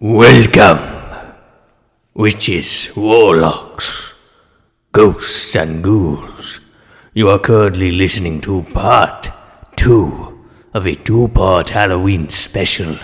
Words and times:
Welcome, 0.00 1.34
witches, 2.14 2.92
warlocks, 2.94 4.14
ghosts, 4.92 5.56
and 5.56 5.82
ghouls. 5.82 6.60
You 7.14 7.30
are 7.30 7.40
currently 7.40 7.90
listening 7.90 8.40
to 8.42 8.62
part 8.72 9.28
two 9.74 10.46
of 10.72 10.86
a 10.86 10.94
two 10.94 11.26
part 11.26 11.70
Halloween 11.70 12.30
special 12.30 12.96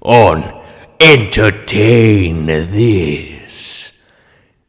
on 0.00 0.42
Entertain 0.98 2.46
This. 2.46 3.92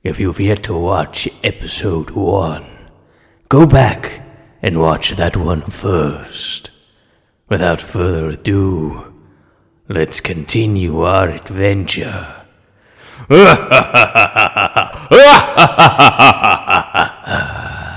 If 0.03 0.19
you've 0.19 0.39
yet 0.39 0.61
to 0.65 0.77
watch 0.77 1.27
episode 1.43 2.11
one, 2.11 2.67
go 3.49 3.65
back 3.65 4.21
and 4.61 4.79
watch 4.79 5.13
that 5.13 5.35
one 5.35 5.63
first. 5.63 6.69
Without 7.49 7.81
further 7.81 8.29
ado, 8.29 9.12
let's 9.93 10.19
continue 10.19 11.01
our 11.03 11.29
adventure. 11.29 12.25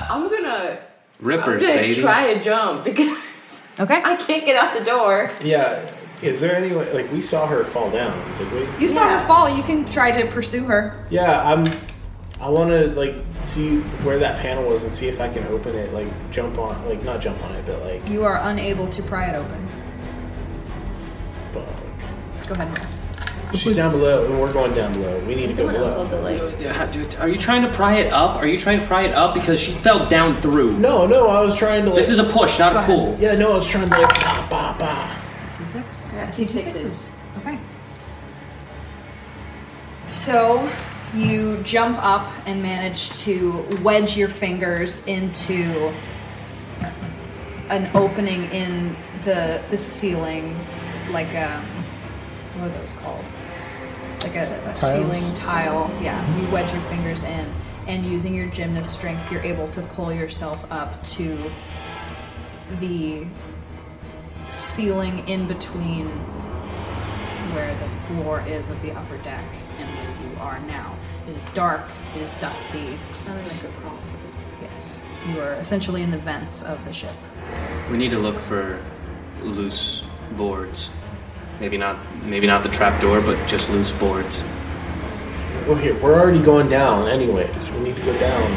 I'm 0.09 0.29
gonna, 0.31 0.79
Rippers, 1.21 1.55
I'm 1.55 1.61
gonna 1.61 1.81
baby. 1.81 1.95
try 2.01 2.27
a 2.27 2.43
jump 2.43 2.85
because 2.85 3.67
Okay. 3.81 4.01
I 4.03 4.17
can't 4.17 4.45
get 4.47 4.57
out 4.63 4.77
the 4.79 4.85
door. 4.85 5.31
Yeah. 5.43 5.91
Is 6.23 6.41
there 6.41 6.57
any 6.57 6.75
way? 6.75 6.91
Like 6.95 7.13
we 7.13 7.21
saw 7.21 7.47
her 7.47 7.63
fall 7.65 7.91
down, 7.91 8.17
did 8.39 8.51
we? 8.51 8.67
You 8.83 8.89
saw 8.89 9.05
Yeah. 9.05 9.21
her 9.21 9.27
fall. 9.27 9.51
You 9.55 9.63
can 9.63 9.85
try 9.85 10.11
to 10.13 10.27
pursue 10.31 10.65
her. 10.65 11.05
Yeah. 11.11 11.43
I'm. 11.47 11.71
I 12.41 12.49
want 12.49 12.71
to 12.71 12.87
like 12.89 13.15
see 13.45 13.81
where 14.05 14.19
that 14.19 14.39
panel 14.41 14.65
was 14.65 14.85
and 14.85 14.95
see 14.95 15.09
if 15.09 15.21
I 15.21 15.29
can 15.29 15.47
open 15.49 15.75
it. 15.75 15.93
Like 15.93 16.09
jump 16.31 16.57
on, 16.59 16.87
like 16.89 17.03
not 17.05 17.21
jump 17.21 17.43
on 17.45 17.53
it, 17.55 17.67
but 17.67 17.81
like. 17.83 18.09
You 18.09 18.25
are 18.25 18.39
unable 18.45 18.89
to 18.89 19.03
pry 19.03 19.27
it 19.29 19.35
open. 19.35 19.69
Fuck. 21.53 21.86
Go 22.47 22.55
ahead. 22.55 22.87
She's 23.55 23.77
down 23.77 23.93
below, 23.93 24.25
and 24.27 24.39
we're 24.41 24.53
going 24.53 24.75
down 24.75 24.93
below. 24.93 25.19
We 25.21 25.35
need 25.37 25.47
to 25.49 25.55
go 25.55 25.67
Someone 25.67 25.77
else 25.77 25.95
will 25.97 26.05
below. 26.07 26.39
delay. 26.51 26.63
Yeah, 26.65 26.93
dude, 26.93 27.15
Are 27.17 27.29
you 27.29 27.39
trying 27.39 27.63
to 27.63 27.69
pry 27.73 27.95
it 27.97 28.13
up? 28.13 28.37
Are 28.37 28.47
you 28.47 28.59
trying 28.59 28.81
to 28.81 28.87
pry 28.87 29.05
it 29.05 29.15
up 29.15 29.35
because 29.35 29.59
she 29.61 29.73
fell 29.73 30.05
down 30.09 30.41
through? 30.43 30.77
No, 30.79 31.07
no. 31.07 31.29
I 31.29 31.41
was 31.43 31.57
trying 31.57 31.85
to. 31.85 31.91
Like, 31.91 31.97
This 31.97 32.11
is 32.11 32.19
a 32.19 32.25
push, 32.25 32.59
not 32.59 32.73
Go 32.73 32.79
a 32.79 32.83
ahead. 32.83 32.97
pull. 33.17 33.21
Yeah, 33.21 33.37
no. 33.37 33.53
I 33.53 33.59
was 33.59 33.69
trying 33.69 33.89
to 33.89 34.01
like. 34.01 34.21
Bah, 34.21 34.47
bah, 34.51 34.77
bah. 34.79 35.17
C6. 35.51 36.17
Yeah, 36.17 36.31
Two 36.33 36.43
two 36.45 36.49
sixes. 36.49 36.73
sixes. 36.73 37.17
Okay. 37.39 37.59
So 40.09 40.69
you 41.15 41.59
jump 41.63 41.99
up 42.03 42.31
and 42.47 42.63
manage 42.63 43.11
to 43.25 43.67
wedge 43.83 44.17
your 44.17 44.29
fingers 44.29 45.07
into 45.07 45.93
an 47.71 47.91
opening 47.95 48.45
in 48.51 48.97
the 49.23 49.63
the 49.71 49.79
ceiling, 49.79 50.57
like 51.11 51.35
um, 51.35 51.65
what 52.59 52.71
are 52.71 52.79
those 52.79 52.93
called? 52.95 53.25
Like 54.23 54.37
a, 54.37 54.69
a 54.69 54.75
ceiling 54.75 55.35
tile. 55.35 55.91
Yeah, 56.01 56.41
you 56.41 56.51
wedge 56.51 56.73
your 56.73 56.83
fingers 56.83 57.23
in, 57.23 57.53
and 57.87 58.05
using 58.05 58.35
your 58.35 58.47
gymnast 58.49 58.93
strength, 58.93 59.31
you're 59.31 59.43
able 59.43 59.69
to 59.69 59.83
pull 59.83 60.13
yourself 60.13 60.71
up 60.71 61.03
to 61.05 61.39
the 62.81 63.27
ceiling 64.49 65.27
in 65.29 65.47
between 65.47 66.09
where 67.55 67.75
the 67.79 67.89
floor 68.07 68.41
is 68.47 68.69
of 68.69 68.81
the 68.83 68.93
upper 68.93 69.17
deck 69.19 69.45
and 69.79 69.89
where 69.89 70.31
you 70.31 70.39
are 70.39 70.59
now. 70.61 70.95
It 71.29 71.37
is 71.37 71.47
dark, 71.49 71.89
it 72.15 72.23
is 72.23 72.35
dusty. 72.35 72.99
I'm 73.27 73.37
gonna 73.37 73.63
go 73.63 73.99
Yes. 74.63 75.03
You 75.29 75.41
are 75.41 75.55
essentially 75.55 76.03
in 76.03 76.11
the 76.11 76.19
vents 76.19 76.63
of 76.63 76.85
the 76.85 76.93
ship. 76.93 77.15
We 77.91 77.97
need 77.97 78.11
to 78.11 78.19
look 78.19 78.39
for 78.39 78.85
loose 79.43 80.05
boards. 80.33 80.91
Maybe 81.61 81.77
not. 81.77 81.97
Maybe 82.25 82.47
not 82.47 82.63
the 82.63 82.69
trap 82.69 83.01
door, 83.01 83.21
but 83.21 83.47
just 83.47 83.71
loose 83.71 83.91
boards. 83.93 84.43
Well, 85.67 85.77
here 85.77 85.95
we're 86.01 86.15
already 86.19 86.41
going 86.41 86.69
down. 86.69 87.09
Anyways, 87.09 87.71
we 87.73 87.79
need 87.81 87.97
to 87.97 88.03
go 88.03 88.19
down. 88.19 88.53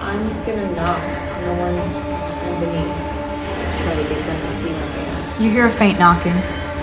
I'm 0.00 0.28
gonna 0.44 0.70
knock 0.72 1.00
on 1.00 1.44
the 1.44 1.54
ones 1.62 1.96
underneath 2.44 2.96
to 2.96 3.82
try 3.82 3.94
to 3.96 4.08
get 4.08 4.26
them 4.26 4.40
to 4.40 4.56
see 4.56 4.70
my 4.70 4.78
man. 4.78 5.42
You 5.42 5.50
hear 5.50 5.66
a 5.66 5.70
faint 5.70 5.98
knocking. 5.98 6.34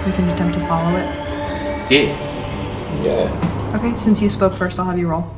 You 0.05 0.13
can 0.13 0.27
attempt 0.29 0.55
to 0.57 0.65
follow 0.65 0.97
it. 0.97 1.05
Yeah. 1.91 2.17
Yeah. 3.03 3.73
Okay, 3.75 3.95
since 3.95 4.21
you 4.21 4.29
spoke 4.29 4.53
first, 4.53 4.79
I'll 4.79 4.85
have 4.85 4.97
you 4.97 5.07
roll. 5.07 5.31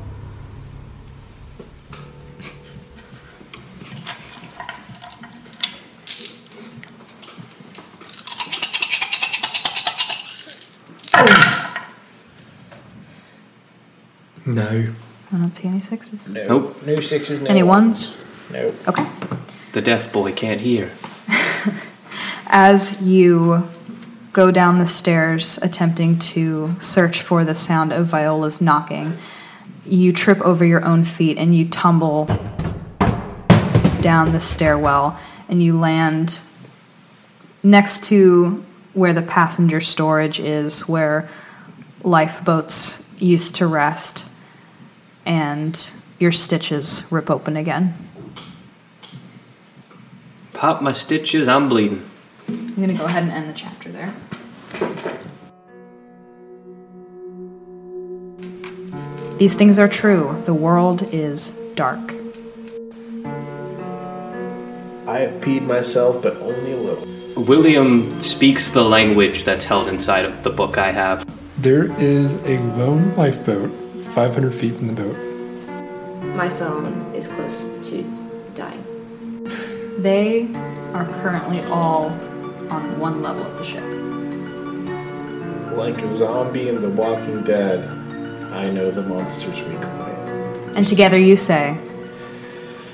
No. 14.54 14.94
I 15.32 15.38
don't 15.38 15.56
see 15.56 15.68
any 15.68 15.82
sixes. 15.82 16.28
No. 16.28 16.48
Nope. 16.48 16.86
No 16.86 17.02
sixes. 17.02 17.42
No 17.42 17.48
Any 17.48 17.64
ones? 17.64 18.16
Nope. 18.52 18.76
Okay. 18.88 19.08
The 19.72 19.82
deaf 19.82 20.14
boy 20.14 20.32
can't 20.32 20.62
hear. 20.62 20.92
As 22.48 23.02
you 23.02 23.70
go 24.32 24.52
down 24.52 24.80
the 24.80 24.88
stairs 24.88 25.58
attempting 25.60 26.20
to 26.20 26.76
search 26.80 27.22
for 27.22 27.44
the 27.44 27.56
sound 27.56 27.92
of 27.92 28.08
Viola's 28.08 28.62
knocking, 28.62 29.18
you 29.86 30.14
trip 30.14 30.40
over 30.42 30.64
your 30.64 30.86
own 30.86 31.04
feet 31.04 31.38
and 31.38 31.56
you 31.56 31.68
tumble 31.68 32.26
down 34.02 34.32
the 34.32 34.40
stairwell 34.40 35.18
and 35.50 35.64
you 35.64 35.78
land 35.78 36.42
next 37.64 38.04
to 38.06 38.64
where 38.94 39.14
the 39.14 39.22
passenger 39.22 39.82
storage 39.82 40.40
is, 40.40 40.88
where 40.88 41.28
lifeboats 42.04 43.10
used 43.18 43.56
to 43.56 43.66
rest, 43.66 44.30
and 45.26 45.92
your 46.20 46.32
stitches 46.32 47.06
rip 47.12 47.30
open 47.30 47.58
again. 47.58 47.96
Pop 50.54 50.82
my 50.82 50.92
stitches. 50.92 51.48
I'm 51.48 51.68
bleeding. 51.68 52.10
I'm 52.48 52.76
gonna 52.76 52.94
go 52.94 53.06
ahead 53.06 53.24
and 53.24 53.32
end 53.32 53.50
the 53.50 53.54
chapter 53.54 53.92
there. 53.92 54.14
These 59.38 59.56
things 59.56 59.80
are 59.80 59.90
true. 59.90 60.42
The 60.46 60.54
world 60.54 61.04
is 61.12 61.52
dark. 61.76 62.14
I 65.06 65.20
have 65.20 65.42
peed 65.42 65.66
myself, 65.66 66.22
but 66.22 66.38
only 66.38 66.72
a 66.72 66.78
little. 66.78 67.44
William 67.44 68.22
speaks 68.22 68.70
the 68.70 68.84
language 68.84 69.44
that's 69.44 69.66
held 69.66 69.88
inside 69.88 70.24
of 70.24 70.44
the 70.44 70.50
book 70.50 70.78
I 70.78 70.92
have. 70.92 71.26
There 71.58 71.92
is 72.00 72.36
a 72.46 72.58
lone 72.78 73.14
lifeboat 73.16 73.72
500 74.14 74.54
feet 74.54 74.76
from 74.76 74.94
the 74.94 75.02
boat. 75.02 75.16
My 76.36 76.48
phone 76.50 77.12
is 77.16 77.28
close 77.28 77.68
to 77.90 78.04
dying. 78.54 78.84
They 79.98 80.54
are 80.94 81.06
currently 81.22 81.62
all 81.64 82.06
on 82.70 83.00
one 83.00 83.22
level 83.24 83.44
of 83.44 83.58
the 83.58 83.64
ship. 83.64 83.84
Like 85.78 86.00
a 86.04 86.12
zombie 86.12 86.70
in 86.70 86.82
The 86.82 86.90
Walking 86.90 87.44
Dead, 87.44 87.84
I 88.54 88.70
know 88.70 88.92
the 88.92 89.02
monster's 89.02 89.60
weak 89.64 89.82
point. 89.82 90.78
And 90.78 90.88
together 90.88 91.18
you 91.18 91.36
say, 91.36 91.78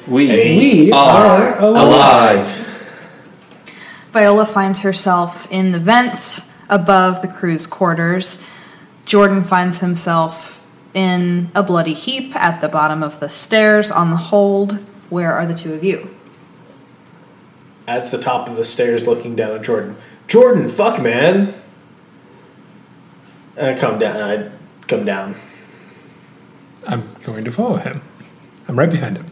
We, 0.08 0.28
We 0.28 0.92
are, 0.94 1.56
are 1.56 1.60
alive. 1.60 2.46
alive. 2.48 2.66
Viola 4.12 4.46
finds 4.46 4.80
herself 4.82 5.52
in 5.52 5.74
the 5.74 5.80
vents 5.80 6.52
above 6.70 7.22
the 7.22 7.28
crew's 7.28 7.68
quarters. 7.68 8.48
Jordan 9.06 9.44
finds 9.44 9.80
himself 9.80 10.59
in 10.94 11.50
a 11.56 11.64
bloody 11.64 11.94
heap 11.94 12.36
at 12.36 12.62
the 12.62 12.70
bottom 12.70 13.04
of 13.04 13.20
the 13.20 13.30
stairs 13.30 13.92
on 13.92 14.12
the 14.12 14.18
hold. 14.18 14.80
Where 15.10 15.34
are 15.34 15.46
the 15.46 15.54
two 15.54 15.74
of 15.74 15.84
you? 15.84 16.16
At 17.88 18.12
the 18.12 18.20
top 18.20 18.48
of 18.48 18.56
the 18.56 18.66
stairs, 18.66 19.08
looking 19.08 19.36
down 19.36 19.52
at 19.56 19.64
Jordan. 19.64 19.98
Jordan, 20.28 20.70
fuck, 20.70 21.02
man. 21.02 21.54
I 23.60 23.74
come 23.74 23.98
down. 24.00 24.18
I 24.18 24.52
come 24.88 25.06
down. 25.06 25.36
I'm 26.88 27.16
going 27.24 27.44
to 27.46 27.52
follow 27.52 27.78
him. 27.78 28.02
I'm 28.68 28.78
right 28.78 28.90
behind 28.90 29.18
him. 29.18 29.26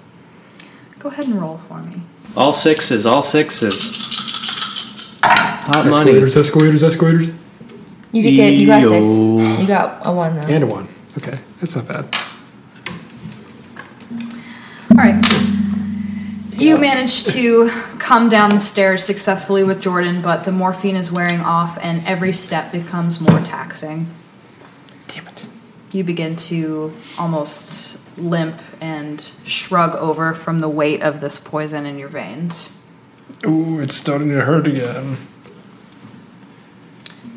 Go 0.99 1.09
ahead 1.09 1.27
and 1.27 1.39
roll 1.39 1.61
for 1.67 1.79
me. 1.83 2.01
All 2.35 2.51
sixes. 2.51 3.05
All 3.05 3.21
sixes. 3.21 5.19
Hot 5.23 5.85
money. 5.85 5.89
Escalators, 5.89 6.35
escalators, 6.37 6.83
escalators. 6.83 7.29
You 8.11 8.23
did 8.23 8.35
get. 8.35 8.53
You 8.53 8.67
got 8.67 8.83
six. 8.83 9.07
You 9.15 9.67
got 9.67 10.05
a 10.05 10.11
one 10.11 10.35
though. 10.35 10.41
And 10.41 10.63
a 10.63 10.67
one. 10.67 10.87
Okay, 11.17 11.37
that's 11.59 11.75
not 11.75 11.87
bad. 11.87 12.05
All 14.91 14.97
right. 14.97 15.23
You 16.53 16.77
manage 16.77 17.25
to 17.25 17.69
come 17.99 18.29
down 18.29 18.49
the 18.49 18.59
stairs 18.59 19.03
successfully 19.03 19.63
with 19.63 19.81
Jordan, 19.81 20.21
but 20.21 20.43
the 20.43 20.51
morphine 20.51 20.95
is 20.95 21.11
wearing 21.11 21.39
off 21.39 21.77
and 21.81 22.05
every 22.07 22.33
step 22.33 22.71
becomes 22.71 23.19
more 23.19 23.39
taxing. 23.41 24.07
Damn 25.07 25.27
it. 25.27 25.47
You 25.91 26.03
begin 26.03 26.35
to 26.35 26.93
almost 27.19 28.17
limp 28.17 28.59
and 28.81 29.31
shrug 29.45 29.95
over 29.95 30.33
from 30.33 30.59
the 30.59 30.69
weight 30.69 31.01
of 31.01 31.21
this 31.21 31.39
poison 31.39 31.85
in 31.85 31.99
your 31.99 32.09
veins. 32.09 32.83
Ooh, 33.45 33.79
it's 33.79 33.95
starting 33.95 34.29
to 34.29 34.41
hurt 34.41 34.67
again. 34.67 35.17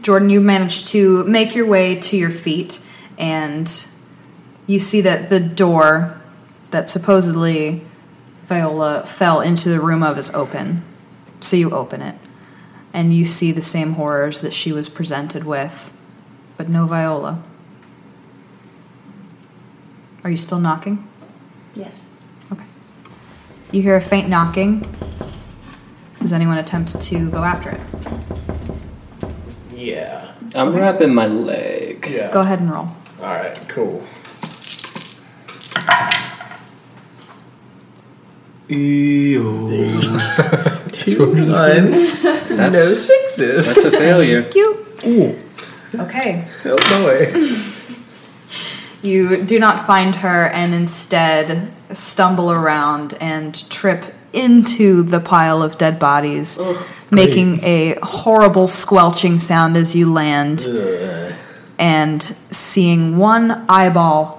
Jordan, 0.03 0.31
you 0.31 0.41
manage 0.41 0.87
to 0.89 1.25
make 1.25 1.55
your 1.55 1.67
way 1.67 1.95
to 1.95 2.17
your 2.17 2.31
feet, 2.31 2.81
and 3.21 3.87
you 4.67 4.81
see 4.81 5.03
that 5.03 5.29
the 5.29 5.39
door 5.39 6.19
that 6.71 6.89
supposedly 6.89 7.85
Viola 8.47 9.05
fell 9.05 9.41
into 9.41 9.69
the 9.69 9.79
room 9.79 10.03
of 10.03 10.17
is 10.17 10.31
open. 10.31 10.83
So 11.41 11.57
you 11.57 11.71
open 11.71 12.03
it, 12.03 12.17
and 12.93 13.15
you 13.15 13.25
see 13.27 13.53
the 13.53 13.63
same 13.63 13.93
horrors 13.93 14.41
that 14.41 14.53
she 14.53 14.73
was 14.73 14.89
presented 14.89 15.45
with, 15.45 15.97
but 16.57 16.69
no 16.69 16.87
Viola. 16.87 17.43
Are 20.25 20.31
you 20.31 20.37
still 20.37 20.59
knocking? 20.59 21.07
Yes. 21.75 22.15
Okay. 22.53 22.67
You 23.71 23.83
hear 23.83 23.97
a 23.97 24.01
faint 24.01 24.29
knocking. 24.29 24.81
Does 26.19 26.33
anyone 26.33 26.59
attempt 26.59 27.01
to 27.01 27.31
go 27.31 27.45
after 27.45 27.71
it? 27.71 27.81
Yeah. 29.73 30.33
I'm 30.55 30.75
wrapping 30.75 31.15
my 31.15 31.27
leg. 31.27 32.07
Yeah. 32.11 32.31
Go 32.31 32.41
ahead 32.41 32.61
and 32.61 32.71
roll. 32.71 32.89
All 33.23 33.35
right. 33.35 33.69
Cool. 33.69 34.03
Two 40.93 41.53
times. 41.53 42.23
That's, 42.23 42.51
no 42.51 42.71
fixes. 43.15 43.75
that's 43.75 43.85
a 43.85 43.91
failure. 43.91 44.49
You. 45.03 45.39
Okay. 45.95 46.47
Oh 46.67 46.77
boy. 47.03 47.57
You 49.01 49.43
do 49.45 49.59
not 49.59 49.87
find 49.87 50.15
her 50.17 50.47
and 50.49 50.75
instead 50.75 51.73
stumble 51.95 52.53
around 52.53 53.15
and 53.19 53.55
trip 53.71 54.15
into 54.35 55.03
the 55.03 55.21
pile 55.21 55.63
of 55.63 55.79
dead 55.79 55.99
bodies, 55.99 56.59
making 57.11 57.65
a 57.65 57.95
horrible 58.03 58.69
squelching 58.69 59.39
sound 59.39 59.75
as 59.77 59.97
you 59.97 60.13
land 60.13 60.67
and 61.81 62.23
seeing 62.51 63.17
one 63.17 63.65
eyeball 63.69 64.37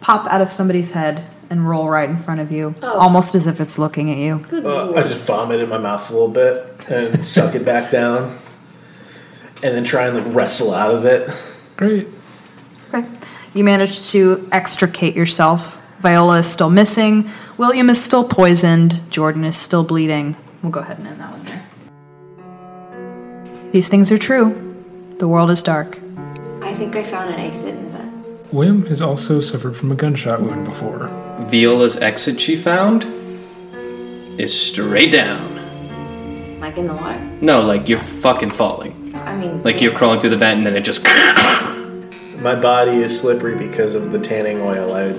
pop 0.00 0.26
out 0.28 0.40
of 0.40 0.50
somebody's 0.52 0.92
head 0.92 1.26
and 1.50 1.68
roll 1.68 1.88
right 1.88 2.08
in 2.08 2.16
front 2.16 2.40
of 2.40 2.50
you, 2.52 2.74
Oh. 2.82 2.98
almost 2.98 3.34
as 3.34 3.46
if 3.46 3.60
it's 3.60 3.78
looking 3.78 4.10
at 4.10 4.16
you. 4.18 4.46
Uh. 4.52 4.92
I 4.94 5.02
just 5.02 5.24
vomit 5.26 5.60
in 5.60 5.68
my 5.68 5.78
mouth 5.78 6.08
a 6.08 6.12
little 6.12 6.28
bit 6.28 6.86
and 6.88 7.26
suck 7.26 7.54
it 7.54 7.64
back 7.64 7.90
down, 7.90 8.38
and 9.62 9.74
then 9.74 9.84
try 9.84 10.06
and 10.06 10.16
like 10.16 10.34
wrestle 10.34 10.72
out 10.72 10.90
of 10.94 11.04
it. 11.04 11.28
Great. 11.76 12.06
Okay. 12.92 13.06
You 13.52 13.64
managed 13.64 14.10
to 14.10 14.48
extricate 14.52 15.14
yourself. 15.16 15.80
Viola 16.00 16.38
is 16.38 16.46
still 16.46 16.70
missing. 16.70 17.30
William 17.56 17.88
is 17.90 18.02
still 18.02 18.24
poisoned. 18.24 19.00
Jordan 19.10 19.44
is 19.44 19.56
still 19.56 19.84
bleeding. 19.84 20.36
We'll 20.62 20.72
go 20.72 20.80
ahead 20.80 20.98
and 20.98 21.08
end 21.08 21.20
that 21.20 21.30
one 21.32 21.44
there. 21.44 21.62
These 23.72 23.88
things 23.88 24.12
are 24.12 24.18
true. 24.18 24.74
The 25.18 25.26
world 25.28 25.50
is 25.50 25.62
dark. 25.62 25.98
I 26.64 26.72
think 26.72 26.96
I 26.96 27.02
found 27.02 27.32
an 27.32 27.38
exit 27.38 27.74
in 27.74 27.82
the 27.84 27.90
vents. 27.90 28.32
William 28.50 28.86
has 28.86 29.02
also 29.02 29.42
suffered 29.42 29.76
from 29.76 29.92
a 29.92 29.94
gunshot 29.94 30.40
wound 30.40 30.64
before. 30.64 31.08
Viola's 31.50 31.98
exit 31.98 32.40
she 32.40 32.56
found 32.56 33.04
is 34.40 34.58
straight 34.58 35.12
down. 35.12 36.60
Like 36.60 36.78
in 36.78 36.86
the 36.86 36.94
water. 36.94 37.20
No, 37.42 37.60
like 37.60 37.86
you're 37.86 37.98
fucking 37.98 38.48
falling. 38.48 39.14
I 39.14 39.36
mean, 39.36 39.62
Like 39.62 39.82
you're 39.82 39.92
crawling 39.92 40.20
through 40.20 40.30
the 40.30 40.38
vent 40.38 40.56
and 40.56 40.66
then 40.66 40.74
it 40.74 40.80
just. 40.84 41.04
My 42.38 42.54
body 42.54 42.92
is 42.92 43.20
slippery 43.20 43.56
because 43.56 43.94
of 43.94 44.10
the 44.10 44.18
tanning 44.18 44.62
oil 44.62 44.94
I 44.94 45.10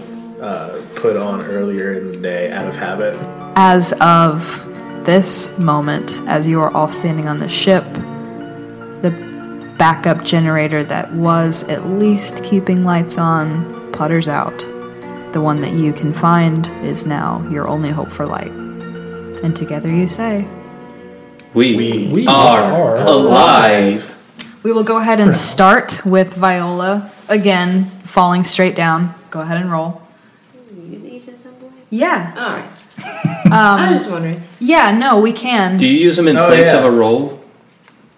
uh, 0.44 0.84
put 0.96 1.16
on 1.16 1.42
earlier 1.46 1.94
in 1.94 2.12
the 2.12 2.18
day 2.18 2.52
out 2.52 2.68
of 2.68 2.76
habit. 2.76 3.16
As 3.56 3.94
of 4.02 4.44
this 5.06 5.56
moment, 5.60 6.20
as 6.28 6.48
you 6.48 6.60
are 6.60 6.72
all 6.72 6.88
standing 6.88 7.28
on 7.28 7.38
the 7.38 7.48
ship, 7.50 7.86
the 7.94 8.15
backup 9.78 10.24
generator 10.24 10.84
that 10.84 11.12
was 11.14 11.64
at 11.64 11.86
least 11.88 12.44
keeping 12.44 12.84
lights 12.84 13.18
on 13.18 13.92
putters 13.92 14.28
out. 14.28 14.60
The 15.34 15.42
one 15.42 15.62
that 15.62 15.74
you 15.74 15.92
can 15.94 16.14
find 16.14 16.68
is 16.84 17.06
now 17.06 17.46
your 17.50 17.68
only 17.68 17.90
hope 17.90 18.12
for 18.12 18.26
light. 18.26 18.52
And 18.52 19.56
together 19.56 19.90
you 19.90 20.08
say, 20.08 20.48
We, 21.54 22.10
We 22.12 22.26
are, 22.28 22.62
are 22.62 22.98
alive. 22.98 24.12
We 24.64 24.72
will 24.72 24.84
go 24.84 24.98
ahead 24.98 25.20
and 25.20 25.36
start 25.36 26.06
with 26.06 26.34
Viola 26.36 27.12
again, 27.30 27.86
falling 28.04 28.44
straight 28.44 28.76
down. 28.76 29.14
Go 29.30 29.42
ahead 29.42 29.58
and 29.62 29.70
roll. 29.72 30.02
you, 30.74 30.98
you 31.00 31.20
said 31.20 31.40
something? 31.42 31.72
Yeah, 31.90 32.34
Alright. 32.38 32.72
Um, 33.46 33.52
I 33.54 33.92
was 33.92 34.00
just 34.00 34.10
wondering. 34.12 34.42
yeah, 34.60 34.92
no, 34.98 35.20
we 35.20 35.32
can. 35.34 35.78
Do 35.78 35.86
you 35.86 35.98
use 35.98 36.16
them 36.16 36.28
in 36.28 36.38
Oh, 36.38 36.48
place 36.48 36.72
yeah. 36.74 36.80
of 36.80 36.86
a 36.86 36.92
roll? 36.92 37.45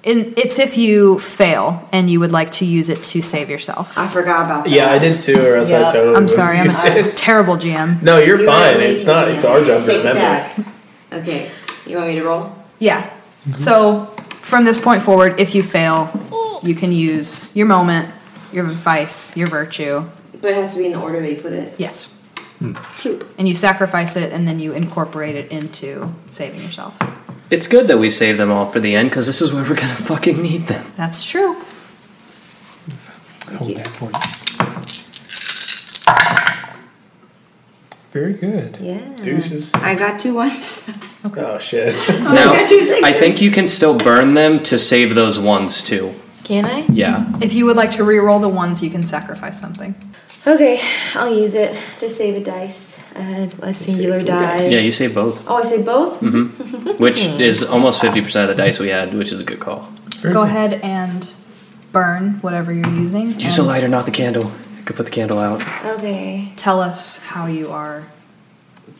In, 0.04 0.34
it's 0.38 0.58
if 0.60 0.78
you 0.78 1.20
fail 1.20 1.88
and 1.92 2.10
you 2.10 2.20
would 2.20 2.32
like 2.32 2.52
to 2.52 2.66
use 2.66 2.88
it 2.88 3.04
to 3.04 3.22
save 3.22 3.50
yourself. 3.50 3.98
I 3.98 4.08
forgot 4.08 4.46
about 4.46 4.64
that. 4.66 4.72
Yeah, 4.72 4.92
I 4.92 5.00
did 5.00 5.20
too, 5.20 5.40
or 5.46 5.56
else 5.56 5.70
I 5.70 5.80
Yeah. 5.82 5.92
totally. 5.92 6.16
I'm 6.16 6.28
sorry, 6.28 6.60
I'm 6.60 6.70
a 6.70 7.12
terrible 7.12 7.58
GM. 7.58 8.02
No, 8.02 8.18
you're 8.20 8.40
You 8.40 8.46
fine. 8.46 8.80
It's 8.80 9.06
not. 9.06 9.28
at 9.28 9.36
It's 9.36 9.44
our 9.44 9.58
end. 9.58 9.68
job 9.68 9.82
to 9.82 9.88
Take 9.88 9.96
it 10.06 10.08
remember. 10.08 10.22
back. 10.22 10.56
Okay. 11.12 11.52
You 11.86 11.98
want 11.98 12.10
me 12.10 12.16
to 12.16 12.24
roll? 12.24 12.52
Yeah. 12.80 13.02
Mm-hmm. 13.50 13.60
So 13.60 14.06
from 14.42 14.64
this 14.66 14.80
point 14.80 15.02
forward, 15.02 15.40
if 15.40 15.54
you 15.56 15.64
fail, 15.64 16.10
you 16.64 16.76
can 16.76 16.92
use 16.92 17.56
your 17.56 17.66
moment, 17.68 18.10
your 18.54 18.66
vice, 18.66 19.36
your 19.36 19.48
virtue. 19.48 20.04
But 20.42 20.52
it 20.52 20.56
has 20.56 20.74
to 20.74 20.80
be 20.80 20.86
in 20.86 20.92
the 20.94 21.00
order 21.02 21.20
they 21.20 21.36
put 21.36 21.54
it. 21.54 21.74
Yes. 21.78 22.14
Hmm. 22.60 22.74
Poop. 22.74 23.28
And 23.38 23.48
you 23.48 23.56
sacrifice 23.56 24.16
it 24.16 24.32
and 24.32 24.48
then 24.48 24.60
you 24.60 24.72
incorporate 24.74 25.36
it 25.36 25.52
into 25.52 26.14
saving 26.30 26.62
yourself. 26.62 26.98
It's 27.50 27.68
good 27.68 27.88
that 27.88 27.98
we 27.98 28.10
save 28.10 28.38
them 28.38 28.52
all 28.52 28.66
for 28.66 28.80
the 28.80 28.96
end 28.96 29.10
because 29.10 29.26
this 29.26 29.42
is 29.42 29.54
where 29.54 29.64
we're 29.64 29.76
gonna 29.76 29.96
fucking 29.96 30.42
need 30.42 30.68
them. 30.68 30.92
That's 30.96 31.24
true. 31.24 31.54
Hold 33.58 33.76
that 33.76 33.88
for 33.88 34.06
you. 34.06 34.12
Very 38.12 38.34
good. 38.34 38.78
Yeah. 38.82 39.24
Deuces. 39.24 39.74
I 39.76 39.96
got 39.96 40.20
two 40.20 40.34
ones. 40.34 40.90
Okay. 41.26 41.42
Oh 41.42 41.60
shit. 41.60 41.96
Now, 42.20 42.54
got 42.54 42.68
two 42.70 42.80
sixes. 42.84 43.04
I 43.04 43.14
think 43.14 43.42
you 43.42 43.52
can 43.52 43.68
still 43.68 43.98
burn 43.98 44.34
them 44.34 44.64
to 44.64 44.80
save 44.80 45.16
those 45.16 45.40
ones 45.40 45.82
too. 45.82 46.14
Can 46.44 46.66
I? 46.66 46.86
Yeah. 46.88 47.32
If 47.42 47.54
you 47.54 47.66
would 47.66 47.76
like 47.76 47.92
to 47.92 48.04
re-roll 48.04 48.40
the 48.40 48.50
ones, 48.50 48.82
you 48.82 48.90
can 48.90 49.06
sacrifice 49.06 49.60
something. 49.60 49.96
Okay, 50.48 50.80
I'll 51.14 51.38
use 51.38 51.56
it 51.56 51.78
to 52.00 52.10
save 52.10 52.36
a 52.42 52.44
dice. 52.44 53.04
And 53.16 53.54
a 53.62 53.74
singular 53.74 54.24
die. 54.24 54.58
dice. 54.58 54.72
Yeah, 54.72 54.80
you 54.80 54.92
save 54.94 55.14
both, 55.14 55.46
Oh, 55.50 55.56
I 55.56 55.64
say 55.64 55.84
both? 55.84 56.22
Mm-hmm. 56.22 56.92
which 57.04 57.26
hmm. 57.26 57.42
is 57.42 57.64
almost 57.64 58.02
50% 58.02 58.44
of 58.44 58.48
the 58.50 58.56
dice 58.56 58.80
we 58.80 58.88
had, 58.90 59.14
which 59.14 59.32
is 59.34 59.42
a 59.42 59.44
good 59.44 59.60
call. 59.60 59.90
Very 60.22 60.34
Go 60.34 60.44
good. 60.44 60.50
ahead 60.50 60.74
and 60.84 61.34
burn 61.92 62.34
whatever 62.42 62.72
you're 62.72 62.88
using. 62.94 63.38
Use 63.40 63.58
a 63.58 63.62
and 63.62 63.68
lighter, 63.68 63.88
not 63.90 64.06
the 64.06 64.12
candle. 64.12 64.51
You 64.77 64.84
could 64.86 64.96
put 64.96 65.06
the 65.06 65.12
candle 65.12 65.39
out. 65.39 65.62
Okay. 65.98 66.54
Tell 66.56 66.80
us 66.80 67.24
how 67.24 67.48
you 67.48 67.70
are 67.72 68.06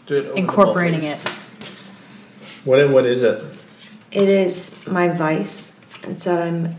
Do 0.08 0.16
it 0.16 0.25
over 0.25 0.34
the 0.34 0.39
incorporating 0.39 1.01
bubbles. 1.01 1.25
it. 1.25 1.32
What? 2.66 2.89
What 2.89 3.06
is 3.06 3.24
it? 3.24 3.44
It 4.12 4.27
is 4.27 4.86
my 4.88 5.10
vice. 5.10 5.80
It's 6.04 6.25
that 6.25 6.42
I'm 6.42 6.75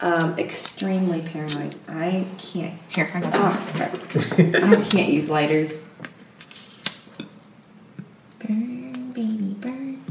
um, 0.00 0.38
extremely 0.38 1.22
paranoid. 1.22 1.74
I 1.88 2.26
can't. 2.38 2.78
Here, 2.90 3.08
I 3.14 3.20
got. 3.20 3.32
Oh. 3.34 3.90
I 4.38 4.86
can't 4.90 5.12
use 5.12 5.28
lighters. 5.30 5.84
Burn, 8.40 9.12
baby, 9.12 9.56
burn. 9.60 10.04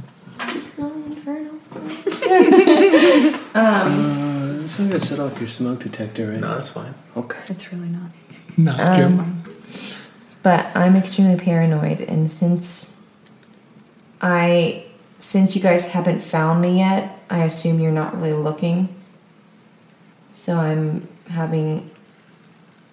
Disco 0.54 0.92
Inferno. 1.06 1.60
Uh, 3.56 4.60
it's 4.64 4.80
not 4.80 4.88
gonna 4.90 5.00
set 5.00 5.20
off 5.20 5.40
your 5.40 5.48
smoke 5.48 5.80
detector, 5.80 6.32
right? 6.32 6.40
No, 6.40 6.56
that's 6.56 6.70
fine. 6.70 6.94
Okay. 7.16 7.40
It's 7.48 7.72
really 7.72 7.90
not. 7.90 8.12
Not 8.58 8.80
Um, 8.80 9.44
but 10.44 10.68
I'm 10.76 10.96
extremely 10.96 11.36
paranoid, 11.36 12.00
and 12.00 12.32
since 12.32 13.02
I, 14.22 14.86
since 15.18 15.56
you 15.56 15.62
guys 15.62 15.88
haven't 15.92 16.22
found 16.22 16.62
me 16.62 16.78
yet, 16.78 17.20
I 17.30 17.44
assume 17.44 17.80
you're 17.80 17.92
not 17.92 18.16
really 18.16 18.34
looking. 18.34 18.95
So 20.46 20.58
I'm 20.60 21.08
having. 21.28 21.90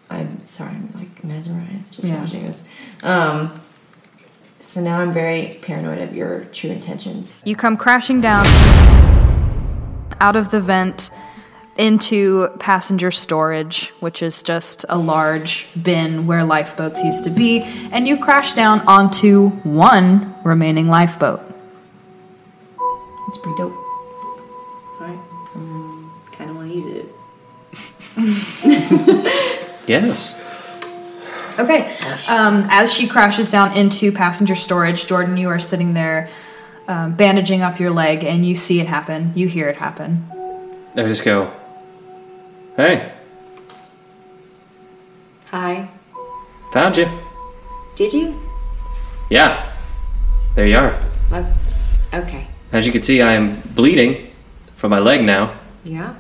I'm 0.09 0.43
sorry, 0.47 0.71
I'm 0.71 0.89
like 0.95 1.23
mesmerized 1.23 1.97
just 1.97 2.09
Yeah. 2.09 2.21
watching 2.21 2.47
this. 2.47 2.63
Um. 3.03 3.61
So 4.59 4.81
now 4.81 5.01
I'm 5.01 5.13
very 5.13 5.59
paranoid 5.61 5.99
of 5.99 6.17
your 6.17 6.45
true 6.47 6.71
intentions. 6.71 7.35
You 7.45 7.55
come 7.55 7.77
crashing 7.77 8.23
down 8.23 8.47
out 10.19 10.35
of 10.35 10.51
the 10.51 10.63
vent 10.63 11.11
into 11.77 12.49
passenger 12.59 13.11
storage, 13.11 13.89
which 14.01 14.23
is 14.23 14.43
just 14.43 14.87
a 14.89 14.97
large 14.97 15.69
bin 15.83 16.27
where 16.27 16.45
lifeboats 16.45 17.03
used 17.05 17.23
to 17.25 17.31
be, 17.31 17.61
and 17.93 18.09
you 18.09 18.17
crash 18.17 18.55
down 18.55 18.81
onto 18.89 19.51
one 19.63 20.35
remaining 20.43 20.89
lifeboat. 20.89 21.43
It's 23.29 23.37
pretty 23.37 23.59
dope. 23.59 23.82
Yes. 29.87 30.39
Okay. 31.59 31.93
Um, 32.29 32.67
as 32.71 32.93
she 32.93 33.09
crashes 33.09 33.51
down 33.51 33.77
into 33.77 34.13
passenger 34.13 34.55
storage, 34.55 35.07
Jordan, 35.07 35.37
you 35.37 35.49
are 35.49 35.59
sitting 35.59 35.95
there 35.95 36.31
um, 36.89 37.15
bandaging 37.15 37.63
up 37.63 37.79
your 37.81 37.91
leg, 37.91 38.25
and 38.25 38.47
you 38.47 38.55
see 38.55 38.81
it 38.81 38.87
happen. 38.87 39.33
You 39.35 39.49
hear 39.49 39.69
it 39.69 39.77
happen. 39.77 40.29
I 40.97 41.03
just 41.03 41.25
go, 41.25 41.53
Hey, 42.77 43.13
Hi. 45.47 45.89
found 46.73 46.97
you. 46.97 47.09
Did 47.97 48.13
you? 48.13 48.41
Yeah. 49.31 49.71
There 50.55 50.67
you 50.67 50.77
are. 50.77 50.99
Oh, 51.33 51.47
okay. 52.15 52.47
As 52.73 52.87
you 52.87 52.93
can 52.93 53.03
see, 53.03 53.21
I 53.21 53.33
am 53.33 53.61
bleeding 53.75 54.31
from 54.75 54.91
my 54.91 54.99
leg 54.99 55.23
now. 55.23 55.59
Yeah. 55.85 56.15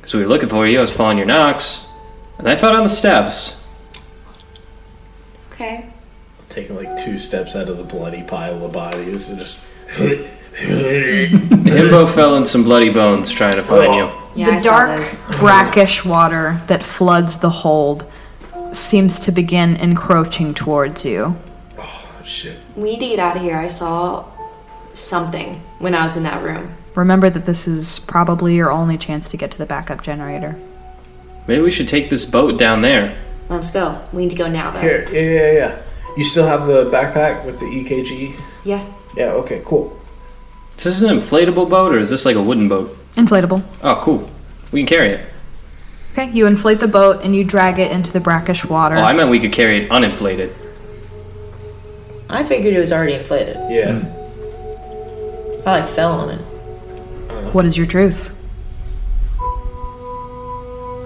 Because 0.00 0.14
we 0.14 0.22
were 0.22 0.28
looking 0.28 0.48
for 0.48 0.66
you. 0.66 0.78
I 0.78 0.80
was 0.80 0.90
following 0.90 1.18
your 1.18 1.26
knocks. 1.26 1.86
And 2.38 2.48
I 2.48 2.56
fell 2.56 2.72
down 2.72 2.82
the 2.84 2.88
steps. 2.88 3.60
Okay. 5.52 5.90
Taking 6.48 6.74
like 6.76 6.96
two 6.96 7.18
steps 7.18 7.54
out 7.54 7.68
of 7.68 7.76
the 7.76 7.84
bloody 7.84 8.22
pile 8.22 8.64
of 8.64 8.72
bodies 8.72 9.28
and 9.28 9.38
just. 9.38 9.60
Himbo 10.54 12.08
fell 12.08 12.36
in 12.36 12.44
some 12.44 12.64
bloody 12.64 12.90
bones 12.90 13.30
trying 13.30 13.56
to 13.56 13.62
find 13.62 13.94
you. 13.94 14.10
Yeah, 14.34 14.58
the 14.58 14.64
dark, 14.64 15.06
brackish 15.38 16.04
water 16.04 16.60
that 16.66 16.84
floods 16.84 17.38
the 17.38 17.50
hold 17.50 18.10
seems 18.72 19.20
to 19.20 19.32
begin 19.32 19.76
encroaching 19.76 20.54
towards 20.54 21.04
you. 21.04 21.36
Oh, 21.78 22.06
shit. 22.24 22.58
We 22.76 22.92
need 22.92 23.00
to 23.00 23.08
get 23.08 23.18
out 23.18 23.36
of 23.36 23.42
here. 23.42 23.56
I 23.56 23.66
saw 23.66 24.24
something 24.94 25.60
when 25.78 25.94
I 25.94 26.04
was 26.04 26.16
in 26.16 26.22
that 26.24 26.42
room. 26.42 26.74
Remember 26.96 27.30
that 27.30 27.46
this 27.46 27.68
is 27.68 28.00
probably 28.00 28.56
your 28.56 28.70
only 28.70 28.98
chance 28.98 29.28
to 29.28 29.36
get 29.36 29.50
to 29.52 29.58
the 29.58 29.66
backup 29.66 30.02
generator. 30.02 30.56
Maybe 31.46 31.62
we 31.62 31.70
should 31.70 31.88
take 31.88 32.10
this 32.10 32.24
boat 32.24 32.58
down 32.58 32.82
there. 32.82 33.16
Let's 33.48 33.70
go. 33.70 34.00
We 34.12 34.22
need 34.22 34.30
to 34.30 34.36
go 34.36 34.48
now, 34.48 34.70
though. 34.70 34.80
Here, 34.80 35.08
yeah, 35.10 35.20
yeah, 35.20 35.52
yeah. 35.52 35.82
You 36.16 36.24
still 36.24 36.46
have 36.46 36.66
the 36.66 36.90
backpack 36.90 37.44
with 37.44 37.58
the 37.60 37.66
EKG? 37.66 38.40
Yeah. 38.64 38.84
Yeah, 39.16 39.32
okay, 39.32 39.62
cool. 39.64 39.96
Is 40.76 40.84
this 40.84 41.02
an 41.02 41.10
inflatable 41.16 41.68
boat 41.68 41.94
or 41.94 41.98
is 41.98 42.10
this 42.10 42.24
like 42.24 42.36
a 42.36 42.42
wooden 42.42 42.68
boat? 42.68 42.96
Inflatable. 43.14 43.62
Oh, 43.82 44.00
cool. 44.02 44.30
We 44.72 44.80
can 44.80 44.86
carry 44.86 45.10
it. 45.10 45.26
Okay, 46.12 46.30
you 46.30 46.46
inflate 46.46 46.80
the 46.80 46.88
boat 46.88 47.22
and 47.22 47.34
you 47.36 47.44
drag 47.44 47.78
it 47.78 47.92
into 47.92 48.12
the 48.12 48.20
brackish 48.20 48.64
water. 48.64 48.96
Oh, 48.96 49.02
I 49.02 49.12
meant 49.12 49.30
we 49.30 49.38
could 49.38 49.52
carry 49.52 49.84
it 49.84 49.90
uninflated. 49.90 50.52
I 52.28 52.44
figured 52.44 52.74
it 52.74 52.80
was 52.80 52.92
already 52.92 53.14
inflated. 53.14 53.56
Yeah. 53.70 53.98
Hmm. 53.98 55.68
I 55.68 55.80
like 55.80 55.88
fell 55.88 56.12
on 56.12 56.30
it. 56.30 56.49
What 57.52 57.64
is 57.66 57.76
your 57.76 57.86
truth? 57.86 58.34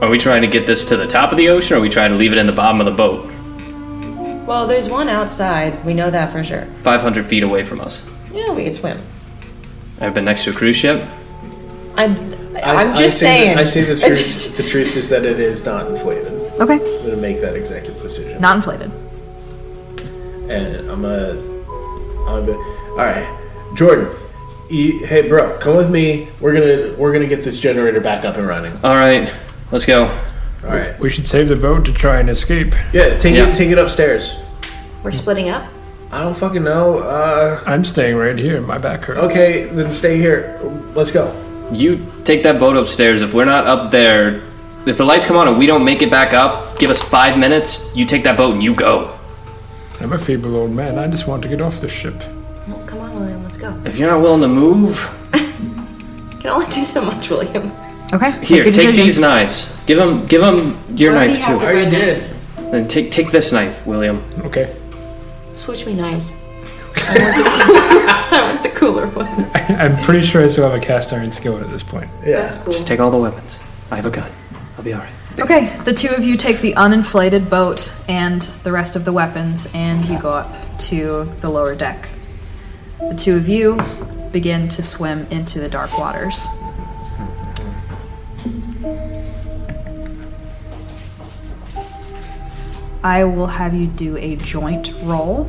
Are 0.02 0.08
we 0.10 0.18
trying 0.18 0.42
to 0.42 0.48
get 0.48 0.66
this 0.66 0.84
to 0.86 0.96
the 0.96 1.06
top 1.06 1.32
of 1.32 1.38
the 1.38 1.48
ocean 1.48 1.74
or 1.76 1.78
are 1.78 1.82
we 1.82 1.88
trying 1.88 2.10
to 2.10 2.16
leave 2.16 2.32
it 2.32 2.38
in 2.38 2.46
the 2.46 2.52
bottom 2.52 2.80
of 2.80 2.84
the 2.86 2.92
boat? 2.92 3.24
Well, 4.46 4.66
there's 4.66 4.88
one 4.88 5.08
outside. 5.08 5.82
We 5.86 5.94
know 5.94 6.10
that 6.10 6.30
for 6.30 6.44
sure. 6.44 6.66
500 6.82 7.24
feet 7.26 7.42
away 7.42 7.62
from 7.62 7.80
us. 7.80 8.06
Yeah, 8.30 8.52
we 8.52 8.64
can 8.64 8.72
swim. 8.74 9.00
I've 10.00 10.12
been 10.12 10.26
next 10.26 10.44
to 10.44 10.50
a 10.50 10.52
cruise 10.52 10.76
ship. 10.76 11.02
I, 11.96 12.04
I- 12.04 12.08
I'm 12.62 12.92
I 12.92 12.96
just 12.96 13.18
say 13.18 13.26
saying. 13.26 13.56
that- 13.56 13.62
I 13.62 13.64
see 13.64 13.80
the 13.82 13.96
truth. 14.06 14.56
the 14.58 14.62
truth 14.64 14.96
is 14.96 15.08
that 15.08 15.24
it 15.24 15.40
is 15.40 15.64
not 15.64 15.86
inflated. 15.86 16.32
Okay, 16.60 16.74
I'm 16.74 17.04
gonna 17.06 17.16
make 17.16 17.40
that 17.40 17.56
executive 17.56 18.00
decision. 18.02 18.40
not 18.40 18.56
inflated. 18.56 18.90
and 20.50 20.90
I'm 20.90 21.00
gonna, 21.02 21.30
I'm 22.28 22.44
gonna, 22.46 22.58
all 22.90 22.96
right, 22.96 23.72
Jordan. 23.74 24.14
You, 24.70 25.04
hey, 25.06 25.28
bro, 25.28 25.58
come 25.58 25.76
with 25.76 25.90
me. 25.90 26.28
We're 26.40 26.54
gonna 26.54 26.94
we're 26.98 27.12
gonna 27.12 27.26
get 27.26 27.44
this 27.44 27.60
generator 27.60 28.00
back 28.00 28.24
up 28.24 28.36
and 28.36 28.46
running. 28.46 28.72
All 28.82 28.94
right, 28.94 29.32
let's 29.70 29.84
go. 29.84 30.04
All 30.64 30.70
right. 30.70 30.98
We 30.98 31.10
should 31.10 31.26
save 31.26 31.48
the 31.48 31.56
boat 31.56 31.84
to 31.84 31.92
try 31.92 32.18
and 32.20 32.30
escape. 32.30 32.74
Yeah, 32.92 33.18
take 33.18 33.34
Yeah. 33.34 33.48
it 33.48 33.56
take 33.56 33.70
it 33.70 33.78
upstairs. 33.78 34.42
We're 35.02 35.12
splitting 35.12 35.50
up? 35.50 35.64
I 36.10 36.22
don't 36.22 36.36
fucking 36.36 36.64
know. 36.64 36.98
Uh, 37.00 37.60
I'm 37.66 37.84
staying 37.84 38.16
right 38.16 38.38
here. 38.38 38.60
My 38.62 38.78
back 38.78 39.02
hurts. 39.04 39.18
okay, 39.20 39.64
then 39.64 39.92
stay 39.92 40.16
here. 40.16 40.58
Let's 40.94 41.10
go. 41.10 41.34
You 41.72 42.06
take 42.24 42.42
that 42.44 42.58
boat 42.58 42.76
upstairs. 42.76 43.20
If 43.20 43.34
we're 43.34 43.44
not 43.44 43.66
up 43.66 43.90
there, 43.90 44.42
if 44.86 44.96
the 44.96 45.04
lights 45.04 45.26
come 45.26 45.36
on 45.36 45.48
and 45.48 45.58
we 45.58 45.66
don't 45.66 45.84
make 45.84 46.00
it 46.02 46.10
back 46.10 46.32
up, 46.32 46.78
give 46.78 46.88
us 46.88 47.02
five 47.02 47.36
minutes. 47.38 47.90
You 47.94 48.06
take 48.06 48.22
that 48.24 48.36
boat 48.36 48.54
and 48.54 48.62
you 48.62 48.74
go. 48.74 49.18
I'm 50.00 50.12
a 50.12 50.18
feeble 50.18 50.56
old 50.56 50.70
man. 50.70 50.98
I 50.98 51.06
just 51.08 51.26
want 51.26 51.42
to 51.42 51.48
get 51.48 51.60
off 51.60 51.80
this 51.80 51.92
ship. 51.92 52.22
Go. 53.70 53.82
If 53.88 53.96
you're 53.98 54.10
not 54.10 54.20
willing 54.20 54.42
to 54.42 54.48
move, 54.48 55.10
You 55.34 55.40
Can 56.40 56.50
only 56.50 56.66
do 56.66 56.84
so 56.84 57.02
much, 57.04 57.30
William. 57.30 57.72
Okay, 58.12 58.32
here, 58.44 58.62
take 58.64 58.72
decision. 58.72 58.96
these 58.96 59.18
knives. 59.18 59.74
Give 59.86 59.98
them, 59.98 60.26
give 60.26 60.40
them 60.40 60.78
your 60.94 61.12
I 61.12 61.24
already 61.26 61.38
knife 61.38 61.46
too. 61.46 61.52
it 61.52 61.74
right 61.74 61.92
now. 61.92 62.70
And 62.78 62.90
take 62.90 63.10
take 63.10 63.30
this 63.30 63.50
knife, 63.52 63.86
William. 63.86 64.22
Okay. 64.44 64.76
Switch 65.56 65.86
me 65.86 65.94
knives. 65.94 66.34
I 66.96 67.18
want 67.18 67.36
the, 67.36 67.44
I 68.36 68.52
want 68.52 68.62
the 68.62 68.68
cooler 68.70 69.06
one. 69.08 69.50
I'm 69.54 69.96
pretty 70.04 70.24
sure 70.26 70.44
I 70.44 70.48
still 70.48 70.68
have 70.68 70.74
a 70.80 70.84
cast 70.84 71.12
iron 71.12 71.32
skillet 71.32 71.62
at 71.62 71.70
this 71.70 71.82
point. 71.82 72.10
Yeah. 72.24 72.40
That's 72.40 72.54
cool. 72.56 72.72
Just 72.72 72.86
take 72.86 73.00
all 73.00 73.10
the 73.10 73.16
weapons. 73.18 73.58
I 73.90 73.96
have 73.96 74.06
a 74.06 74.10
gun. 74.10 74.30
I'll 74.76 74.84
be 74.84 74.92
all 74.92 75.00
right. 75.00 75.12
Okay, 75.40 75.76
the 75.84 75.92
two 75.92 76.10
of 76.16 76.22
you 76.24 76.36
take 76.36 76.60
the 76.60 76.74
uninflated 76.74 77.50
boat 77.50 77.92
and 78.08 78.42
the 78.62 78.70
rest 78.70 78.94
of 78.94 79.04
the 79.04 79.12
weapons, 79.12 79.68
and 79.74 80.04
you 80.04 80.16
go 80.20 80.30
up 80.30 80.78
to 80.90 81.24
the 81.40 81.48
lower 81.50 81.74
deck. 81.74 82.08
The 83.00 83.14
two 83.16 83.36
of 83.36 83.48
you 83.48 83.80
begin 84.32 84.68
to 84.70 84.82
swim 84.82 85.26
into 85.30 85.60
the 85.60 85.68
dark 85.68 85.96
waters. 85.98 86.46
I 93.04 93.24
will 93.24 93.48
have 93.48 93.74
you 93.74 93.86
do 93.86 94.16
a 94.16 94.36
joint 94.36 94.92
roll 95.02 95.44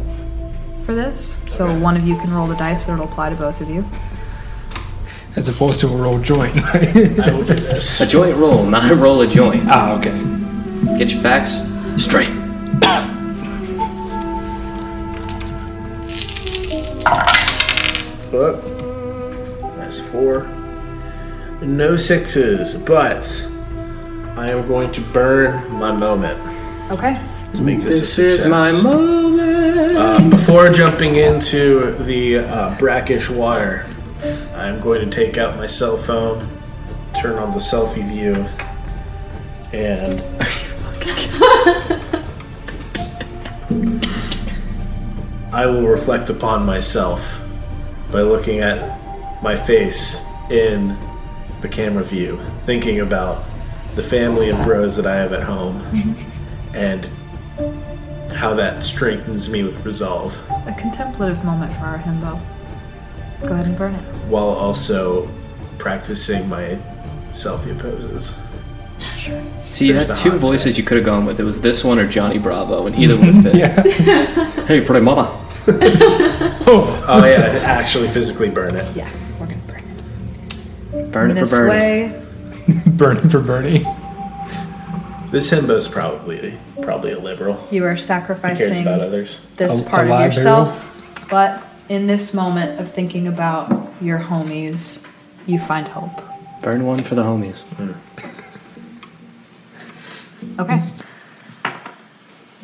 for 0.85 0.93
this. 0.93 1.39
So 1.47 1.73
one 1.79 1.95
of 1.95 2.03
you 2.05 2.17
can 2.17 2.33
roll 2.33 2.47
the 2.47 2.55
dice, 2.55 2.87
and 2.87 2.93
it'll 2.93 3.09
apply 3.09 3.29
to 3.29 3.35
both 3.35 3.61
of 3.61 3.69
you. 3.69 3.85
As 5.35 5.47
opposed 5.47 5.79
to 5.81 5.87
a 5.87 5.95
roll 5.95 6.19
joint. 6.19 6.57
I 6.65 7.31
will 7.31 7.45
do 7.45 7.53
this. 7.55 8.01
A 8.01 8.07
joint 8.07 8.37
roll, 8.37 8.65
not 8.65 8.91
a 8.91 8.95
roll 8.95 9.21
a 9.21 9.27
joint. 9.27 9.63
ah, 9.67 9.97
okay. 9.97 10.11
Get 10.97 11.11
your 11.11 11.21
facts 11.21 11.61
straight. 11.97 12.29
But 18.35 18.61
that's 19.77 20.01
four. 20.01 20.43
No 21.61 21.95
sixes, 21.95 22.73
but 22.75 23.25
I 24.35 24.49
am 24.49 24.67
going 24.67 24.91
to 24.91 25.01
burn 25.13 25.71
my 25.71 25.93
moment. 25.93 26.37
Okay. 26.91 27.17
to 27.53 27.61
make 27.61 27.79
this, 27.79 28.17
This 28.17 28.19
a 28.19 28.25
is 28.25 28.45
my 28.47 28.73
moment. 28.73 29.95
Uh, 29.97 30.29
before 30.29 30.69
jumping 30.69 31.15
into 31.15 31.93
the 32.03 32.39
uh, 32.39 32.77
brackish 32.77 33.29
water, 33.29 33.85
I'm 34.53 34.81
going 34.81 35.09
to 35.09 35.15
take 35.15 35.37
out 35.37 35.55
my 35.55 35.65
cell 35.65 35.95
phone, 35.95 36.45
turn 37.21 37.37
on 37.37 37.53
the 37.53 37.59
selfie 37.59 38.05
view, 38.05 38.45
and 39.71 40.21
I 45.53 45.65
will 45.67 45.87
reflect 45.87 46.29
upon 46.29 46.65
myself 46.65 47.44
by 48.15 48.21
looking 48.21 48.59
at 48.59 48.97
my 49.43 49.57
face 49.57 50.25
in 50.49 50.97
the 51.59 51.67
camera 51.67 52.01
view, 52.01 52.39
thinking 52.65 53.01
about 53.01 53.43
the 53.95 54.01
family 54.01 54.49
and 54.49 54.63
bros 54.63 54.95
that 54.95 55.05
I 55.05 55.17
have 55.17 55.33
at 55.33 55.43
home, 55.43 55.83
and 56.73 57.09
how 58.31 58.53
that 58.53 58.85
strengthens 58.85 59.49
me 59.49 59.63
with 59.63 59.85
resolve. 59.85 60.33
A 60.65 60.73
contemplative 60.79 61.43
moment 61.43 61.73
for 61.73 61.79
our 61.79 61.97
himbo. 61.97 62.39
Go 63.41 63.49
ahead 63.51 63.65
and 63.65 63.77
burn 63.77 63.95
it. 63.95 64.01
while 64.29 64.47
also 64.47 65.29
practicing 65.77 66.47
my 66.47 66.79
selfie 67.33 67.77
poses. 67.77 68.33
See, 69.71 69.87
you 69.87 69.93
There's 69.93 70.07
had 70.07 70.15
the 70.15 70.21
two 70.21 70.31
hot 70.31 70.39
voices 70.39 70.61
side. 70.73 70.77
you 70.77 70.85
could 70.85 70.95
have 70.95 71.05
gone 71.05 71.25
with. 71.25 71.41
It 71.41 71.43
was 71.43 71.59
this 71.59 71.83
one 71.83 71.99
or 71.99 72.07
Johnny 72.07 72.37
Bravo, 72.37 72.87
and 72.87 72.95
either 73.03 73.17
one 73.17 73.43
fit. 73.43 73.55
Hey, 74.67 74.79
pretty 74.79 75.01
mama. 75.03 75.44
Oh 77.07 77.23
yeah, 77.25 77.59
actually 77.63 78.07
physically 78.07 78.49
burn 78.49 78.75
it. 78.75 78.95
Yeah, 78.95 79.09
we're 79.39 79.45
gonna 79.47 79.61
burn 79.67 79.83
it. 80.97 81.11
Burn 81.11 81.31
it 81.31 81.33
this 81.35 81.49
for 81.53 81.67
Bernie. 81.67 82.13
way, 82.13 82.23
Burning 82.87 83.29
for 83.29 83.39
Bernie. 83.39 83.85
This 85.31 85.51
himbo's 85.51 85.87
probably 85.87 86.57
probably 86.81 87.11
a 87.11 87.19
liberal. 87.19 87.67
you 87.71 87.83
are 87.85 87.89
He 87.91 87.95
cares 87.95 88.05
sacrificing 88.05 88.81
about 88.83 89.01
others. 89.01 89.41
this 89.57 89.79
A- 89.85 89.89
part 89.89 90.01
a 90.03 90.05
of 90.05 90.09
live 90.11 90.25
yourself, 90.33 91.25
but 91.29 91.61
in 91.89 92.07
this 92.07 92.33
moment 92.33 92.79
of 92.79 92.89
thinking 92.91 93.27
about 93.27 93.91
your 94.01 94.17
homies, 94.19 95.11
you 95.45 95.59
find 95.59 95.87
hope. 95.87 96.21
Burn 96.61 96.85
one 96.85 96.99
for 96.99 97.13
the 97.15 97.23
homies. 97.23 97.61
Hmm. 97.77 97.91
Okay. 100.59 100.81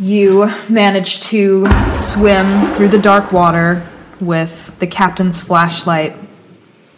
You 0.01 0.51
manage 0.67 1.21
to 1.25 1.67
swim 1.91 2.73
through 2.73 2.89
the 2.89 2.97
dark 2.97 3.31
water 3.31 3.87
with 4.19 4.79
the 4.79 4.87
captain's 4.87 5.39
flashlight 5.39 6.15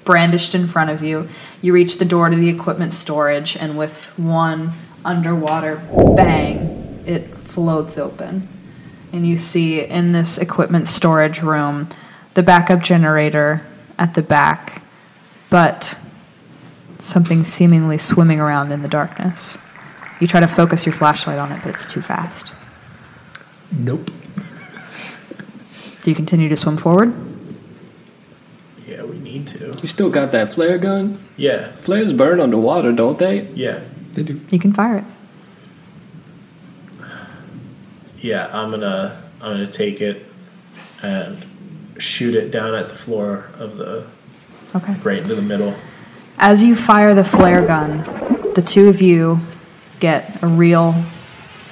brandished 0.05 0.55
in 0.55 0.67
front 0.67 0.89
of 0.89 1.03
you. 1.03 1.27
You 1.61 1.73
reach 1.73 1.97
the 1.97 2.05
door 2.05 2.29
to 2.29 2.35
the 2.37 2.47
equipment 2.47 2.93
storage, 2.93 3.57
and 3.57 3.77
with 3.77 4.17
one 4.17 4.71
underwater 5.03 5.85
bang, 6.15 7.03
it 7.05 7.27
floats 7.39 7.97
open. 7.97 8.47
And 9.11 9.27
you 9.27 9.35
see 9.35 9.81
in 9.81 10.13
this 10.13 10.37
equipment 10.37 10.87
storage 10.87 11.41
room 11.41 11.89
the 12.35 12.43
backup 12.43 12.81
generator 12.81 13.67
at 13.99 14.13
the 14.13 14.21
back, 14.21 14.81
but 15.49 15.99
something 16.99 17.43
seemingly 17.43 17.97
swimming 17.97 18.39
around 18.39 18.71
in 18.71 18.81
the 18.81 18.87
darkness. 18.87 19.57
You 20.21 20.27
try 20.27 20.39
to 20.39 20.47
focus 20.47 20.85
your 20.85 20.93
flashlight 20.93 21.37
on 21.37 21.51
it, 21.51 21.61
but 21.63 21.73
it's 21.73 21.85
too 21.85 22.01
fast. 22.01 22.53
Nope. 23.75 24.11
Do 26.03 26.09
you 26.09 26.15
continue 26.15 26.49
to 26.49 26.55
swim 26.55 26.77
forward? 26.77 27.13
Yeah, 28.85 29.03
we 29.03 29.17
need 29.19 29.47
to. 29.47 29.77
You 29.81 29.87
still 29.87 30.09
got 30.09 30.31
that 30.33 30.53
flare 30.53 30.77
gun? 30.77 31.23
Yeah, 31.37 31.71
Flares 31.81 32.13
burn 32.13 32.39
underwater, 32.39 32.91
don't 32.91 33.17
they? 33.17 33.47
yeah, 33.55 33.79
They 34.13 34.23
do. 34.23 34.39
You 34.51 34.59
can 34.59 34.73
fire 34.73 34.97
it. 34.97 35.03
yeah. 38.19 38.49
I'm 38.53 38.71
gonna 38.71 39.21
I'm 39.41 39.53
gonna 39.53 39.67
take 39.67 40.01
it 40.01 40.25
and 41.01 41.45
shoot 41.97 42.35
it 42.35 42.51
down 42.51 42.73
at 42.75 42.89
the 42.89 42.95
floor 42.95 43.49
of 43.57 43.77
the 43.77 44.05
Okay. 44.75 44.95
right 45.03 45.19
into 45.19 45.35
the 45.35 45.41
middle. 45.41 45.75
As 46.37 46.63
you 46.63 46.75
fire 46.75 47.13
the 47.13 47.23
flare 47.23 47.65
gun, 47.65 47.99
the 48.55 48.61
two 48.65 48.87
of 48.89 49.01
you 49.01 49.39
get 49.99 50.41
a 50.43 50.47
real 50.47 50.95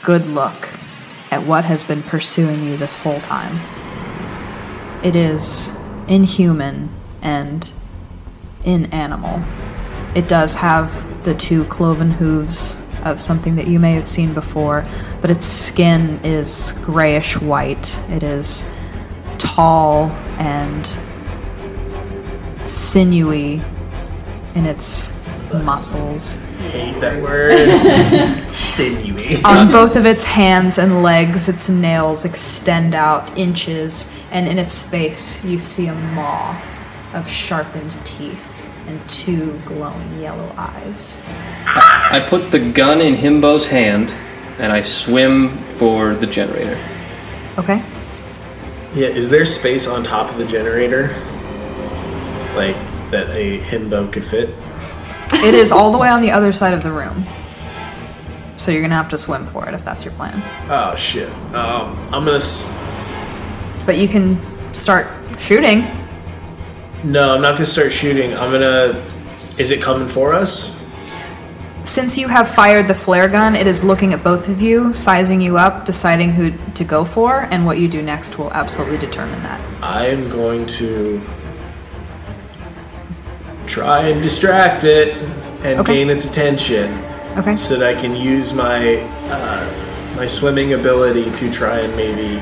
good 0.03 0.25
look 0.27 0.69
at 1.31 1.43
what 1.43 1.65
has 1.65 1.83
been 1.83 2.03
pursuing 2.03 2.63
you 2.63 2.77
this 2.77 2.95
whole 2.95 3.19
time. 3.21 3.59
It 5.03 5.15
is 5.15 5.75
inhuman 6.07 6.93
and 7.21 7.71
inanimal. 8.63 9.43
It 10.15 10.27
does 10.27 10.57
have 10.57 11.23
the 11.23 11.33
two 11.33 11.63
cloven 11.65 12.11
hooves 12.11 12.79
of 13.03 13.19
something 13.19 13.55
that 13.55 13.67
you 13.67 13.79
may 13.79 13.93
have 13.93 14.05
seen 14.05 14.33
before, 14.33 14.85
but 15.21 15.31
its 15.31 15.45
skin 15.45 16.19
is 16.23 16.73
grayish 16.83 17.39
white. 17.39 17.97
It 18.09 18.21
is 18.21 18.69
tall 19.37 20.11
and 20.37 20.85
sinewy 22.67 23.61
in 24.53 24.65
its 24.65 25.13
muscles. 25.53 26.37
Hate 26.71 26.99
that 27.01 27.21
word. 27.21 27.51
Sinewy. 28.75 29.43
On 29.43 29.71
both 29.71 29.95
of 29.95 30.05
its 30.05 30.23
hands 30.23 30.77
and 30.77 31.03
legs, 31.03 31.49
its 31.49 31.69
nails 31.69 32.25
extend 32.25 32.95
out 32.95 33.37
inches, 33.37 34.15
and 34.31 34.47
in 34.47 34.57
its 34.57 34.81
face, 34.81 35.43
you 35.45 35.59
see 35.59 35.87
a 35.87 35.95
maw 35.95 36.59
of 37.13 37.29
sharpened 37.29 37.99
teeth 38.05 38.67
and 38.87 39.09
two 39.09 39.59
glowing 39.65 40.19
yellow 40.19 40.53
eyes. 40.57 41.23
I 41.65 42.25
put 42.29 42.51
the 42.51 42.59
gun 42.71 43.01
in 43.01 43.15
Himbo's 43.15 43.67
hand 43.67 44.13
and 44.59 44.71
I 44.71 44.81
swim 44.81 45.57
for 45.63 46.13
the 46.15 46.27
generator. 46.27 46.79
Okay? 47.57 47.83
Yeah, 48.93 49.07
is 49.07 49.29
there 49.29 49.45
space 49.45 49.87
on 49.87 50.03
top 50.03 50.29
of 50.29 50.37
the 50.37 50.45
generator? 50.45 51.07
Like 52.55 52.75
that 53.11 53.29
a 53.29 53.59
himbo 53.59 54.11
could 54.11 54.25
fit? 54.25 54.49
It 55.33 55.53
is 55.55 55.71
all 55.71 55.91
the 55.91 55.97
way 55.97 56.09
on 56.09 56.21
the 56.21 56.31
other 56.31 56.51
side 56.51 56.73
of 56.73 56.83
the 56.83 56.91
room. 56.91 57.25
So 58.57 58.71
you're 58.71 58.81
gonna 58.81 58.95
have 58.95 59.09
to 59.09 59.17
swim 59.17 59.45
for 59.45 59.67
it 59.67 59.73
if 59.73 59.83
that's 59.83 60.05
your 60.05 60.13
plan. 60.13 60.41
Oh 60.69 60.95
shit. 60.95 61.29
Um, 61.53 61.97
I'm 62.11 62.25
gonna. 62.25 62.37
S- 62.37 62.63
But 63.85 63.97
you 63.97 64.07
can 64.07 64.39
start 64.73 65.07
shooting. 65.39 65.85
no, 67.03 67.33
I'm 67.33 67.41
not 67.41 67.53
gonna 67.53 67.65
start 67.65 67.91
shooting. 67.91 68.33
I'm 68.37 68.51
gonna. 68.51 69.03
Is 69.57 69.71
it 69.71 69.81
coming 69.81 70.07
for 70.07 70.33
us? 70.33 70.75
Since 71.83 72.15
you 72.17 72.27
have 72.27 72.47
fired 72.47 72.87
the 72.87 72.93
flare 72.93 73.27
gun, 73.27 73.55
it 73.55 73.65
is 73.65 73.83
looking 73.83 74.13
at 74.13 74.23
both 74.23 74.47
of 74.47 74.61
you, 74.61 74.93
sizing 74.93 75.41
you 75.41 75.57
up, 75.57 75.83
deciding 75.85 76.31
who 76.31 76.51
to 76.75 76.83
go 76.83 77.03
for, 77.03 77.47
and 77.51 77.65
what 77.65 77.79
you 77.79 77.87
do 77.87 78.03
next 78.03 78.37
will 78.37 78.53
absolutely 78.53 78.99
determine 78.99 79.41
that. 79.41 79.59
I'm 79.83 80.29
going 80.29 80.67
to 80.67 81.19
try 83.71 84.01
and 84.09 84.21
distract 84.21 84.83
it 84.83 85.15
and 85.63 85.79
Okay. 85.79 85.95
gain 85.95 86.09
its 86.09 86.25
attention, 86.25 86.91
Okay? 87.37 87.55
so 87.55 87.77
that 87.77 87.87
I 87.95 87.99
can 87.99 88.13
use 88.15 88.53
my 88.53 88.97
uh, 89.31 89.63
my 90.17 90.27
swimming 90.27 90.73
ability 90.73 91.31
to 91.39 91.49
try 91.49 91.79
and 91.79 91.95
maybe 91.95 92.39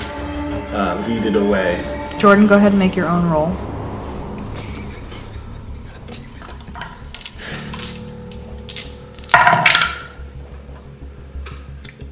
uh, 0.74 0.96
lead 1.08 1.26
it 1.26 1.36
away. 1.36 1.78
Jordan, 2.18 2.48
go 2.48 2.56
ahead 2.56 2.72
and 2.72 2.80
make 2.80 2.96
your 2.96 3.08
own 3.08 3.30
roll. 3.30 3.56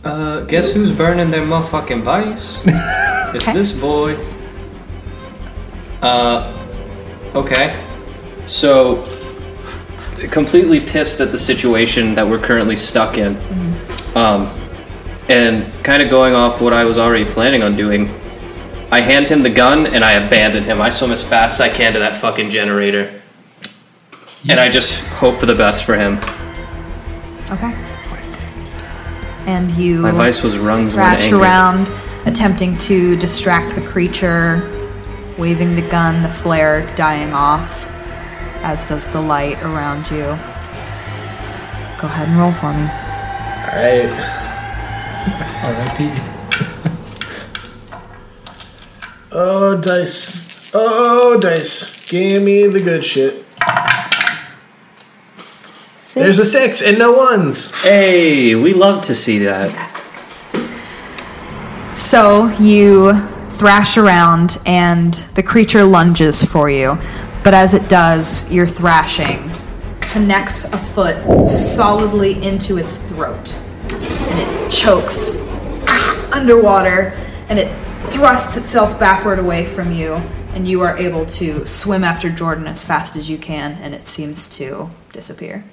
Uh, 0.04 0.42
guess 0.42 0.72
who's 0.72 0.92
burning 0.92 1.32
their 1.32 1.42
motherfucking 1.42 2.04
bodies? 2.04 2.62
it's 3.36 3.46
Okay. 3.48 3.54
this 3.54 3.72
boy. 3.72 4.16
Uh, 6.02 6.54
okay. 7.36 7.84
So, 8.46 9.04
completely 10.32 10.80
pissed 10.80 11.22
at 11.22 11.32
the 11.32 11.38
situation 11.38 12.16
that 12.16 12.28
we're 12.28 12.40
currently 12.40 12.76
stuck 12.76 13.18
in. 13.18 13.38
Um, 14.16 14.48
and 15.30 15.72
kind 15.84 16.02
of 16.02 16.10
going 16.10 16.34
off 16.34 16.62
what 16.62 16.74
I 16.74 16.84
was 16.84 16.98
already 16.98 17.26
planning 17.26 17.62
on 17.62 17.76
doing, 17.76 18.10
I 18.92 19.02
hand 19.02 19.28
him 19.28 19.44
the 19.44 19.50
gun 19.50 19.86
and 19.86 20.04
I 20.04 20.14
abandon 20.14 20.64
him. 20.64 20.82
I 20.82 20.90
swim 20.90 21.12
as 21.12 21.24
fast 21.24 21.56
as 21.56 21.62
I 21.62 21.70
can 21.70 21.94
to 21.94 22.00
that 22.00 22.18
fucking 22.18 22.50
generator. 22.50 23.22
And 24.50 24.60
I 24.60 24.70
just 24.70 25.00
hope 25.06 25.38
for 25.38 25.46
the 25.46 25.56
best 25.56 25.84
for 25.84 25.96
him. 25.98 26.18
Okay. 27.52 27.76
And 29.46 29.72
you 29.76 30.02
My 30.02 30.12
vice 30.12 30.44
was 30.44 30.58
runs 30.58 30.94
thrash 30.94 31.32
around, 31.32 31.90
attempting 32.26 32.78
to 32.80 33.16
distract 33.18 33.76
the 33.76 33.82
creature, 33.82 34.94
waving 35.38 35.76
the 35.76 35.90
gun, 35.90 36.22
the 36.22 36.30
flare 36.30 36.94
dying 36.96 37.34
off, 37.34 37.90
as 38.62 38.86
does 38.86 39.08
the 39.08 39.22
light 39.22 39.62
around 39.64 40.10
you. 40.10 40.38
Go 42.00 42.08
ahead 42.08 42.28
and 42.28 42.38
roll 42.38 42.52
for 42.52 42.74
me. 42.74 42.82
All 42.82 43.74
right. 43.74 44.12
R.I.P. 45.66 46.34
Oh, 49.40 49.80
dice. 49.80 50.72
Oh, 50.74 51.40
dice. 51.40 52.10
Give 52.10 52.42
me 52.42 52.66
the 52.66 52.80
good 52.80 53.04
shit. 53.04 53.46
There's 56.16 56.40
a 56.40 56.46
six 56.46 56.82
and 56.82 56.98
no 56.98 57.12
ones. 57.12 57.72
Hey, 57.84 58.56
we 58.56 58.74
love 58.74 59.04
to 59.04 59.14
see 59.14 59.38
that. 59.40 59.72
Fantastic. 59.72 60.04
So 61.96 62.48
you 62.60 63.14
thrash 63.50 63.98
around, 63.98 64.60
and 64.66 65.14
the 65.36 65.44
creature 65.44 65.84
lunges 65.84 66.44
for 66.46 66.70
you. 66.70 66.98
But 67.48 67.54
as 67.54 67.74
it 67.74 67.88
does, 67.88 68.52
your 68.52 68.68
thrashing 68.68 69.54
connects 70.02 70.66
a 70.74 70.78
foot 70.78 71.48
solidly 71.48 72.46
into 72.46 72.76
its 72.76 72.98
throat, 72.98 73.56
and 73.90 74.38
it 74.38 74.70
chokes 74.70 75.48
underwater, 76.34 77.18
and 77.48 77.58
it 77.58 77.74
thrusts 78.12 78.58
itself 78.58 79.00
backward 79.00 79.40
away 79.40 79.66
from 79.66 79.94
you, 79.94 80.16
and 80.56 80.68
you 80.68 80.82
are 80.82 80.98
able 80.98 81.26
to 81.26 81.66
swim 81.66 82.04
after 82.04 82.30
Jordan 82.30 82.68
as 82.68 82.84
fast 82.84 83.16
as 83.16 83.30
you 83.30 83.38
can, 83.38 83.76
and 83.76 83.96
it 83.96 84.08
seems 84.08 84.50
to 84.58 84.90
disappear. 85.14 85.64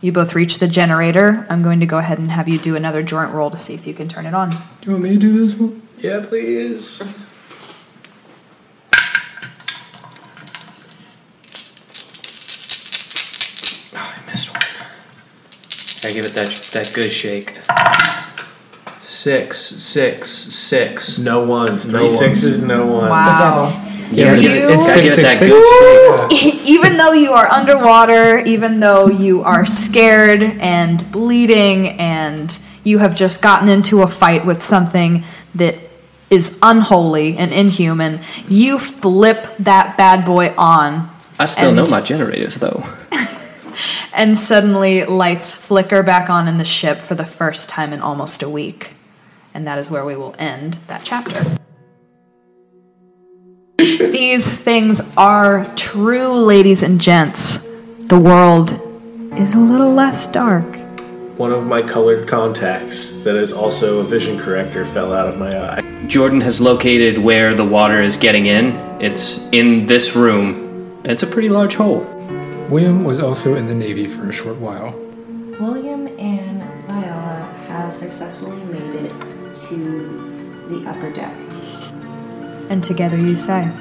You 0.00 0.12
both 0.12 0.36
reach 0.36 0.60
the 0.60 0.68
generator. 0.68 1.44
I'm 1.50 1.64
going 1.64 1.80
to 1.80 1.86
go 1.86 1.98
ahead 1.98 2.20
and 2.20 2.30
have 2.30 2.48
you 2.48 2.60
do 2.60 2.76
another 2.76 3.02
joint 3.02 3.32
roll 3.32 3.50
to 3.50 3.58
see 3.58 3.74
if 3.74 3.84
you 3.84 3.94
can 3.94 4.08
turn 4.08 4.26
it 4.26 4.34
on. 4.34 4.50
Do 4.50 4.56
you 4.82 4.92
want 4.92 5.02
me 5.02 5.10
to 5.10 5.18
do 5.18 5.48
this 5.48 5.58
one? 5.58 5.82
Yeah, 5.98 6.24
please. 6.24 7.02
I 16.10 16.12
give 16.12 16.26
it 16.26 16.32
that 16.34 16.48
that 16.72 16.90
good 16.92 17.04
shake. 17.04 17.56
Six, 19.00 19.58
six, 19.60 20.30
six. 20.32 21.18
No 21.18 21.44
ones. 21.44 21.86
No 21.86 21.92
Three 21.92 22.00
ones. 22.08 22.18
sixes, 22.18 22.60
no 22.62 22.84
ones. 22.84 23.10
Wow. 23.10 23.86
Yeah, 24.10 24.34
You- 24.34 24.40
give 24.40 24.52
it, 24.56 24.70
It's 24.72 24.94
give 24.94 25.08
six, 25.10 25.38
six, 25.38 25.38
good 25.38 26.32
even 26.64 26.96
though 26.96 27.12
you 27.12 27.30
are 27.32 27.46
underwater, 27.46 28.40
even 28.40 28.80
though 28.80 29.06
you 29.06 29.42
are 29.44 29.64
scared 29.64 30.42
and 30.42 31.10
bleeding, 31.12 31.90
and 32.00 32.58
you 32.82 32.98
have 32.98 33.14
just 33.14 33.40
gotten 33.40 33.68
into 33.68 34.02
a 34.02 34.08
fight 34.08 34.44
with 34.44 34.64
something 34.64 35.22
that 35.54 35.76
is 36.28 36.58
unholy 36.60 37.36
and 37.36 37.52
inhuman, 37.52 38.18
you 38.48 38.80
flip 38.80 39.46
that 39.60 39.96
bad 39.96 40.24
boy 40.24 40.52
on. 40.58 41.08
I 41.38 41.44
still 41.44 41.70
know 41.70 41.84
my 41.88 42.00
generators 42.00 42.56
though. 42.56 42.84
And 44.12 44.38
suddenly, 44.38 45.04
lights 45.04 45.56
flicker 45.56 46.02
back 46.02 46.28
on 46.30 46.48
in 46.48 46.58
the 46.58 46.64
ship 46.64 46.98
for 46.98 47.14
the 47.14 47.24
first 47.24 47.68
time 47.68 47.92
in 47.92 48.00
almost 48.00 48.42
a 48.42 48.48
week. 48.48 48.94
And 49.54 49.66
that 49.66 49.78
is 49.78 49.90
where 49.90 50.04
we 50.04 50.16
will 50.16 50.34
end 50.38 50.74
that 50.86 51.02
chapter. 51.04 51.44
These 53.78 54.62
things 54.62 55.14
are 55.16 55.64
true, 55.74 56.34
ladies 56.44 56.82
and 56.82 57.00
gents. 57.00 57.66
The 58.06 58.18
world 58.18 58.72
is 59.38 59.54
a 59.54 59.58
little 59.58 59.92
less 59.92 60.26
dark. 60.26 60.76
One 61.38 61.52
of 61.52 61.66
my 61.66 61.80
colored 61.80 62.28
contacts, 62.28 63.20
that 63.22 63.36
is 63.36 63.52
also 63.52 64.00
a 64.00 64.04
vision 64.04 64.38
corrector, 64.38 64.84
fell 64.84 65.14
out 65.14 65.28
of 65.28 65.38
my 65.38 65.58
eye. 65.58 66.06
Jordan 66.06 66.40
has 66.42 66.60
located 66.60 67.16
where 67.16 67.54
the 67.54 67.64
water 67.64 68.02
is 68.02 68.18
getting 68.18 68.46
in. 68.46 68.76
It's 69.00 69.48
in 69.50 69.86
this 69.86 70.14
room. 70.14 71.00
It's 71.04 71.22
a 71.22 71.26
pretty 71.26 71.48
large 71.48 71.74
hole. 71.74 72.04
William 72.70 73.02
was 73.02 73.18
also 73.18 73.56
in 73.56 73.66
the 73.66 73.74
Navy 73.74 74.06
for 74.06 74.28
a 74.28 74.32
short 74.32 74.56
while. 74.58 74.94
William 75.58 76.06
and 76.18 76.62
Viola 76.86 77.52
have 77.66 77.92
successfully 77.92 78.62
made 78.64 78.94
it 78.94 79.12
to 79.68 80.66
the 80.68 80.88
upper 80.88 81.10
deck. 81.10 81.34
And 82.70 82.84
together 82.84 83.18
you 83.18 83.34
say, 83.34 83.72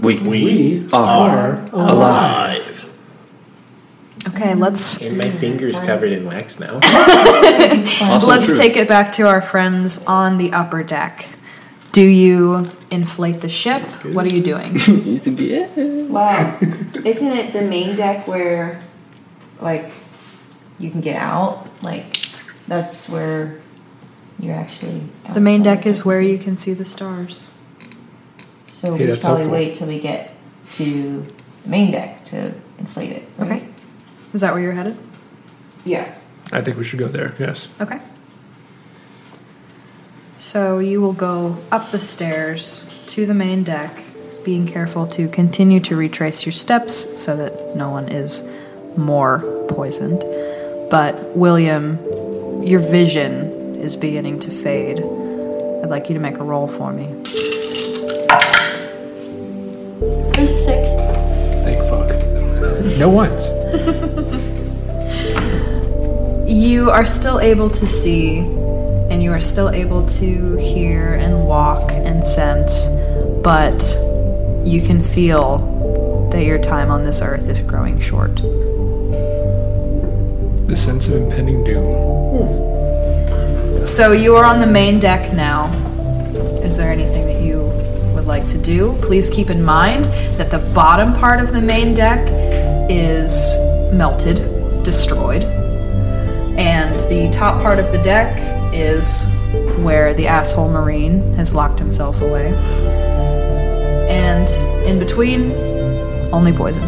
We, 0.00 0.18
We 0.18 0.88
are 0.92 1.64
alive. 1.72 2.90
okay, 4.26 4.54
let's 4.56 5.00
And 5.00 5.16
my 5.16 5.30
fingers 5.30 5.78
covered 5.80 6.10
in 6.10 6.26
wax 6.26 6.58
now. 6.58 6.74
Let's 8.26 8.46
true. 8.46 8.56
take 8.56 8.76
it 8.76 8.88
back 8.88 9.12
to 9.12 9.28
our 9.28 9.40
friends 9.40 10.04
on 10.06 10.38
the 10.38 10.52
upper 10.52 10.82
deck. 10.82 11.28
Do 11.92 12.02
you 12.02 12.66
inflate 12.92 13.40
the 13.40 13.48
ship? 13.48 13.82
What 14.14 14.26
are 14.26 14.34
you 14.34 14.42
doing? 14.42 14.78
Wow. 16.12 16.58
Isn't 17.04 17.32
it 17.32 17.52
the 17.54 17.62
main 17.62 17.96
deck 17.96 18.28
where, 18.28 18.82
like, 19.60 19.90
you 20.78 20.90
can 20.90 21.00
get 21.00 21.16
out? 21.16 21.66
Like, 21.82 22.18
that's 22.68 23.08
where 23.08 23.58
you're 24.38 24.54
actually. 24.54 25.02
the 25.32 25.40
main 25.40 25.62
deck 25.62 25.86
is 25.86 26.04
where 26.04 26.20
you 26.20 26.38
can 26.38 26.56
see 26.58 26.74
the 26.74 26.84
stars. 26.84 27.50
So 28.66 28.94
Hey, 28.94 29.06
we 29.06 29.12
should 29.12 29.20
probably 29.22 29.42
helpful. 29.44 29.52
wait 29.58 29.74
till 29.74 29.88
we 29.88 29.98
get 30.00 30.34
to 30.72 31.26
the 31.62 31.68
main 31.68 31.92
deck 31.92 32.24
to 32.24 32.52
inflate 32.78 33.12
it. 33.12 33.22
Right? 33.38 33.52
Okay. 33.62 33.68
Is 34.34 34.40
that 34.42 34.52
where 34.52 34.62
you're 34.62 34.72
headed? 34.72 34.96
Yeah. 35.84 36.14
I 36.52 36.60
think 36.60 36.76
we 36.76 36.84
should 36.84 36.98
go 36.98 37.08
there, 37.08 37.34
yes. 37.38 37.68
Okay. 37.80 37.98
So 40.42 40.80
you 40.80 41.00
will 41.00 41.12
go 41.12 41.56
up 41.70 41.92
the 41.92 42.00
stairs 42.00 42.92
to 43.06 43.26
the 43.26 43.32
main 43.32 43.62
deck, 43.62 44.02
being 44.44 44.66
careful 44.66 45.06
to 45.06 45.28
continue 45.28 45.78
to 45.78 45.94
retrace 45.94 46.44
your 46.44 46.52
steps 46.52 47.22
so 47.22 47.36
that 47.36 47.76
no 47.76 47.90
one 47.90 48.08
is 48.08 48.42
more 48.96 49.38
poisoned. 49.68 50.18
But 50.90 51.36
William, 51.36 52.60
your 52.60 52.80
vision 52.80 53.76
is 53.76 53.94
beginning 53.94 54.40
to 54.40 54.50
fade. 54.50 54.98
I'd 54.98 55.90
like 55.90 56.08
you 56.08 56.14
to 56.14 56.20
make 56.20 56.38
a 56.38 56.44
roll 56.44 56.66
for 56.66 56.92
me. 56.92 57.06
Six. 60.64 60.90
Thank 61.62 61.78
fuck. 61.88 62.98
no 62.98 63.08
ones. 63.08 63.48
You 66.52 66.90
are 66.90 67.06
still 67.06 67.40
able 67.40 67.70
to 67.70 67.86
see, 67.86 68.42
and 69.12 69.22
you 69.22 69.30
are 69.30 69.40
still 69.40 69.68
able 69.68 70.06
to 70.06 70.56
hear 70.56 71.12
and 71.12 71.46
walk 71.46 71.92
and 71.92 72.24
sense, 72.24 72.86
but 73.44 73.94
you 74.64 74.80
can 74.80 75.02
feel 75.02 76.28
that 76.32 76.46
your 76.46 76.58
time 76.58 76.90
on 76.90 77.04
this 77.04 77.20
earth 77.20 77.46
is 77.46 77.60
growing 77.60 78.00
short. 78.00 78.36
The 80.66 80.74
sense 80.74 81.08
of 81.08 81.16
impending 81.16 81.62
doom. 81.62 81.84
So 83.84 84.12
you 84.12 84.34
are 84.36 84.46
on 84.46 84.60
the 84.60 84.66
main 84.66 84.98
deck 84.98 85.34
now. 85.34 85.66
Is 86.62 86.78
there 86.78 86.90
anything 86.90 87.26
that 87.26 87.42
you 87.42 87.64
would 88.14 88.24
like 88.24 88.48
to 88.48 88.56
do? 88.56 88.96
Please 89.02 89.28
keep 89.28 89.50
in 89.50 89.62
mind 89.62 90.06
that 90.38 90.50
the 90.50 90.60
bottom 90.74 91.12
part 91.12 91.38
of 91.38 91.52
the 91.52 91.60
main 91.60 91.92
deck 91.92 92.26
is 92.90 93.54
melted, 93.92 94.36
destroyed. 94.84 95.44
And 96.56 96.94
the 97.10 97.30
top 97.30 97.60
part 97.60 97.78
of 97.78 97.92
the 97.92 97.98
deck 97.98 98.61
is 98.72 99.26
where 99.78 100.14
the 100.14 100.26
asshole 100.26 100.68
marine 100.70 101.34
has 101.34 101.54
locked 101.54 101.78
himself 101.78 102.20
away. 102.20 102.54
And 104.08 104.48
in 104.86 104.98
between, 104.98 105.52
only 106.32 106.52
poison. 106.52 106.82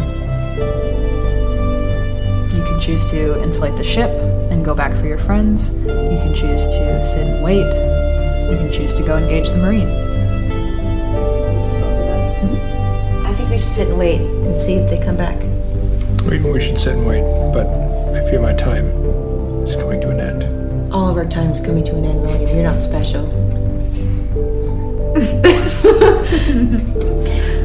You 2.55 2.63
can 2.63 2.79
choose 2.79 3.05
to 3.11 3.41
inflate 3.43 3.75
the 3.75 3.83
ship 3.83 4.09
and 4.51 4.63
go 4.63 4.73
back 4.73 4.95
for 4.95 5.07
your 5.07 5.17
friends. 5.17 5.71
You 5.71 6.17
can 6.21 6.33
choose 6.33 6.67
to 6.67 7.03
sit 7.03 7.25
and 7.27 7.43
wait. 7.43 7.65
You 8.51 8.57
can 8.57 8.71
choose 8.71 8.93
to 8.95 9.03
go 9.03 9.17
engage 9.17 9.49
the 9.49 9.57
marine. 9.57 9.87
Mm-hmm. 12.41 13.25
I 13.25 13.33
think 13.33 13.49
we 13.49 13.57
should 13.57 13.69
sit 13.69 13.87
and 13.87 13.97
wait 13.97 14.21
and 14.21 14.59
see 14.59 14.75
if 14.75 14.89
they 14.89 14.97
come 15.03 15.17
back. 15.17 15.37
Maybe 16.25 16.49
we 16.49 16.59
should 16.59 16.79
sit 16.79 16.95
and 16.95 17.05
wait, 17.05 17.23
but 17.53 17.67
I 18.15 18.21
fear 18.29 18.39
my 18.39 18.53
time 18.53 18.85
is 19.63 19.75
coming 19.75 19.99
to 20.01 20.04
an 20.04 20.04
end. 20.04 20.04
All 20.04 20.04
of 21.17 21.23
our 21.23 21.31
time 21.31 21.49
is 21.49 21.59
coming 21.61 21.83
to 21.85 21.95
an 21.95 22.03
end, 22.03 22.21
William. 22.21 22.49
You're 22.53 22.63
not 22.69 22.81
special. 22.81 23.25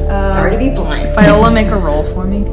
Uh, 0.09 0.33
Sorry 0.33 0.51
to 0.51 0.57
be 0.57 0.69
blind. 0.69 1.13
Viola, 1.15 1.51
make 1.51 1.67
a 1.67 1.77
roll 1.77 2.03
for 2.13 2.25
me. 2.25 2.43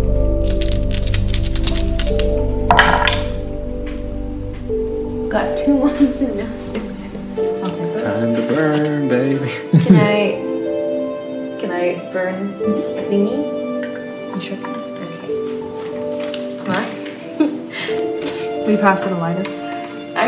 Got 5.28 5.56
two 5.58 5.76
ones 5.76 6.20
and 6.20 6.36
no 6.36 6.58
sixes. 6.58 7.14
I'll 7.62 7.70
take 7.70 7.92
those. 7.92 8.02
Time 8.02 8.34
to 8.34 8.42
burn, 8.48 9.08
baby. 9.08 9.50
Can 9.84 9.96
I? 9.96 10.40
Can 11.60 11.70
I 11.70 12.10
burn 12.12 12.48
a 12.54 13.02
thingy? 13.08 13.38
You 14.34 14.40
should. 14.40 14.58
Okay. 14.64 15.30
Come 16.58 16.74
on. 16.74 16.84
Will 18.64 18.72
you 18.72 18.78
pass 18.78 19.04
it 19.06 19.12
a 19.12 19.16
lighter? 19.16 19.57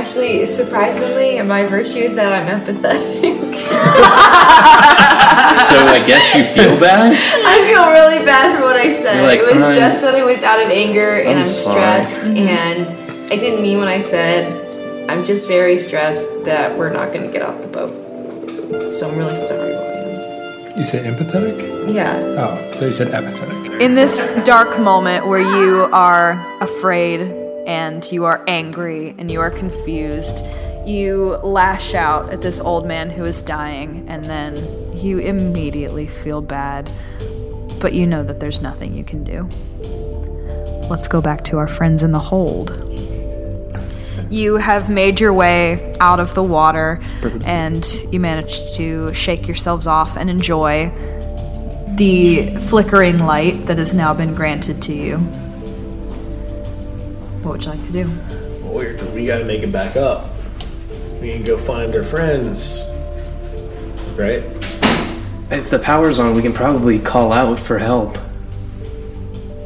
Actually, 0.00 0.46
surprisingly, 0.46 1.42
my 1.42 1.66
virtue 1.66 1.98
is 1.98 2.14
that 2.16 2.32
I'm 2.32 2.48
empathetic. 2.48 3.36
So 5.68 5.76
I 5.86 6.02
guess 6.04 6.34
you 6.34 6.42
feel 6.42 6.80
bad? 6.88 7.12
I 7.12 7.68
feel 7.68 7.90
really 7.92 8.24
bad 8.24 8.56
for 8.56 8.64
what 8.64 8.76
I 8.76 8.94
said. 8.94 9.24
Like, 9.26 9.40
it 9.40 9.46
was 9.46 9.62
"I'm- 9.62 9.74
just 9.74 10.00
that 10.00 10.14
I 10.14 10.24
was 10.24 10.42
out 10.42 10.58
of 10.64 10.70
anger 10.70 11.20
and 11.20 11.38
I'm 11.38 11.38
I'm, 11.40 11.46
sorry." 11.46 11.80
stressed, 11.80 12.24
mm-hmm. 12.24 12.48
and 12.48 13.30
I 13.30 13.36
didn't 13.36 13.60
mean 13.62 13.76
when 13.78 13.88
I 13.88 13.98
said 13.98 15.10
I'm 15.10 15.24
just 15.24 15.46
very 15.48 15.76
stressed 15.76 16.44
that 16.46 16.76
we're 16.78 16.92
not 16.92 17.12
going 17.12 17.26
to 17.26 17.32
get 17.32 17.42
off 17.42 17.60
the 17.60 17.68
boat. 17.68 18.90
So 18.90 19.10
I'm 19.10 19.18
really 19.18 19.36
sorry, 19.36 19.72
William. 19.74 20.78
You 20.78 20.86
say 20.86 21.04
empathetic? 21.04 21.92
Yeah. 21.92 22.16
Oh, 22.38 22.72
so 22.78 22.86
you 22.86 22.92
said 22.94 23.08
apathetic. 23.08 23.82
In 23.82 23.94
this 23.96 24.28
dark 24.44 24.80
moment 24.80 25.26
where 25.26 25.40
you 25.40 25.88
are 25.92 26.32
afraid 26.62 27.39
and 27.66 28.10
you 28.10 28.24
are 28.24 28.42
angry 28.46 29.14
and 29.18 29.30
you 29.30 29.40
are 29.40 29.50
confused, 29.50 30.44
you 30.86 31.36
lash 31.42 31.94
out 31.94 32.30
at 32.30 32.42
this 32.42 32.60
old 32.60 32.86
man 32.86 33.10
who 33.10 33.24
is 33.24 33.42
dying 33.42 34.08
and 34.08 34.24
then 34.24 34.56
you 34.96 35.18
immediately 35.18 36.06
feel 36.06 36.40
bad, 36.40 36.90
but 37.80 37.92
you 37.92 38.06
know 38.06 38.22
that 38.22 38.40
there's 38.40 38.60
nothing 38.60 38.94
you 38.94 39.04
can 39.04 39.24
do. 39.24 39.48
Let's 40.88 41.08
go 41.08 41.20
back 41.20 41.44
to 41.44 41.58
our 41.58 41.68
friends 41.68 42.02
in 42.02 42.12
the 42.12 42.18
hold. 42.18 42.70
You 44.30 44.56
have 44.56 44.88
made 44.88 45.20
your 45.20 45.32
way 45.32 45.94
out 46.00 46.20
of 46.20 46.34
the 46.34 46.42
water 46.42 47.00
and 47.44 47.84
you 48.10 48.20
managed 48.20 48.76
to 48.76 49.12
shake 49.14 49.46
yourselves 49.46 49.86
off 49.86 50.16
and 50.16 50.30
enjoy 50.30 50.92
the 51.96 52.46
flickering 52.68 53.18
light 53.18 53.66
that 53.66 53.78
has 53.78 53.92
now 53.92 54.14
been 54.14 54.34
granted 54.34 54.80
to 54.82 54.94
you. 54.94 55.18
What 57.42 57.52
would 57.52 57.64
you 57.64 57.70
like 57.70 57.82
to 57.84 57.92
do? 57.92 58.10
We're, 58.62 59.02
we 59.14 59.24
gotta 59.24 59.44
make 59.44 59.62
it 59.62 59.72
back 59.72 59.96
up. 59.96 60.30
We 61.20 61.32
can 61.32 61.42
go 61.42 61.56
find 61.58 61.94
our 61.96 62.04
friends. 62.04 62.88
Right? 64.16 64.44
If 65.50 65.70
the 65.70 65.78
power's 65.78 66.20
on, 66.20 66.34
we 66.34 66.42
can 66.42 66.52
probably 66.52 66.98
call 66.98 67.32
out 67.32 67.58
for 67.58 67.78
help. 67.78 68.18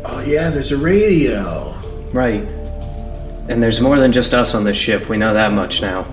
Oh, 0.04 0.22
yeah, 0.26 0.50
there's 0.50 0.72
a 0.72 0.76
radio. 0.76 1.78
Right. 2.12 2.44
And 3.48 3.62
there's 3.62 3.80
more 3.80 3.98
than 3.98 4.12
just 4.12 4.32
us 4.32 4.54
on 4.54 4.64
this 4.64 4.76
ship. 4.76 5.08
We 5.08 5.16
know 5.16 5.34
that 5.34 5.52
much 5.52 5.82
now. 5.82 6.06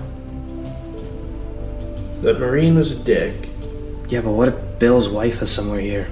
The 2.20 2.34
Marine 2.34 2.74
was 2.74 3.00
a 3.00 3.04
dick. 3.04 3.48
Yeah, 4.08 4.20
but 4.20 4.32
what 4.32 4.48
if 4.48 4.78
Bill's 4.78 5.08
wife 5.08 5.40
is 5.40 5.50
somewhere 5.50 5.80
here? 5.80 6.04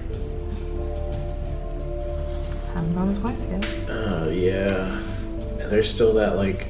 Haven't 2.73 2.95
brought 2.95 3.09
his 3.09 3.19
wife 3.19 3.39
yet. 3.51 3.67
Oh, 3.91 4.31
yeah. 4.31 5.00
And 5.71 5.77
there's 5.77 5.89
still 5.89 6.15
that, 6.15 6.35
like, 6.35 6.67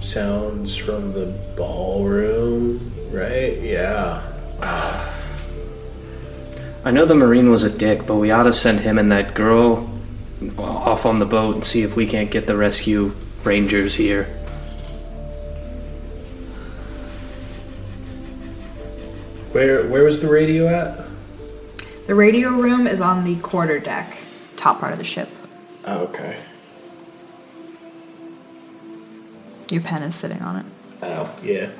sounds 0.00 0.76
from 0.76 1.12
the 1.12 1.36
ballroom, 1.56 2.92
right? 3.10 3.60
Yeah. 3.60 4.22
I 6.84 6.92
know 6.92 7.06
the 7.06 7.16
Marine 7.16 7.50
was 7.50 7.64
a 7.64 7.70
dick, 7.76 8.06
but 8.06 8.14
we 8.14 8.30
ought 8.30 8.44
to 8.44 8.52
send 8.52 8.78
him 8.78 9.00
and 9.00 9.10
that 9.10 9.34
girl 9.34 9.90
off 10.56 11.06
on 11.06 11.18
the 11.18 11.26
boat 11.26 11.56
and 11.56 11.64
see 11.64 11.82
if 11.82 11.96
we 11.96 12.06
can't 12.06 12.30
get 12.30 12.46
the 12.46 12.56
rescue 12.56 13.10
rangers 13.42 13.96
here. 13.96 14.26
Where 19.50 19.88
where 19.88 20.04
was 20.04 20.20
the 20.20 20.30
radio 20.30 20.68
at? 20.68 21.04
The 22.06 22.14
radio 22.14 22.50
room 22.50 22.86
is 22.86 23.00
on 23.00 23.24
the 23.24 23.34
quarter 23.40 23.80
deck, 23.80 24.18
top 24.54 24.78
part 24.78 24.92
of 24.92 24.98
the 24.98 25.04
ship. 25.04 25.28
Oh, 25.84 26.04
okay. 26.04 26.38
Your 29.70 29.82
pen 29.82 30.02
is 30.02 30.14
sitting 30.14 30.40
on 30.42 30.56
it. 30.56 30.66
Oh, 31.02 31.34
yeah. 31.42 31.70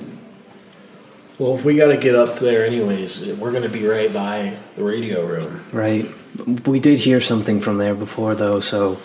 Well, 1.38 1.56
if 1.56 1.64
we 1.64 1.76
gotta 1.76 1.96
get 1.96 2.14
up 2.14 2.38
there 2.40 2.66
anyways, 2.66 3.26
we're 3.36 3.52
gonna 3.52 3.68
be 3.68 3.86
right 3.86 4.12
by 4.12 4.56
the 4.74 4.82
radio 4.82 5.24
room. 5.24 5.64
Right. 5.72 6.10
We 6.66 6.80
did 6.80 6.98
hear 6.98 7.20
something 7.20 7.60
from 7.60 7.78
there 7.78 7.94
before, 7.94 8.34
though, 8.34 8.60
so 8.60 8.98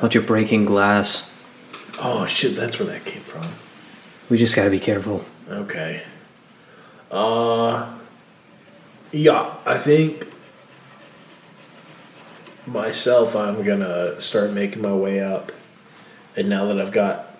bunch 0.00 0.16
of 0.16 0.26
breaking 0.26 0.64
glass. 0.64 1.32
Oh 2.02 2.26
shit, 2.26 2.56
that's 2.56 2.78
where 2.78 2.88
that 2.88 3.04
came 3.04 3.22
from. 3.22 3.46
We 4.28 4.36
just 4.36 4.56
gotta 4.56 4.70
be 4.70 4.80
careful. 4.80 5.24
Okay. 5.48 6.02
Uh 7.10 7.94
yeah, 9.12 9.54
I 9.66 9.76
think 9.76 10.26
myself 12.66 13.36
I'm 13.36 13.62
gonna 13.62 14.20
start 14.20 14.52
making 14.52 14.82
my 14.82 14.94
way 14.94 15.20
up. 15.20 15.52
And 16.34 16.48
now 16.48 16.64
that 16.66 16.80
I've 16.80 16.92
got 16.92 17.31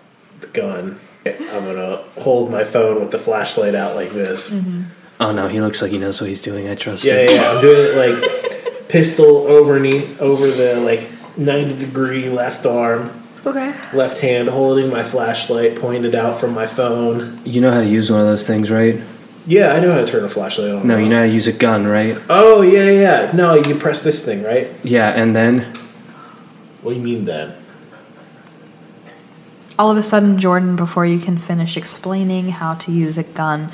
the 0.43 0.49
gun, 0.49 1.01
I'm 1.27 1.65
gonna 1.65 1.97
hold 2.21 2.51
my 2.51 2.65
phone 2.65 3.01
with 3.01 3.11
the 3.11 3.19
flashlight 3.19 3.75
out 3.75 3.95
like 3.95 4.11
this. 4.11 4.53
Oh 5.21 5.33
no, 5.33 5.49
he 5.49 5.61
looks 5.61 5.81
like 5.83 5.91
he 5.93 5.99
knows 5.99 6.21
what 6.21 6.29
he's 6.29 6.41
doing. 6.43 6.69
I 6.69 6.75
trust 6.75 7.05
Yeah, 7.05 7.19
him. 7.21 7.31
yeah, 7.31 7.51
I'm 7.53 7.61
doing 7.61 7.89
it 7.97 7.97
like 7.97 8.89
pistol 8.89 9.47
over 9.47 9.79
knee 9.81 10.09
over 10.21 10.51
the 10.51 10.77
like 10.81 11.09
90 11.39 11.77
degree 11.79 12.29
left 12.29 12.67
arm, 12.67 13.23
Okay. 13.47 13.73
left 13.95 14.19
hand 14.19 14.49
holding 14.49 14.91
my 14.91 15.03
flashlight 15.05 15.77
pointed 15.77 16.15
out 16.15 16.39
from 16.41 16.53
my 16.53 16.67
phone. 16.67 17.41
You 17.45 17.61
know 17.61 17.71
how 17.71 17.81
to 17.81 17.87
use 17.89 18.11
one 18.11 18.21
of 18.21 18.27
those 18.27 18.47
things, 18.47 18.71
right? 18.71 19.01
Yeah, 19.47 19.73
I 19.73 19.81
know 19.81 19.91
how 19.93 19.99
to 20.01 20.07
turn 20.07 20.23
a 20.25 20.29
flashlight 20.29 20.71
on. 20.71 20.87
No, 20.87 20.99
you 20.99 21.09
know 21.09 21.17
how 21.21 21.27
to 21.27 21.33
use 21.33 21.47
a 21.49 21.53
gun, 21.53 21.87
right? 21.87 22.17
Oh 22.29 22.63
yeah, 22.63 22.91
yeah. 22.91 23.31
No, 23.35 23.55
you 23.55 23.75
press 23.77 24.03
this 24.03 24.25
thing, 24.25 24.43
right? 24.43 24.73
Yeah, 24.85 25.09
and 25.11 25.35
then 25.35 25.73
What 26.83 26.93
do 26.93 26.99
you 26.99 27.05
mean 27.05 27.25
then? 27.25 27.55
All 29.79 29.91
of 29.91 29.97
a 29.97 30.03
sudden, 30.03 30.39
Jordan, 30.39 30.77
before 30.77 31.07
you 31.07 31.19
can 31.19 31.39
finish 31.39 31.77
explaining 31.77 32.51
how 32.51 32.75
to 32.75 32.93
use 32.93 33.17
a 33.17 33.23
gun, 33.23 33.71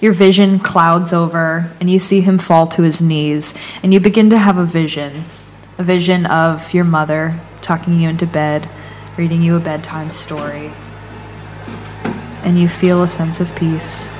your 0.00 0.12
vision 0.12 0.60
clouds 0.60 1.12
over 1.12 1.72
and 1.80 1.90
you 1.90 1.98
see 1.98 2.20
him 2.20 2.38
fall 2.38 2.68
to 2.68 2.82
his 2.82 3.02
knees, 3.02 3.54
and 3.82 3.92
you 3.92 3.98
begin 3.98 4.30
to 4.30 4.38
have 4.38 4.56
a 4.56 4.64
vision 4.64 5.24
a 5.80 5.82
vision 5.82 6.26
of 6.26 6.74
your 6.74 6.84
mother 6.84 7.40
tucking 7.62 7.98
you 7.98 8.06
into 8.06 8.26
bed, 8.26 8.68
reading 9.16 9.42
you 9.42 9.56
a 9.56 9.60
bedtime 9.60 10.10
story. 10.10 10.70
And 12.44 12.60
you 12.60 12.68
feel 12.68 13.02
a 13.02 13.08
sense 13.08 13.40
of 13.40 13.56
peace. 13.56 14.10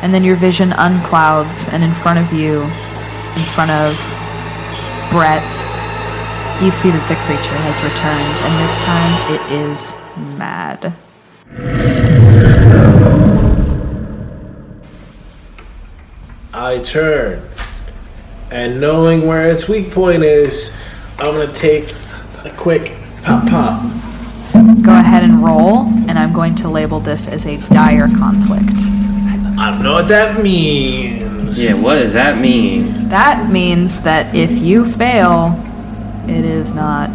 And 0.00 0.14
then 0.14 0.24
your 0.24 0.36
vision 0.36 0.70
unclouds, 0.70 1.70
and 1.70 1.84
in 1.84 1.92
front 1.92 2.18
of 2.18 2.32
you, 2.32 2.62
in 2.62 3.42
front 3.42 3.70
of 3.70 3.92
Brett, 5.10 5.75
you 6.62 6.70
see 6.70 6.90
that 6.90 7.06
the 7.08 7.16
creature 7.26 7.56
has 7.68 7.82
returned, 7.82 8.38
and 8.40 8.52
this 8.64 8.78
time 8.78 9.12
it 9.30 9.42
is 9.52 9.94
mad. 10.38 10.94
I 16.54 16.78
turn, 16.82 17.42
and 18.50 18.80
knowing 18.80 19.26
where 19.26 19.50
its 19.50 19.68
weak 19.68 19.90
point 19.92 20.22
is, 20.22 20.74
I'm 21.18 21.34
gonna 21.34 21.52
take 21.52 21.94
a 22.44 22.50
quick 22.56 22.94
pop 23.22 23.48
pop. 23.48 23.82
Go 24.82 24.92
ahead 24.98 25.24
and 25.24 25.44
roll, 25.44 25.84
and 26.08 26.18
I'm 26.18 26.32
going 26.32 26.54
to 26.56 26.68
label 26.68 27.00
this 27.00 27.28
as 27.28 27.44
a 27.44 27.58
dire 27.72 28.08
conflict. 28.08 28.84
I 29.58 29.70
don't 29.72 29.82
know 29.82 29.92
what 29.94 30.08
that 30.08 30.42
means. 30.42 31.62
yeah, 31.62 31.74
what 31.74 31.96
does 31.96 32.14
that 32.14 32.38
mean? 32.38 33.08
That 33.08 33.50
means 33.50 34.00
that 34.02 34.34
if 34.34 34.58
you 34.58 34.84
fail, 34.86 35.62
it 36.28 36.44
is 36.44 36.72
not 36.74 37.10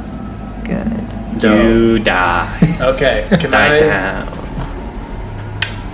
good. 0.65 1.07
You 1.43 1.99
die. 1.99 2.57
Okay, 2.81 3.27
can 3.39 3.51
die 3.51 3.75
I 3.75 3.79
down. 3.79 4.25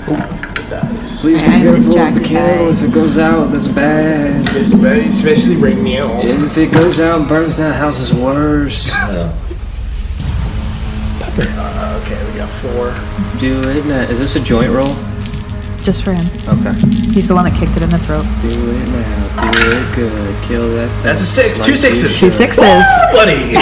the 0.06 0.66
dice? 0.70 1.22
Please 1.22 1.42
be 1.42 1.48
I'm 1.48 1.52
careful 1.62 1.72
with 1.74 1.84
the 1.86 1.94
distracted 1.96 2.24
candle. 2.26 2.66
by- 2.66 2.72
If 2.72 2.84
it 2.84 2.94
goes 2.94 3.18
out, 3.18 3.46
that's 3.52 3.68
bad. 3.68 4.56
Especially 4.56 5.56
right 5.58 5.78
now. 5.78 6.22
If 6.22 6.58
it 6.58 6.72
goes 6.72 7.00
out 7.02 7.20
and 7.20 7.28
burns 7.30 7.58
down 7.58 7.72
the 7.72 7.78
house, 7.78 8.00
is 8.00 8.14
worse. 8.14 8.90
Uh, 11.40 12.02
okay, 12.04 12.32
we 12.32 12.38
got 12.40 12.50
four. 12.50 13.40
Do 13.40 13.70
it 13.70 13.86
now. 13.86 14.02
Is 14.10 14.18
this 14.20 14.36
a 14.36 14.40
joint 14.40 14.72
roll? 14.72 14.92
Just 15.88 16.04
for 16.04 16.12
him. 16.12 16.26
Okay. 16.52 16.76
He's 17.16 17.30
the 17.30 17.34
one 17.34 17.46
that 17.46 17.56
kicked 17.58 17.78
it 17.78 17.82
in 17.82 17.90
the 17.90 17.98
throat. 17.98 18.26
Do 18.44 18.50
it 18.52 18.90
now. 18.92 19.52
Do 19.54 19.72
it 19.72 19.96
good. 19.96 20.36
Kill 20.44 20.68
that. 20.76 20.90
That's 21.02 21.22
a 21.22 21.26
six. 21.26 21.62
Two 21.62 21.78
sixes. 21.78 22.20
Two 22.20 22.30
sixes. 22.30 22.36
sixes. 22.36 22.60
you 22.60 22.66
Two 22.68 22.68
should. 22.68 22.84
sixes. 22.84 23.16
Buddy. 23.16 23.56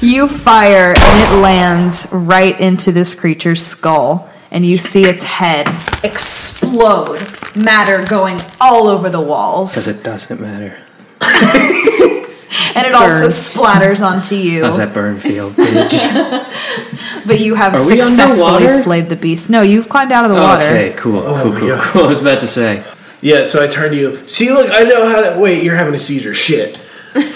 You 0.06 0.28
fire, 0.28 0.92
and 0.94 1.22
it 1.22 1.30
lands 1.40 2.06
right 2.12 2.60
into 2.60 2.92
this 2.92 3.14
creature's 3.14 3.62
skull, 3.64 4.28
and 4.50 4.66
you 4.66 4.76
see 4.76 5.04
its 5.04 5.22
head 5.22 5.66
explode, 6.04 7.26
matter 7.56 8.04
going 8.06 8.38
all 8.60 8.88
over 8.88 9.08
the 9.08 9.22
walls. 9.22 9.72
Because 9.72 10.00
it 10.00 10.04
doesn't 10.04 10.38
matter. 10.40 10.76
and 12.74 12.86
it 12.86 12.94
also 12.94 13.26
splatters 13.26 14.04
onto 14.04 14.34
you. 14.34 14.64
How's 14.64 14.76
that 14.78 14.92
burn 14.94 15.18
feel, 15.18 15.50
bitch? 15.50 16.50
But 17.26 17.40
you 17.40 17.54
have 17.54 17.72
Are 17.74 17.78
successfully 17.78 18.44
underwater? 18.46 18.70
slayed 18.70 19.08
the 19.08 19.16
beast. 19.16 19.48
No, 19.48 19.62
you've 19.62 19.88
climbed 19.88 20.12
out 20.12 20.24
of 20.26 20.30
the 20.30 20.36
water. 20.36 20.64
Okay, 20.64 20.92
cool, 20.94 21.20
Oh 21.20 21.40
cool, 21.42 21.58
cool, 21.58 21.68
God. 21.68 21.82
cool. 21.82 22.04
I 22.04 22.08
was 22.08 22.20
about 22.20 22.40
to 22.40 22.46
say. 22.46 22.84
yeah, 23.22 23.46
so 23.46 23.62
I 23.62 23.66
turn 23.66 23.92
to 23.92 23.96
you. 23.96 24.28
See, 24.28 24.50
look, 24.50 24.68
I 24.70 24.80
know 24.82 25.08
how 25.08 25.22
to. 25.22 25.40
Wait, 25.40 25.62
you're 25.62 25.74
having 25.76 25.94
a 25.94 25.98
seizure. 25.98 26.34
Shit. 26.34 26.78
and 27.14 27.26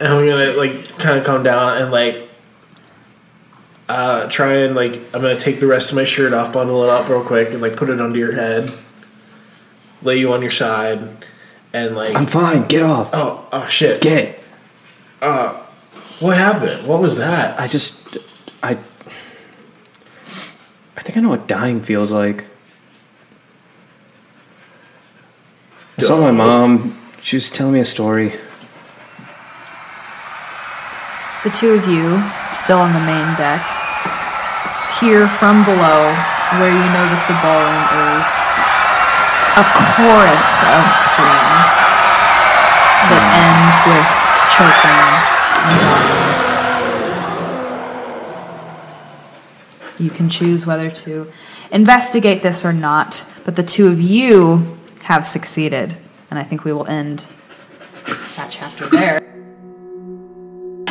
I'm 0.00 0.26
gonna 0.26 0.52
like 0.52 0.96
kind 0.98 1.18
of 1.18 1.24
calm 1.24 1.42
down 1.42 1.82
and 1.82 1.90
like 1.90 2.28
uh, 3.88 4.28
try 4.28 4.52
and 4.58 4.74
like 4.76 4.92
I'm 5.14 5.20
gonna 5.20 5.38
take 5.38 5.58
the 5.60 5.66
rest 5.66 5.90
of 5.90 5.96
my 5.96 6.04
shirt 6.04 6.32
off, 6.32 6.52
bundle 6.52 6.84
it 6.84 6.90
up 6.90 7.08
real 7.08 7.24
quick, 7.24 7.50
and 7.52 7.60
like 7.60 7.76
put 7.76 7.90
it 7.90 8.00
under 8.00 8.18
your 8.18 8.32
head, 8.32 8.70
lay 10.02 10.18
you 10.18 10.32
on 10.32 10.42
your 10.42 10.50
side, 10.52 11.00
and 11.72 11.96
like 11.96 12.14
I'm 12.14 12.26
fine. 12.26 12.66
Get 12.66 12.82
off. 12.82 13.10
oh 13.12 13.46
oh 13.52 13.68
shit, 13.68 14.00
Get. 14.02 14.40
Uh, 15.20 15.62
what 16.20 16.36
happened? 16.36 16.86
What 16.86 17.00
was 17.00 17.16
that? 17.16 17.58
I 17.60 17.66
just, 17.66 18.16
I, 18.62 18.78
I 20.96 21.00
think 21.00 21.16
I 21.16 21.20
know 21.20 21.28
what 21.28 21.46
dying 21.46 21.80
feels 21.82 22.10
like. 22.12 22.44
I 25.96 26.02
saw 26.02 26.20
my 26.20 26.30
mom. 26.30 26.98
She 27.22 27.36
was 27.36 27.50
telling 27.50 27.74
me 27.74 27.80
a 27.80 27.84
story. 27.84 28.32
The 31.44 31.50
two 31.50 31.70
of 31.74 31.86
you, 31.86 32.22
still 32.50 32.78
on 32.78 32.92
the 32.92 33.00
main 33.00 33.36
deck, 33.36 33.62
hear 35.00 35.28
from 35.28 35.64
below, 35.64 36.14
where 36.58 36.70
you 36.70 36.86
know 36.94 37.06
that 37.06 37.24
the 37.26 37.38
ballroom 37.42 37.86
is, 38.18 38.77
a 39.58 39.64
chorus 39.74 40.62
of 40.62 40.86
screams 40.94 41.72
that 43.10 43.22
hmm. 43.26 43.42
end 43.42 43.74
with 43.90 44.10
choking 44.54 45.02
and 45.66 45.74
dying. 45.82 46.28
You 49.98 50.10
can 50.10 50.28
choose 50.30 50.64
whether 50.64 50.90
to 50.90 51.32
investigate 51.72 52.42
this 52.42 52.64
or 52.64 52.72
not, 52.72 53.26
but 53.44 53.56
the 53.56 53.64
two 53.64 53.88
of 53.88 54.00
you 54.00 54.78
have 55.02 55.26
succeeded, 55.26 55.96
and 56.30 56.38
I 56.38 56.44
think 56.44 56.62
we 56.62 56.72
will 56.72 56.86
end 56.86 57.26
that 58.36 58.48
chapter 58.50 58.86
there. 58.86 59.20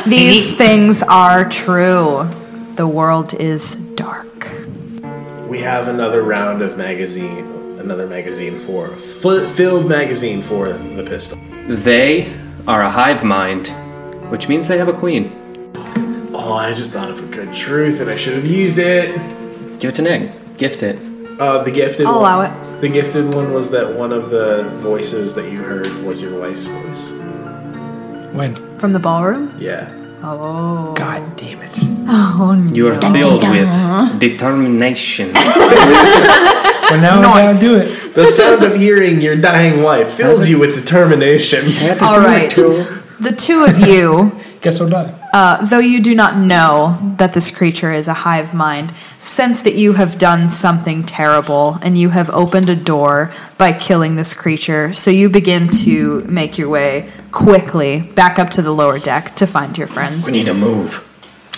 These 0.06 0.54
things 0.58 1.02
are 1.02 1.48
true. 1.48 2.28
The 2.76 2.86
world 2.86 3.32
is 3.32 3.76
dark. 3.94 4.50
We 5.48 5.60
have 5.60 5.88
another 5.88 6.22
round 6.22 6.60
of 6.60 6.76
magazine, 6.76 7.67
another 7.78 8.06
magazine 8.06 8.58
for 8.58 8.92
f- 8.94 9.50
filled 9.56 9.88
magazine 9.88 10.42
for 10.42 10.72
the 10.72 11.04
pistol. 11.04 11.38
They 11.68 12.36
are 12.66 12.82
a 12.82 12.90
hive 12.90 13.24
mind, 13.24 13.68
which 14.30 14.48
means 14.48 14.68
they 14.68 14.78
have 14.78 14.88
a 14.88 14.92
queen. 14.92 15.32
Oh, 16.34 16.52
I 16.52 16.72
just 16.74 16.92
thought 16.92 17.10
of 17.10 17.22
a 17.22 17.26
good 17.34 17.52
truth, 17.54 18.00
and 18.00 18.10
I 18.10 18.16
should 18.16 18.34
have 18.34 18.46
used 18.46 18.78
it. 18.78 19.14
Give 19.80 19.90
it 19.90 19.94
to 19.96 20.02
Nick. 20.02 20.56
Gift 20.56 20.82
it. 20.82 20.98
Uh, 21.40 21.62
the 21.62 21.70
gifted. 21.70 22.06
I'll 22.06 22.20
one, 22.20 22.20
allow 22.20 22.40
it. 22.42 22.80
The 22.80 22.88
gifted 22.88 23.32
one 23.34 23.52
was 23.52 23.70
that 23.70 23.94
one 23.94 24.12
of 24.12 24.30
the 24.30 24.64
voices 24.78 25.34
that 25.34 25.50
you 25.50 25.62
heard 25.62 25.86
was 26.04 26.20
your 26.22 26.40
wife's 26.40 26.64
voice. 26.64 27.12
When? 28.32 28.54
From 28.78 28.92
the 28.92 28.98
ballroom? 28.98 29.56
Yeah. 29.58 29.88
Oh. 30.22 30.92
God 30.96 31.36
damn 31.36 31.60
it. 31.62 31.70
Oh, 32.10 32.54
you 32.72 32.88
are 32.88 33.00
filled 33.00 33.44
with 33.48 34.20
determination. 34.20 35.32
Well, 36.90 37.00
now 37.02 37.18
I 37.18 37.42
Nice. 37.42 37.62
gotta 37.62 37.68
do 37.68 37.76
it. 37.80 38.14
The 38.14 38.26
sound 38.32 38.62
of 38.64 38.74
hearing 38.74 39.20
your 39.20 39.36
dying 39.36 39.82
wife 39.82 40.14
fills 40.14 40.48
you 40.48 40.58
with 40.58 40.74
determination. 40.74 41.66
Had 41.66 41.98
to 41.98 42.04
All 42.06 42.18
do 42.18 42.26
right. 42.26 42.50
it, 42.50 42.56
Joel. 42.56 42.86
The 43.20 43.32
two 43.32 43.64
of 43.64 43.78
you, 43.78 44.32
Guess 44.62 44.80
I'll 44.80 44.88
die. 44.88 45.12
Uh, 45.32 45.64
though 45.64 45.78
you 45.78 46.02
do 46.02 46.14
not 46.14 46.36
know 46.38 47.14
that 47.18 47.34
this 47.34 47.50
creature 47.50 47.92
is 47.92 48.08
a 48.08 48.14
hive 48.14 48.54
mind, 48.54 48.94
sense 49.20 49.62
that 49.62 49.74
you 49.74 49.92
have 49.92 50.18
done 50.18 50.48
something 50.48 51.02
terrible 51.04 51.78
and 51.82 51.98
you 51.98 52.10
have 52.10 52.30
opened 52.30 52.68
a 52.70 52.76
door 52.76 53.32
by 53.58 53.72
killing 53.72 54.16
this 54.16 54.32
creature. 54.32 54.92
So 54.92 55.10
you 55.10 55.28
begin 55.28 55.68
to 55.84 56.20
make 56.22 56.56
your 56.56 56.68
way 56.68 57.10
quickly 57.30 58.00
back 58.00 58.38
up 58.38 58.50
to 58.50 58.62
the 58.62 58.72
lower 58.72 58.98
deck 58.98 59.36
to 59.36 59.46
find 59.46 59.76
your 59.76 59.86
friends. 59.86 60.26
we 60.26 60.32
need 60.32 60.46
to 60.46 60.54
move. 60.54 61.04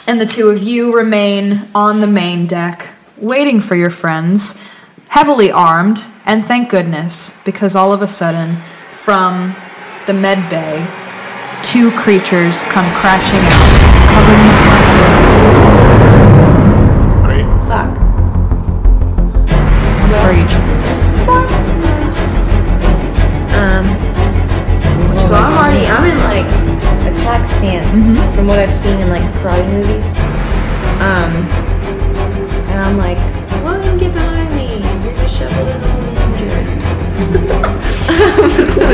and 0.06 0.20
the 0.20 0.26
two 0.26 0.48
of 0.48 0.62
you 0.62 0.96
remain 0.96 1.68
on 1.74 2.00
the 2.00 2.06
main 2.06 2.46
deck, 2.46 2.88
waiting 3.16 3.60
for 3.60 3.76
your 3.76 3.90
friends, 3.90 4.64
heavily 5.10 5.52
armed, 5.52 6.04
and 6.26 6.44
thank 6.44 6.70
goodness, 6.70 7.42
because 7.44 7.76
all 7.76 7.92
of 7.92 8.02
a 8.02 8.08
sudden, 8.08 8.56
from 8.90 9.54
the 10.06 10.12
med 10.12 10.50
bay, 10.50 10.88
two 11.62 11.90
creatures 11.92 12.62
come 12.64 12.90
crashing 12.94 13.40
out, 13.40 13.80
covered 14.10 14.40
in 14.40 14.54
Great. 17.26 17.46
Fuck. 17.68 17.90
one 20.00 20.12
for 20.22 20.32
each. 20.32 20.54
Um. 23.54 23.86
So 25.28 25.34
I'm 25.34 25.54
already. 25.54 25.86
I'm 25.86 26.04
in 26.04 26.18
like 26.24 26.50
attack 27.12 27.46
stance 27.46 28.16
from 28.34 28.46
what 28.46 28.58
I've 28.58 28.74
seen 28.74 28.98
in 29.00 29.08
like 29.08 29.22
karate 29.34 29.68
movies. 29.70 30.12
Um. 31.00 31.32
And 32.70 32.78
I'm 32.80 32.96
like, 32.96 33.18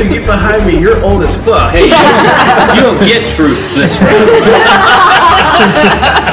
Get 0.09 0.25
behind 0.25 0.65
me. 0.65 0.79
You're 0.79 1.03
old 1.03 1.23
as 1.23 1.35
fuck. 1.43 1.71
Hey, 1.71 1.85
you 1.85 1.91
don't, 1.91 1.99
you 2.75 2.81
don't 2.81 2.99
get 3.05 3.29
truth 3.29 3.75
this 3.75 4.01
round. 4.01 4.29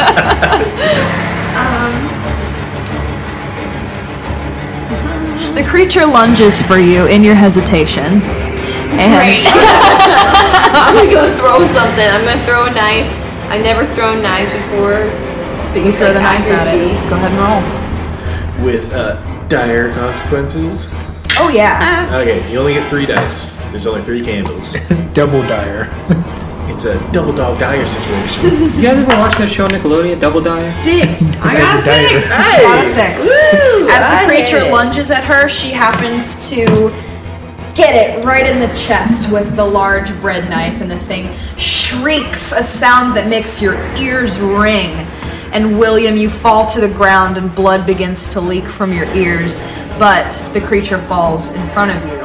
The 5.54 5.62
creature 5.62 6.04
lunges 6.04 6.60
for 6.60 6.78
you 6.78 7.06
in 7.06 7.22
your 7.22 7.36
hesitation. 7.36 8.20
And 8.98 9.46
I'm 10.74 10.96
gonna 10.96 11.12
go 11.12 11.32
throw 11.36 11.64
something. 11.68 12.04
I'm 12.08 12.24
gonna 12.24 12.44
throw 12.44 12.66
a 12.66 12.70
knife. 12.70 13.06
I've 13.50 13.62
never 13.62 13.86
thrown 13.94 14.20
knives 14.20 14.50
before. 14.52 15.06
but 15.72 15.84
you 15.84 15.92
throw 15.92 16.12
the 16.12 16.18
Like 16.20 16.40
knife 16.40 16.58
at 16.58 16.74
it. 16.74 17.08
Go 17.08 17.14
ahead 17.14 17.30
and 17.30 17.38
roll. 18.58 18.66
With 18.66 18.92
uh, 18.92 19.20
dire 19.46 19.92
consequences. 19.94 20.88
Oh 21.36 21.50
yeah. 21.52 22.08
Uh. 22.10 22.18
Okay, 22.20 22.50
you 22.52 22.58
only 22.58 22.74
get 22.74 22.88
three 22.88 23.06
dice. 23.06 23.56
There's 23.70 23.86
only 23.86 24.02
three 24.02 24.22
candles. 24.22 24.76
Double 25.12 25.42
dire. 25.42 25.90
It's 26.66 26.86
a 26.86 26.98
double 27.12 27.32
dog 27.32 27.60
dire 27.60 27.86
situation. 27.86 28.72
You 28.74 28.82
guys 28.82 29.04
ever 29.04 29.16
watch 29.18 29.36
that 29.38 29.48
show 29.48 29.64
on 29.66 29.70
Nickelodeon, 29.70 30.18
Double 30.18 30.40
Dare? 30.40 30.74
Six. 30.82 31.36
I 31.40 31.54
got 31.54 31.76
a 31.76 31.78
six. 31.80 32.30
Got 32.30 32.84
a 32.84 32.88
six. 32.88 33.20
Woo, 33.20 33.86
As 33.88 34.02
I 34.04 34.22
the 34.24 34.28
creature 34.28 34.70
lunges 34.72 35.10
at 35.12 35.22
her, 35.24 35.48
she 35.48 35.70
happens 35.70 36.48
to 36.50 36.64
get 37.76 37.94
it 37.94 38.24
right 38.24 38.46
in 38.46 38.58
the 38.58 38.74
chest 38.74 39.30
with 39.30 39.54
the 39.54 39.64
large 39.64 40.10
bread 40.20 40.48
knife, 40.50 40.80
and 40.80 40.90
the 40.90 40.98
thing 40.98 41.32
shrieks 41.56 42.52
a 42.52 42.64
sound 42.64 43.16
that 43.16 43.28
makes 43.28 43.60
your 43.62 43.74
ears 43.96 44.38
ring. 44.40 45.06
And 45.54 45.78
William, 45.78 46.16
you 46.16 46.28
fall 46.28 46.66
to 46.66 46.80
the 46.80 46.92
ground, 46.92 47.38
and 47.38 47.54
blood 47.54 47.86
begins 47.86 48.28
to 48.30 48.40
leak 48.40 48.64
from 48.64 48.92
your 48.92 49.06
ears, 49.14 49.60
but 50.00 50.32
the 50.52 50.60
creature 50.60 50.98
falls 50.98 51.54
in 51.54 51.64
front 51.68 51.92
of 51.92 52.02
you. 52.10 52.18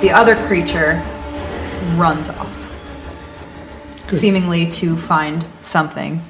The 0.00 0.10
other 0.10 0.34
creature 0.46 1.00
runs 1.94 2.28
off, 2.28 2.72
seemingly 4.08 4.68
to 4.70 4.96
find 4.96 5.44
something, 5.60 6.24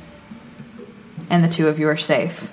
and 1.30 1.42
the 1.42 1.48
two 1.48 1.68
of 1.68 1.78
you 1.78 1.88
are 1.88 1.96
safe. 1.96 2.52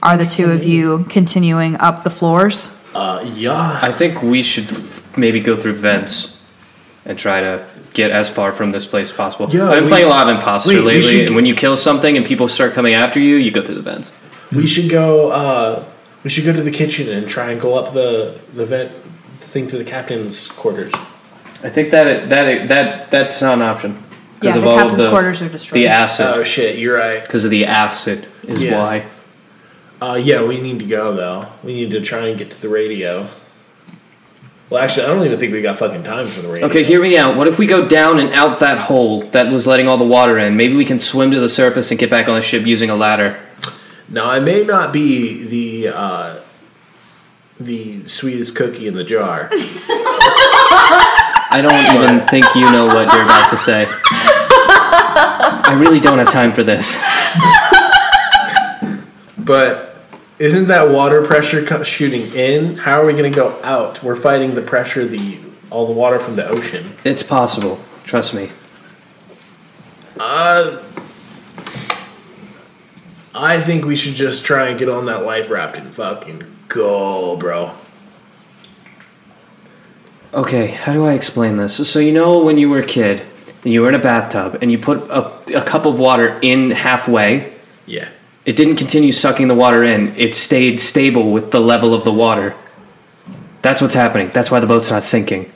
Are 0.00 0.16
the 0.16 0.24
two 0.24 0.52
of 0.52 0.62
you 0.62 1.04
continuing 1.08 1.76
up 1.78 2.04
the 2.04 2.10
floors? 2.10 2.80
Uh, 2.94 3.28
yeah. 3.34 3.80
I 3.82 3.90
think 3.90 4.22
we 4.22 4.44
should 4.44 4.70
f- 4.70 5.18
maybe 5.18 5.40
go 5.40 5.56
through 5.56 5.74
vents 5.74 6.40
and 7.04 7.18
try 7.18 7.40
to 7.40 7.66
get 7.94 8.10
as 8.10 8.28
far 8.28 8.52
from 8.52 8.72
this 8.72 8.84
place 8.84 9.10
as 9.10 9.16
possible. 9.16 9.48
Yeah, 9.50 9.68
I've 9.68 9.74
been 9.76 9.84
we- 9.84 9.88
playing 9.90 10.06
a 10.06 10.10
lot 10.10 10.28
of 10.28 10.36
imposter 10.36 10.70
wait, 10.74 10.80
lately, 10.84 11.02
should- 11.02 11.26
and 11.28 11.34
when 11.36 11.46
you 11.46 11.54
kill 11.54 11.76
something 11.76 12.16
and 12.16 12.26
people 12.26 12.46
start 12.48 12.74
coming 12.74 12.92
after 12.94 13.18
you, 13.18 13.36
you 13.36 13.50
go 13.50 13.62
through 13.62 13.76
the 13.76 13.82
vents. 13.82 14.12
We 14.52 14.66
should 14.66 14.90
go. 14.90 15.30
Uh, 15.30 15.84
we 16.22 16.30
should 16.30 16.44
go 16.44 16.52
to 16.52 16.62
the 16.62 16.70
kitchen 16.70 17.08
and 17.08 17.28
try 17.28 17.50
and 17.50 17.60
go 17.60 17.74
up 17.78 17.94
the 17.94 18.38
the 18.54 18.66
vent 18.66 18.92
thing 19.40 19.68
to 19.68 19.78
the 19.78 19.84
captain's 19.84 20.46
quarters. 20.48 20.92
I 21.62 21.70
think 21.70 21.90
that 21.90 22.06
it, 22.06 22.28
that 22.28 22.46
it, 22.46 22.68
that 22.68 23.10
that's 23.10 23.40
not 23.40 23.54
an 23.54 23.62
option. 23.62 23.94
'Cause 24.40 24.50
Yeah, 24.50 24.56
of 24.56 24.62
the 24.62 24.68
all 24.68 24.78
of 24.78 24.82
captain's 24.90 25.04
quarters 25.10 25.42
are 25.42 25.48
destroyed. 25.48 25.80
The 25.82 25.86
acid. 25.88 26.26
Oh 26.26 26.42
shit! 26.42 26.78
You're 26.78 26.96
right. 26.98 27.22
because 27.22 27.44
of 27.44 27.50
the 27.50 27.64
acid, 27.64 28.26
is 28.46 28.62
Yeah. 28.62 28.78
why. 28.78 29.04
Uh, 30.02 30.14
yeah, 30.16 30.42
we 30.44 30.60
need 30.60 30.78
to 30.80 30.84
go 30.84 31.14
though. 31.14 31.46
We 31.62 31.72
need 31.74 31.90
to 31.92 32.00
try 32.00 32.26
and 32.28 32.36
get 32.38 32.50
to 32.50 32.60
the 32.60 32.68
radio. 32.68 33.28
Well, 34.70 34.82
actually, 34.82 35.04
I 35.04 35.08
don't 35.08 35.24
even 35.24 35.38
think 35.38 35.52
we 35.52 35.60
got 35.60 35.78
fucking 35.78 36.04
time 36.04 36.26
for 36.26 36.40
the 36.40 36.48
rain. 36.48 36.64
Okay, 36.64 36.84
hear 36.84 37.00
me 37.00 37.18
out. 37.18 37.36
What 37.36 37.46
if 37.46 37.58
we 37.58 37.66
go 37.66 37.86
down 37.86 38.18
and 38.18 38.30
out 38.30 38.60
that 38.60 38.78
hole 38.78 39.20
that 39.20 39.52
was 39.52 39.66
letting 39.66 39.88
all 39.88 39.98
the 39.98 40.06
water 40.06 40.38
in? 40.38 40.56
Maybe 40.56 40.74
we 40.74 40.86
can 40.86 40.98
swim 40.98 41.30
to 41.32 41.40
the 41.40 41.50
surface 41.50 41.90
and 41.90 42.00
get 42.00 42.08
back 42.10 42.28
on 42.28 42.34
the 42.34 42.42
ship 42.42 42.66
using 42.66 42.88
a 42.88 42.96
ladder. 42.96 43.40
Now, 44.08 44.28
I 44.28 44.40
may 44.40 44.64
not 44.64 44.92
be 44.92 45.44
the 45.44 45.88
uh, 45.94 46.40
the 47.60 48.08
sweetest 48.08 48.56
cookie 48.56 48.86
in 48.86 48.94
the 48.94 49.04
jar. 49.04 49.50
I 51.50 51.60
don't 51.62 51.94
even 51.94 52.26
think 52.26 52.46
you 52.54 52.70
know 52.70 52.86
what 52.86 53.12
you're 53.12 53.22
about 53.22 53.50
to 53.50 53.56
say. 53.56 53.86
I 55.66 55.76
really 55.78 56.00
don't 56.00 56.18
have 56.18 56.30
time 56.32 56.52
for 56.52 56.62
this. 56.62 56.96
But 59.38 59.93
isn't 60.38 60.68
that 60.68 60.90
water 60.90 61.22
pressure 61.24 61.64
co- 61.64 61.82
shooting 61.84 62.32
in? 62.34 62.76
How 62.76 63.00
are 63.00 63.06
we 63.06 63.12
going 63.12 63.30
to 63.30 63.36
go 63.36 63.60
out? 63.62 64.02
We're 64.02 64.16
fighting 64.16 64.54
the 64.54 64.62
pressure, 64.62 65.06
the 65.06 65.38
all 65.70 65.86
the 65.86 65.92
water 65.92 66.18
from 66.18 66.36
the 66.36 66.46
ocean. 66.46 66.94
It's 67.04 67.22
possible. 67.22 67.80
Trust 68.04 68.34
me. 68.34 68.50
Uh, 70.18 70.80
I 73.34 73.60
think 73.60 73.84
we 73.84 73.96
should 73.96 74.14
just 74.14 74.44
try 74.44 74.68
and 74.68 74.78
get 74.78 74.88
on 74.88 75.06
that 75.06 75.24
life 75.24 75.50
raft 75.50 75.76
and 75.76 75.92
fucking 75.92 76.44
go, 76.68 77.36
bro. 77.36 77.72
Okay, 80.32 80.68
how 80.68 80.92
do 80.92 81.04
I 81.04 81.14
explain 81.14 81.56
this? 81.56 81.88
So 81.88 81.98
you 81.98 82.12
know 82.12 82.38
when 82.42 82.58
you 82.58 82.68
were 82.68 82.80
a 82.80 82.86
kid 82.86 83.22
and 83.64 83.72
you 83.72 83.82
were 83.82 83.88
in 83.88 83.94
a 83.94 84.00
bathtub 84.00 84.58
and 84.60 84.70
you 84.70 84.78
put 84.78 84.98
a, 85.10 85.58
a 85.58 85.64
cup 85.64 85.86
of 85.86 85.98
water 85.98 86.38
in 86.42 86.70
halfway, 86.72 87.52
Yeah. 87.86 88.08
It 88.44 88.56
didn't 88.56 88.76
continue 88.76 89.12
sucking 89.12 89.48
the 89.48 89.54
water 89.54 89.82
in. 89.82 90.14
It 90.16 90.34
stayed 90.34 90.80
stable 90.80 91.32
with 91.32 91.50
the 91.50 91.60
level 91.60 91.94
of 91.94 92.04
the 92.04 92.12
water. 92.12 92.54
That's 93.62 93.80
what's 93.80 93.94
happening. 93.94 94.30
That's 94.34 94.50
why 94.50 94.60
the 94.60 94.66
boat's 94.66 94.90
not 94.90 95.04
sinking. 95.04 95.50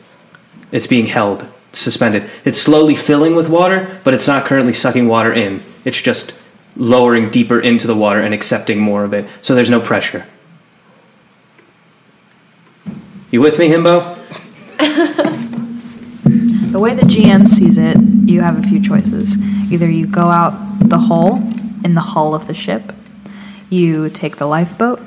It's 0.72 0.87
being 0.87 1.07
held, 1.07 1.46
suspended. 1.72 2.31
It's 2.44 2.61
slowly 2.61 2.94
filling 2.94 3.35
with 3.35 3.48
water, 3.48 4.01
but 4.05 4.14
it's 4.14 4.27
not 4.27 4.46
currently 4.46 4.72
sucking 4.72 5.07
water 5.07 5.33
in. 5.33 5.62
It's 5.85 6.01
just 6.01 6.38
lowering 6.77 7.31
deeper 7.31 7.61
into 7.61 7.87
the 7.87 7.94
water 7.94 8.20
and 8.20 8.33
accepting 8.33 8.79
more 8.79 9.05
of 9.05 9.12
it. 9.12 9.29
So 9.42 9.55
there's 9.55 9.70
no 9.70 9.81
pressure. 9.81 10.27
You 13.31 13.42
with 13.42 13.59
me, 13.59 13.68
Himbo? 13.68 14.16
The 16.68 16.79
way 16.79 16.92
the 16.92 17.07
GM 17.07 17.48
sees 17.48 17.79
it, 17.79 17.96
you 18.27 18.42
have 18.42 18.59
a 18.59 18.62
few 18.62 18.79
choices. 18.79 19.38
Either 19.72 19.90
you 19.90 20.07
go 20.07 20.29
out 20.29 20.53
the 20.81 20.98
hole 20.98 21.38
in 21.84 21.94
the 21.94 22.00
hull 22.00 22.34
of 22.34 22.46
the 22.46 22.54
ship, 22.54 22.92
you 23.70 24.08
take 24.10 24.36
the 24.36 24.46
lifeboat, 24.46 25.00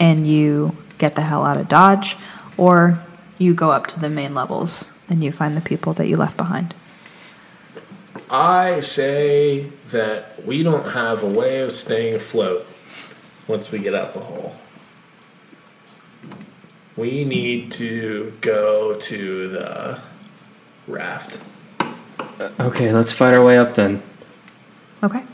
and 0.00 0.26
you 0.26 0.76
get 0.98 1.14
the 1.14 1.22
hell 1.22 1.44
out 1.44 1.56
of 1.56 1.68
Dodge, 1.68 2.16
or 2.56 2.98
you 3.38 3.54
go 3.54 3.70
up 3.70 3.86
to 3.88 4.00
the 4.00 4.10
main 4.10 4.34
levels 4.34 4.92
and 5.08 5.24
you 5.24 5.32
find 5.32 5.56
the 5.56 5.60
people 5.60 5.92
that 5.94 6.08
you 6.08 6.16
left 6.16 6.36
behind. 6.36 6.74
I 8.30 8.80
say 8.80 9.70
that 9.90 10.44
we 10.44 10.62
don't 10.62 10.90
have 10.90 11.22
a 11.22 11.28
way 11.28 11.60
of 11.60 11.72
staying 11.72 12.16
afloat 12.16 12.66
once 13.46 13.72
we 13.72 13.78
get 13.78 13.94
out 13.94 14.12
the 14.12 14.20
hole. 14.20 14.54
We 16.96 17.24
need 17.24 17.72
to 17.72 18.34
go 18.40 18.94
to 18.94 19.48
the 19.48 20.00
raft. 20.86 21.38
Uh, 21.80 22.50
okay, 22.60 22.92
let's 22.92 23.12
fight 23.12 23.34
our 23.34 23.44
way 23.44 23.56
up 23.56 23.76
then. 23.76 24.02
Okay. 25.02 25.24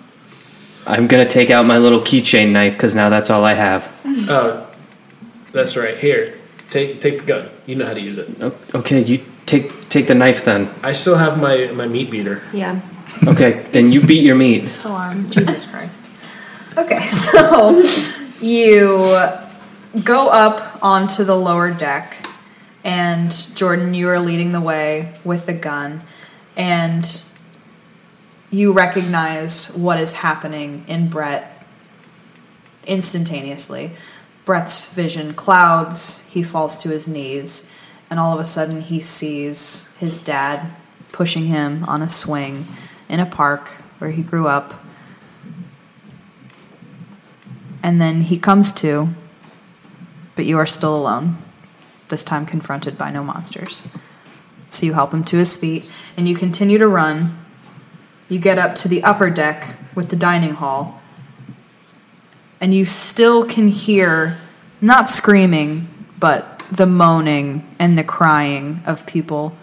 I'm 0.87 1.07
gonna 1.07 1.29
take 1.29 1.51
out 1.51 1.65
my 1.67 1.79
little 1.79 2.01
keychain 2.01 2.53
knife 2.53 2.75
because 2.75 2.95
now 2.95 3.09
that's 3.09 3.31
all 3.31 3.45
I 3.45 3.55
have. 3.55 3.91
Oh, 4.29 4.67
that's 5.53 5.77
right. 5.77 5.97
Here, 5.97 6.35
take 6.71 7.01
take 7.01 7.21
the 7.21 7.27
gun. 7.27 7.49
You 7.67 7.77
know 7.77 7.87
how 7.87 7.95
to 7.95 8.01
use 8.01 8.19
it. 8.19 8.29
O- 8.43 8.55
Okay, 8.75 9.01
you 9.01 9.25
take 9.47 9.89
take 9.89 10.07
the 10.07 10.15
knife 10.15 10.45
then. 10.45 10.69
I 10.83 10.93
still 10.93 11.17
have 11.17 11.41
my 11.41 11.67
my 11.73 11.87
meat 11.87 12.11
beater. 12.11 12.43
Yeah. 12.53 12.81
Okay, 13.27 13.65
then 13.73 13.91
you 13.93 14.05
beat 14.07 14.25
your 14.25 14.35
meat. 14.35 14.77
Alarm. 14.85 15.31
Jesus 15.31 15.65
Christ. 15.67 16.03
Okay, 16.77 17.07
so 17.09 17.81
you 18.41 19.17
go 20.03 20.29
up 20.29 20.79
onto 20.83 21.23
the 21.25 21.37
lower 21.37 21.71
deck, 21.71 22.27
and 22.83 23.31
Jordan, 23.55 23.95
you 23.95 24.09
are 24.09 24.19
leading 24.19 24.53
the 24.53 24.61
way 24.61 25.15
with 25.25 25.47
the 25.47 25.53
gun, 25.55 26.03
and 26.57 27.23
you 28.55 28.73
recognize 28.73 29.75
what 29.77 29.99
is 29.99 30.13
happening 30.13 30.85
in 30.87 31.09
Brett 31.09 31.67
instantaneously. 32.87 33.91
Brett's 34.45 34.95
vision 34.95 35.35
clouds, 35.35 36.29
he 36.31 36.43
falls 36.43 36.81
to 36.83 36.91
his 36.91 37.09
knees, 37.09 37.73
and 38.09 38.21
all 38.21 38.33
of 38.33 38.39
a 38.39 38.45
sudden 38.45 38.81
he 38.83 39.01
sees 39.01 39.97
his 39.97 40.21
dad 40.21 40.71
pushing 41.11 41.47
him 41.47 41.85
on 41.85 42.01
a 42.01 42.09
swing 42.09 42.67
in 43.09 43.19
a 43.19 43.27
park 43.27 43.83
where 43.99 44.13
he 44.13 44.23
grew 44.23 44.47
up. 44.47 44.75
And 47.83 48.01
then 48.01 48.23
he 48.23 48.39
comes 48.39 48.73
to, 48.75 49.09
but 50.37 50.45
you 50.45 50.59
are 50.59 50.67
still 50.67 50.97
alone, 50.97 51.39
this 52.09 52.23
time 52.23 52.47
confronted 52.47 52.97
by 52.97 53.11
no 53.11 53.25
monsters. 53.25 53.83
So 54.71 54.87
you 54.87 54.93
help 54.93 55.13
him 55.13 55.25
to 55.25 55.39
his 55.39 55.57
feet, 55.57 55.85
and 56.17 56.29
you 56.29 56.37
continue 56.37 56.79
to 56.79 56.87
run. 56.87 57.44
You 58.29 58.39
get 58.39 58.59
up 58.59 58.75
to 58.77 58.89
the 58.89 59.03
upper 59.03 59.31
deck 59.31 59.77
with 59.95 60.09
the 60.09 60.17
dining 60.17 60.55
hall, 60.55 61.01
and 62.61 62.75
you 62.75 62.85
still 62.85 63.45
can 63.45 63.69
hear 63.69 64.39
not 64.81 65.09
screaming, 65.09 65.89
but 66.19 66.59
the 66.71 66.87
moaning 66.87 67.69
and 67.79 67.99
the 67.99 68.05
crying 68.05 68.83
of 68.87 69.07
people 69.07 69.57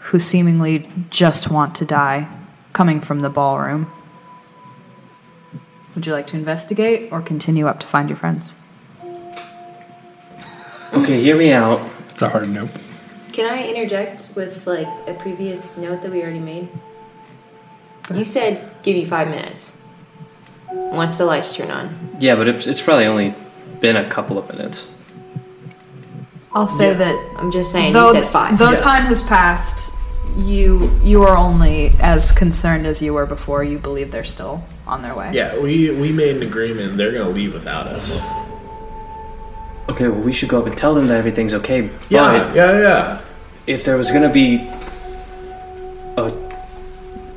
who 0.00 0.18
seemingly 0.18 0.90
just 1.10 1.50
want 1.50 1.74
to 1.76 1.84
die 1.84 2.28
coming 2.72 3.00
from 3.00 3.20
the 3.20 3.30
ballroom. 3.30 3.90
Would 5.94 6.06
you 6.06 6.12
like 6.12 6.26
to 6.28 6.36
investigate 6.36 7.12
or 7.12 7.20
continue 7.20 7.66
up 7.66 7.80
to 7.80 7.86
find 7.86 8.08
your 8.08 8.16
friends? 8.16 8.54
Okay, 10.92 11.20
hear 11.20 11.36
me 11.36 11.52
out. 11.52 11.80
It's 12.10 12.22
a 12.22 12.28
hard 12.28 12.48
nope. 12.48 12.70
Can 13.32 13.52
I 13.52 13.68
interject 13.68 14.30
with 14.34 14.66
like 14.66 14.88
a 15.06 15.14
previous 15.14 15.76
note 15.76 16.02
that 16.02 16.10
we 16.10 16.22
already 16.22 16.40
made? 16.40 16.68
You 18.14 18.24
said 18.24 18.70
give 18.82 18.96
you 18.96 19.06
five 19.06 19.28
minutes. 19.28 19.78
Once 20.72 21.18
the 21.18 21.24
lights 21.24 21.54
turn 21.56 21.70
on. 21.70 22.16
Yeah, 22.20 22.36
but 22.36 22.48
it's, 22.48 22.66
it's 22.66 22.80
probably 22.80 23.06
only 23.06 23.34
been 23.80 23.96
a 23.96 24.08
couple 24.08 24.38
of 24.38 24.48
minutes. 24.50 24.88
I'll 26.52 26.66
say 26.68 26.92
that 26.94 27.34
I'm 27.38 27.50
just 27.52 27.70
saying 27.72 27.92
though, 27.92 28.12
you 28.12 28.20
said 28.20 28.28
five. 28.28 28.58
though 28.58 28.72
Yeah. 28.72 28.76
time 28.76 29.04
has 29.04 29.22
passed, 29.22 29.96
you 30.36 30.90
you 31.02 31.22
are 31.22 31.36
only 31.36 31.92
as 32.00 32.32
concerned 32.32 32.86
as 32.86 33.00
you 33.00 33.14
were 33.14 33.26
before. 33.26 33.62
You 33.62 33.78
believe 33.78 34.10
they're 34.10 34.24
still 34.24 34.64
on 34.86 35.02
their 35.02 35.14
way. 35.14 35.30
Yeah, 35.32 35.56
we 35.58 35.90
we 35.92 36.10
made 36.12 36.36
an 36.36 36.42
agreement. 36.42 36.96
They're 36.96 37.12
gonna 37.12 37.30
leave 37.30 37.52
without 37.52 37.86
us. 37.86 38.18
Okay, 39.88 40.08
well, 40.08 40.20
we 40.20 40.32
should 40.32 40.48
go 40.48 40.60
up 40.60 40.66
and 40.66 40.76
tell 40.76 40.94
them 40.94 41.06
that 41.08 41.16
everything's 41.18 41.54
okay. 41.54 41.82
But 41.82 41.92
Yeah, 42.10 42.54
yeah, 42.54 42.78
yeah. 42.80 43.20
if 43.66 43.84
there 43.84 43.96
was 43.96 44.10
gonna 44.10 44.28
be 44.32 44.68
a 46.16 46.30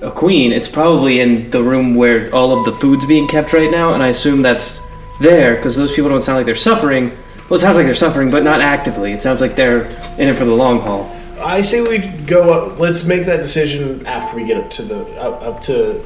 a 0.03 0.11
queen, 0.11 0.51
it's 0.51 0.67
probably 0.67 1.19
in 1.21 1.49
the 1.51 1.63
room 1.63 1.95
where 1.95 2.33
all 2.33 2.57
of 2.57 2.65
the 2.65 2.73
food's 2.73 3.05
being 3.05 3.27
kept 3.27 3.53
right 3.53 3.71
now, 3.71 3.93
and 3.93 4.03
I 4.03 4.09
assume 4.09 4.41
that's 4.41 4.79
there 5.19 5.55
because 5.55 5.75
those 5.75 5.91
people 5.91 6.09
don't 6.09 6.23
sound 6.23 6.37
like 6.37 6.45
they're 6.45 6.55
suffering. 6.55 7.09
Well, 7.49 7.57
it 7.57 7.61
sounds 7.61 7.77
like 7.77 7.85
they're 7.85 7.95
suffering, 7.95 8.29
but 8.29 8.43
not 8.43 8.61
actively. 8.61 9.13
It 9.13 9.21
sounds 9.21 9.41
like 9.41 9.55
they're 9.55 9.85
in 10.17 10.29
it 10.29 10.35
for 10.35 10.45
the 10.45 10.53
long 10.53 10.79
haul. 10.79 11.09
I 11.39 11.61
say 11.61 11.81
we 11.81 11.99
go 12.25 12.51
up. 12.51 12.79
Let's 12.79 13.03
make 13.03 13.25
that 13.25 13.37
decision 13.37 14.05
after 14.07 14.35
we 14.35 14.45
get 14.45 14.57
up 14.57 14.71
to 14.71 14.83
the 14.83 15.05
up, 15.19 15.41
up 15.41 15.61
to 15.63 16.05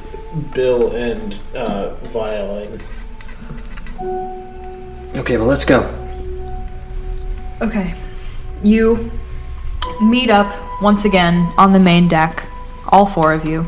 Bill 0.54 0.92
and 0.92 1.38
uh, 1.54 1.94
Violet. 2.06 2.80
Okay, 5.16 5.36
well, 5.36 5.46
let's 5.46 5.64
go. 5.64 5.82
Okay. 7.60 7.94
You 8.62 9.10
meet 10.00 10.30
up 10.30 10.82
once 10.82 11.04
again 11.04 11.52
on 11.56 11.72
the 11.72 11.80
main 11.80 12.08
deck, 12.08 12.48
all 12.88 13.06
four 13.06 13.32
of 13.32 13.44
you. 13.44 13.66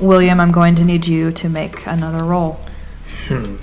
William, 0.00 0.40
I'm 0.40 0.52
going 0.52 0.74
to 0.76 0.84
need 0.84 1.06
you 1.06 1.32
to 1.32 1.48
make 1.48 1.86
another 1.86 2.22
roll. 2.24 2.60
Hmm. 3.28 3.56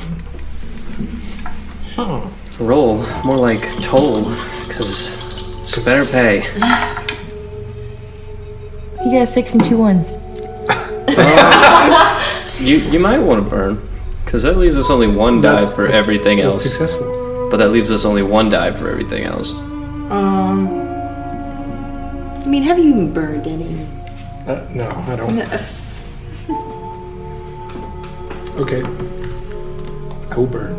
Roll 2.64 2.98
more 3.24 3.36
like 3.38 3.60
toll, 3.82 4.24
because 4.68 5.08
it's 5.76 5.86
better 5.86 6.06
pay. 6.12 6.44
You 9.06 9.20
got 9.20 9.28
six 9.28 9.54
and 9.54 9.64
two 9.66 9.78
ones. 9.78 10.18
You 12.60 12.78
you 12.78 13.00
might 13.00 13.18
want 13.18 13.44
to 13.44 13.50
burn, 13.50 13.82
because 14.24 14.44
that 14.44 14.58
leaves 14.58 14.78
us 14.78 14.90
only 14.90 15.08
one 15.08 15.42
die 15.42 15.54
That's- 15.54 15.76
for 15.76 15.82
that's- 15.88 16.02
everything 16.04 16.38
that's 16.38 16.50
else. 16.52 16.64
successful. 16.64 17.50
But 17.50 17.58
that 17.58 17.72
leaves 17.72 17.92
us 17.92 18.06
only 18.06 18.22
one 18.22 18.48
die 18.48 18.72
for 18.72 18.90
everything 18.90 19.24
else. 19.24 19.52
Um, 19.52 20.70
I 22.42 22.46
mean, 22.46 22.64
have 22.64 22.78
you 22.78 22.86
even 22.90 23.12
burned 23.12 23.48
any? 23.48 23.88
uh, 24.48 24.62
no, 24.70 24.88
I 25.08 25.16
don't. 25.16 25.36
Okay. 28.56 28.82
I 30.32 30.38
will 30.38 30.48
burn. 30.48 30.74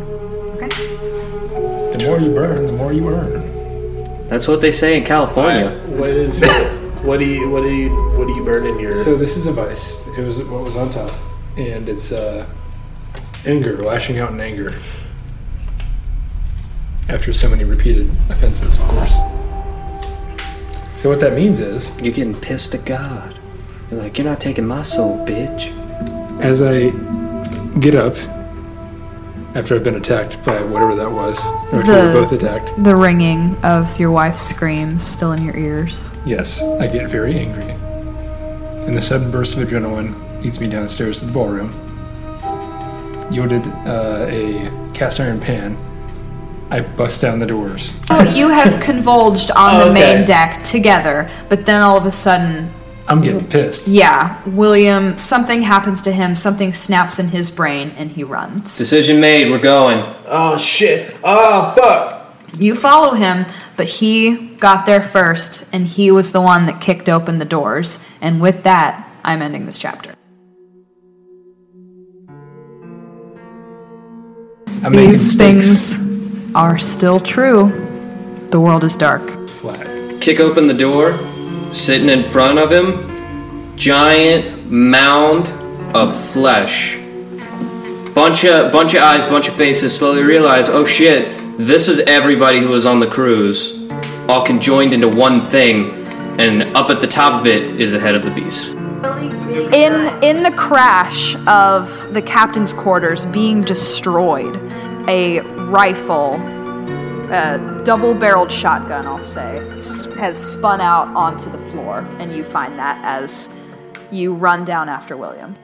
Okay. 0.62 0.68
The 1.96 2.04
more 2.06 2.18
you 2.18 2.32
burn, 2.34 2.66
the 2.66 2.72
more 2.72 2.92
you 2.92 3.08
earn. 3.08 4.28
That's 4.28 4.48
what 4.48 4.60
they 4.60 4.72
say 4.72 4.96
in 4.96 5.04
California. 5.04 5.70
What 5.86 6.10
is? 6.10 6.40
what 7.04 7.18
do 7.18 7.26
you? 7.26 7.50
What 7.50 7.62
do 7.62 7.70
you? 7.74 7.90
What 8.16 8.26
do 8.26 8.34
you 8.38 8.44
burn 8.44 8.66
in 8.66 8.78
your? 8.78 8.92
So 8.92 9.16
this 9.16 9.36
is 9.36 9.46
a 9.46 9.52
vice. 9.52 9.94
It 10.16 10.24
was 10.24 10.38
what 10.42 10.62
was 10.62 10.76
on 10.76 10.90
top, 10.90 11.12
and 11.56 11.88
it's 11.88 12.12
uh, 12.12 12.46
anger, 13.44 13.76
lashing 13.78 14.18
out 14.18 14.32
in 14.32 14.40
anger. 14.40 14.72
After 17.08 17.32
so 17.32 17.48
many 17.50 17.64
repeated 17.64 18.08
offenses, 18.30 18.76
of 18.78 18.82
course. 18.88 19.14
So 20.94 21.10
what 21.10 21.20
that 21.20 21.34
means 21.34 21.60
is, 21.60 22.00
You're 22.00 22.14
getting 22.14 22.34
pissed 22.34 22.74
at 22.74 22.86
God. 22.86 23.38
You're 23.90 24.00
like, 24.00 24.16
you're 24.16 24.24
not 24.26 24.40
taking 24.40 24.66
my 24.66 24.80
soul, 24.82 25.24
bitch. 25.26 25.70
as 26.40 26.62
I 26.62 26.88
get 27.80 27.94
up, 27.94 28.16
after 29.54 29.74
I've 29.76 29.84
been 29.84 29.94
attacked 29.96 30.42
by 30.44 30.62
whatever 30.62 30.94
that 30.96 31.10
was, 31.10 31.44
or 31.72 31.80
after 31.80 31.92
The- 31.92 31.98
we're 31.98 32.12
both 32.22 32.32
attacked, 32.32 32.72
The 32.82 32.96
ringing 32.96 33.56
of 33.62 33.98
your 34.00 34.10
wife's 34.10 34.42
screams 34.42 35.02
still 35.02 35.32
in 35.32 35.44
your 35.44 35.56
ears. 35.56 36.10
yes, 36.24 36.62
I 36.80 36.86
get 36.86 37.08
very 37.08 37.38
angry. 37.38 37.74
And 38.86 38.96
the 38.96 39.00
sudden 39.00 39.30
burst 39.30 39.56
of 39.56 39.66
adrenaline 39.66 40.14
leads 40.42 40.60
me 40.60 40.66
downstairs 40.66 41.20
to 41.20 41.26
the 41.26 41.32
ballroom. 41.32 41.72
Yielded 43.30 43.66
uh, 43.86 44.26
a 44.28 44.70
cast 44.92 45.18
iron 45.20 45.40
pan. 45.40 45.76
I 46.70 46.80
bust 46.80 47.20
down 47.22 47.38
the 47.38 47.46
doors. 47.46 47.94
Oh, 48.10 48.22
you 48.22 48.48
have 48.48 48.80
convulged 48.90 49.50
on 49.52 49.76
Oh, 49.76 49.78
the 49.86 49.90
okay. 49.90 50.14
main 50.16 50.24
deck 50.26 50.62
together, 50.64 51.30
but 51.48 51.64
then 51.66 51.82
all 51.82 51.96
of 51.96 52.04
a 52.06 52.10
sudden, 52.10 52.68
I'm 53.06 53.20
getting 53.20 53.46
pissed. 53.46 53.86
yeah, 53.88 54.42
William, 54.48 55.16
something 55.16 55.60
happens 55.62 56.00
to 56.02 56.12
him, 56.12 56.34
something 56.34 56.72
snaps 56.72 57.18
in 57.18 57.28
his 57.28 57.50
brain, 57.50 57.90
and 57.98 58.10
he 58.10 58.24
runs. 58.24 58.78
Decision 58.78 59.20
made. 59.20 59.50
We're 59.50 59.58
going. 59.58 59.98
oh 60.26 60.56
shit! 60.56 61.14
Oh 61.22 61.72
fuck! 61.76 62.34
You 62.58 62.74
follow 62.74 63.12
him, 63.14 63.44
but 63.76 63.88
he 63.88 64.54
got 64.56 64.86
there 64.86 65.02
first, 65.02 65.68
and 65.74 65.86
he 65.86 66.10
was 66.10 66.32
the 66.32 66.40
one 66.40 66.64
that 66.66 66.80
kicked 66.80 67.08
open 67.10 67.38
the 67.38 67.44
doors. 67.44 68.08
And 68.22 68.40
with 68.40 68.62
that, 68.62 69.06
I'm 69.22 69.42
ending 69.42 69.66
this 69.66 69.76
chapter. 69.76 70.14
I'm 74.82 74.92
These 74.92 75.36
mistakes. 75.36 75.96
things 75.96 76.54
are 76.54 76.78
still 76.78 77.18
true. 77.20 77.68
The 78.50 78.60
world 78.60 78.84
is 78.84 78.96
dark. 78.96 79.48
flat. 79.48 80.20
Kick 80.20 80.40
open 80.40 80.66
the 80.66 80.74
door. 80.74 81.12
Sitting 81.74 82.08
in 82.08 82.22
front 82.22 82.60
of 82.60 82.70
him, 82.70 83.76
giant 83.76 84.70
mound 84.70 85.48
of 85.92 86.16
flesh. 86.30 86.96
Bunch 88.14 88.44
of 88.44 88.70
bunch 88.70 88.94
of 88.94 89.02
eyes, 89.02 89.24
bunch 89.24 89.48
of 89.48 89.54
faces. 89.54 89.94
Slowly 89.94 90.22
realize, 90.22 90.68
oh 90.68 90.84
shit, 90.86 91.36
this 91.58 91.88
is 91.88 91.98
everybody 92.00 92.60
who 92.60 92.68
was 92.68 92.86
on 92.86 93.00
the 93.00 93.08
cruise, 93.08 93.90
all 94.28 94.46
conjoined 94.46 94.94
into 94.94 95.08
one 95.08 95.50
thing. 95.50 96.06
And 96.38 96.62
up 96.76 96.90
at 96.90 97.00
the 97.00 97.08
top 97.08 97.40
of 97.40 97.46
it 97.48 97.80
is 97.80 97.90
the 97.90 97.98
head 97.98 98.14
of 98.14 98.24
the 98.24 98.30
beast. 98.30 98.68
In 99.74 100.22
in 100.22 100.44
the 100.44 100.54
crash 100.56 101.34
of 101.48 102.14
the 102.14 102.22
captain's 102.22 102.72
quarters 102.72 103.24
being 103.26 103.62
destroyed, 103.62 104.56
a 105.08 105.40
rifle, 105.40 106.38
a 107.30 107.82
double-barreled 107.84 108.50
shotgun, 108.52 109.06
I'll 109.06 109.24
say, 109.24 109.58
has 110.18 110.36
spun 110.36 110.80
out 110.80 111.08
onto 111.08 111.50
the 111.50 111.58
floor, 111.58 112.00
and 112.18 112.32
you 112.32 112.44
find 112.44 112.78
that 112.78 113.00
as 113.04 113.48
you 114.10 114.34
run 114.34 114.64
down 114.64 114.88
after 114.88 115.16
William. 115.16 115.54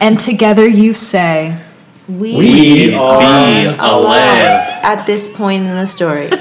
And 0.00 0.18
together 0.18 0.66
you 0.66 0.92
say, 0.92 1.58
We, 2.08 2.36
We 2.36 2.94
are 2.94 3.74
alive. 3.78 4.62
at 4.82 5.04
this 5.06 5.28
point 5.34 5.64
in 5.64 5.74
the 5.74 5.86
story. 5.86 6.28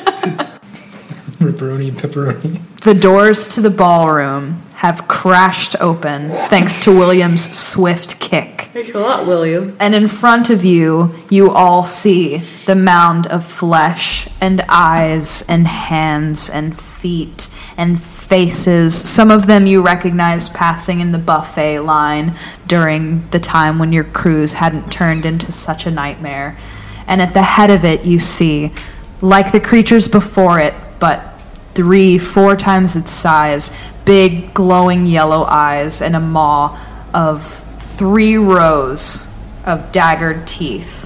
Ripperoni, 1.39 1.91
pepperoni. 1.91 2.61
The 2.81 2.93
doors 2.93 3.47
to 3.49 3.61
the 3.61 3.69
ballroom 3.69 4.61
have 4.79 5.09
crashed 5.09 5.75
open 5.81 6.29
thanks 6.29 6.79
to 6.79 6.89
William's 6.89 7.57
swift 7.57 8.17
kick. 8.21 8.69
Thanks 8.71 8.95
a 8.95 8.99
lot, 8.99 9.27
William. 9.27 9.75
And 9.77 9.93
in 9.93 10.07
front 10.07 10.49
of 10.49 10.63
you, 10.63 11.13
you 11.29 11.51
all 11.51 11.83
see 11.83 12.37
the 12.65 12.77
mound 12.77 13.27
of 13.27 13.43
flesh 13.43 14.29
and 14.39 14.63
eyes 14.69 15.43
and 15.49 15.67
hands 15.67 16.49
and 16.49 16.79
feet 16.79 17.53
and 17.75 18.01
faces. 18.01 18.95
Some 18.95 19.31
of 19.31 19.47
them 19.47 19.67
you 19.67 19.81
recognize 19.81 20.47
passing 20.47 21.01
in 21.01 21.11
the 21.11 21.17
buffet 21.17 21.81
line 21.81 22.33
during 22.65 23.27
the 23.31 23.39
time 23.41 23.79
when 23.79 23.91
your 23.91 24.05
cruise 24.05 24.53
hadn't 24.53 24.89
turned 24.89 25.25
into 25.25 25.51
such 25.51 25.87
a 25.87 25.91
nightmare. 25.91 26.57
And 27.05 27.21
at 27.21 27.33
the 27.33 27.43
head 27.43 27.69
of 27.69 27.83
it, 27.83 28.05
you 28.05 28.17
see, 28.17 28.71
like 29.19 29.51
the 29.51 29.59
creatures 29.59 30.07
before 30.07 30.57
it, 30.61 30.73
but 30.99 31.33
three, 31.75 32.17
four 32.17 32.55
times 32.55 32.95
its 32.95 33.11
size, 33.11 33.77
big 34.05 34.53
glowing 34.53 35.05
yellow 35.05 35.43
eyes, 35.43 36.01
and 36.01 36.15
a 36.15 36.19
maw 36.19 36.79
of 37.13 37.45
three 37.77 38.37
rows 38.37 39.27
of 39.65 39.91
daggered 39.91 40.45
teeth. 40.47 41.05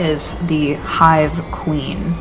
is 0.00 0.38
the 0.46 0.74
Hive 0.74 1.42
Queen. 1.50 2.14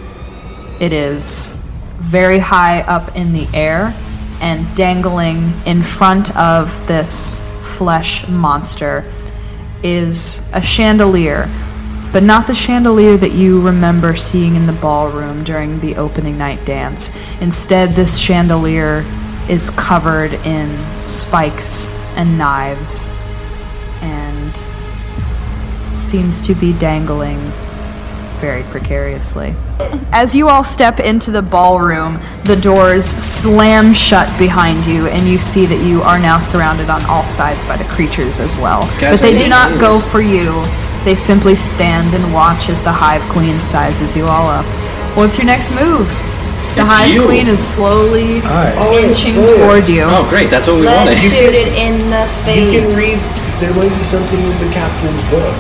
It 0.80 0.94
is 0.94 1.52
very 1.98 2.40
high 2.40 2.82
up 2.82 3.16
in 3.16 3.34
the 3.34 3.48
air 3.54 3.94
and 4.42 4.76
dangling 4.76 5.54
in 5.66 5.82
front 5.82 6.36
of 6.36 6.86
this 6.88 7.40
flesh 7.62 8.28
monster 8.28 9.04
is 9.84 10.50
a 10.54 10.62
chandelier, 10.62 11.50
but 12.18 12.24
not 12.24 12.48
the 12.48 12.56
chandelier 12.56 13.16
that 13.16 13.34
you 13.34 13.62
remember 13.62 14.16
seeing 14.16 14.56
in 14.56 14.66
the 14.66 14.74
ballroom 14.74 15.44
during 15.44 15.80
the 15.82 15.96
opening 15.98 16.36
night 16.36 16.66
dance. 16.66 17.16
Instead, 17.42 17.92
this 17.92 18.18
chandelier 18.18 19.06
is 19.48 19.70
covered 19.70 20.34
in 20.44 20.68
spikes 21.06 21.94
and 22.16 22.36
knives 22.36 23.08
and 24.02 24.56
seems 25.96 26.42
to 26.42 26.56
be 26.56 26.74
dangling 26.80 27.38
very 28.40 28.64
precariously. 28.64 29.54
As 30.12 30.36
you 30.36 30.50
all 30.50 30.64
step 30.64 31.00
into 31.00 31.30
the 31.30 31.44
ballroom, 31.44 32.18
the 32.46 32.56
doors 32.56 33.06
slam 33.06 33.94
shut 33.94 34.28
behind 34.40 34.88
you, 34.88 35.06
and 35.06 35.28
you 35.28 35.38
see 35.38 35.68
that 35.68 35.86
you 35.86 36.02
are 36.02 36.18
now 36.18 36.40
surrounded 36.40 36.90
on 36.90 37.06
all 37.06 37.28
sides 37.28 37.64
by 37.66 37.78
the 37.78 37.84
creatures 37.84 38.40
as 38.40 38.56
well. 38.56 38.82
Guys, 39.00 39.20
but 39.20 39.22
they 39.22 39.38
do 39.38 39.48
not 39.48 39.80
go 39.80 40.00
for 40.00 40.20
you. 40.20 40.64
They 41.08 41.16
simply 41.16 41.56
stand 41.56 42.14
and 42.14 42.34
watch 42.34 42.68
as 42.68 42.84
the 42.84 42.92
Hive 42.92 43.24
Queen 43.32 43.62
sizes 43.64 44.14
you 44.14 44.26
all 44.26 44.50
up. 44.50 44.66
What's 45.16 45.38
your 45.38 45.46
next 45.48 45.72
move? 45.72 46.04
The 46.76 46.84
It's 46.84 46.92
Hive 46.92 47.14
you. 47.16 47.24
Queen 47.24 47.48
is 47.48 47.64
slowly 47.64 48.42
Hi. 48.44 48.76
Oh, 48.76 48.92
inching 48.92 49.40
oh, 49.40 49.48
yeah. 49.48 49.56
toward 49.64 49.88
you. 49.88 50.04
Oh, 50.04 50.28
great. 50.30 50.50
That's 50.52 50.68
what 50.68 50.76
we 50.76 50.84
Let's 50.84 51.16
wanted. 51.16 51.32
shoot 51.32 51.56
it 51.56 51.72
in 51.80 52.12
the 52.12 52.28
You 52.52 52.76
face. 52.76 52.84
can 52.84 52.98
read. 53.00 53.18
There 53.64 53.72
might 53.80 53.88
be 53.88 54.04
something 54.04 54.36
in 54.38 54.58
the 54.60 54.68
captain's 54.76 55.24
book. 55.32 55.56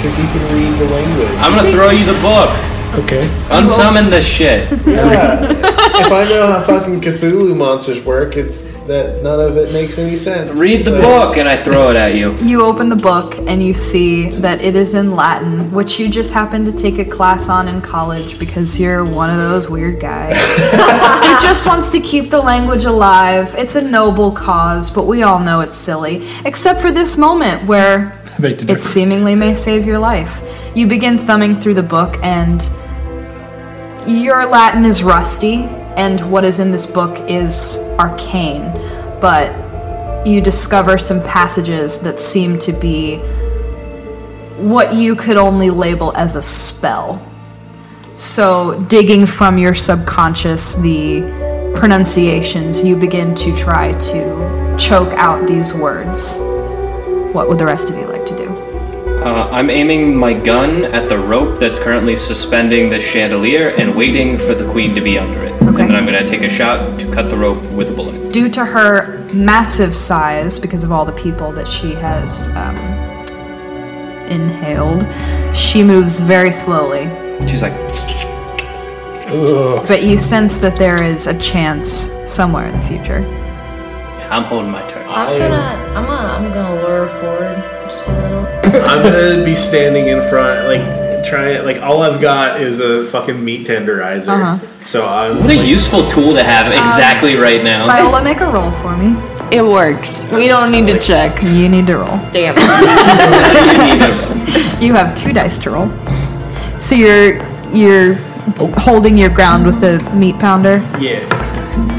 Because 0.00 0.16
you 0.16 0.24
can 0.24 0.44
read 0.56 0.72
the 0.80 0.88
language. 0.88 1.36
I'm 1.44 1.52
gonna 1.52 1.70
throw 1.70 1.90
you 1.92 2.06
the 2.08 2.16
book. 2.24 2.48
Okay. 3.04 3.28
Unsummon 3.52 4.08
this 4.08 4.24
shit. 4.26 4.72
Yeah. 4.88 5.52
if 6.00 6.10
I 6.10 6.24
know 6.32 6.46
how 6.46 6.62
fucking 6.64 7.02
Cthulhu 7.02 7.54
monsters 7.54 8.02
work, 8.06 8.38
it's 8.38 8.64
that 8.86 9.22
none 9.22 9.40
of 9.40 9.56
it 9.56 9.72
makes 9.72 9.98
any 9.98 10.16
sense. 10.16 10.56
Read 10.58 10.80
the 10.84 10.92
So- 10.92 11.00
book, 11.00 11.36
and 11.36 11.48
I 11.48 11.62
throw 11.62 11.90
it 11.90 11.96
at 11.96 12.14
you. 12.14 12.34
You 12.40 12.62
open 12.62 12.88
the 12.88 12.96
book 12.96 13.36
and 13.46 13.62
you 13.62 13.74
see 13.74 14.30
that 14.30 14.62
it 14.62 14.76
is 14.76 14.94
in 14.94 15.14
Latin, 15.16 15.72
which 15.72 15.98
you 15.98 16.08
just 16.08 16.32
happened 16.32 16.66
to 16.66 16.72
take 16.72 16.98
a 16.98 17.04
class 17.04 17.48
on 17.48 17.68
in 17.68 17.80
college 17.80 18.38
because 18.38 18.78
you're 18.78 19.04
one 19.04 19.30
of 19.30 19.38
those 19.38 19.68
weird 19.68 20.00
guys 20.00 20.36
who 20.56 21.40
just 21.46 21.66
wants 21.66 21.88
to 21.90 22.00
keep 22.00 22.30
the 22.30 22.40
language 22.40 22.84
alive. 22.84 23.54
It's 23.58 23.74
a 23.76 23.82
noble 23.82 24.30
cause, 24.32 24.90
but 24.90 25.06
we 25.06 25.22
all 25.22 25.38
know 25.40 25.60
it's 25.60 25.74
silly, 25.74 26.26
except 26.44 26.80
for 26.80 26.92
this 26.92 27.18
moment 27.18 27.66
where 27.66 28.12
I 28.36 28.40
beg 28.40 28.58
to 28.58 28.72
it 28.72 28.82
seemingly 28.82 29.34
may 29.34 29.54
save 29.54 29.86
your 29.86 29.98
life. 29.98 30.42
You 30.74 30.86
begin 30.86 31.18
thumbing 31.18 31.56
through 31.56 31.74
the 31.74 31.82
book, 31.82 32.18
and 32.22 32.62
your 34.06 34.46
Latin 34.46 34.84
is 34.84 35.02
rusty, 35.02 35.68
and 35.96 36.30
what 36.30 36.44
is 36.44 36.60
in 36.60 36.70
this 36.70 36.86
book 36.86 37.28
is 37.28 37.78
arcane, 37.98 38.72
but 39.20 40.26
you 40.26 40.40
discover 40.40 40.98
some 40.98 41.22
passages 41.22 42.00
that 42.00 42.20
seem 42.20 42.58
to 42.58 42.72
be 42.72 43.16
what 44.58 44.94
you 44.94 45.14
could 45.14 45.36
only 45.36 45.70
label 45.70 46.14
as 46.16 46.36
a 46.36 46.42
spell. 46.42 47.24
So, 48.14 48.82
digging 48.88 49.26
from 49.26 49.58
your 49.58 49.74
subconscious 49.74 50.74
the 50.76 51.20
pronunciations, 51.76 52.82
you 52.82 52.96
begin 52.96 53.34
to 53.34 53.54
try 53.54 53.92
to 53.92 54.76
choke 54.78 55.12
out 55.14 55.46
these 55.46 55.74
words. 55.74 56.38
What 57.34 57.48
would 57.48 57.58
the 57.58 57.66
rest 57.66 57.90
of 57.90 57.96
you 57.96 58.06
like 58.06 58.24
to 58.26 58.36
do? 58.36 58.45
Uh, 59.26 59.48
I'm 59.50 59.70
aiming 59.70 60.14
my 60.14 60.32
gun 60.32 60.84
at 60.84 61.08
the 61.08 61.18
rope 61.18 61.58
that's 61.58 61.80
currently 61.80 62.14
suspending 62.14 62.88
the 62.88 63.00
chandelier 63.00 63.70
and 63.70 63.92
waiting 63.92 64.38
for 64.38 64.54
the 64.54 64.70
queen 64.70 64.94
to 64.94 65.00
be 65.00 65.18
under 65.18 65.42
it. 65.42 65.52
Okay. 65.62 65.66
And 65.66 65.76
then 65.76 65.96
I'm 65.96 66.06
gonna 66.06 66.24
take 66.24 66.42
a 66.42 66.48
shot 66.48 67.00
to 67.00 67.12
cut 67.12 67.28
the 67.28 67.36
rope 67.36 67.60
with 67.72 67.88
a 67.88 67.92
bullet. 67.92 68.32
Due 68.32 68.48
to 68.50 68.64
her 68.64 69.18
massive 69.34 69.96
size, 69.96 70.60
because 70.60 70.84
of 70.84 70.92
all 70.92 71.04
the 71.04 71.10
people 71.14 71.50
that 71.54 71.66
she 71.66 71.92
has 71.94 72.54
um, 72.54 72.76
inhaled, 74.28 75.04
she 75.56 75.82
moves 75.82 76.20
very 76.20 76.52
slowly. 76.52 77.06
She's 77.48 77.62
like, 77.62 77.74
Ugh. 79.26 79.84
But 79.88 80.04
you 80.04 80.18
sense 80.18 80.58
that 80.58 80.76
there 80.76 81.02
is 81.02 81.26
a 81.26 81.36
chance 81.40 82.12
somewhere 82.26 82.68
in 82.68 82.78
the 82.78 82.86
future. 82.86 83.24
I'm 84.30 84.44
holding 84.44 84.70
my 84.70 84.88
turn. 84.88 85.04
I'm 85.08 85.36
gonna, 85.36 85.56
I'm 85.96 86.06
gonna, 86.06 86.46
I'm 86.46 86.52
gonna 86.52 86.80
lure 86.80 87.08
her 87.08 87.20
forward 87.20 87.75
just. 87.96 88.10
I'm 88.10 89.02
gonna 89.02 89.44
be 89.44 89.54
standing 89.54 90.08
in 90.08 90.28
front, 90.28 90.66
like 90.66 91.24
trying. 91.24 91.64
Like 91.64 91.78
all 91.82 92.02
I've 92.02 92.20
got 92.20 92.60
is 92.60 92.80
a 92.80 93.06
fucking 93.06 93.42
meat 93.42 93.66
tenderizer. 93.66 94.28
Uh-huh. 94.28 94.84
So 94.86 95.06
I'm. 95.06 95.40
What 95.40 95.50
a 95.50 95.66
useful 95.66 96.08
tool 96.08 96.34
to 96.34 96.44
have 96.44 96.72
exactly 96.72 97.36
right 97.36 97.62
now. 97.62 97.86
Viola, 97.86 98.22
make 98.22 98.40
a 98.40 98.50
roll 98.50 98.70
for 98.82 98.96
me. 98.96 99.14
It 99.52 99.64
works. 99.64 100.30
We 100.32 100.48
don't 100.48 100.72
need 100.72 100.88
to 100.88 100.98
check. 100.98 101.40
You 101.42 101.68
need 101.68 101.86
to 101.86 101.98
roll. 101.98 102.18
Damn. 102.32 102.56
You 104.80 104.92
have 104.92 105.16
two 105.16 105.32
dice 105.32 105.58
to 105.60 105.70
roll. 105.70 105.90
So 106.78 106.94
you're 106.94 107.42
you're 107.72 108.16
holding 108.76 109.16
your 109.16 109.30
ground 109.30 109.64
with 109.64 109.80
the 109.80 109.98
meat 110.14 110.38
pounder. 110.38 110.76
Yeah. 111.00 111.35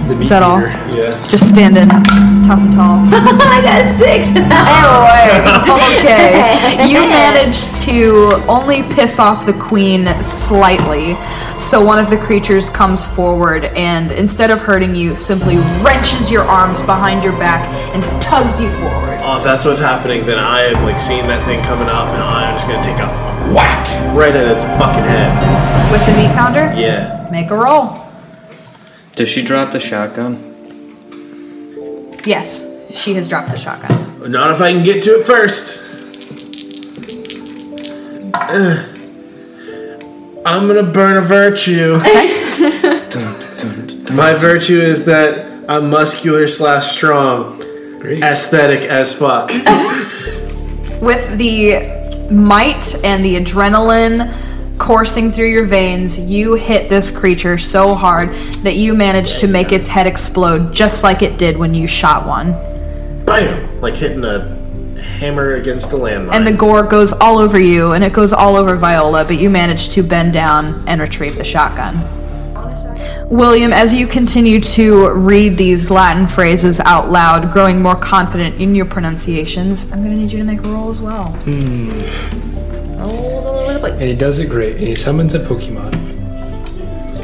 The 0.08 0.16
meat 0.16 0.24
Is 0.24 0.30
that 0.30 0.42
all? 0.44 0.62
eater. 0.64 0.72
Yeah. 0.96 1.28
Just 1.28 1.50
standing 1.50 1.90
tough 1.90 2.62
and 2.64 2.72
tall. 2.72 3.04
I 3.12 3.60
got 3.62 3.84
six. 4.00 4.30
a 4.32 4.40
six. 4.40 5.68
okay. 6.00 6.88
You 6.88 7.02
managed 7.02 7.76
to 7.84 8.42
only 8.48 8.84
piss 8.84 9.20
off 9.20 9.46
the 9.46 9.54
queen 9.54 10.08
slightly. 10.24 11.16
So 11.60 11.84
one 11.84 12.00
of 12.00 12.10
the 12.10 12.18
creatures 12.18 12.70
comes 12.70 13.06
forward 13.06 13.66
and 13.76 14.12
instead 14.14 14.50
of 14.50 14.62
hurting 14.62 14.96
you, 14.96 15.16
simply 15.16 15.58
wrenches 15.84 16.32
your 16.32 16.44
arms 16.44 16.82
behind 16.82 17.24
your 17.26 17.34
back 17.34 17.68
and 17.94 18.02
tugs 18.22 18.62
you 18.62 18.70
forward. 18.80 19.18
Oh, 19.24 19.38
if 19.40 19.44
that's 19.44 19.66
what's 19.66 19.82
happening, 19.82 20.26
then 20.26 20.40
I 20.40 20.62
am 20.68 20.84
like 20.86 21.02
seeing 21.02 21.28
that 21.28 21.46
thing 21.46 21.62
coming 21.64 21.90
up, 21.90 22.08
and 22.14 22.24
I'm 22.24 22.56
just 22.56 22.66
gonna 22.66 22.82
take 22.82 22.96
a 22.96 23.54
whack 23.54 23.84
right 24.16 24.34
at 24.34 24.48
its 24.56 24.66
fucking 24.80 25.04
head. 25.04 25.92
With 25.92 26.06
the 26.06 26.14
meat 26.14 26.32
pounder, 26.34 26.72
Yeah. 26.80 27.28
make 27.30 27.52
a 27.52 27.58
roll. 27.58 28.07
Does 29.18 29.28
she 29.30 29.42
drop 29.42 29.72
the 29.72 29.80
shotgun? 29.80 30.44
Yes, 32.24 32.86
she 32.96 33.16
has 33.16 33.28
dropped 33.28 33.50
the 33.50 33.58
shotgun. 33.58 34.32
Not 34.32 34.52
if 34.52 34.62
I 34.62 34.72
can 34.72 34.84
get 34.84 35.02
to 35.06 35.20
it 35.20 35.26
first. 35.26 35.80
Ugh. 38.36 38.94
I'm 40.46 40.68
gonna 40.68 40.84
burn 40.84 41.18
a 41.18 41.22
virtue. 41.22 41.96
My 44.14 44.36
virtue 44.36 44.80
is 44.80 45.06
that 45.06 45.48
I'm 45.68 45.90
muscular 45.90 46.48
slash 46.48 46.92
strong, 46.92 47.58
Great. 48.00 48.22
aesthetic 48.24 48.88
as 48.88 49.14
fuck. 49.14 49.50
With 51.02 51.40
the 51.40 52.28
might 52.30 53.04
and 53.04 53.26
the 53.26 53.38
adrenaline 53.38 54.32
coursing 54.78 55.32
through 55.32 55.50
your 55.50 55.66
veins, 55.66 56.20
you 56.20 56.56
hit 56.56 56.90
this 56.90 57.10
creature 57.10 57.58
so 57.58 57.96
hard 57.96 58.34
that 58.64 58.76
you 58.76 58.94
managed 58.94 59.40
to 59.40 59.48
make 59.48 59.72
its 59.72 59.88
head 59.88 60.08
explode 60.08 60.74
just 60.74 61.04
like 61.04 61.22
it 61.22 61.38
did 61.38 61.58
when 61.58 61.74
you 61.74 61.88
shot 61.88 62.26
one. 62.28 62.52
Bam! 63.26 63.82
Like 63.82 63.96
hitting 63.96 64.24
a 64.24 64.56
hammer 65.20 65.56
against 65.56 65.92
a 65.94 65.96
landmine. 65.96 66.34
And 66.34 66.46
the 66.46 66.54
gore 66.54 66.84
goes 66.84 67.14
all 67.14 67.38
over 67.40 67.60
you 67.60 67.94
and 67.94 68.04
it 68.04 68.14
goes 68.14 68.34
all 68.34 68.56
over 68.56 68.76
Viola, 68.76 69.26
but 69.26 69.40
you 69.40 69.50
manage 69.50 69.90
to 69.90 70.04
bend 70.04 70.34
down 70.34 70.88
and 70.88 71.02
retrieve 71.02 71.36
the 71.36 71.44
shotgun. 71.44 71.96
William, 73.30 73.74
as 73.74 73.94
you 73.94 74.08
continue 74.08 74.62
to 74.62 75.10
read 75.12 75.58
these 75.58 75.92
Latin 75.92 76.28
phrases 76.28 76.80
out 76.80 77.10
loud, 77.10 77.52
growing 77.52 77.82
more 77.82 77.96
confident 77.96 78.56
in 78.56 78.74
your 78.74 78.86
pronunciations, 78.86 79.84
I'm 79.92 80.02
going 80.02 80.16
to 80.16 80.18
need 80.18 80.32
you 80.32 80.38
to 80.38 80.46
make 80.46 80.60
a 80.60 80.70
roll 80.70 80.90
as 80.90 81.02
well. 81.02 81.32
Hmm. 81.44 81.90
Rolls 82.98 83.46
all 83.46 83.57
over 83.68 83.74
the 83.74 83.80
place. 83.80 84.02
And 84.02 84.10
he 84.10 84.16
does 84.16 84.40
it 84.40 84.50
great. 84.50 84.78
And 84.78 84.88
he 84.88 84.96
summons 84.96 85.34
a 85.34 85.40
Pokemon. 85.40 85.92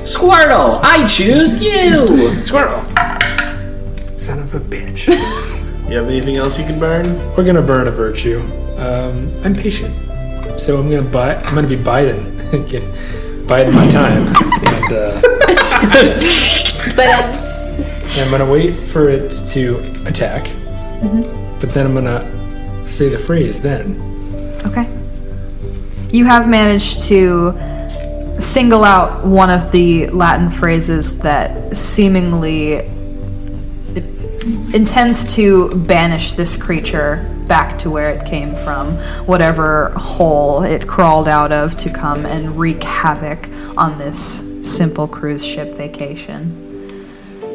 Squirtle, 0.03 0.77
I 0.83 1.05
choose 1.05 1.63
you! 1.63 2.43
Squirrel! 2.43 2.83
Son 4.17 4.39
of 4.39 4.53
a 4.53 4.59
bitch. 4.59 5.07
you 5.89 5.97
have 5.97 6.07
anything 6.07 6.35
else 6.35 6.59
you 6.59 6.65
can 6.65 6.79
burn? 6.79 7.05
We're 7.35 7.45
gonna 7.45 7.61
burn 7.61 7.87
a 7.87 7.91
virtue. 7.91 8.41
Um, 8.77 9.31
I'm 9.43 9.55
patient. 9.55 9.93
So 10.59 10.77
I'm 10.77 10.89
gonna 10.89 11.01
buy 11.09 11.35
I'm 11.35 11.55
gonna 11.55 11.67
be 11.67 11.81
biding. 11.81 12.23
Get- 12.67 12.83
biding 13.47 13.73
my 13.73 13.89
time. 13.91 14.27
And 14.67 14.93
uh, 14.93 15.21
But 16.95 17.09
um, 17.09 18.19
I'm 18.19 18.29
gonna 18.29 18.49
wait 18.49 18.77
for 18.77 19.09
it 19.09 19.31
to 19.47 19.77
attack. 20.05 20.43
Mm-hmm. 20.99 21.59
But 21.59 21.73
then 21.73 21.85
I'm 21.85 21.93
gonna 21.93 22.85
say 22.85 23.09
the 23.09 23.17
phrase 23.17 23.61
then. 23.61 23.99
Okay. 24.65 24.87
You 26.13 26.25
have 26.25 26.47
managed 26.47 27.01
to 27.05 27.57
single 28.39 28.83
out 28.83 29.25
one 29.25 29.49
of 29.49 29.71
the 29.71 30.05
Latin 30.09 30.51
phrases 30.51 31.17
that 31.21 31.75
seemingly 31.75 32.85
intends 34.75 35.33
to 35.33 35.73
banish 35.73 36.35
this 36.35 36.55
creature 36.55 37.27
back 37.47 37.79
to 37.79 37.89
where 37.89 38.11
it 38.11 38.27
came 38.27 38.53
from, 38.57 38.91
whatever 39.25 39.89
hole 39.97 40.61
it 40.61 40.87
crawled 40.87 41.27
out 41.27 41.51
of 41.51 41.75
to 41.77 41.89
come 41.89 42.27
and 42.27 42.59
wreak 42.59 42.83
havoc 42.83 43.49
on 43.75 43.97
this 43.97 44.47
simple 44.61 45.07
cruise 45.07 45.43
ship 45.43 45.75
vacation. 45.75 47.07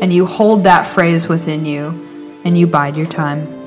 And 0.03 0.13
you 0.13 0.27
hold 0.27 0.65
that 0.65 0.85
phrase 0.89 1.29
within 1.29 1.65
you 1.65 2.41
and 2.45 2.59
you 2.59 2.67
bide 2.67 2.97
your 2.97 3.07
time. 3.07 3.58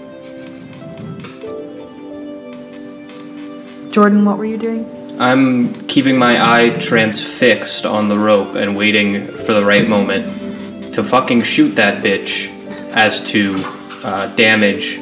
Jordan, 3.92 4.24
what 4.24 4.38
were 4.38 4.46
you 4.46 4.58
doing? 4.58 4.89
I'm 5.20 5.76
keeping 5.88 6.18
my 6.18 6.42
eye 6.42 6.70
transfixed 6.80 7.86
on 7.86 8.08
the 8.08 8.18
rope 8.18 8.56
and 8.56 8.76
waiting 8.76 9.28
for 9.28 9.54
the 9.54 9.64
right 9.64 9.88
moment 9.88 10.94
to 10.96 11.04
fucking 11.04 11.44
shoot 11.44 11.76
that 11.76 12.02
bitch 12.02 12.48
as 12.96 13.20
to 13.32 13.62
uh, 14.04 14.34
damage 14.36 14.96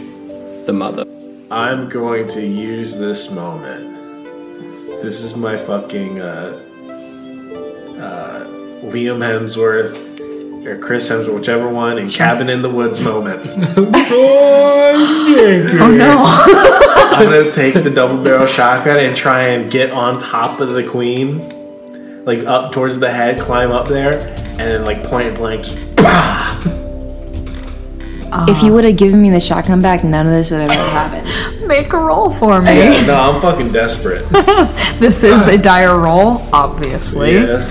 the 0.66 0.74
mother. 0.74 1.06
I'm 1.52 1.88
going 1.88 2.28
to 2.30 2.46
use 2.46 2.98
this 2.98 3.32
moment. 3.32 3.96
This 5.04 5.22
is 5.22 5.36
my 5.36 5.56
fucking 5.56 6.20
uh, 6.20 6.60
uh, 8.00 8.46
Liam 8.84 9.20
Hemsworth 9.20 10.09
or 10.66 10.78
Chris 10.78 11.10
Hemsworth, 11.10 11.34
whichever 11.34 11.70
one, 11.70 11.98
in 11.98 12.10
Cabin 12.10 12.50
in 12.50 12.62
the 12.62 12.70
Woods 12.70 13.02
moment. 13.02 13.42
Oh 14.92 15.92
no! 15.96 16.24
I'm 17.16 17.26
gonna 17.30 17.52
take 17.52 17.76
the 17.76 17.90
double 17.92 18.22
barrel 18.24 18.48
shotgun 18.48 18.98
and 18.98 19.16
try 19.16 19.50
and 19.50 19.72
get 19.72 19.92
on 19.92 20.18
top 20.20 20.60
of 20.60 20.70
the 20.70 20.84
queen, 20.84 22.26
like 22.26 22.40
up 22.40 22.72
towards 22.72 23.00
the 23.00 23.10
head, 23.12 23.40
climb 23.40 23.72
up 23.72 23.88
there, 23.88 24.20
and 24.20 24.60
then 24.60 24.84
like 24.86 25.04
point 25.04 25.36
blank, 25.36 25.66
just 25.66 25.78
bah! 25.96 26.60
If 28.48 28.64
you 28.64 28.74
would 28.74 28.84
have 28.84 28.98
given 28.98 29.22
me 29.22 29.30
the 29.30 29.40
shotgun 29.40 29.82
back, 29.82 30.04
none 30.04 30.26
of 30.28 30.32
this 30.34 30.50
would 30.52 30.62
have 30.62 30.72
ever 30.72 30.90
happened. 30.90 31.68
Make 31.68 31.94
a 31.94 31.98
roll 31.98 32.32
for 32.32 32.62
me. 32.62 32.76
Yeah, 32.78 33.06
no, 33.06 33.16
I'm 33.16 33.42
fucking 33.42 33.72
desperate. 33.72 34.28
This 35.00 35.24
is 35.24 35.48
a 35.48 35.58
dire 35.58 35.98
roll, 36.00 36.42
obviously. 36.52 37.36
Yeah. 37.36 37.70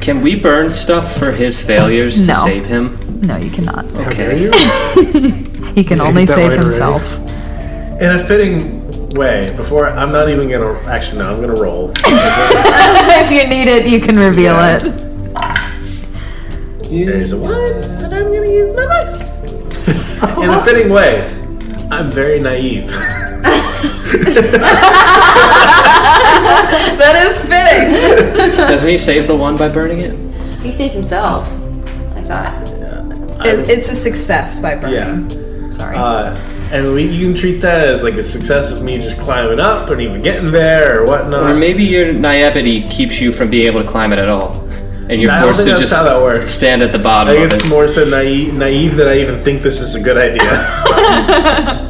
Can 0.00 0.22
we 0.22 0.34
burn 0.34 0.72
stuff 0.72 1.16
for 1.18 1.32
his 1.32 1.60
failures 1.60 2.22
to 2.22 2.28
No. 2.28 2.44
save 2.44 2.66
him? 2.66 2.98
No, 3.22 3.36
you 3.36 3.50
cannot. 3.50 3.84
Okay. 4.06 4.50
He 5.74 5.84
can 5.84 5.98
Yeah, 5.98 6.04
only 6.08 6.24
that 6.24 6.34
save 6.34 6.48
lighter 6.50 6.62
himself. 6.62 7.02
In 8.00 8.10
a 8.10 8.18
fitting 8.18 9.08
way, 9.10 9.52
before 9.56 9.86
I'm 9.88 10.10
not 10.10 10.28
even 10.28 10.48
gonna 10.50 10.72
actually 10.88 11.18
no, 11.18 11.30
I'm 11.30 11.40
gonna 11.40 11.54
roll. 11.60 11.92
if 12.04 13.30
you 13.30 13.46
need 13.46 13.68
it, 13.68 13.86
you 13.86 14.00
can 14.00 14.16
reveal 14.18 14.54
Yeah. 14.54 14.78
it. 14.78 14.82
There's 17.06 17.32
a 17.32 17.36
one, 17.36 17.54
and 17.54 18.12
I'm 18.12 18.24
gonna 18.34 18.48
use 18.48 18.74
my 18.74 18.84
dice. 18.86 19.30
In 20.42 20.50
a 20.50 20.64
fitting 20.64 20.90
way, 20.90 21.22
I'm 21.92 22.10
very 22.10 22.40
naive. 22.40 22.90
That 27.00 27.16
is 27.26 27.38
fitting. 27.38 28.56
Doesn't 28.56 28.88
he 28.88 28.98
save 28.98 29.26
the 29.26 29.34
one 29.36 29.56
by 29.56 29.68
burning 29.68 30.00
it? 30.00 30.14
He 30.60 30.70
saves 30.72 30.94
himself. 30.94 31.46
I 32.16 32.22
thought. 32.22 33.46
It- 33.46 33.68
it's 33.70 33.88
a 33.90 33.96
success 33.96 34.58
by 34.58 34.72
Yeah. 34.74 35.06
burning. 35.06 35.72
Sorry. 35.72 35.96
Uh, 35.96 36.36
and 36.72 36.92
we, 36.94 37.02
you 37.04 37.26
can 37.28 37.34
treat 37.40 37.60
that 37.62 37.80
as 37.88 38.02
like 38.02 38.14
a 38.14 38.22
success 38.24 38.70
of 38.70 38.82
me 38.82 38.98
just 39.00 39.18
climbing 39.18 39.58
up 39.60 39.90
and 39.90 40.00
even 40.00 40.20
getting 40.22 40.50
there 40.52 41.00
or 41.00 41.06
whatnot. 41.06 41.50
Or 41.50 41.54
maybe 41.54 41.82
your 41.84 42.12
naivety 42.12 42.82
keeps 42.88 43.20
you 43.20 43.32
from 43.32 43.48
being 43.50 43.66
able 43.66 43.82
to 43.82 43.88
climb 43.88 44.12
it 44.12 44.18
at 44.18 44.28
all, 44.28 44.62
and 45.08 45.20
you're 45.20 45.30
I 45.32 45.42
forced 45.42 45.60
to 45.64 45.70
just 45.78 45.90
that 45.92 46.20
works. 46.20 46.50
stand 46.50 46.82
at 46.82 46.92
the 46.92 46.98
I 46.98 47.02
bottom 47.02 47.34
think 47.34 47.46
of 47.46 47.52
it's 47.58 47.64
it. 47.64 47.68
more 47.68 47.88
so 47.88 48.04
naive, 48.08 48.52
naive 48.54 48.94
that 48.96 49.08
I 49.08 49.16
even 49.18 49.42
think 49.42 49.62
this 49.62 49.80
is 49.80 49.94
a 49.96 50.00
good 50.00 50.18
idea. 50.18 51.86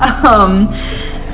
Um, 0.00 0.68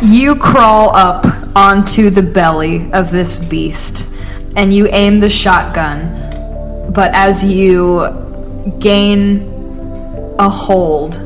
you 0.03 0.37
crawl 0.37 0.95
up 0.97 1.25
onto 1.57 2.11
the 2.11 2.23
belly 2.23 2.93
of 2.93 3.11
this 3.11 3.37
beast 3.37 4.13
and 4.57 4.73
you 4.73 4.89
aim 4.91 5.21
the 5.21 5.31
shotgun. 5.31 6.93
But 6.93 7.15
as 7.15 7.45
you 7.45 8.75
gain 8.79 10.35
a 10.39 10.49
hold 10.49 11.17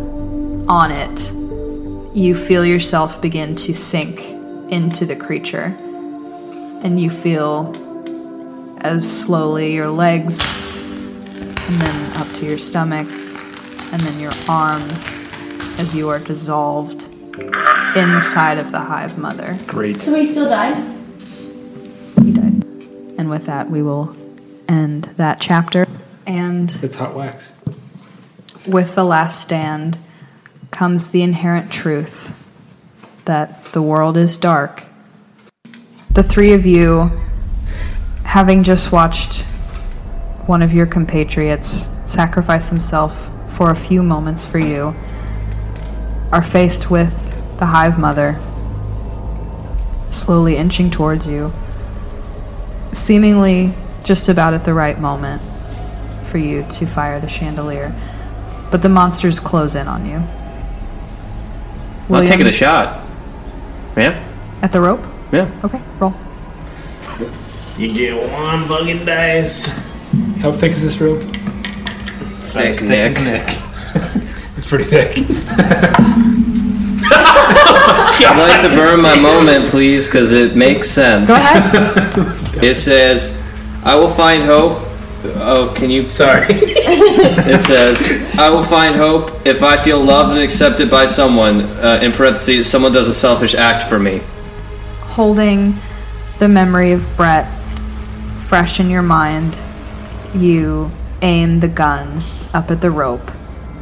on 0.68 0.90
it, 0.90 1.32
you 2.14 2.34
feel 2.34 2.64
yourself 2.64 3.20
begin 3.20 3.54
to 3.56 3.72
sink 3.72 4.20
into 4.70 5.06
the 5.06 5.16
creature. 5.16 5.76
And 6.82 7.00
you 7.00 7.10
feel 7.10 7.74
as 8.78 9.04
slowly 9.08 9.74
your 9.74 9.88
legs, 9.88 10.40
and 11.68 11.80
then 11.80 12.16
up 12.16 12.32
to 12.36 12.46
your 12.46 12.58
stomach, 12.58 13.06
and 13.92 14.00
then 14.00 14.18
your 14.18 14.32
arms 14.48 15.18
as 15.78 15.94
you 15.94 16.08
are 16.08 16.18
dissolved 16.18 17.09
inside 17.96 18.58
of 18.58 18.70
the 18.72 18.80
hive 18.80 19.18
mother. 19.18 19.58
Great. 19.66 20.00
So 20.00 20.14
he 20.14 20.24
still 20.24 20.48
died? 20.48 20.76
He 22.22 22.32
died. 22.32 22.64
And 23.18 23.28
with 23.30 23.46
that, 23.46 23.70
we 23.70 23.82
will 23.82 24.14
end 24.68 25.04
that 25.16 25.40
chapter. 25.40 25.86
And 26.26 26.72
It's 26.82 26.96
hot 26.96 27.14
wax. 27.16 27.52
with 28.66 28.94
the 28.94 29.04
last 29.04 29.40
stand 29.40 29.98
comes 30.70 31.10
the 31.10 31.22
inherent 31.22 31.72
truth 31.72 32.36
that 33.24 33.64
the 33.72 33.82
world 33.82 34.16
is 34.16 34.36
dark. 34.36 34.84
The 36.12 36.22
three 36.22 36.52
of 36.52 36.66
you, 36.66 37.10
having 38.24 38.62
just 38.62 38.92
watched 38.92 39.42
one 40.46 40.62
of 40.62 40.72
your 40.72 40.86
compatriots 40.86 41.88
sacrifice 42.06 42.68
himself 42.68 43.30
for 43.48 43.70
a 43.70 43.74
few 43.76 44.02
moments 44.02 44.44
for 44.46 44.58
you, 44.58 44.94
are 46.32 46.42
faced 46.42 46.90
with 46.90 47.34
the 47.58 47.66
hive 47.66 47.98
mother 47.98 48.40
slowly 50.10 50.56
inching 50.56 50.90
towards 50.90 51.26
you, 51.26 51.52
seemingly 52.92 53.72
just 54.04 54.28
about 54.28 54.54
at 54.54 54.64
the 54.64 54.74
right 54.74 54.98
moment 54.98 55.40
for 56.24 56.38
you 56.38 56.64
to 56.70 56.86
fire 56.86 57.20
the 57.20 57.28
chandelier. 57.28 57.94
But 58.70 58.82
the 58.82 58.88
monsters 58.88 59.40
close 59.40 59.74
in 59.74 59.88
on 59.88 60.06
you. 60.06 60.22
Well, 62.08 62.22
taking 62.22 62.38
William, 62.38 62.46
the 62.46 62.52
shot. 62.52 63.06
Yeah. 63.96 64.26
At 64.62 64.72
the 64.72 64.80
rope? 64.80 65.04
Yeah. 65.32 65.50
Okay, 65.64 65.80
roll. 65.98 66.14
you 67.76 67.92
get 67.92 68.30
one 68.32 68.68
fucking 68.68 69.04
dice. 69.04 69.68
How 70.40 70.52
thick 70.52 70.72
is 70.72 70.82
this 70.82 71.00
rope? 71.00 71.22
Thick 72.40 72.82
Nick. 72.82 73.16
It's 73.16 73.69
pretty 74.70 74.84
thick. 74.84 75.18
I'd 78.22 78.38
like 78.38 78.60
to 78.60 78.68
burn 78.68 79.02
my 79.02 79.18
moment, 79.18 79.68
please, 79.68 80.06
because 80.06 80.32
it 80.32 80.54
makes 80.54 80.88
sense. 80.88 81.28
Go 81.28 81.34
ahead. 81.34 82.64
It 82.64 82.76
says, 82.76 83.36
"I 83.84 83.96
will 83.96 84.10
find 84.10 84.44
hope." 84.44 84.78
Oh, 85.24 85.72
can 85.74 85.90
you? 85.90 86.04
Sorry. 86.04 86.46
It 86.50 87.58
says, 87.58 88.00
"I 88.38 88.48
will 88.48 88.62
find 88.62 88.94
hope 88.94 89.44
if 89.44 89.62
I 89.62 89.82
feel 89.82 90.00
loved 90.00 90.30
and 90.30 90.40
accepted 90.40 90.88
by 90.88 91.06
someone." 91.06 91.62
Uh, 91.62 91.98
in 92.00 92.12
parentheses, 92.12 92.68
someone 92.68 92.92
does 92.92 93.08
a 93.08 93.14
selfish 93.14 93.56
act 93.56 93.82
for 93.88 93.98
me. 93.98 94.20
Holding 95.00 95.78
the 96.38 96.48
memory 96.48 96.92
of 96.92 97.04
Brett 97.16 97.48
fresh 98.46 98.78
in 98.78 98.88
your 98.88 99.02
mind, 99.02 99.58
you 100.32 100.92
aim 101.22 101.58
the 101.58 101.68
gun 101.68 102.22
up 102.54 102.70
at 102.70 102.80
the 102.80 102.90
rope 102.90 103.30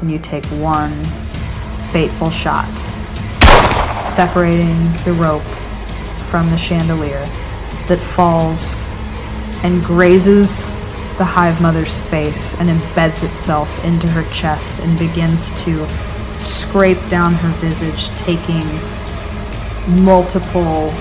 and 0.01 0.11
you 0.11 0.19
take 0.19 0.45
one 0.47 0.93
fateful 1.93 2.31
shot, 2.31 2.69
separating 4.05 4.93
the 5.05 5.13
rope 5.19 5.43
from 6.31 6.51
the 6.51 6.59
chandelier 6.59 7.25
that 7.89 7.99
falls 7.99 8.79
and 9.65 9.83
grazes 9.85 10.75
the 11.17 11.25
hive 11.25 11.61
mother's 11.61 12.01
face 12.01 12.55
and 12.61 12.69
embeds 12.69 13.25
itself 13.25 13.85
into 13.85 14.07
her 14.07 14.23
chest 14.33 14.81
and 14.81 14.99
begins 14.99 15.53
to 15.61 15.87
scrape 16.39 17.05
down 17.09 17.35
her 17.35 17.49
visage, 17.61 18.09
taking 18.17 18.65
multiple 20.05 20.93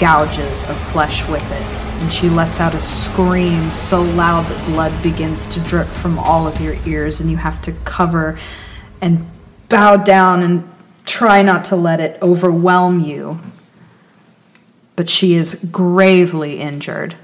gouges 0.00 0.64
of 0.64 0.78
flesh 0.90 1.28
with 1.28 1.42
it. 1.52 1.91
And 2.02 2.12
she 2.12 2.28
lets 2.28 2.60
out 2.60 2.74
a 2.74 2.80
scream 2.80 3.70
so 3.70 4.02
loud 4.02 4.44
that 4.46 4.66
blood 4.66 5.02
begins 5.02 5.46
to 5.46 5.60
drip 5.60 5.86
from 5.86 6.18
all 6.18 6.46
of 6.46 6.60
your 6.60 6.76
ears, 6.84 7.20
and 7.20 7.30
you 7.30 7.38
have 7.38 7.62
to 7.62 7.72
cover 7.84 8.38
and 9.00 9.26
bow 9.68 9.96
down 9.96 10.42
and 10.42 10.68
try 11.06 11.40
not 11.40 11.64
to 11.66 11.76
let 11.76 12.00
it 12.00 12.20
overwhelm 12.20 13.00
you. 13.00 13.38
But 14.96 15.08
she 15.08 15.34
is 15.34 15.54
gravely 15.70 16.60
injured. 16.60 17.16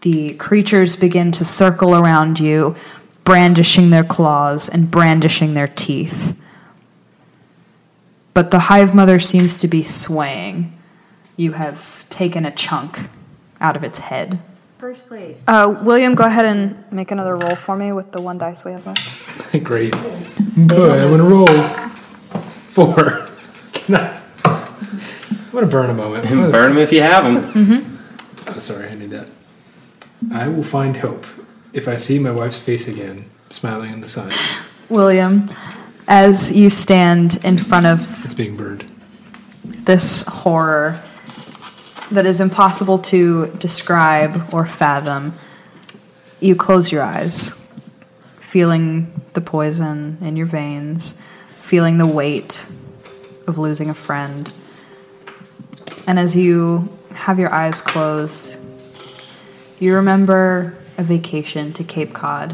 The 0.00 0.34
creatures 0.36 0.96
begin 0.96 1.32
to 1.32 1.44
circle 1.44 1.94
around 1.94 2.40
you, 2.40 2.76
brandishing 3.24 3.90
their 3.90 4.04
claws 4.04 4.68
and 4.68 4.90
brandishing 4.90 5.52
their 5.52 5.68
teeth 5.68 6.34
but 8.36 8.50
the 8.50 8.58
hive 8.58 8.94
mother 8.94 9.18
seems 9.18 9.56
to 9.56 9.66
be 9.66 9.82
swaying. 9.82 10.75
You 11.36 11.52
have 11.52 12.08
taken 12.08 12.44
a 12.44 12.50
chunk 12.50 13.08
out 13.60 13.76
of 13.76 13.84
its 13.84 13.98
head. 13.98 14.38
First 14.78 15.06
place. 15.06 15.44
Uh, 15.48 15.78
William, 15.82 16.14
go 16.14 16.24
ahead 16.24 16.44
and 16.44 16.84
make 16.92 17.10
another 17.10 17.36
roll 17.36 17.56
for 17.56 17.76
me 17.76 17.92
with 17.92 18.12
the 18.12 18.20
one 18.20 18.38
dice 18.38 18.64
we 18.64 18.72
have 18.72 18.86
left. 18.86 19.52
Great. 19.64 19.92
Boy, 19.92 20.90
I'm 21.02 21.10
gonna 21.10 21.22
roll. 21.24 21.46
Four. 22.70 23.28
Can 23.72 23.96
I? 23.96 24.20
I'm 24.44 25.50
gonna 25.52 25.66
burn 25.66 25.90
a 25.90 25.94
moment. 25.94 26.28
Burn 26.28 26.74
them 26.74 26.78
if 26.78 26.92
you 26.92 27.02
have 27.02 27.24
them. 27.24 27.98
Oh, 28.48 28.58
sorry, 28.58 28.88
I 28.88 28.94
need 28.94 29.10
that. 29.10 29.28
I 30.32 30.48
will 30.48 30.62
find 30.62 30.96
hope 30.96 31.26
if 31.72 31.88
I 31.88 31.96
see 31.96 32.18
my 32.18 32.30
wife's 32.30 32.58
face 32.58 32.88
again, 32.88 33.30
smiling 33.50 33.92
in 33.92 34.00
the 34.00 34.08
sun. 34.08 34.30
William, 34.88 35.48
as 36.08 36.52
you 36.52 36.70
stand 36.70 37.42
in 37.44 37.58
front 37.58 37.86
of 37.86 38.24
It's 38.24 38.34
being 38.34 38.56
burned. 38.56 38.84
this 39.64 40.26
horror 40.26 41.02
that 42.10 42.26
is 42.26 42.40
impossible 42.40 42.98
to 42.98 43.46
describe 43.58 44.52
or 44.52 44.64
fathom, 44.64 45.34
you 46.40 46.54
close 46.54 46.92
your 46.92 47.02
eyes, 47.02 47.50
feeling 48.38 49.20
the 49.32 49.40
poison 49.40 50.18
in 50.20 50.36
your 50.36 50.46
veins, 50.46 51.20
feeling 51.60 51.98
the 51.98 52.06
weight 52.06 52.66
of 53.46 53.58
losing 53.58 53.90
a 53.90 53.94
friend. 53.94 54.52
And 56.06 56.18
as 56.18 56.36
you 56.36 56.88
have 57.12 57.38
your 57.38 57.52
eyes 57.52 57.82
closed, 57.82 58.60
you 59.78 59.94
remember 59.94 60.76
a 60.98 61.02
vacation 61.02 61.72
to 61.74 61.84
Cape 61.84 62.12
Cod 62.12 62.52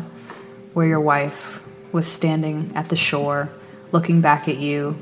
where 0.72 0.86
your 0.86 1.00
wife 1.00 1.62
was 1.92 2.06
standing 2.06 2.72
at 2.74 2.88
the 2.88 2.96
shore 2.96 3.50
looking 3.92 4.22
back 4.22 4.48
at 4.48 4.58
you, 4.58 5.00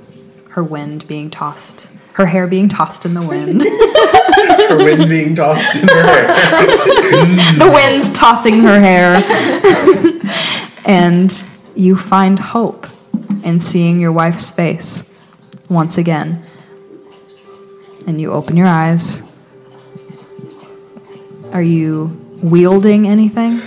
her 0.51 0.65
wind 0.65 1.07
being 1.07 1.31
tossed, 1.31 1.89
her 2.15 2.27
hair 2.27 2.47
being 2.47 2.69
tossed 2.69 3.05
in 3.07 3.15
the 3.15 3.23
wind. 3.23 3.63
Her 4.69 4.77
wind 4.77 5.09
being 5.09 5.35
tossed 5.35 5.77
in 5.77 5.89
her 5.89 6.03
hair. 6.03 6.27
the 7.59 7.71
wind 7.73 8.15
tossing 8.15 8.61
her 8.61 8.81
hair. 8.81 9.23
and 10.85 11.43
you 11.75 11.97
find 11.97 12.39
hope 12.39 12.87
in 13.45 13.61
seeing 13.61 14.01
your 14.01 14.13
wife's 14.13 14.51
face 14.51 15.19
once 15.69 15.99
again. 15.99 16.45
And 18.07 18.21
you 18.21 18.33
open 18.33 18.57
your 18.57 18.67
eyes. 18.67 19.23
Are 21.53 21.63
you 21.63 22.17
wielding 22.43 23.09
anything? 23.09 23.61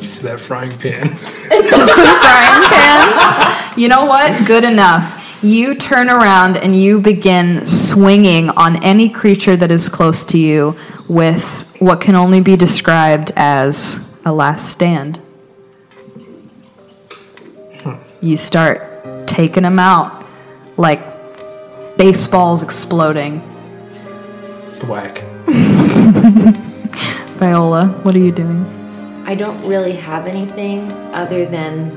Just 0.00 0.22
that 0.22 0.38
frying 0.38 0.76
pan. 0.78 1.08
Just 1.50 1.96
the 1.96 2.04
frying 2.04 2.64
pan? 2.68 3.78
You 3.78 3.88
know 3.88 4.04
what? 4.04 4.46
Good 4.46 4.64
enough. 4.64 5.21
You 5.42 5.74
turn 5.74 6.08
around 6.08 6.56
and 6.56 6.76
you 6.76 7.00
begin 7.00 7.66
swinging 7.66 8.50
on 8.50 8.76
any 8.84 9.08
creature 9.08 9.56
that 9.56 9.72
is 9.72 9.88
close 9.88 10.24
to 10.26 10.38
you 10.38 10.76
with 11.08 11.68
what 11.80 12.00
can 12.00 12.14
only 12.14 12.40
be 12.40 12.54
described 12.54 13.32
as 13.34 14.20
a 14.24 14.32
last 14.32 14.70
stand. 14.70 15.20
You 18.20 18.36
start 18.36 19.26
taking 19.26 19.64
them 19.64 19.80
out 19.80 20.24
like 20.76 21.00
baseballs 21.96 22.62
exploding. 22.62 23.40
Thwack. 24.78 25.24
Viola, 27.40 27.88
what 28.04 28.14
are 28.14 28.20
you 28.20 28.30
doing? 28.30 28.64
I 29.26 29.34
don't 29.34 29.60
really 29.66 29.94
have 29.94 30.28
anything 30.28 30.92
other 31.12 31.44
than 31.46 31.90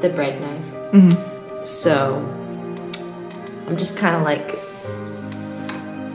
the 0.00 0.08
bread 0.08 0.40
knife. 0.40 0.74
Mm-hmm. 0.92 1.64
So 1.64 2.37
I'm 3.68 3.76
just 3.76 3.98
kind 3.98 4.16
of 4.16 4.22
like 4.22 4.48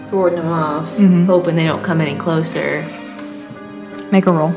throwing 0.10 0.36
them 0.36 0.47
off, 0.47 0.89
mm-hmm. 0.93 1.26
hoping 1.26 1.56
they 1.56 1.66
don't 1.66 1.84
come 1.84 2.01
any 2.01 2.18
closer. 2.18 2.82
Make 4.12 4.26
a 4.26 4.32
roll. 4.32 4.49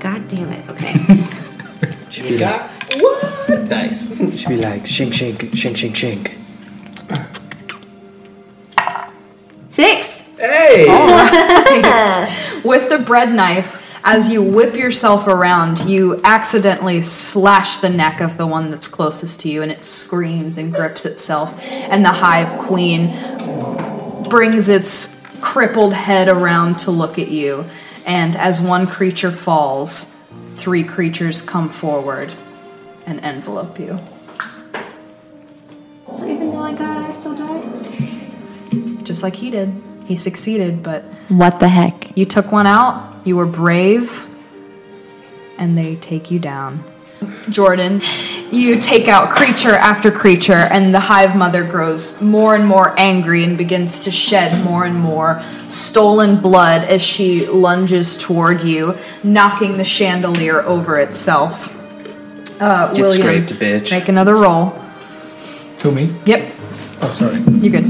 God 0.00 0.26
damn 0.26 0.52
it. 0.52 0.68
Okay. 0.68 0.94
Should 2.10 2.24
be 2.24 2.38
like, 2.38 2.68
What? 2.96 3.60
Nice. 3.68 4.16
should 4.16 4.48
be 4.48 4.56
like 4.56 4.82
shink, 4.82 5.12
shink, 5.12 5.34
shink, 5.34 5.76
shink, 5.76 5.94
shink. 5.94 6.36
Six. 9.68 10.22
Hey! 10.36 10.86
With 12.64 12.88
the 12.88 12.98
bread 12.98 13.32
knife, 13.32 13.79
as 14.02 14.30
you 14.32 14.42
whip 14.42 14.74
yourself 14.74 15.26
around, 15.26 15.80
you 15.80 16.20
accidentally 16.24 17.02
slash 17.02 17.78
the 17.78 17.90
neck 17.90 18.20
of 18.20 18.36
the 18.36 18.46
one 18.46 18.70
that's 18.70 18.88
closest 18.88 19.40
to 19.40 19.48
you, 19.48 19.62
and 19.62 19.70
it 19.70 19.84
screams 19.84 20.56
and 20.56 20.72
grips 20.72 21.04
itself. 21.04 21.62
And 21.62 22.04
the 22.04 22.12
hive 22.12 22.58
queen 22.58 23.08
brings 24.28 24.68
its 24.68 25.26
crippled 25.40 25.92
head 25.92 26.28
around 26.28 26.78
to 26.80 26.90
look 26.90 27.18
at 27.18 27.28
you. 27.28 27.66
And 28.06 28.36
as 28.36 28.60
one 28.60 28.86
creature 28.86 29.30
falls, 29.30 30.16
three 30.52 30.84
creatures 30.84 31.42
come 31.42 31.68
forward 31.68 32.32
and 33.06 33.20
envelope 33.20 33.78
you. 33.78 33.98
So 36.16 36.26
even 36.26 36.50
though 36.50 36.62
I 36.62 36.72
got 36.72 37.02
it, 37.02 37.08
I 37.08 37.12
still 37.12 37.36
died? 37.36 39.04
Just 39.04 39.22
like 39.22 39.34
he 39.34 39.50
did. 39.50 39.72
He 40.06 40.16
succeeded, 40.16 40.82
but 40.82 41.04
What 41.28 41.60
the 41.60 41.68
heck? 41.68 42.16
You 42.16 42.26
took 42.26 42.50
one 42.50 42.66
out, 42.66 43.09
you 43.24 43.36
were 43.36 43.46
brave, 43.46 44.26
and 45.58 45.76
they 45.76 45.96
take 45.96 46.30
you 46.30 46.38
down. 46.38 46.84
Jordan, 47.50 48.00
you 48.50 48.80
take 48.80 49.06
out 49.06 49.28
creature 49.30 49.74
after 49.74 50.10
creature, 50.10 50.52
and 50.54 50.94
the 50.94 51.00
hive 51.00 51.36
mother 51.36 51.62
grows 51.62 52.22
more 52.22 52.54
and 52.54 52.66
more 52.66 52.98
angry 52.98 53.44
and 53.44 53.58
begins 53.58 53.98
to 54.00 54.10
shed 54.10 54.64
more 54.64 54.84
and 54.86 54.96
more 54.96 55.42
stolen 55.68 56.40
blood 56.40 56.82
as 56.88 57.02
she 57.02 57.46
lunges 57.46 58.16
toward 58.16 58.64
you, 58.64 58.96
knocking 59.22 59.76
the 59.76 59.84
chandelier 59.84 60.62
over 60.62 60.98
itself. 60.98 61.68
Uh, 62.60 62.92
Get 62.94 63.02
William, 63.02 63.20
scraped, 63.46 63.52
bitch. 63.60 63.90
make 63.90 64.08
another 64.08 64.36
roll. 64.36 64.70
Who 65.82 65.92
me? 65.92 66.14
Yep, 66.24 66.54
Oh, 67.02 67.10
sorry. 67.10 67.38
you're 67.60 67.80
good. 67.80 67.84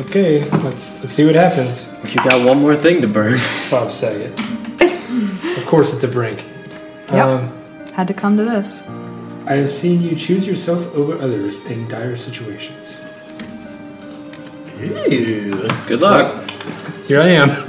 Okay, 0.00 0.48
let's 0.62 0.94
let's 1.00 1.12
see 1.12 1.26
what 1.26 1.34
happens. 1.34 1.88
You 2.14 2.22
got 2.22 2.46
one 2.46 2.60
more 2.60 2.76
thing 2.76 3.02
to 3.02 3.08
burn. 3.08 3.40
Bob 3.70 3.90
Saget. 3.90 4.38
of 5.58 5.66
course, 5.66 5.92
it's 5.92 6.04
a 6.04 6.08
brink. 6.08 6.44
Yep. 7.12 7.26
Um, 7.26 7.48
Had 7.94 8.06
to 8.06 8.14
come 8.14 8.36
to 8.36 8.44
this. 8.44 8.86
I 9.46 9.54
have 9.54 9.70
seen 9.70 10.00
you 10.00 10.14
choose 10.14 10.46
yourself 10.46 10.94
over 10.94 11.18
others 11.18 11.58
in 11.66 11.88
dire 11.88 12.14
situations. 12.14 13.02
Ew. 14.78 15.68
Good 15.88 16.00
luck. 16.00 16.48
Here 17.08 17.20
I 17.20 17.30
am. 17.30 17.64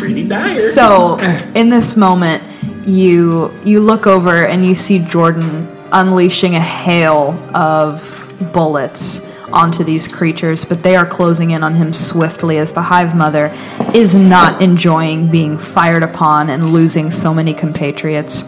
Pretty 0.00 0.26
dire. 0.26 0.48
So, 0.48 1.20
in 1.54 1.68
this 1.68 1.96
moment, 1.96 2.42
you 2.88 3.54
you 3.64 3.78
look 3.78 4.08
over 4.08 4.46
and 4.46 4.64
you 4.64 4.74
see 4.74 4.98
Jordan 4.98 5.68
unleashing 5.92 6.56
a 6.56 6.60
hail 6.60 7.38
of 7.54 8.20
bullets 8.52 9.30
onto 9.54 9.84
these 9.84 10.08
creatures, 10.08 10.64
but 10.64 10.82
they 10.82 10.96
are 10.96 11.06
closing 11.06 11.52
in 11.52 11.62
on 11.62 11.74
him 11.74 11.92
swiftly 11.92 12.58
as 12.58 12.72
the 12.72 12.82
hive 12.82 13.14
mother 13.14 13.54
is 13.94 14.14
not 14.14 14.60
enjoying 14.60 15.30
being 15.30 15.56
fired 15.56 16.02
upon 16.02 16.50
and 16.50 16.72
losing 16.72 17.10
so 17.10 17.32
many 17.32 17.54
compatriots. 17.54 18.42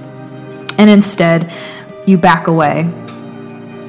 And 0.78 0.90
instead, 0.90 1.52
you 2.06 2.18
back 2.18 2.48
away 2.48 2.80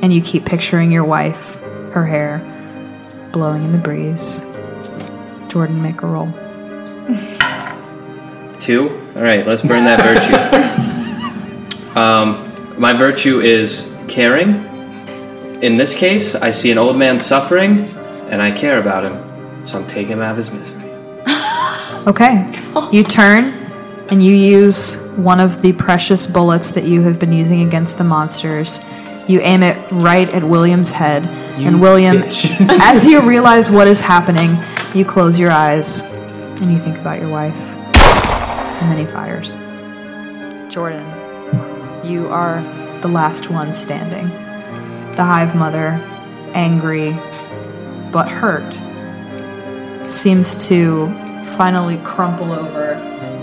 and 0.01 0.13
you 0.13 0.21
keep 0.21 0.45
picturing 0.45 0.91
your 0.91 1.03
wife, 1.03 1.55
her 1.91 2.05
hair 2.05 2.39
blowing 3.31 3.63
in 3.63 3.71
the 3.71 3.77
breeze. 3.77 4.45
Jordan, 5.47 5.81
make 5.81 6.01
a 6.01 6.07
roll. 6.07 6.31
Two. 8.59 8.89
All 9.15 9.21
right, 9.21 9.45
let's 9.45 9.61
burn 9.61 9.85
that 9.85 10.01
virtue. 10.03 10.35
um, 11.99 12.79
my 12.79 12.93
virtue 12.93 13.39
is 13.39 13.95
caring. 14.07 14.66
In 15.61 15.75
this 15.75 15.95
case, 15.95 16.35
I 16.35 16.51
see 16.51 16.71
an 16.71 16.77
old 16.77 16.97
man 16.97 17.17
suffering, 17.17 17.87
and 18.29 18.41
I 18.41 18.51
care 18.51 18.79
about 18.79 19.03
him, 19.03 19.65
so 19.65 19.79
I'm 19.79 19.87
taking 19.87 20.13
him 20.13 20.21
out 20.21 20.31
of 20.31 20.37
his 20.37 20.51
misery. 20.51 20.83
Okay. 22.07 22.49
You 22.93 23.03
turn 23.03 23.45
and 24.09 24.23
you 24.23 24.33
use 24.33 24.95
one 25.17 25.41
of 25.41 25.61
the 25.61 25.73
precious 25.73 26.25
bullets 26.25 26.71
that 26.71 26.85
you 26.85 27.01
have 27.01 27.19
been 27.19 27.33
using 27.33 27.67
against 27.67 27.97
the 27.97 28.05
monsters. 28.05 28.79
You 29.27 29.41
aim 29.41 29.61
it 29.61 29.77
right 29.91 30.29
at 30.33 30.41
William's 30.41 30.91
head. 30.91 31.25
and 31.59 31.81
William, 31.81 32.23
as 32.81 33.05
you 33.05 33.21
realize 33.27 33.69
what 33.69 33.89
is 33.89 33.99
happening, 33.99 34.55
you 34.95 35.03
close 35.03 35.37
your 35.37 35.51
eyes 35.51 36.01
and 36.61 36.71
you 36.71 36.79
think 36.79 36.97
about 36.97 37.19
your 37.19 37.29
wife. 37.29 37.59
And 37.93 38.89
then 38.89 39.05
he 39.05 39.11
fires. 39.11 39.51
Jordan, 40.73 41.03
you 42.05 42.29
are 42.29 42.61
the 43.01 43.09
last 43.09 43.49
one 43.49 43.73
standing. 43.73 44.31
The 45.17 45.25
hive 45.25 45.55
mother, 45.55 45.99
angry 46.53 47.13
but 48.11 48.29
hurt, 48.29 48.79
seems 50.07 50.67
to 50.67 51.07
finally 51.57 51.97
crumple 52.03 52.51
over 52.51 52.93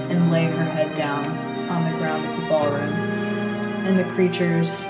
and 0.08 0.30
lay 0.30 0.44
her 0.44 0.64
head 0.64 0.94
down 0.94 1.26
on 1.68 1.82
the 1.90 1.98
ground 1.98 2.24
of 2.24 2.40
the 2.40 2.48
ballroom. 2.48 2.92
And 3.86 3.98
the 3.98 4.04
creatures 4.14 4.84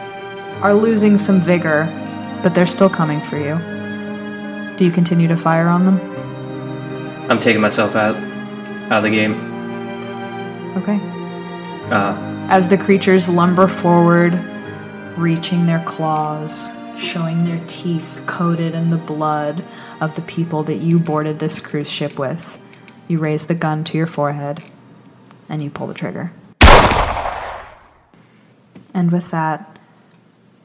are 0.60 0.74
losing 0.74 1.16
some 1.16 1.40
vigor, 1.40 1.86
but 2.42 2.54
they're 2.54 2.66
still 2.66 2.90
coming 2.90 3.22
for 3.22 3.38
you. 3.38 3.58
Do 4.76 4.84
you 4.84 4.90
continue 4.90 5.26
to 5.28 5.38
fire 5.38 5.68
on 5.68 5.86
them? 5.86 5.98
I'm 7.30 7.40
taking 7.40 7.62
myself 7.62 7.96
out, 7.96 8.14
out 8.92 8.98
of 8.98 9.04
the 9.04 9.10
game. 9.10 9.36
Okay. 10.76 11.00
Uh, 11.90 12.14
As 12.50 12.68
the 12.68 12.76
creatures 12.76 13.26
lumber 13.26 13.68
forward, 13.68 14.38
reaching 15.16 15.66
their 15.66 15.82
claws, 15.84 16.76
showing 16.98 17.44
their 17.44 17.62
teeth 17.66 18.22
coated 18.26 18.74
in 18.74 18.90
the 18.90 18.96
blood 18.96 19.64
of 20.00 20.14
the 20.14 20.22
people 20.22 20.62
that 20.64 20.76
you 20.76 20.98
boarded 20.98 21.38
this 21.38 21.60
cruise 21.60 21.90
ship 21.90 22.18
with, 22.18 22.58
you 23.08 23.18
raise 23.18 23.46
the 23.46 23.54
gun 23.54 23.84
to 23.84 23.96
your 23.96 24.06
forehead 24.06 24.62
and 25.48 25.62
you 25.62 25.70
pull 25.70 25.86
the 25.86 25.94
trigger. 25.94 26.32
And 28.92 29.10
with 29.10 29.30
that, 29.30 29.78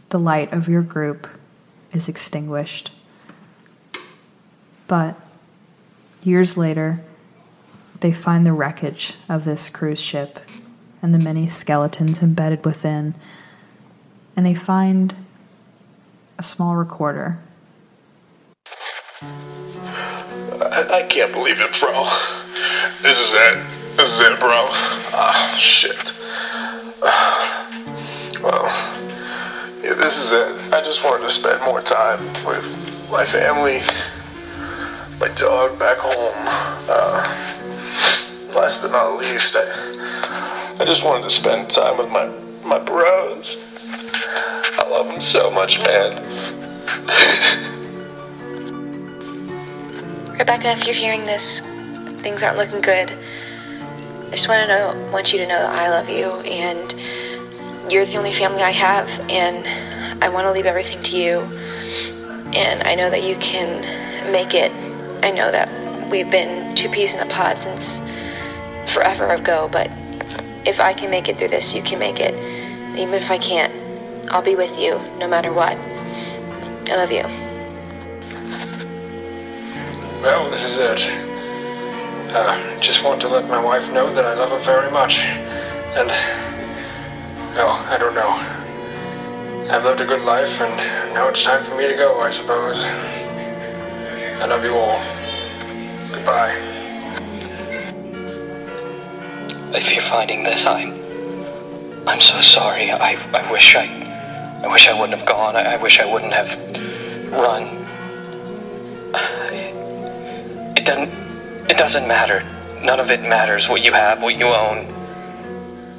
the 0.09 0.19
light 0.19 0.53
of 0.53 0.67
your 0.67 0.81
group 0.81 1.27
is 1.91 2.07
extinguished. 2.07 2.91
But 4.87 5.15
years 6.23 6.57
later, 6.57 7.01
they 7.99 8.11
find 8.11 8.45
the 8.45 8.53
wreckage 8.53 9.15
of 9.27 9.45
this 9.45 9.69
cruise 9.69 9.99
ship 9.99 10.39
and 11.01 11.13
the 11.13 11.19
many 11.19 11.47
skeletons 11.47 12.21
embedded 12.21 12.65
within, 12.65 13.15
and 14.39 14.45
they 14.45 14.55
find 14.55 15.13
a 16.37 16.43
small 16.43 16.77
recorder. 16.77 17.37
I, 19.21 20.87
I 20.89 21.05
can't 21.09 21.33
believe 21.33 21.59
it, 21.59 21.77
bro. 21.77 22.09
This 23.03 23.19
is 23.19 23.33
it. 23.33 23.97
This 23.97 24.13
is 24.13 24.19
it, 24.21 24.39
bro. 24.39 24.67
Ah, 25.11 25.57
shit. 25.59 26.13
well, 28.41 28.63
yeah, 29.83 29.95
this 29.95 30.15
is 30.15 30.31
it. 30.31 30.71
I 30.71 30.81
just 30.85 31.03
wanted 31.03 31.23
to 31.23 31.29
spend 31.29 31.61
more 31.63 31.81
time 31.81 32.23
with 32.45 32.63
my 33.09 33.25
family, 33.25 33.81
my 35.19 35.27
dog 35.35 35.77
back 35.77 35.97
home. 35.97 36.47
Uh, 36.87 37.27
last 38.55 38.81
but 38.81 38.93
not 38.93 39.17
least, 39.17 39.57
I, 39.57 40.77
I 40.79 40.85
just 40.85 41.03
wanted 41.03 41.23
to 41.25 41.29
spend 41.29 41.69
time 41.69 41.97
with 41.97 42.07
my, 42.07 42.27
my 42.63 42.79
bros. 42.79 43.57
I 43.91 44.87
love 44.89 45.07
him 45.07 45.21
so 45.21 45.49
much, 45.49 45.79
man. 45.79 46.25
Rebecca, 50.37 50.69
if 50.71 50.85
you're 50.85 50.95
hearing 50.95 51.25
this, 51.25 51.61
things 52.21 52.43
aren't 52.43 52.57
looking 52.57 52.81
good. 52.81 53.11
I 53.11 54.31
just 54.31 54.47
want 54.47 54.61
to 54.61 54.67
know, 54.67 55.11
want 55.11 55.33
you 55.33 55.39
to 55.39 55.47
know 55.47 55.59
that 55.59 55.75
I 55.75 55.89
love 55.89 56.07
you, 56.07 56.31
and 56.49 57.91
you're 57.91 58.05
the 58.05 58.17
only 58.17 58.31
family 58.31 58.61
I 58.61 58.71
have, 58.71 59.09
and 59.29 59.67
I 60.23 60.29
want 60.29 60.45
to 60.47 60.53
leave 60.53 60.65
everything 60.65 61.01
to 61.01 61.17
you. 61.17 61.39
And 62.53 62.83
I 62.83 62.95
know 62.95 63.09
that 63.09 63.23
you 63.23 63.35
can 63.37 63.81
make 64.31 64.53
it. 64.53 64.71
I 65.23 65.31
know 65.31 65.51
that 65.51 66.09
we've 66.09 66.29
been 66.29 66.75
two 66.75 66.89
peas 66.89 67.13
in 67.13 67.19
a 67.19 67.25
pod 67.31 67.61
since 67.61 67.99
forever 68.93 69.29
ago, 69.29 69.67
but 69.71 69.89
if 70.65 70.79
I 70.79 70.93
can 70.93 71.09
make 71.09 71.27
it 71.27 71.37
through 71.37 71.49
this, 71.49 71.73
you 71.73 71.81
can 71.81 71.99
make 71.99 72.19
it. 72.19 72.35
And 72.89 72.99
even 72.99 73.13
if 73.13 73.29
I 73.31 73.37
can't, 73.37 73.73
I'll 74.31 74.41
be 74.41 74.55
with 74.55 74.77
you 74.77 74.99
no 75.17 75.27
matter 75.27 75.53
what. 75.53 75.77
I 76.89 76.95
love 76.95 77.11
you. 77.11 77.23
Well, 80.21 80.49
this 80.51 80.63
is 80.65 80.77
it. 80.77 81.01
Uh, 82.33 82.79
just 82.79 83.03
want 83.03 83.21
to 83.21 83.27
let 83.27 83.47
my 83.47 83.63
wife 83.63 83.89
know 83.91 84.13
that 84.13 84.25
I 84.25 84.33
love 84.33 84.49
her 84.49 84.59
very 84.59 84.91
much. 84.91 85.19
And, 85.19 86.09
well, 87.55 87.71
I 87.71 87.97
don't 87.97 88.13
know. 88.13 88.29
I've 89.71 89.83
lived 89.83 90.01
a 90.01 90.05
good 90.05 90.23
life, 90.23 90.59
and 90.61 90.75
now 91.13 91.27
it's 91.29 91.43
time 91.43 91.63
for 91.63 91.75
me 91.75 91.87
to 91.87 91.95
go, 91.95 92.19
I 92.21 92.31
suppose. 92.31 92.77
I 92.79 94.45
love 94.45 94.63
you 94.63 94.75
all. 94.75 94.99
Goodbye. 96.11 96.55
If 99.73 99.91
you're 99.93 100.01
finding 100.01 100.43
this, 100.43 100.65
I'm. 100.65 100.98
I'm 102.07 102.21
so 102.21 102.39
sorry. 102.41 102.91
I, 102.91 103.13
I 103.33 103.51
wish 103.51 103.75
I. 103.75 103.85
I 104.63 104.67
wish 104.71 104.87
I 104.89 104.99
wouldn't 104.99 105.17
have 105.17 105.27
gone. 105.27 105.55
I, 105.55 105.73
I 105.73 105.77
wish 105.77 105.99
I 105.99 106.11
wouldn't 106.11 106.33
have 106.33 106.51
run. 107.31 107.85
It 110.77 110.85
doesn't. 110.85 111.09
It 111.69 111.77
doesn't 111.77 112.07
matter. 112.07 112.43
None 112.81 112.99
of 112.99 113.11
it 113.11 113.21
matters 113.21 113.69
what 113.69 113.83
you 113.83 113.91
have, 113.93 114.21
what 114.21 114.37
you 114.37 114.47
own. 114.47 114.93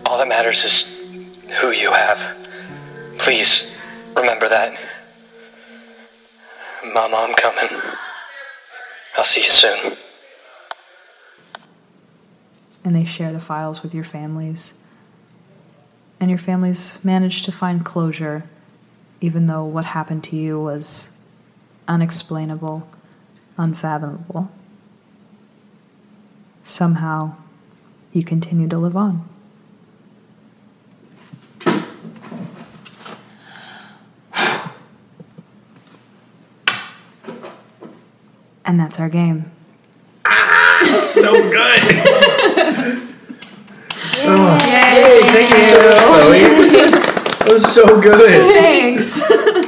All 0.07 0.19
that 0.19 0.29
matters 0.29 0.65
is 0.65 0.85
who 1.61 1.71
you 1.71 1.93
have. 1.93 2.37
Please 3.19 3.75
remember 4.17 4.49
that. 4.49 4.79
Mama, 6.85 7.17
I'm 7.17 7.35
coming. 7.35 7.71
I'll 9.17 9.25
see 9.25 9.43
you 9.43 9.51
soon. 9.51 9.97
and 12.85 12.97
they 12.97 13.05
share 13.05 13.33
the 13.33 13.41
files 13.41 13.83
with 13.83 13.95
your 13.95 14.05
families. 14.05 14.75
And 16.21 16.29
your 16.29 16.39
families 16.39 17.03
managed 17.03 17.47
to 17.47 17.53
find 17.53 17.83
closure, 17.83 18.45
even 19.23 19.47
though 19.47 19.64
what 19.64 19.87
happened 19.87 20.23
to 20.25 20.37
you 20.37 20.61
was 20.61 21.12
unexplainable, 21.89 22.87
unfathomable. 23.57 24.53
Somehow, 26.62 27.37
you 28.12 28.23
continue 28.23 28.68
to 28.68 28.79
live 28.79 28.97
on. 28.97 29.27
And 38.66 38.79
that's 38.79 39.01
our 39.01 39.09
game. 39.09 39.51
Ah, 40.25 41.01
so 41.03 41.33
good. 41.51 43.07
oh, 44.51 44.67
Yay! 44.67 45.21
thank 45.33 45.51
you 45.51 45.65
so 45.71 45.89
much, 45.91 46.91
Chloe. 46.91 47.01
That 47.41 47.55
was 47.55 47.73
so 47.73 48.01
good. 48.01 48.53
Thanks. 48.53 49.19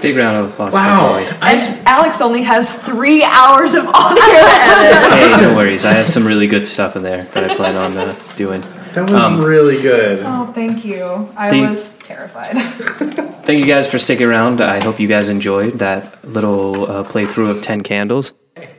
Big 0.03 0.15
round 0.17 0.37
of 0.37 0.53
applause 0.53 0.75
Wow. 0.75 1.19
for 1.25 1.25
Chloe. 1.25 1.39
And 1.41 1.87
Alex 1.89 2.21
only 2.21 2.43
has 2.43 2.71
three 2.83 3.25
hours 3.25 3.73
of 3.75 3.87
audio 3.87 4.23
to. 4.23 5.17
Hey, 5.17 5.37
no 5.41 5.55
worries. 5.57 5.85
I 5.87 5.93
have 5.93 6.09
some 6.09 6.27
really 6.27 6.47
good 6.47 6.67
stuff 6.69 6.97
in 6.97 7.03
there 7.03 7.25
that 7.25 7.51
I 7.51 7.57
plan 7.57 7.77
on 7.77 7.97
uh, 7.97 8.15
doing. 8.37 8.61
That 8.93 9.11
was 9.11 9.13
Um, 9.15 9.41
really 9.43 9.81
good. 9.81 10.23
Oh, 10.25 10.53
thank 10.55 10.85
you. 10.85 11.31
I 11.35 11.49
Do 11.49 11.57
you- 11.57 11.69
was 11.71 11.99
terrified. 11.99 12.57
Thank 13.45 13.59
you 13.59 13.67
guys 13.67 13.91
for 13.91 13.99
sticking 13.99 14.27
around. 14.27 14.61
I 14.61 14.81
hope 14.85 15.01
you 15.01 15.09
guys 15.09 15.29
enjoyed 15.31 15.79
that 15.81 16.23
little 16.25 16.89
uh, 16.89 17.03
playthrough 17.05 17.51
of 17.51 17.63
Ten 17.63 17.81
Candles. 17.81 18.35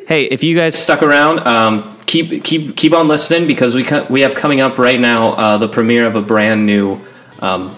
Hey, 0.07 0.25
if 0.25 0.43
you 0.43 0.55
guys 0.55 0.75
stuck 0.81 1.01
around, 1.03 1.39
um, 1.39 1.97
keep 2.05 2.43
keep 2.43 2.75
keep 2.75 2.93
on 2.93 3.07
listening 3.07 3.47
because 3.47 3.75
we 3.75 3.83
co- 3.83 4.05
we 4.09 4.21
have 4.21 4.35
coming 4.35 4.61
up 4.61 4.77
right 4.77 4.99
now 4.99 5.29
uh, 5.29 5.57
the 5.57 5.67
premiere 5.67 6.05
of 6.05 6.15
a 6.15 6.21
brand 6.21 6.65
new 6.65 6.99
um, 7.39 7.77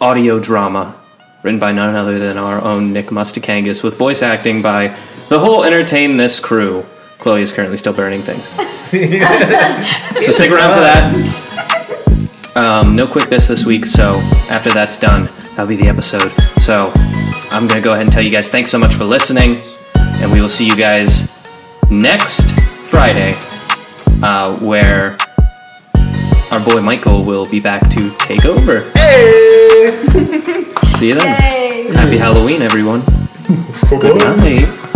audio 0.00 0.38
drama 0.38 0.96
written 1.42 1.60
by 1.60 1.72
none 1.72 1.94
other 1.94 2.18
than 2.18 2.38
our 2.38 2.60
own 2.62 2.92
Nick 2.92 3.06
Mustakangas 3.06 3.82
with 3.82 3.96
voice 3.96 4.22
acting 4.22 4.62
by 4.62 4.88
the 5.28 5.38
whole 5.38 5.64
Entertain 5.64 6.16
This 6.16 6.40
crew. 6.40 6.84
Chloe 7.18 7.42
is 7.42 7.52
currently 7.52 7.76
still 7.76 7.92
burning 7.92 8.22
things. 8.22 8.48
so 10.24 10.32
stick 10.32 10.50
around 10.50 10.74
for 10.74 10.80
that. 10.80 11.52
Um, 12.56 12.96
no 12.96 13.06
quick 13.06 13.28
this 13.28 13.48
this 13.48 13.64
week, 13.64 13.86
so 13.86 14.16
after 14.48 14.70
that's 14.70 14.96
done, 14.96 15.26
that'll 15.50 15.66
be 15.66 15.76
the 15.76 15.88
episode. 15.88 16.32
So 16.62 16.90
I'm 17.50 17.68
gonna 17.68 17.80
go 17.80 17.92
ahead 17.92 18.06
and 18.06 18.12
tell 18.12 18.22
you 18.22 18.30
guys 18.30 18.48
thanks 18.48 18.70
so 18.70 18.78
much 18.78 18.94
for 18.94 19.04
listening, 19.04 19.62
and 19.94 20.32
we 20.32 20.40
will 20.40 20.48
see 20.48 20.66
you 20.66 20.76
guys 20.76 21.32
next 21.90 22.50
Friday, 22.88 23.34
uh, 24.22 24.56
where 24.58 25.16
our 26.50 26.64
boy 26.64 26.80
Michael 26.80 27.24
will 27.24 27.48
be 27.48 27.60
back 27.60 27.88
to 27.90 28.10
take 28.18 28.44
over. 28.44 28.90
Hey! 28.92 30.04
See 30.98 31.08
you 31.08 31.14
then. 31.14 31.92
Happy 31.94 32.16
Halloween, 32.16 32.62
everyone. 32.62 33.04
Good 33.88 34.18
night. 34.18 34.95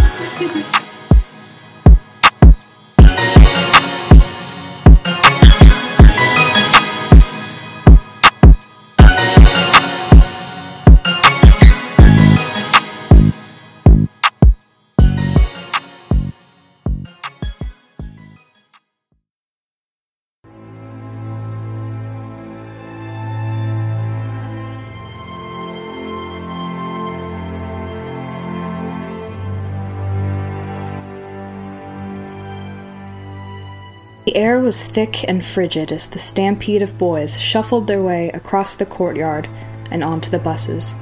Air 34.40 34.58
was 34.58 34.86
thick 34.86 35.28
and 35.28 35.44
frigid 35.44 35.92
as 35.92 36.06
the 36.06 36.18
stampede 36.18 36.82
of 36.82 36.98
boys 36.98 37.38
shuffled 37.38 37.86
their 37.86 38.02
way 38.02 38.30
across 38.30 38.74
the 38.74 38.86
courtyard 38.86 39.48
and 39.90 40.02
onto 40.02 40.30
the 40.30 40.38
buses. 40.38 40.94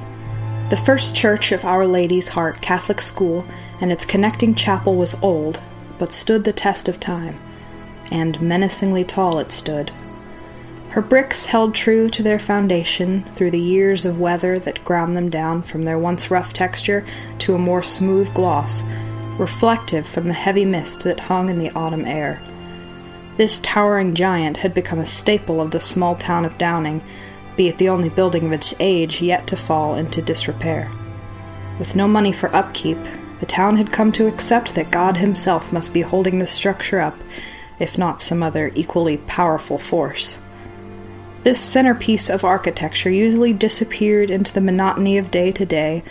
The 0.69 0.77
first 0.77 1.15
church 1.15 1.51
of 1.51 1.65
Our 1.65 1.87
Lady's 1.87 2.29
Heart 2.29 2.61
Catholic 2.61 3.01
School 3.01 3.45
and 3.81 3.91
its 3.91 4.05
connecting 4.05 4.55
chapel 4.55 4.95
was 4.95 5.21
old, 5.21 5.61
but 5.97 6.13
stood 6.13 6.43
the 6.43 6.53
test 6.53 6.87
of 6.87 6.99
time, 6.99 7.39
and 8.11 8.41
menacingly 8.41 9.03
tall 9.03 9.39
it 9.39 9.51
stood. 9.51 9.91
Her 10.89 11.01
bricks 11.01 11.47
held 11.47 11.75
true 11.75 12.09
to 12.09 12.23
their 12.23 12.39
foundation 12.39 13.23
through 13.35 13.51
the 13.51 13.59
years 13.59 14.05
of 14.05 14.19
weather 14.19 14.59
that 14.59 14.83
ground 14.83 15.15
them 15.15 15.29
down 15.29 15.61
from 15.61 15.83
their 15.83 15.99
once 15.99 16.31
rough 16.31 16.51
texture 16.51 17.05
to 17.39 17.53
a 17.53 17.59
more 17.59 17.83
smooth 17.83 18.33
gloss, 18.33 18.83
reflective 19.37 20.07
from 20.07 20.27
the 20.27 20.33
heavy 20.33 20.65
mist 20.65 21.03
that 21.03 21.19
hung 21.21 21.49
in 21.49 21.59
the 21.59 21.71
autumn 21.71 22.05
air. 22.05 22.41
This 23.39 23.59
towering 23.59 24.15
giant 24.15 24.57
had 24.57 24.73
become 24.73 24.99
a 24.99 25.05
staple 25.05 25.61
of 25.61 25.71
the 25.71 25.79
small 25.79 26.13
town 26.13 26.43
of 26.43 26.57
Downing, 26.57 27.01
be 27.55 27.69
it 27.69 27.77
the 27.77 27.87
only 27.87 28.09
building 28.09 28.45
of 28.47 28.51
its 28.51 28.73
age 28.81 29.21
yet 29.21 29.47
to 29.47 29.55
fall 29.55 29.95
into 29.95 30.21
disrepair. 30.21 30.91
With 31.79 31.95
no 31.95 32.05
money 32.05 32.33
for 32.33 32.53
upkeep, 32.53 32.97
the 33.39 33.45
town 33.45 33.77
had 33.77 33.93
come 33.93 34.11
to 34.11 34.27
accept 34.27 34.75
that 34.75 34.91
God 34.91 35.15
Himself 35.15 35.71
must 35.71 35.93
be 35.93 36.01
holding 36.01 36.39
the 36.39 36.45
structure 36.45 36.99
up, 36.99 37.15
if 37.79 37.97
not 37.97 38.19
some 38.19 38.43
other 38.43 38.73
equally 38.75 39.19
powerful 39.19 39.79
force. 39.79 40.39
This 41.43 41.61
centerpiece 41.61 42.29
of 42.29 42.43
architecture 42.43 43.09
usually 43.09 43.53
disappeared 43.53 44.29
into 44.29 44.53
the 44.53 44.59
monotony 44.59 45.17
of 45.17 45.31
day 45.31 45.53
to 45.53 45.65
day, 45.65 46.03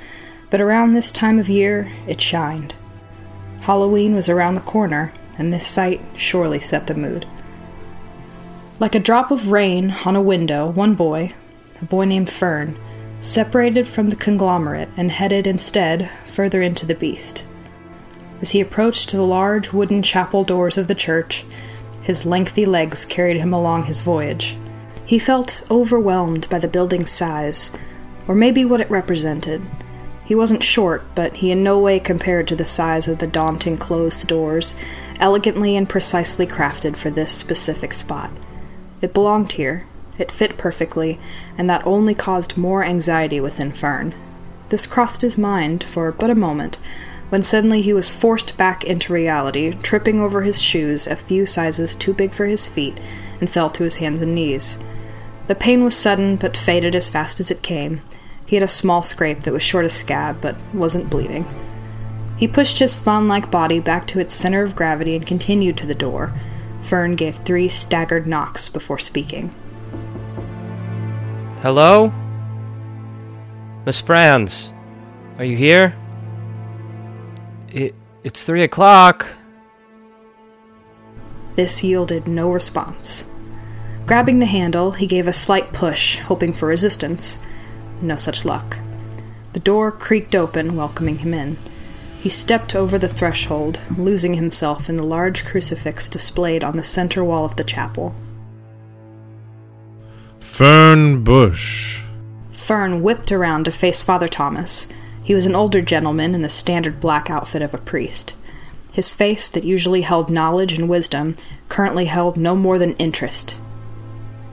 but 0.49 0.63
around 0.63 0.95
this 0.95 1.13
time 1.13 1.39
of 1.39 1.51
year 1.51 1.93
it 2.07 2.23
shined. 2.23 2.75
Halloween 3.61 4.15
was 4.15 4.31
around 4.31 4.55
the 4.55 4.63
corner, 4.63 5.13
and 5.39 5.53
this 5.53 5.67
sight 5.67 6.01
surely 6.17 6.61
set 6.61 6.87
the 6.87 6.95
mood. 6.95 7.27
Like 8.81 8.95
a 8.95 9.01
drop 9.01 9.31
of 9.31 9.51
rain 9.51 9.95
on 10.05 10.15
a 10.15 10.23
window, 10.23 10.69
one 10.69 10.95
boy, 10.95 11.33
a 11.81 11.85
boy 11.85 12.05
named 12.05 12.31
Fern, 12.31 12.79
separated 13.21 13.89
from 13.89 14.11
the 14.11 14.17
conglomerate 14.17 14.89
and 14.97 15.11
headed 15.11 15.47
instead 15.47 16.11
further 16.27 16.63
into 16.63 16.87
the 16.87 16.95
beast. 16.95 17.47
As 18.41 18.51
he 18.51 18.61
approached 18.61 19.11
the 19.11 19.23
large 19.23 19.73
wooden 19.73 20.03
chapel 20.03 20.45
doors 20.45 20.79
of 20.79 20.87
the 20.87 20.95
church, 20.95 21.45
his 22.03 22.25
lengthy 22.25 22.65
legs 22.65 23.05
carried 23.05 23.37
him 23.37 23.53
along 23.53 23.85
his 23.85 24.01
voyage. 24.01 24.57
He 25.05 25.19
felt 25.19 25.63
overwhelmed 25.71 26.49
by 26.49 26.59
the 26.59 26.69
building's 26.69 27.11
size, 27.11 27.73
or 28.29 28.35
maybe 28.35 28.65
what 28.65 28.81
it 28.81 28.91
represented. 28.91 29.67
He 30.25 30.35
wasn't 30.35 30.63
short, 30.63 31.03
but 31.15 31.35
he 31.37 31.51
in 31.51 31.63
no 31.63 31.79
way 31.79 31.99
compared 31.99 32.47
to 32.49 32.57
the 32.57 32.65
size 32.65 33.09
of 33.09 33.19
the 33.19 33.27
daunting 33.27 33.79
closed 33.79 34.29
doors, 34.29 34.77
elegantly 35.21 35.77
and 35.77 35.89
precisely 35.89 36.47
crafted 36.47 36.97
for 36.97 37.11
this 37.11 37.33
specific 37.33 37.93
spot. 37.93 38.31
It 39.01 39.15
belonged 39.15 39.53
here, 39.53 39.87
it 40.19 40.33
fit 40.33 40.59
perfectly, 40.59 41.19
and 41.57 41.69
that 41.71 41.87
only 41.87 42.15
caused 42.15 42.57
more 42.57 42.85
anxiety 42.85 43.41
within 43.41 43.73
Fern. 43.73 44.15
This 44.69 44.87
crossed 44.87 45.23
his 45.23 45.39
mind 45.39 45.85
for 45.85 46.13
but 46.13 46.31
a 46.31 46.35
moment, 46.35 46.79
when 47.29 47.43
suddenly 47.43 47.83
he 47.83 47.93
was 47.93 48.11
forced 48.11 48.57
back 48.57 48.85
into 48.85 49.13
reality, 49.13 49.73
tripping 49.83 50.21
over 50.21 50.43
his 50.43 50.61
shoes 50.61 51.07
a 51.07 51.17
few 51.17 51.47
sizes 51.47 51.95
too 51.95 52.15
big 52.15 52.33
for 52.33 52.47
his 52.47 52.67
feet, 52.67 52.99
and 53.41 53.51
fell 53.51 53.71
to 53.71 53.85
his 53.85 53.97
hands 53.97 54.23
and 54.23 54.35
knees. 54.35 54.79
The 55.47 55.55
pain 55.55 55.85
was 55.85 55.97
sudden, 55.97 56.37
but 56.37 56.57
faded 56.57 56.95
as 56.95 57.09
fast 57.09 57.41
as 57.41 57.51
it 57.51 57.63
came. 57.63 58.03
He 58.45 58.57
had 58.57 58.63
a 58.63 58.69
small 58.69 59.03
scrape 59.03 59.41
that 59.41 59.53
was 59.53 59.63
short 59.63 59.85
a 59.85 59.91
scab, 59.91 60.41
but 60.41 60.61
wasn't 60.75 61.11
bleeding. 61.11 61.47
He 62.39 62.47
pushed 62.47 62.79
his 62.79 62.97
fawn 62.97 63.27
like 63.27 63.51
body 63.51 63.81
back 63.81 64.07
to 64.09 64.21
its 64.21 64.33
center 64.33 64.63
of 64.63 64.77
gravity 64.77 65.17
and 65.17 65.27
continued 65.27 65.77
to 65.79 65.87
the 65.87 65.95
door. 65.95 66.33
Fern 66.83 67.17
gave 67.17 67.37
three 67.37 67.69
staggered 67.69 68.29
knocks 68.29 68.69
before 68.69 68.99
speaking. 68.99 69.53
Hello? 71.63 72.13
Miss 73.85 74.01
Franz, 74.01 74.73
are 75.37 75.45
you 75.45 75.57
here? 75.57 75.97
It, 77.73 77.97
it's 78.23 78.45
three 78.45 78.63
o'clock. 78.63 79.35
This 81.57 81.83
yielded 81.83 82.29
no 82.29 82.53
response. 82.53 83.27
Grabbing 84.07 84.39
the 84.39 84.47
handle, 84.47 84.93
he 84.93 85.09
gave 85.09 85.27
a 85.27 85.33
slight 85.33 85.73
push, 85.73 86.19
hoping 86.19 86.53
for 86.53 86.69
resistance. 86.69 87.41
No 88.01 88.17
such 88.17 88.45
luck. 88.45 88.79
The 89.55 89.61
door 89.61 89.91
creaked 89.91 90.37
open, 90.37 90.77
welcoming 90.77 91.19
him 91.19 91.35
in. 91.35 91.59
He 92.19 92.29
stepped 92.29 92.75
over 92.75 92.99
the 92.99 93.09
threshold, 93.09 93.79
losing 93.97 94.35
himself 94.35 94.89
in 94.89 94.97
the 94.97 95.05
large 95.05 95.45
crucifix 95.45 96.09
displayed 96.09 96.65
on 96.65 96.77
the 96.77 96.83
center 96.83 97.23
wall 97.23 97.45
of 97.45 97.57
the 97.57 97.65
chapel. 97.65 98.15
Fern 100.41 101.23
Bush. 101.23 102.03
Fern 102.53 103.03
whipped 103.03 103.31
around 103.31 103.65
to 103.65 103.73
face 103.73 104.03
Father 104.03 104.29
Thomas. 104.29 104.89
He 105.23 105.35
was 105.35 105.47
an 105.47 105.55
older 105.55 105.81
gentleman 105.81 106.35
in 106.35 106.43
the 106.43 106.49
standard 106.49 107.01
black 107.01 107.31
outfit 107.31 107.63
of 107.63 107.73
a 107.73 107.79
priest. 107.79 108.35
His 108.93 109.15
face, 109.15 109.49
that 109.49 109.65
usually 109.65 110.03
held 110.03 110.31
knowledge 110.31 110.73
and 110.73 110.89
wisdom, 110.89 111.37
currently 111.69 112.07
held 112.07 112.37
no 112.37 112.57
more 112.57 112.79
than 112.79 112.95
interest 112.95 113.59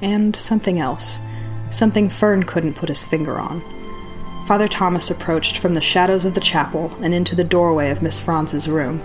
and 0.01 0.35
something 0.35 0.79
else, 0.79 1.19
something 1.69 2.09
Fern 2.09 2.43
couldn't 2.43 2.75
put 2.75 2.89
his 2.89 3.03
finger 3.03 3.37
on. 3.37 3.61
Father 4.45 4.67
Thomas 4.67 5.09
approached 5.09 5.57
from 5.57 5.73
the 5.73 5.81
shadows 5.81 6.23
of 6.23 6.35
the 6.35 6.39
chapel 6.39 6.95
and 7.01 7.15
into 7.15 7.35
the 7.35 7.43
doorway 7.43 7.89
of 7.89 8.03
Miss 8.03 8.19
Franz's 8.19 8.69
room. 8.69 9.01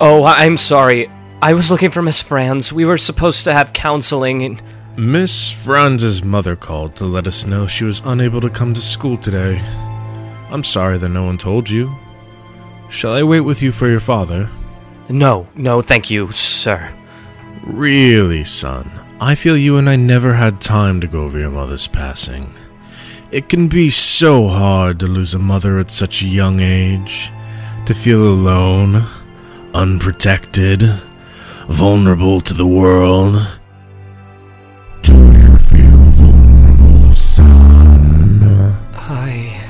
Oh, 0.00 0.24
I'm 0.24 0.56
sorry. 0.56 1.10
I 1.42 1.52
was 1.52 1.68
looking 1.68 1.90
for 1.90 2.00
Miss 2.00 2.22
Franz. 2.22 2.72
We 2.72 2.84
were 2.84 2.96
supposed 2.96 3.42
to 3.44 3.52
have 3.52 3.72
counseling 3.72 4.42
and. 4.42 4.62
Miss 4.96 5.50
Franz's 5.50 6.22
mother 6.22 6.54
called 6.54 6.94
to 6.96 7.04
let 7.04 7.26
us 7.26 7.44
know 7.44 7.66
she 7.66 7.84
was 7.84 8.02
unable 8.04 8.40
to 8.40 8.50
come 8.50 8.72
to 8.74 8.80
school 8.80 9.16
today. 9.16 9.58
I'm 10.50 10.62
sorry 10.62 10.96
that 10.98 11.08
no 11.08 11.24
one 11.24 11.38
told 11.38 11.68
you. 11.68 11.92
Shall 12.88 13.14
I 13.14 13.24
wait 13.24 13.40
with 13.40 13.60
you 13.60 13.72
for 13.72 13.88
your 13.88 14.00
father? 14.00 14.48
No, 15.08 15.48
no, 15.56 15.82
thank 15.82 16.08
you, 16.08 16.30
sir. 16.32 16.92
Really, 17.64 18.44
son? 18.44 18.90
I 19.20 19.34
feel 19.34 19.56
you 19.56 19.76
and 19.76 19.90
I 19.90 19.96
never 19.96 20.34
had 20.34 20.60
time 20.60 21.00
to 21.00 21.08
go 21.08 21.24
over 21.24 21.38
your 21.38 21.50
mother's 21.50 21.88
passing. 21.88 22.54
It 23.30 23.50
can 23.50 23.68
be 23.68 23.90
so 23.90 24.48
hard 24.48 25.00
to 25.00 25.06
lose 25.06 25.34
a 25.34 25.38
mother 25.38 25.78
at 25.78 25.90
such 25.90 26.22
a 26.22 26.26
young 26.26 26.60
age, 26.60 27.30
to 27.84 27.92
feel 27.92 28.22
alone, 28.22 29.06
unprotected, 29.74 30.82
vulnerable 31.68 32.40
to 32.40 32.54
the 32.54 32.66
world. 32.66 33.36
Do 35.02 35.12
you 35.12 35.56
feel 35.56 35.98
vulnerable, 36.16 37.14
son? 37.14 38.88
I. 38.94 39.62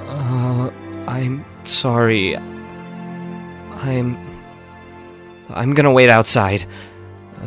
Uh, 0.00 0.70
I'm 1.06 1.44
sorry. 1.62 2.36
I'm. 3.76 4.18
I'm 5.50 5.72
gonna 5.72 5.92
wait 5.92 6.10
outside. 6.10 6.66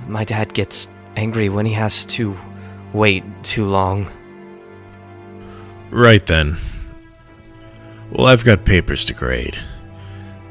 My 0.07 0.23
dad 0.23 0.53
gets 0.53 0.87
angry 1.17 1.49
when 1.49 1.65
he 1.65 1.73
has 1.73 2.05
to 2.05 2.37
wait 2.93 3.25
too 3.43 3.65
long. 3.65 4.09
Right 5.91 6.25
then. 6.25 6.57
Well, 8.11 8.27
I've 8.27 8.45
got 8.45 8.65
papers 8.65 9.05
to 9.05 9.13
grade. 9.13 9.59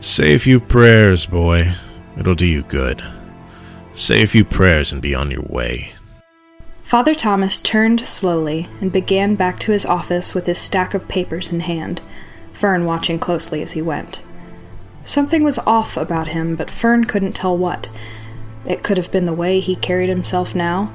Say 0.00 0.34
a 0.34 0.38
few 0.38 0.60
prayers, 0.60 1.26
boy. 1.26 1.74
It'll 2.18 2.34
do 2.34 2.46
you 2.46 2.62
good. 2.62 3.02
Say 3.94 4.22
a 4.22 4.26
few 4.26 4.44
prayers 4.44 4.92
and 4.92 5.00
be 5.00 5.14
on 5.14 5.30
your 5.30 5.42
way. 5.42 5.92
Father 6.82 7.14
Thomas 7.14 7.60
turned 7.60 8.00
slowly 8.00 8.68
and 8.80 8.92
began 8.92 9.34
back 9.34 9.58
to 9.60 9.72
his 9.72 9.86
office 9.86 10.34
with 10.34 10.46
his 10.46 10.58
stack 10.58 10.92
of 10.92 11.08
papers 11.08 11.52
in 11.52 11.60
hand, 11.60 12.02
Fern 12.52 12.84
watching 12.84 13.18
closely 13.18 13.62
as 13.62 13.72
he 13.72 13.82
went. 13.82 14.22
Something 15.04 15.42
was 15.42 15.58
off 15.60 15.96
about 15.96 16.28
him, 16.28 16.56
but 16.56 16.70
Fern 16.70 17.04
couldn't 17.04 17.32
tell 17.32 17.56
what. 17.56 17.88
It 18.66 18.82
could 18.82 18.98
have 18.98 19.12
been 19.12 19.24
the 19.24 19.32
way 19.32 19.60
he 19.60 19.74
carried 19.74 20.08
himself 20.08 20.54
now. 20.54 20.92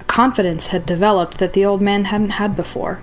A 0.00 0.04
confidence 0.04 0.68
had 0.68 0.84
developed 0.84 1.38
that 1.38 1.52
the 1.52 1.64
old 1.64 1.82
man 1.82 2.06
hadn't 2.06 2.30
had 2.30 2.56
before. 2.56 3.02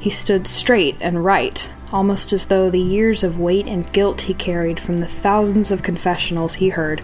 He 0.00 0.08
stood 0.10 0.46
straight 0.46 0.96
and 1.00 1.22
right, 1.22 1.70
almost 1.92 2.32
as 2.32 2.46
though 2.46 2.70
the 2.70 2.80
years 2.80 3.22
of 3.22 3.38
weight 3.38 3.66
and 3.66 3.92
guilt 3.92 4.22
he 4.22 4.34
carried 4.34 4.80
from 4.80 4.98
the 4.98 5.06
thousands 5.06 5.70
of 5.70 5.82
confessionals 5.82 6.54
he 6.54 6.70
heard, 6.70 7.02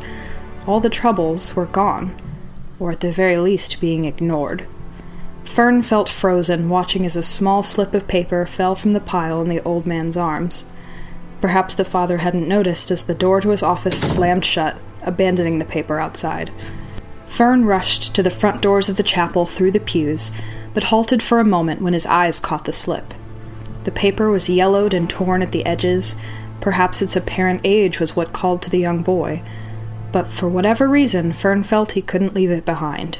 all 0.67 0.81
the 0.81 0.89
troubles, 0.89 1.55
were 1.55 1.67
gone, 1.67 2.17
or 2.81 2.91
at 2.93 3.01
the 3.01 3.13
very 3.13 3.37
least 3.37 3.83
being 3.83 4.07
ignored. 4.07 4.67
Fern 5.45 5.83
felt 5.83 6.09
frozen, 6.09 6.71
watching 6.71 7.05
as 7.05 7.17
a 7.17 7.23
small 7.23 7.63
slip 7.63 7.93
of 7.93 8.09
paper 8.09 8.47
fell 8.47 8.75
from 8.75 8.95
the 8.95 9.01
pile 9.01 9.43
in 9.43 9.49
the 9.49 9.63
old 9.63 9.87
man's 9.87 10.17
arms. 10.17 10.65
Perhaps 11.43 11.75
the 11.75 11.85
father 11.85 12.19
hadn't 12.19 12.49
noticed 12.49 12.91
as 12.91 13.05
the 13.05 13.15
door 13.15 13.43
to 13.43 13.51
his 13.51 13.63
office 13.63 14.01
slammed 14.01 14.45
shut, 14.45 14.81
abandoning 15.03 15.59
the 15.59 15.65
paper 15.67 16.01
outside. 16.01 16.51
Fern 17.37 17.67
rushed 17.67 18.15
to 18.15 18.23
the 18.23 18.31
front 18.31 18.63
doors 18.63 18.89
of 18.89 18.97
the 18.97 19.03
chapel 19.03 19.45
through 19.45 19.71
the 19.71 19.79
pews, 19.79 20.33
but 20.73 20.85
halted 20.85 21.23
for 21.23 21.39
a 21.39 21.45
moment 21.45 21.83
when 21.83 21.93
his 21.93 22.07
eyes 22.07 22.41
caught 22.41 22.65
the 22.65 22.73
slip. 22.73 23.13
The 23.85 23.91
paper 23.91 24.31
was 24.31 24.49
yellowed 24.49 24.95
and 24.95 25.11
torn 25.11 25.43
at 25.43 25.53
the 25.53 25.67
edges. 25.67 26.17
Perhaps 26.63 27.03
its 27.03 27.15
apparent 27.15 27.61
age 27.63 28.01
was 28.01 28.17
what 28.17 28.33
called 28.33 28.63
to 28.63 28.71
the 28.71 28.79
young 28.79 29.03
boy. 29.03 29.43
But 30.13 30.29
for 30.29 30.49
whatever 30.49 30.89
reason, 30.89 31.35
Fern 31.35 31.63
felt 31.63 31.93
he 31.93 32.01
couldn't 32.01 32.35
leave 32.35 32.51
it 32.51 32.65
behind. 32.65 33.19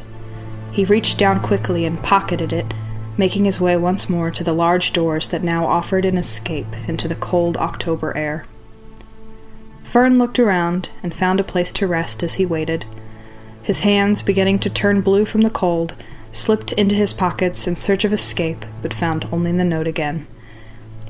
He 0.73 0.87
reached 0.87 1.19
down 1.19 1.41
quickly 1.41 1.85
and 1.85 2.03
pocketed 2.03 2.55
it, 2.55 2.73
making 3.19 3.45
his 3.45 3.61
way 3.61 3.77
once 3.77 4.09
more 4.09 4.31
to 4.31 4.43
the 4.43 4.55
large 4.55 4.95
doors 4.95 5.29
that 5.29 5.45
now 5.45 5.67
offered 5.67 6.07
an 6.07 6.17
escape 6.17 6.75
into 6.89 7.07
the 7.07 7.17
cold 7.17 7.59
October 7.59 8.17
air. 8.17 8.47
Fern 9.85 10.19
looked 10.19 10.39
around 10.39 10.89
and 11.03 11.15
found 11.15 11.39
a 11.39 11.45
place 11.45 11.71
to 11.75 11.87
rest 11.87 12.23
as 12.23 12.37
he 12.37 12.47
waited. 12.47 12.87
His 13.67 13.81
hands, 13.81 14.23
beginning 14.23 14.61
to 14.61 14.71
turn 14.71 15.01
blue 15.01 15.25
from 15.25 15.41
the 15.41 15.51
cold, 15.51 15.97
slipped 16.31 16.71
into 16.75 16.95
his 16.95 17.13
pockets 17.13 17.67
in 17.67 17.77
search 17.77 18.05
of 18.05 18.13
escape, 18.13 18.65
but 18.81 18.95
found 18.95 19.27
only 19.33 19.51
the 19.51 19.65
note 19.65 19.89
again. 19.89 20.29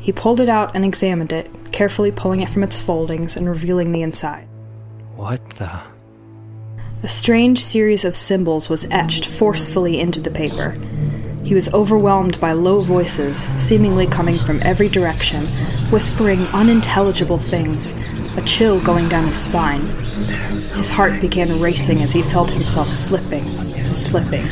He 0.00 0.10
pulled 0.10 0.40
it 0.40 0.48
out 0.48 0.74
and 0.74 0.82
examined 0.82 1.34
it, 1.34 1.50
carefully 1.70 2.10
pulling 2.10 2.40
it 2.40 2.48
from 2.48 2.62
its 2.62 2.80
foldings 2.80 3.36
and 3.36 3.46
revealing 3.46 3.92
the 3.92 4.00
inside. 4.00 4.48
What 5.16 5.50
the? 5.50 5.82
A 7.02 7.08
strange 7.08 7.62
series 7.62 8.06
of 8.06 8.16
symbols 8.16 8.70
was 8.70 8.90
etched 8.90 9.26
forcefully 9.26 10.00
into 10.00 10.22
the 10.22 10.30
paper. 10.30 10.78
He 11.44 11.54
was 11.54 11.70
overwhelmed 11.74 12.40
by 12.40 12.52
low 12.52 12.80
voices, 12.80 13.40
seemingly 13.58 14.06
coming 14.06 14.36
from 14.36 14.60
every 14.62 14.88
direction, 14.88 15.46
whispering 15.90 16.46
unintelligible 16.54 17.38
things, 17.38 18.00
a 18.36 18.42
chill 18.42 18.82
going 18.84 19.08
down 19.08 19.24
his 19.24 19.42
spine. 19.42 19.80
His 20.76 20.88
heart 20.88 21.20
began 21.20 21.60
racing 21.60 22.02
as 22.02 22.12
he 22.12 22.22
felt 22.22 22.50
himself 22.50 22.88
slipping, 22.88 23.46
slipping, 23.84 24.46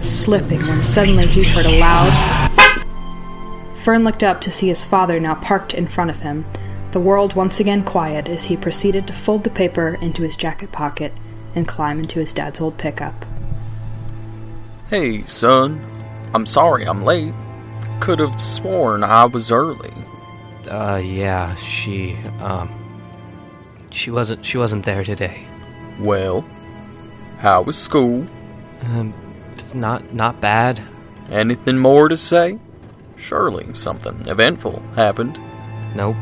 slipping, 0.00 0.62
when 0.62 0.82
suddenly 0.82 1.26
he 1.26 1.44
heard 1.44 1.66
a 1.66 1.78
loud. 1.78 2.50
Fern 3.82 4.04
looked 4.04 4.22
up 4.22 4.40
to 4.42 4.50
see 4.50 4.68
his 4.68 4.84
father 4.84 5.20
now 5.20 5.34
parked 5.34 5.74
in 5.74 5.88
front 5.88 6.10
of 6.10 6.20
him, 6.20 6.46
the 6.92 7.00
world 7.00 7.34
once 7.34 7.58
again 7.60 7.82
quiet 7.82 8.28
as 8.28 8.44
he 8.44 8.56
proceeded 8.56 9.06
to 9.06 9.12
fold 9.12 9.44
the 9.44 9.50
paper 9.50 9.98
into 10.00 10.22
his 10.22 10.36
jacket 10.36 10.70
pocket 10.70 11.12
and 11.54 11.66
climb 11.66 11.98
into 11.98 12.20
his 12.20 12.32
dad's 12.32 12.60
old 12.60 12.78
pickup. 12.78 13.24
Hey, 14.90 15.24
son. 15.24 15.84
I'm 16.34 16.46
sorry 16.46 16.84
I'm 16.84 17.04
late. 17.04 17.34
Could 18.00 18.20
have 18.20 18.40
sworn 18.40 19.02
I 19.02 19.24
was 19.24 19.50
early. 19.50 19.92
Uh, 20.68 21.00
yeah, 21.04 21.54
she, 21.56 22.16
um, 22.40 22.83
she 23.94 24.10
wasn't, 24.10 24.44
she 24.44 24.58
wasn't 24.58 24.84
there 24.84 25.04
today. 25.04 25.46
Well, 26.00 26.44
how 27.38 27.62
was 27.62 27.78
school? 27.78 28.26
Um, 28.82 29.14
not, 29.74 30.12
not 30.12 30.40
bad. 30.40 30.82
Anything 31.30 31.78
more 31.78 32.08
to 32.08 32.16
say? 32.16 32.58
Surely 33.16 33.72
something 33.74 34.26
eventful 34.26 34.82
happened. 34.96 35.40
Nope. 35.94 36.16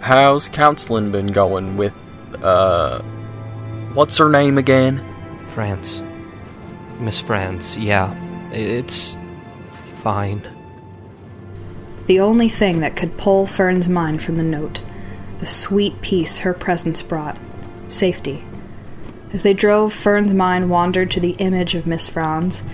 How's 0.00 0.48
counseling 0.48 1.10
been 1.10 1.26
going 1.26 1.76
with, 1.76 1.94
uh, 2.42 3.00
what's 3.94 4.16
her 4.18 4.28
name 4.28 4.56
again? 4.56 5.04
Franz. 5.46 6.02
Miss 7.00 7.18
Franz, 7.18 7.76
yeah. 7.76 8.14
It's 8.52 9.17
fine. 10.08 10.40
The 12.06 12.18
only 12.18 12.48
thing 12.48 12.80
that 12.80 12.96
could 12.96 13.18
pull 13.18 13.44
Fern's 13.44 13.90
mind 13.90 14.22
from 14.22 14.36
the 14.36 14.42
note, 14.42 14.80
the 15.38 15.44
sweet 15.44 16.00
peace 16.00 16.38
her 16.38 16.54
presence 16.54 17.02
brought, 17.02 17.36
safety. 17.88 18.42
As 19.34 19.42
they 19.42 19.52
drove, 19.52 19.92
Fern's 19.92 20.32
mind 20.32 20.70
wandered 20.70 21.10
to 21.10 21.20
the 21.20 21.32
image 21.32 21.74
of 21.74 21.86
Miss 21.86 22.08
Franz. 22.08 22.64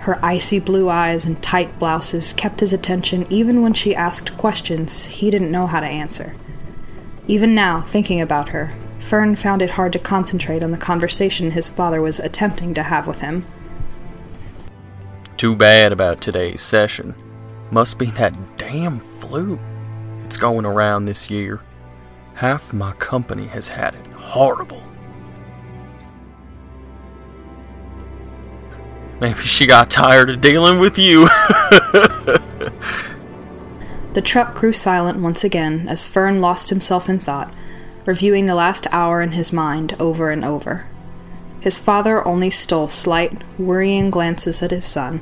Her 0.00 0.22
icy 0.22 0.58
blue 0.58 0.90
eyes 0.90 1.24
and 1.24 1.42
tight 1.42 1.78
blouses 1.78 2.34
kept 2.34 2.60
his 2.60 2.74
attention 2.74 3.26
even 3.30 3.62
when 3.62 3.72
she 3.72 3.96
asked 3.96 4.36
questions 4.36 5.06
he 5.06 5.30
didn't 5.30 5.50
know 5.50 5.66
how 5.66 5.80
to 5.80 5.86
answer. 5.86 6.36
Even 7.26 7.54
now, 7.54 7.80
thinking 7.80 8.20
about 8.20 8.50
her, 8.50 8.74
Fern 8.98 9.34
found 9.34 9.62
it 9.62 9.70
hard 9.70 9.94
to 9.94 9.98
concentrate 9.98 10.62
on 10.62 10.72
the 10.72 10.76
conversation 10.76 11.52
his 11.52 11.70
father 11.70 12.02
was 12.02 12.20
attempting 12.20 12.74
to 12.74 12.82
have 12.82 13.06
with 13.06 13.20
him. 13.20 13.46
Too 15.36 15.54
bad 15.54 15.92
about 15.92 16.20
today's 16.20 16.62
session. 16.62 17.14
Must 17.70 17.98
be 17.98 18.06
that 18.06 18.56
damn 18.56 19.00
flu. 19.20 19.58
It's 20.24 20.36
going 20.36 20.64
around 20.64 21.04
this 21.04 21.30
year. 21.30 21.60
Half 22.34 22.72
my 22.72 22.92
company 22.92 23.46
has 23.46 23.68
had 23.68 23.94
it. 23.94 24.06
Horrible. 24.08 24.82
Maybe 29.20 29.40
she 29.40 29.66
got 29.66 29.90
tired 29.90 30.30
of 30.30 30.40
dealing 30.40 30.78
with 30.78 30.98
you. 30.98 31.28
The 34.16 34.22
truck 34.22 34.54
grew 34.54 34.72
silent 34.72 35.18
once 35.18 35.44
again 35.44 35.88
as 35.90 36.06
Fern 36.06 36.40
lost 36.40 36.70
himself 36.70 37.06
in 37.06 37.18
thought, 37.18 37.52
reviewing 38.06 38.46
the 38.46 38.54
last 38.54 38.86
hour 38.90 39.20
in 39.20 39.32
his 39.32 39.52
mind 39.52 39.94
over 40.00 40.30
and 40.30 40.42
over. 40.42 40.86
His 41.66 41.80
father 41.80 42.24
only 42.24 42.50
stole 42.50 42.86
slight, 42.86 43.42
worrying 43.58 44.08
glances 44.08 44.62
at 44.62 44.70
his 44.70 44.84
son, 44.84 45.20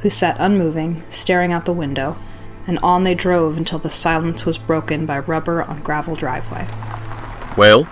who 0.00 0.10
sat 0.10 0.36
unmoving, 0.38 1.02
staring 1.08 1.54
out 1.54 1.64
the 1.64 1.72
window, 1.72 2.18
and 2.66 2.78
on 2.80 3.04
they 3.04 3.14
drove 3.14 3.56
until 3.56 3.78
the 3.78 3.88
silence 3.88 4.44
was 4.44 4.58
broken 4.58 5.06
by 5.06 5.20
rubber 5.20 5.62
on 5.62 5.80
gravel 5.80 6.14
driveway. 6.14 6.68
well, 7.56 7.88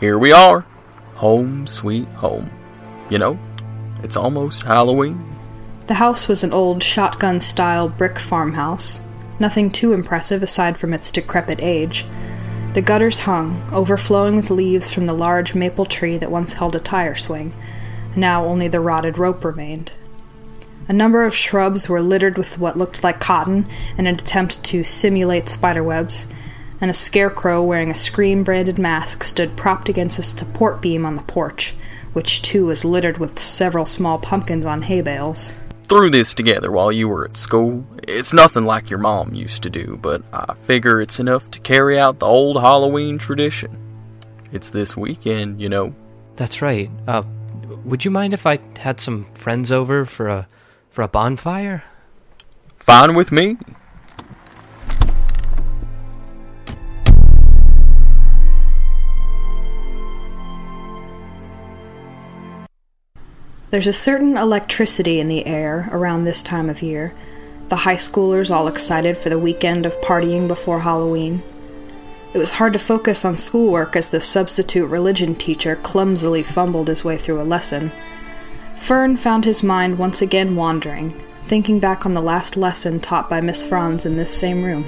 here 0.00 0.18
we 0.18 0.32
are. 0.32 0.66
Home 1.14 1.68
sweet 1.68 2.08
home. 2.08 2.50
You 3.10 3.18
know, 3.20 3.38
it's 4.02 4.16
almost 4.16 4.64
Halloween. 4.64 5.24
The 5.86 5.94
house 6.02 6.26
was 6.26 6.42
an 6.42 6.52
old 6.52 6.82
shotgun 6.82 7.38
style 7.38 7.88
brick 7.88 8.18
farmhouse, 8.18 9.02
nothing 9.38 9.70
too 9.70 9.92
impressive 9.92 10.42
aside 10.42 10.78
from 10.78 10.92
its 10.92 11.12
decrepit 11.12 11.62
age. 11.62 12.06
The 12.76 12.82
gutters 12.82 13.20
hung, 13.20 13.66
overflowing 13.72 14.36
with 14.36 14.50
leaves 14.50 14.92
from 14.92 15.06
the 15.06 15.14
large 15.14 15.54
maple 15.54 15.86
tree 15.86 16.18
that 16.18 16.30
once 16.30 16.52
held 16.52 16.76
a 16.76 16.78
tire 16.78 17.14
swing. 17.14 17.54
Now 18.14 18.44
only 18.44 18.68
the 18.68 18.80
rotted 18.80 19.16
rope 19.16 19.46
remained. 19.46 19.92
A 20.86 20.92
number 20.92 21.24
of 21.24 21.34
shrubs 21.34 21.88
were 21.88 22.02
littered 22.02 22.36
with 22.36 22.58
what 22.58 22.76
looked 22.76 23.02
like 23.02 23.18
cotton 23.18 23.66
in 23.96 24.06
an 24.06 24.16
attempt 24.16 24.62
to 24.64 24.84
simulate 24.84 25.48
spiderwebs, 25.48 26.26
and 26.78 26.90
a 26.90 26.92
scarecrow 26.92 27.62
wearing 27.62 27.90
a 27.90 27.94
Scream 27.94 28.44
branded 28.44 28.78
mask 28.78 29.24
stood 29.24 29.56
propped 29.56 29.88
against 29.88 30.18
a 30.18 30.22
support 30.22 30.82
beam 30.82 31.06
on 31.06 31.16
the 31.16 31.22
porch, 31.22 31.74
which 32.12 32.42
too 32.42 32.66
was 32.66 32.84
littered 32.84 33.16
with 33.16 33.38
several 33.38 33.86
small 33.86 34.18
pumpkins 34.18 34.66
on 34.66 34.82
hay 34.82 35.00
bales. 35.00 35.56
Threw 35.88 36.10
this 36.10 36.34
together 36.34 36.72
while 36.72 36.90
you 36.90 37.08
were 37.08 37.24
at 37.24 37.36
school. 37.36 37.86
It's 38.08 38.32
nothing 38.32 38.64
like 38.64 38.90
your 38.90 38.98
mom 38.98 39.34
used 39.34 39.62
to 39.62 39.70
do, 39.70 39.96
but 40.02 40.22
I 40.32 40.54
figure 40.64 41.00
it's 41.00 41.20
enough 41.20 41.48
to 41.52 41.60
carry 41.60 41.96
out 41.96 42.18
the 42.18 42.26
old 42.26 42.60
Halloween 42.60 43.18
tradition. 43.18 43.78
It's 44.50 44.70
this 44.70 44.96
weekend, 44.96 45.60
you 45.60 45.68
know. 45.68 45.94
That's 46.34 46.60
right. 46.60 46.90
Uh, 47.06 47.22
would 47.84 48.04
you 48.04 48.10
mind 48.10 48.34
if 48.34 48.46
I 48.46 48.58
had 48.78 49.00
some 49.00 49.26
friends 49.34 49.70
over 49.70 50.04
for 50.04 50.26
a 50.28 50.48
for 50.90 51.02
a 51.02 51.08
bonfire? 51.08 51.84
Fine 52.78 53.14
with 53.14 53.30
me. 53.30 53.56
There's 63.76 63.86
a 63.86 63.92
certain 63.92 64.38
electricity 64.38 65.20
in 65.20 65.28
the 65.28 65.46
air 65.46 65.90
around 65.92 66.24
this 66.24 66.42
time 66.42 66.70
of 66.70 66.80
year. 66.80 67.12
The 67.68 67.76
high 67.76 67.96
schoolers 67.96 68.50
all 68.50 68.68
excited 68.68 69.18
for 69.18 69.28
the 69.28 69.38
weekend 69.38 69.84
of 69.84 70.00
partying 70.00 70.48
before 70.48 70.80
Halloween. 70.80 71.42
It 72.32 72.38
was 72.38 72.52
hard 72.52 72.72
to 72.72 72.78
focus 72.78 73.22
on 73.22 73.36
schoolwork 73.36 73.94
as 73.94 74.08
the 74.08 74.18
substitute 74.18 74.86
religion 74.86 75.34
teacher 75.34 75.76
clumsily 75.76 76.42
fumbled 76.42 76.88
his 76.88 77.04
way 77.04 77.18
through 77.18 77.38
a 77.38 77.44
lesson. 77.44 77.92
Fern 78.78 79.18
found 79.18 79.44
his 79.44 79.62
mind 79.62 79.98
once 79.98 80.22
again 80.22 80.56
wandering, 80.56 81.12
thinking 81.44 81.78
back 81.78 82.06
on 82.06 82.14
the 82.14 82.22
last 82.22 82.56
lesson 82.56 82.98
taught 82.98 83.28
by 83.28 83.42
Miss 83.42 83.62
Franz 83.62 84.06
in 84.06 84.16
this 84.16 84.34
same 84.34 84.62
room. 84.62 84.86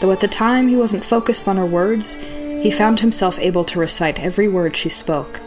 Though 0.00 0.12
at 0.12 0.20
the 0.20 0.28
time 0.28 0.68
he 0.68 0.76
wasn't 0.76 1.04
focused 1.04 1.46
on 1.46 1.58
her 1.58 1.66
words, 1.66 2.14
he 2.14 2.70
found 2.70 3.00
himself 3.00 3.38
able 3.38 3.64
to 3.64 3.78
recite 3.78 4.18
every 4.18 4.48
word 4.48 4.78
she 4.78 4.88
spoke. 4.88 5.42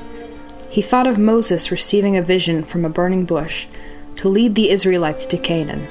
He 0.69 0.81
thought 0.81 1.07
of 1.07 1.17
Moses 1.17 1.71
receiving 1.71 2.17
a 2.17 2.21
vision 2.21 2.63
from 2.63 2.83
a 2.83 2.89
burning 2.89 3.25
bush 3.25 3.67
to 4.17 4.29
lead 4.29 4.55
the 4.55 4.69
Israelites 4.69 5.25
to 5.27 5.37
Canaan. 5.37 5.87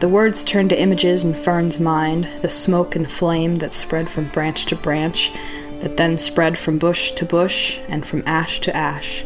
The 0.00 0.08
words 0.08 0.44
turned 0.44 0.70
to 0.70 0.80
images 0.80 1.24
in 1.24 1.34
Fern's 1.34 1.80
mind 1.80 2.28
the 2.42 2.48
smoke 2.48 2.94
and 2.94 3.10
flame 3.10 3.54
that 3.56 3.72
spread 3.72 4.10
from 4.10 4.28
branch 4.28 4.66
to 4.66 4.76
branch, 4.76 5.32
that 5.80 5.96
then 5.96 6.18
spread 6.18 6.58
from 6.58 6.78
bush 6.78 7.12
to 7.12 7.24
bush 7.24 7.78
and 7.88 8.06
from 8.06 8.22
ash 8.26 8.60
to 8.60 8.76
ash, 8.76 9.24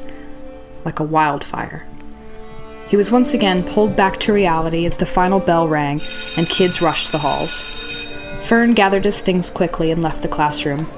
like 0.84 1.00
a 1.00 1.04
wildfire. 1.04 1.86
He 2.88 2.96
was 2.96 3.10
once 3.10 3.34
again 3.34 3.64
pulled 3.64 3.96
back 3.96 4.18
to 4.20 4.32
reality 4.32 4.86
as 4.86 4.96
the 4.96 5.06
final 5.06 5.40
bell 5.40 5.68
rang 5.68 6.00
and 6.36 6.48
kids 6.48 6.82
rushed 6.82 7.12
the 7.12 7.18
halls. 7.18 8.08
Fern 8.42 8.74
gathered 8.74 9.04
his 9.04 9.20
things 9.20 9.50
quickly 9.50 9.90
and 9.90 10.02
left 10.02 10.22
the 10.22 10.28
classroom. 10.28 10.88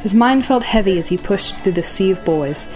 His 0.00 0.14
mind 0.14 0.46
felt 0.46 0.64
heavy 0.64 0.98
as 0.98 1.08
he 1.08 1.18
pushed 1.18 1.56
through 1.56 1.72
the 1.72 1.82
sea 1.82 2.10
of 2.10 2.24
boys. 2.24 2.68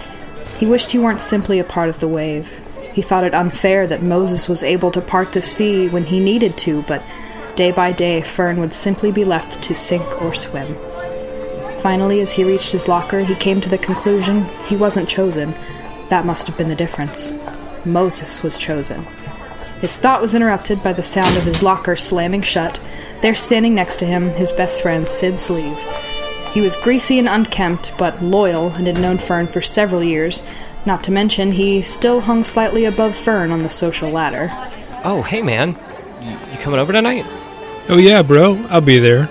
He 0.57 0.65
wished 0.65 0.91
he 0.91 0.99
weren't 0.99 1.21
simply 1.21 1.59
a 1.59 1.63
part 1.63 1.89
of 1.89 1.99
the 1.99 2.07
wave. 2.07 2.61
He 2.91 3.01
thought 3.01 3.23
it 3.23 3.33
unfair 3.33 3.87
that 3.87 4.01
Moses 4.01 4.47
was 4.47 4.63
able 4.63 4.91
to 4.91 5.01
part 5.01 5.33
the 5.33 5.41
sea 5.41 5.87
when 5.87 6.05
he 6.05 6.19
needed 6.19 6.57
to, 6.59 6.83
but 6.83 7.03
day 7.55 7.71
by 7.71 7.91
day 7.91 8.21
Fern 8.21 8.59
would 8.59 8.73
simply 8.73 9.11
be 9.11 9.25
left 9.25 9.63
to 9.63 9.73
sink 9.73 10.21
or 10.21 10.33
swim. 10.33 10.75
Finally, 11.79 12.21
as 12.21 12.31
he 12.31 12.43
reached 12.43 12.71
his 12.71 12.87
locker, 12.87 13.21
he 13.21 13.35
came 13.35 13.59
to 13.61 13.69
the 13.69 13.77
conclusion 13.77 14.45
he 14.65 14.75
wasn't 14.75 15.09
chosen. 15.09 15.53
That 16.09 16.25
must 16.25 16.47
have 16.47 16.57
been 16.57 16.69
the 16.69 16.75
difference. 16.75 17.33
Moses 17.83 18.43
was 18.43 18.57
chosen. 18.57 19.05
His 19.81 19.97
thought 19.97 20.21
was 20.21 20.33
interrupted 20.33 20.81
by 20.81 20.93
the 20.93 21.03
sound 21.03 21.35
of 21.35 21.43
his 21.43 21.61
locker 21.61 21.95
slamming 21.95 22.41
shut. 22.41 22.79
There, 23.21 23.35
standing 23.35 23.75
next 23.75 23.97
to 23.97 24.05
him, 24.05 24.29
his 24.29 24.53
best 24.53 24.81
friend, 24.81 25.09
Sid 25.09 25.37
Sleeve. 25.37 25.83
He 26.53 26.61
was 26.61 26.75
greasy 26.75 27.17
and 27.17 27.27
unkempt, 27.27 27.93
but 27.97 28.21
loyal 28.21 28.69
and 28.73 28.85
had 28.85 28.99
known 28.99 29.17
Fern 29.17 29.47
for 29.47 29.61
several 29.61 30.03
years. 30.03 30.43
Not 30.85 31.03
to 31.05 31.11
mention, 31.11 31.53
he 31.53 31.81
still 31.81 32.21
hung 32.21 32.43
slightly 32.43 32.85
above 32.85 33.17
Fern 33.17 33.51
on 33.51 33.63
the 33.63 33.69
social 33.69 34.09
ladder. 34.09 34.51
Oh, 35.03 35.23
hey 35.23 35.41
man. 35.41 35.77
You, 36.21 36.31
you 36.51 36.57
coming 36.59 36.79
over 36.79 36.93
tonight? 36.93 37.25
Oh 37.89 37.97
yeah, 37.97 38.21
bro. 38.21 38.57
I'll 38.69 38.81
be 38.81 38.99
there. 38.99 39.29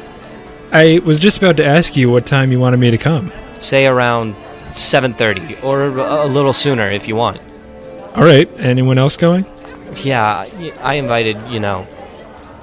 I 0.73 1.01
was 1.05 1.19
just 1.19 1.39
about 1.39 1.57
to 1.59 1.65
ask 1.65 1.97
you 1.97 2.11
what 2.11 2.27
time 2.27 2.51
you 2.51 2.59
wanted 2.59 2.79
me 2.79 2.91
to 2.91 2.99
come. 2.99 3.33
Say 3.61 3.87
around 3.87 4.35
7:30 4.73 5.63
or 5.63 5.85
a, 5.85 6.27
a 6.27 6.29
little 6.29 6.53
sooner 6.53 6.89
if 6.91 7.07
you 7.07 7.15
want. 7.15 7.41
All 8.15 8.25
right. 8.25 8.51
Anyone 8.59 8.99
else 8.99 9.17
going? 9.17 9.47
Yeah, 10.03 10.47
I 10.81 10.95
invited, 10.95 11.37
you 11.49 11.61
know, 11.61 11.87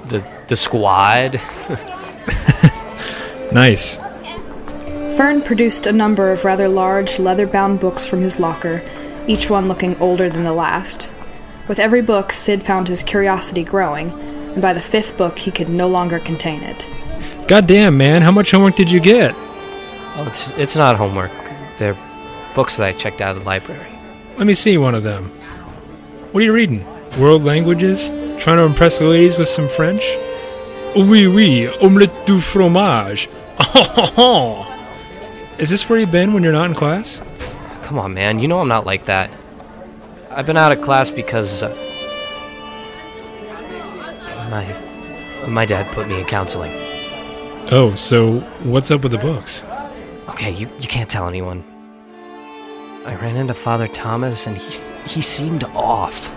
the 0.06 0.26
the 0.48 0.56
squad. 0.56 1.40
Nice. 3.52 3.98
Fern 5.20 5.42
produced 5.42 5.86
a 5.86 5.92
number 5.92 6.32
of 6.32 6.46
rather 6.46 6.66
large, 6.66 7.18
leather 7.18 7.46
bound 7.46 7.78
books 7.78 8.06
from 8.06 8.22
his 8.22 8.40
locker, 8.40 8.82
each 9.26 9.50
one 9.50 9.68
looking 9.68 9.94
older 10.00 10.30
than 10.30 10.44
the 10.44 10.54
last. 10.54 11.12
With 11.68 11.78
every 11.78 12.00
book, 12.00 12.32
Sid 12.32 12.62
found 12.62 12.88
his 12.88 13.02
curiosity 13.02 13.62
growing, 13.62 14.12
and 14.12 14.62
by 14.62 14.72
the 14.72 14.80
fifth 14.80 15.18
book, 15.18 15.40
he 15.40 15.50
could 15.50 15.68
no 15.68 15.88
longer 15.88 16.18
contain 16.18 16.62
it. 16.62 16.88
Goddamn, 17.48 17.98
man. 17.98 18.22
How 18.22 18.30
much 18.32 18.50
homework 18.50 18.76
did 18.76 18.90
you 18.90 18.98
get? 18.98 19.34
Oh, 20.16 20.24
it's 20.26 20.52
it's 20.52 20.74
not 20.74 20.96
homework. 20.96 21.32
They're 21.78 21.98
books 22.54 22.78
that 22.78 22.86
I 22.86 22.92
checked 22.94 23.20
out 23.20 23.36
of 23.36 23.42
the 23.42 23.46
library. 23.46 23.92
Let 24.38 24.46
me 24.46 24.54
see 24.54 24.78
one 24.78 24.94
of 24.94 25.02
them. 25.02 25.28
What 26.32 26.40
are 26.40 26.46
you 26.46 26.54
reading? 26.54 26.86
World 27.18 27.44
languages? 27.44 28.08
Trying 28.42 28.56
to 28.56 28.62
impress 28.62 28.96
the 28.96 29.04
ladies 29.04 29.36
with 29.36 29.48
some 29.48 29.68
French? 29.68 30.16
Oui, 30.96 31.26
oui, 31.26 31.68
omelette 31.82 32.24
du 32.24 32.40
fromage. 32.40 33.28
Oh, 33.62 33.94
oh, 33.96 34.14
oh. 34.16 34.69
Is 35.60 35.68
this 35.68 35.86
where 35.90 35.98
you've 35.98 36.10
been 36.10 36.32
when 36.32 36.42
you're 36.42 36.54
not 36.54 36.70
in 36.70 36.74
class? 36.74 37.20
Come 37.82 37.98
on, 37.98 38.14
man. 38.14 38.38
You 38.38 38.48
know 38.48 38.60
I'm 38.60 38.68
not 38.68 38.86
like 38.86 39.04
that. 39.04 39.30
I've 40.30 40.46
been 40.46 40.56
out 40.56 40.72
of 40.72 40.80
class 40.80 41.10
because 41.10 41.62
uh, 41.62 41.68
my 44.50 45.46
my 45.46 45.66
dad 45.66 45.92
put 45.92 46.08
me 46.08 46.18
in 46.18 46.24
counseling. 46.24 46.72
Oh, 47.70 47.94
so 47.94 48.40
what's 48.62 48.90
up 48.90 49.02
with 49.02 49.12
the 49.12 49.18
books? 49.18 49.62
Okay, 50.30 50.50
you 50.50 50.70
you 50.80 50.88
can't 50.88 51.10
tell 51.10 51.28
anyone. 51.28 51.62
I 53.04 53.14
ran 53.16 53.36
into 53.36 53.52
Father 53.52 53.86
Thomas 53.86 54.46
and 54.46 54.56
he 54.56 54.82
he 55.06 55.20
seemed 55.20 55.64
off. 55.64 56.30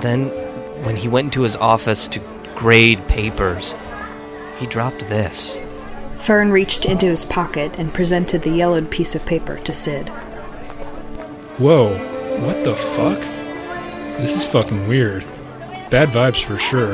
Then 0.00 0.28
when 0.82 0.96
he 0.96 1.08
went 1.08 1.26
into 1.26 1.42
his 1.42 1.56
office 1.56 2.08
to 2.08 2.20
grade 2.54 3.06
papers, 3.06 3.74
he 4.56 4.66
dropped 4.66 5.00
this. 5.10 5.58
Fern 6.22 6.52
reached 6.52 6.84
into 6.84 7.06
his 7.06 7.24
pocket 7.24 7.80
and 7.80 7.92
presented 7.92 8.42
the 8.42 8.50
yellowed 8.50 8.92
piece 8.92 9.16
of 9.16 9.26
paper 9.26 9.56
to 9.58 9.72
Sid. 9.72 10.08
Whoa, 11.58 11.98
what 12.46 12.62
the 12.62 12.76
fuck? 12.76 13.18
This 14.20 14.36
is 14.36 14.46
fucking 14.46 14.86
weird. 14.86 15.24
Bad 15.90 16.10
vibes 16.10 16.44
for 16.44 16.58
sure. 16.58 16.92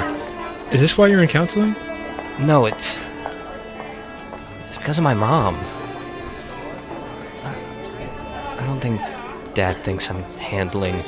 Is 0.73 0.81
this 0.81 0.97
why 0.97 1.09
you're 1.09 1.23
in 1.23 1.29
counseling? 1.29 1.77
No, 2.39 2.65
it's 2.65 2.97
it's 4.65 4.79
because 4.79 4.97
of 4.97 5.05
my 5.05 5.13
mom. 5.13 5.57
I, 7.45 8.57
I 8.59 8.65
don't 8.65 8.81
think 8.81 8.99
Dad 9.53 9.77
thinks 9.85 10.09
I'm 10.09 10.23
handling 10.39 11.03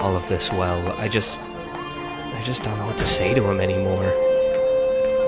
all 0.00 0.16
of 0.16 0.28
this 0.28 0.50
well. 0.50 0.90
I 0.98 1.06
just 1.06 1.40
I 1.40 2.42
just 2.44 2.64
don't 2.64 2.76
know 2.80 2.86
what 2.86 2.98
to 2.98 3.06
say 3.06 3.32
to 3.32 3.44
him 3.44 3.60
anymore. 3.60 4.12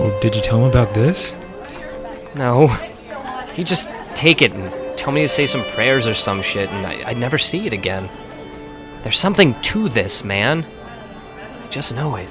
Well, 0.01 0.19
did 0.21 0.35
you 0.35 0.43
tell 0.43 0.59
him 0.59 0.69
about 0.69 0.93
this? 0.93 1.33
No. 2.37 2.69
He 3.55 3.65
just 3.65 3.89
take 4.15 4.43
it 4.43 4.53
and 4.53 4.99
tell 4.99 5.13
me 5.13 5.23
to 5.23 5.29
say 5.29 5.47
some 5.47 5.65
prayers 5.65 6.07
or 6.07 6.15
some 6.15 6.43
shit, 6.43 6.69
and 6.69 6.87
I, 6.87 7.11
I'd 7.11 7.17
never 7.17 7.39
see 7.39 7.67
it 7.67 7.73
again. 7.73 8.11
There's 9.03 9.19
something 9.19 9.59
to 9.63 9.89
this, 9.89 10.23
man. 10.23 10.67
I 11.65 11.69
just 11.69 11.95
know 11.95 12.17
it. 12.17 12.29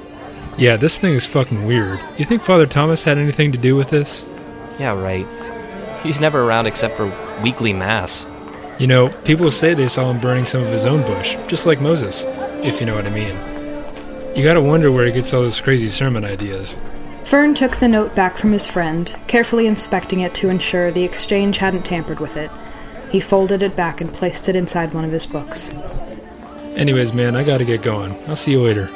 Yeah, 0.57 0.77
this 0.77 0.97
thing 0.97 1.13
is 1.13 1.25
fucking 1.25 1.65
weird. 1.65 1.99
You 2.17 2.25
think 2.25 2.43
Father 2.43 2.67
Thomas 2.67 3.03
had 3.03 3.17
anything 3.17 3.51
to 3.51 3.57
do 3.57 3.75
with 3.75 3.89
this? 3.89 4.23
Yeah, 4.79 4.93
right. 4.93 5.25
He's 6.03 6.21
never 6.21 6.43
around 6.43 6.67
except 6.67 6.95
for 6.95 7.07
weekly 7.41 7.73
mass. 7.73 8.27
You 8.77 8.87
know, 8.87 9.09
people 9.09 9.49
say 9.51 9.73
they 9.73 9.87
saw 9.87 10.11
him 10.11 10.19
burning 10.19 10.45
some 10.45 10.61
of 10.61 10.71
his 10.71 10.85
own 10.85 11.01
bush, 11.01 11.35
just 11.47 11.65
like 11.65 11.81
Moses, 11.81 12.23
if 12.63 12.79
you 12.79 12.85
know 12.85 12.95
what 12.95 13.07
I 13.07 13.09
mean. 13.09 13.35
You 14.35 14.43
gotta 14.43 14.61
wonder 14.61 14.91
where 14.91 15.05
he 15.05 15.11
gets 15.13 15.33
all 15.33 15.41
those 15.41 15.61
crazy 15.61 15.89
sermon 15.89 16.25
ideas. 16.25 16.77
Fern 17.25 17.55
took 17.55 17.77
the 17.77 17.87
note 17.87 18.13
back 18.13 18.37
from 18.37 18.51
his 18.51 18.69
friend, 18.69 19.15
carefully 19.25 19.65
inspecting 19.65 20.19
it 20.19 20.35
to 20.35 20.49
ensure 20.49 20.91
the 20.91 21.03
exchange 21.03 21.57
hadn't 21.57 21.83
tampered 21.83 22.19
with 22.19 22.37
it. 22.37 22.51
He 23.09 23.19
folded 23.19 23.63
it 23.63 23.75
back 23.75 23.99
and 23.99 24.13
placed 24.13 24.47
it 24.47 24.55
inside 24.55 24.93
one 24.93 25.03
of 25.03 25.11
his 25.11 25.25
books. 25.25 25.71
Anyways, 26.75 27.13
man, 27.13 27.35
I 27.35 27.43
gotta 27.43 27.65
get 27.65 27.81
going. 27.81 28.15
I'll 28.27 28.35
see 28.35 28.51
you 28.51 28.61
later. 28.61 28.91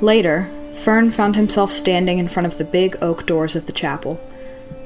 Later, 0.00 0.50
Fern 0.82 1.12
found 1.12 1.36
himself 1.36 1.70
standing 1.70 2.18
in 2.18 2.28
front 2.28 2.48
of 2.48 2.58
the 2.58 2.64
big 2.64 2.96
oak 3.00 3.26
doors 3.26 3.54
of 3.54 3.66
the 3.66 3.72
chapel. 3.72 4.20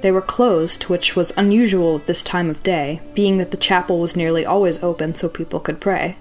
They 0.02 0.12
were 0.12 0.20
closed, 0.20 0.84
which 0.84 1.16
was 1.16 1.32
unusual 1.34 1.96
at 1.96 2.04
this 2.04 2.22
time 2.22 2.50
of 2.50 2.62
day, 2.62 3.00
being 3.14 3.38
that 3.38 3.52
the 3.52 3.56
chapel 3.56 4.00
was 4.00 4.16
nearly 4.16 4.44
always 4.44 4.82
open 4.82 5.14
so 5.14 5.30
people 5.30 5.60
could 5.60 5.80
pray. 5.80 6.18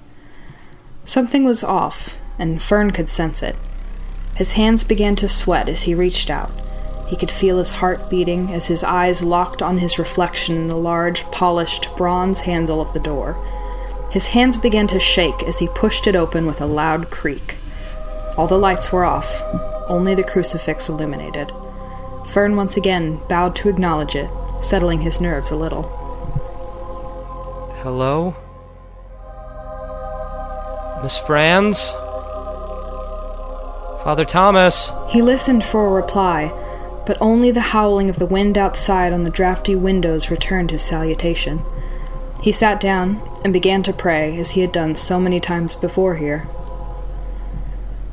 Something 1.04 1.44
was 1.44 1.66
off, 1.66 2.16
and 2.40 2.62
Fern 2.62 2.92
could 2.92 3.10
sense 3.10 3.44
it. 3.44 3.58
His 4.38 4.52
hands 4.52 4.84
began 4.84 5.16
to 5.16 5.28
sweat 5.28 5.68
as 5.68 5.84
he 5.84 5.96
reached 5.96 6.30
out. 6.30 6.52
He 7.08 7.16
could 7.16 7.32
feel 7.32 7.58
his 7.58 7.72
heart 7.72 8.08
beating 8.08 8.54
as 8.54 8.68
his 8.68 8.84
eyes 8.84 9.24
locked 9.24 9.64
on 9.64 9.80
his 9.80 9.98
reflection 9.98 10.56
in 10.56 10.68
the 10.68 10.78
large, 10.78 11.24
polished 11.32 11.90
bronze 11.98 12.42
handle 12.42 12.80
of 12.80 12.94
the 12.94 13.00
door. 13.00 13.36
His 14.12 14.28
hands 14.28 14.56
began 14.56 14.86
to 14.88 15.00
shake 15.00 15.42
as 15.42 15.58
he 15.58 15.68
pushed 15.70 16.06
it 16.06 16.16
open 16.16 16.46
with 16.46 16.62
a 16.62 16.68
loud 16.68 17.10
creak. 17.10 17.58
All 18.38 18.46
the 18.46 18.60
lights 18.60 18.92
were 18.92 19.06
off, 19.06 19.42
only 19.88 20.14
the 20.14 20.24
crucifix 20.24 20.88
illuminated. 20.88 21.52
Fern 22.32 22.56
once 22.56 22.78
again 22.78 23.20
bowed 23.28 23.56
to 23.56 23.70
acknowledge 23.70 24.16
it, 24.16 24.30
settling 24.60 25.02
his 25.02 25.20
nerves 25.20 25.50
a 25.50 25.56
little. 25.56 25.84
Hello? 27.82 28.36
Miss 31.02 31.18
Franz? 31.18 31.92
Father 34.08 34.24
Thomas? 34.24 34.94
He 35.10 35.22
listened 35.22 35.66
for 35.66 35.86
a 35.86 35.92
reply, 35.92 36.54
but 37.06 37.18
only 37.20 37.52
the 37.52 37.60
howling 37.76 38.10
of 38.10 38.20
the 38.20 38.26
wind 38.26 38.58
outside 38.58 39.12
on 39.12 39.26
the 39.26 39.30
drafty 39.30 39.76
windows 39.76 40.32
returned 40.32 40.72
his 40.72 40.82
salutation. 40.82 41.62
He 42.42 42.54
sat 42.54 42.80
down 42.80 43.22
and 43.44 43.52
began 43.52 43.84
to 43.84 43.92
pray 43.92 44.40
as 44.40 44.52
he 44.52 44.62
had 44.62 44.72
done 44.72 44.96
so 44.96 45.20
many 45.20 45.42
times 45.42 45.76
before 45.76 46.16
here. 46.16 46.48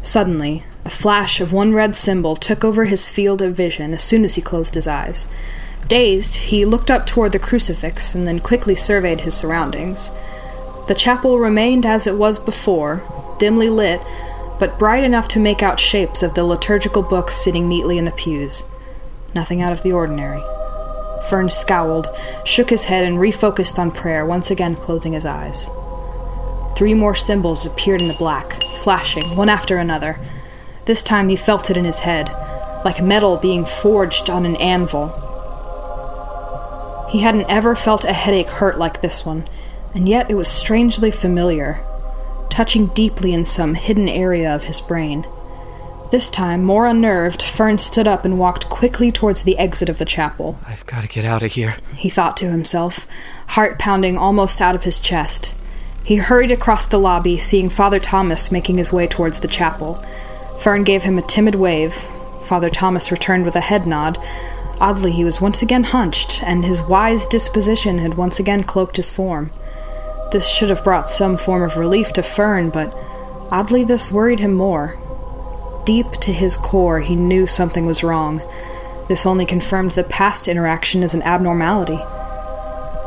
Suddenly, 0.03 0.65
a 0.85 0.91
flash 0.91 1.41
of 1.41 1.53
one 1.53 1.73
red 1.73 1.95
symbol 1.95 2.35
took 2.35 2.65
over 2.65 2.87
his 2.87 3.09
field 3.09 3.41
of 3.41 3.55
vision 3.55 3.95
as 3.95 4.03
soon 4.03 4.25
as 4.25 4.35
he 4.35 4.43
closed 4.43 4.75
his 4.75 4.89
eyes. 4.89 5.29
Dazed, 5.87 6.35
he 6.35 6.65
looked 6.65 6.91
up 6.91 7.07
toward 7.07 7.31
the 7.31 7.39
crucifix 7.39 8.17
and 8.17 8.27
then 8.27 8.41
quickly 8.41 8.75
surveyed 8.75 9.21
his 9.21 9.37
surroundings. 9.37 10.11
The 10.89 10.97
chapel 10.97 11.39
remained 11.39 11.87
as 11.87 12.09
it 12.09 12.17
was 12.17 12.41
before, 12.41 13.37
dimly 13.39 13.69
lit, 13.69 14.01
but 14.59 14.79
bright 14.79 15.05
enough 15.05 15.29
to 15.29 15.41
make 15.41 15.63
out 15.63 15.81
shapes 15.81 16.23
of 16.23 16.35
the 16.35 16.45
liturgical 16.45 17.03
books 17.03 17.35
sitting 17.35 17.69
neatly 17.69 17.99
in 17.99 18.05
the 18.05 18.13
pews. 18.13 18.65
Nothing 19.35 19.61
out 19.61 19.73
of 19.73 19.83
the 19.83 19.93
ordinary. 19.93 20.43
Fern 21.29 21.49
scowled, 21.49 22.09
shook 22.45 22.71
his 22.71 22.85
head, 22.85 23.05
and 23.05 23.19
refocused 23.19 23.79
on 23.79 23.91
prayer, 23.91 24.25
once 24.25 24.51
again 24.51 24.77
closing 24.77 25.13
his 25.13 25.27
eyes. 25.27 25.69
Three 26.77 26.95
more 26.95 27.15
symbols 27.15 27.67
appeared 27.67 28.03
in 28.03 28.09
the 28.09 28.17
black, 28.19 28.63
flashing, 28.83 29.37
one 29.37 29.49
after 29.49 29.79
another. 29.79 30.19
This 30.85 31.03
time 31.03 31.29
he 31.29 31.37
felt 31.37 31.71
it 31.71 31.77
in 31.77 31.85
his 31.85 32.01
head, 32.01 32.29
like 32.85 33.03
metal 33.03 33.37
being 33.37 33.65
forged 33.65 34.29
on 34.29 34.45
an 34.45 34.57
anvil. 34.57 35.21
He 37.11 37.21
hadn't 37.21 37.49
ever 37.49 37.75
felt 37.75 38.05
a 38.05 38.13
headache 38.13 38.49
hurt 38.49 38.77
like 38.77 39.01
this 39.01 39.25
one, 39.25 39.49
and 39.95 40.09
yet 40.09 40.31
it 40.31 40.35
was 40.35 40.49
strangely 40.49 41.11
familiar, 41.11 41.85
touching 42.55 42.87
deeply 42.87 43.35
in 43.35 43.45
some 43.45 43.75
hidden 43.75 44.09
area 44.09 44.55
of 44.55 44.63
his 44.63 44.81
brain. 44.81 45.27
This 46.13 46.31
time, 46.31 46.63
more 46.63 46.87
unnerved, 46.87 47.43
Fern 47.43 47.79
stood 47.79 48.07
up 48.07 48.25
and 48.25 48.39
walked 48.39 48.69
quickly 48.69 49.11
towards 49.11 49.43
the 49.43 49.59
exit 49.59 49.89
of 49.89 49.99
the 49.99 50.05
chapel. 50.05 50.61
I've 50.65 50.87
got 50.87 51.03
to 51.03 51.09
get 51.09 51.25
out 51.25 51.43
of 51.43 51.51
here. 51.51 51.75
He 51.97 52.09
thought 52.09 52.37
to 52.37 52.51
himself, 52.53 53.09
heart 53.49 53.81
pounding 53.81 54.17
almost 54.17 54.61
out 54.61 54.77
of 54.77 54.85
his 54.85 55.01
chest. 55.01 55.57
He 56.05 56.17
hurried 56.17 56.53
across 56.53 56.87
the 56.87 57.01
lobby, 57.01 57.39
seeing 57.39 57.69
Father 57.69 57.99
Thomas 57.99 58.53
making 58.53 58.79
his 58.79 58.93
way 58.93 59.09
towards 59.09 59.41
the 59.41 59.49
chapel. 59.49 60.01
Fern 60.61 60.85
gave 60.85 61.03
him 61.03 61.19
a 61.19 61.23
timid 61.23 61.57
wave. 61.57 61.95
Father 62.45 62.71
Thomas 62.71 63.11
returned 63.11 63.45
with 63.45 63.57
a 63.57 63.63
head 63.63 63.85
nod. 63.85 64.17
Oddly, 64.79 65.11
he 65.11 65.25
was 65.25 65.41
once 65.41 65.61
again 65.61 65.83
hunched, 65.83 66.41
and 66.45 66.65
his 66.65 66.81
wise 66.81 67.27
disposition 67.27 67.99
had 67.99 68.15
once 68.15 68.39
again 68.39 68.63
cloaked 68.63 68.97
his 68.97 69.11
form. 69.11 69.51
This 70.35 70.49
should 70.49 70.71
have 70.71 70.83
brought 70.83 71.09
some 71.09 71.37
form 71.37 71.63
of 71.63 71.77
relief 71.77 72.13
to 72.15 72.23
Fern, 72.25 72.71
but 72.71 72.93
Oddly, 73.53 73.85
this 73.85 74.11
worried 74.11 74.41
him 74.41 74.53
more. 74.53 74.99
Deep 75.85 76.11
to 76.15 76.33
his 76.33 76.57
core, 76.57 76.99
he 76.99 77.15
knew 77.15 77.47
something 77.47 77.87
was 77.87 78.03
wrong. 78.03 78.43
This 79.07 79.27
only 79.27 79.47
confirmed 79.47 79.93
the 79.93 80.03
past 80.03 80.49
interaction 80.49 81.05
as 81.05 81.15
an 81.15 81.23
abnormality. 81.23 82.01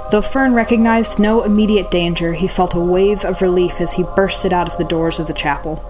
Though 0.10 0.22
Fern 0.22 0.54
recognized 0.54 1.20
no 1.20 1.44
immediate 1.44 1.92
danger, 1.92 2.32
he 2.32 2.48
felt 2.48 2.74
a 2.74 2.80
wave 2.80 3.26
of 3.26 3.42
relief 3.42 3.82
as 3.82 3.96
he 3.96 4.06
bursted 4.16 4.54
out 4.54 4.70
of 4.70 4.78
the 4.78 4.86
doors 4.86 5.20
of 5.20 5.28
the 5.28 5.34
chapel. 5.34 5.86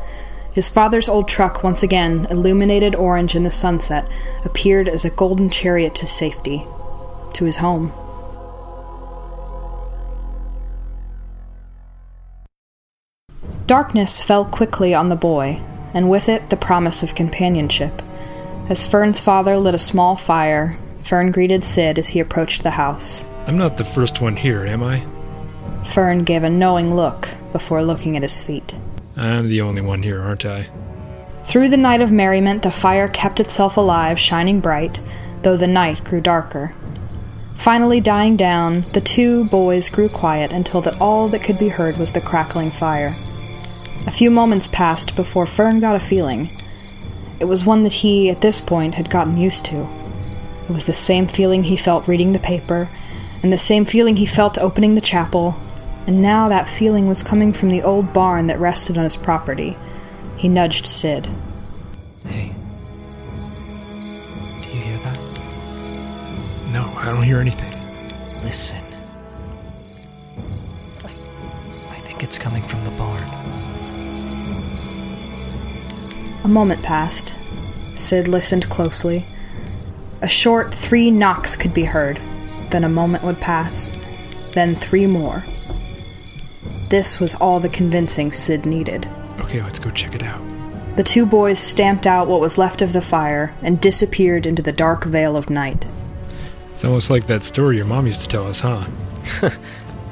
His 0.51 0.69
father's 0.69 1.07
old 1.07 1.27
truck, 1.27 1.63
once 1.63 1.83
again 1.83 2.25
illuminated 2.31 2.95
orange 2.95 3.35
in 3.35 3.43
the 3.43 3.51
sunset, 3.51 4.09
appeared 4.43 4.89
as 4.89 5.05
a 5.05 5.11
golden 5.11 5.51
chariot 5.51 5.93
to 5.93 6.07
safety, 6.07 6.65
to 7.33 7.45
his 7.45 7.57
home. 7.57 7.93
Darkness 13.67 14.23
fell 14.23 14.45
quickly 14.45 14.95
on 14.95 15.09
the 15.09 15.17
boy, 15.17 15.61
and 15.93 16.09
with 16.09 16.29
it 16.29 16.49
the 16.49 16.55
promise 16.55 17.03
of 17.03 17.15
companionship. 17.15 18.01
As 18.69 18.87
Fern's 18.87 19.19
father 19.19 19.57
lit 19.57 19.75
a 19.75 19.77
small 19.77 20.15
fire, 20.15 20.77
Fern 21.03 21.31
greeted 21.31 21.65
Sid 21.65 21.99
as 21.99 22.07
he 22.07 22.21
approached 22.21 22.63
the 22.63 22.71
house. 22.71 23.25
I'm 23.45 23.57
not 23.57 23.75
the 23.75 23.83
first 23.83 24.21
one 24.21 24.37
here, 24.37 24.65
am 24.65 24.83
I? 24.83 25.05
Fern 25.83 26.23
gave 26.23 26.43
a 26.43 26.49
knowing 26.49 26.95
look 26.95 27.35
before 27.51 27.83
looking 27.83 28.15
at 28.15 28.21
his 28.21 28.41
feet. 28.41 28.73
I'm 29.17 29.49
the 29.49 29.59
only 29.59 29.81
one 29.81 30.01
here, 30.01 30.21
aren't 30.21 30.45
I? 30.45 30.69
Through 31.43 31.67
the 31.67 31.75
night 31.75 32.01
of 32.01 32.09
merriment, 32.09 32.63
the 32.63 32.71
fire 32.71 33.09
kept 33.09 33.41
itself 33.41 33.75
alive, 33.75 34.17
shining 34.17 34.61
bright, 34.61 35.01
though 35.41 35.57
the 35.57 35.67
night 35.67 36.05
grew 36.05 36.21
darker. 36.21 36.73
Finally 37.57 37.99
dying 37.99 38.37
down, 38.37 38.81
the 38.93 39.01
two 39.01 39.43
boys 39.45 39.89
grew 39.89 40.07
quiet 40.07 40.53
until 40.53 40.79
that 40.79 41.01
all 41.01 41.27
that 41.27 41.43
could 41.43 41.59
be 41.59 41.67
heard 41.67 41.97
was 41.97 42.13
the 42.13 42.21
crackling 42.21 42.71
fire. 42.71 43.13
A 44.07 44.11
few 44.11 44.31
moments 44.31 44.69
passed 44.69 45.17
before 45.17 45.45
Fern 45.45 45.81
got 45.81 45.97
a 45.97 45.99
feeling. 45.99 46.49
It 47.41 47.45
was 47.45 47.65
one 47.65 47.83
that 47.83 47.91
he, 47.91 48.29
at 48.29 48.39
this 48.39 48.61
point, 48.61 48.95
had 48.95 49.09
gotten 49.09 49.35
used 49.35 49.65
to. 49.65 49.85
It 50.63 50.71
was 50.71 50.85
the 50.85 50.93
same 50.93 51.27
feeling 51.27 51.65
he 51.65 51.75
felt 51.75 52.07
reading 52.07 52.31
the 52.31 52.39
paper, 52.39 52.87
and 53.43 53.51
the 53.51 53.57
same 53.57 53.83
feeling 53.83 54.15
he 54.15 54.25
felt 54.25 54.57
opening 54.57 54.95
the 54.95 55.01
chapel, 55.01 55.57
and 56.07 56.21
now 56.21 56.47
that 56.47 56.69
feeling 56.69 57.07
was 57.07 57.21
coming 57.21 57.51
from 57.51 57.69
the 57.69 57.83
old 57.83 58.13
barn 58.13 58.47
that 58.47 58.61
rested 58.61 58.97
on 58.97 59.03
his 59.03 59.17
property. 59.17 59.77
He 60.37 60.47
nudged 60.47 60.87
Sid. 60.87 61.29
Hey. 62.25 62.53
Do 64.61 64.69
you 64.69 64.81
hear 64.83 64.97
that? 64.99 65.19
No, 66.71 66.93
I 66.95 67.05
don't 67.05 67.23
hear 67.23 67.39
anything. 67.39 67.73
Listen. 68.41 68.81
I, 71.03 71.11
I 71.89 71.99
think 71.99 72.23
it's 72.23 72.37
coming 72.37 72.63
from 72.63 72.85
the 72.85 72.91
barn. 72.91 73.66
A 76.47 76.49
moment 76.49 76.81
passed. 76.81 77.35
Sid 77.95 78.29
listened 78.29 78.69
closely. 78.69 79.25
A 80.21 80.29
short 80.29 80.73
three 80.73 81.11
knocks 81.11 81.57
could 81.57 81.73
be 81.73 81.83
heard. 81.83 82.21
Then 82.69 82.85
a 82.85 82.89
moment 82.89 83.25
would 83.25 83.41
pass. 83.41 83.91
Then 84.53 84.73
three 84.73 85.07
more. 85.07 85.43
This 86.87 87.19
was 87.19 87.35
all 87.35 87.59
the 87.59 87.67
convincing 87.67 88.31
Sid 88.31 88.65
needed. 88.65 89.09
Okay, 89.41 89.61
let's 89.61 89.77
go 89.77 89.91
check 89.91 90.15
it 90.15 90.23
out. 90.23 90.41
The 90.95 91.03
two 91.03 91.25
boys 91.25 91.59
stamped 91.59 92.07
out 92.07 92.29
what 92.29 92.39
was 92.39 92.57
left 92.57 92.81
of 92.81 92.93
the 92.93 93.01
fire 93.01 93.53
and 93.61 93.81
disappeared 93.81 94.45
into 94.45 94.61
the 94.61 94.71
dark 94.71 95.03
veil 95.03 95.35
of 95.35 95.49
night. 95.49 95.85
It's 96.71 96.85
almost 96.85 97.09
like 97.09 97.27
that 97.27 97.43
story 97.43 97.75
your 97.75 97.85
mom 97.85 98.07
used 98.07 98.21
to 98.21 98.27
tell 98.29 98.47
us, 98.47 98.61
huh? 98.61 98.85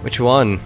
Which 0.02 0.20
one? 0.20 0.60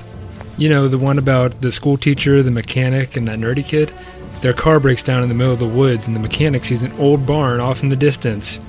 You 0.58 0.70
know, 0.70 0.88
the 0.88 0.98
one 0.98 1.20
about 1.20 1.62
the 1.62 1.72
school 1.72 1.96
teacher, 1.96 2.41
the 2.41 2.50
mechanic, 2.50 3.16
and 3.16 3.28
that 3.28 3.38
nerdy 3.38 3.64
kid? 3.64 3.94
Their 4.41 4.53
car 4.53 4.80
breaks 4.80 5.03
down 5.03 5.22
in 5.22 5.30
the 5.30 5.36
middle 5.36 5.53
of 5.53 5.60
the 5.60 5.68
woods, 5.68 6.07
and 6.07 6.16
the 6.16 6.20
mechanic 6.20 6.64
sees 6.64 6.82
an 6.82 6.94
old 6.94 7.26
barn 7.26 7.60
off 7.60 7.84
in 7.84 7.90
the 7.90 7.95
distance. 7.95 8.60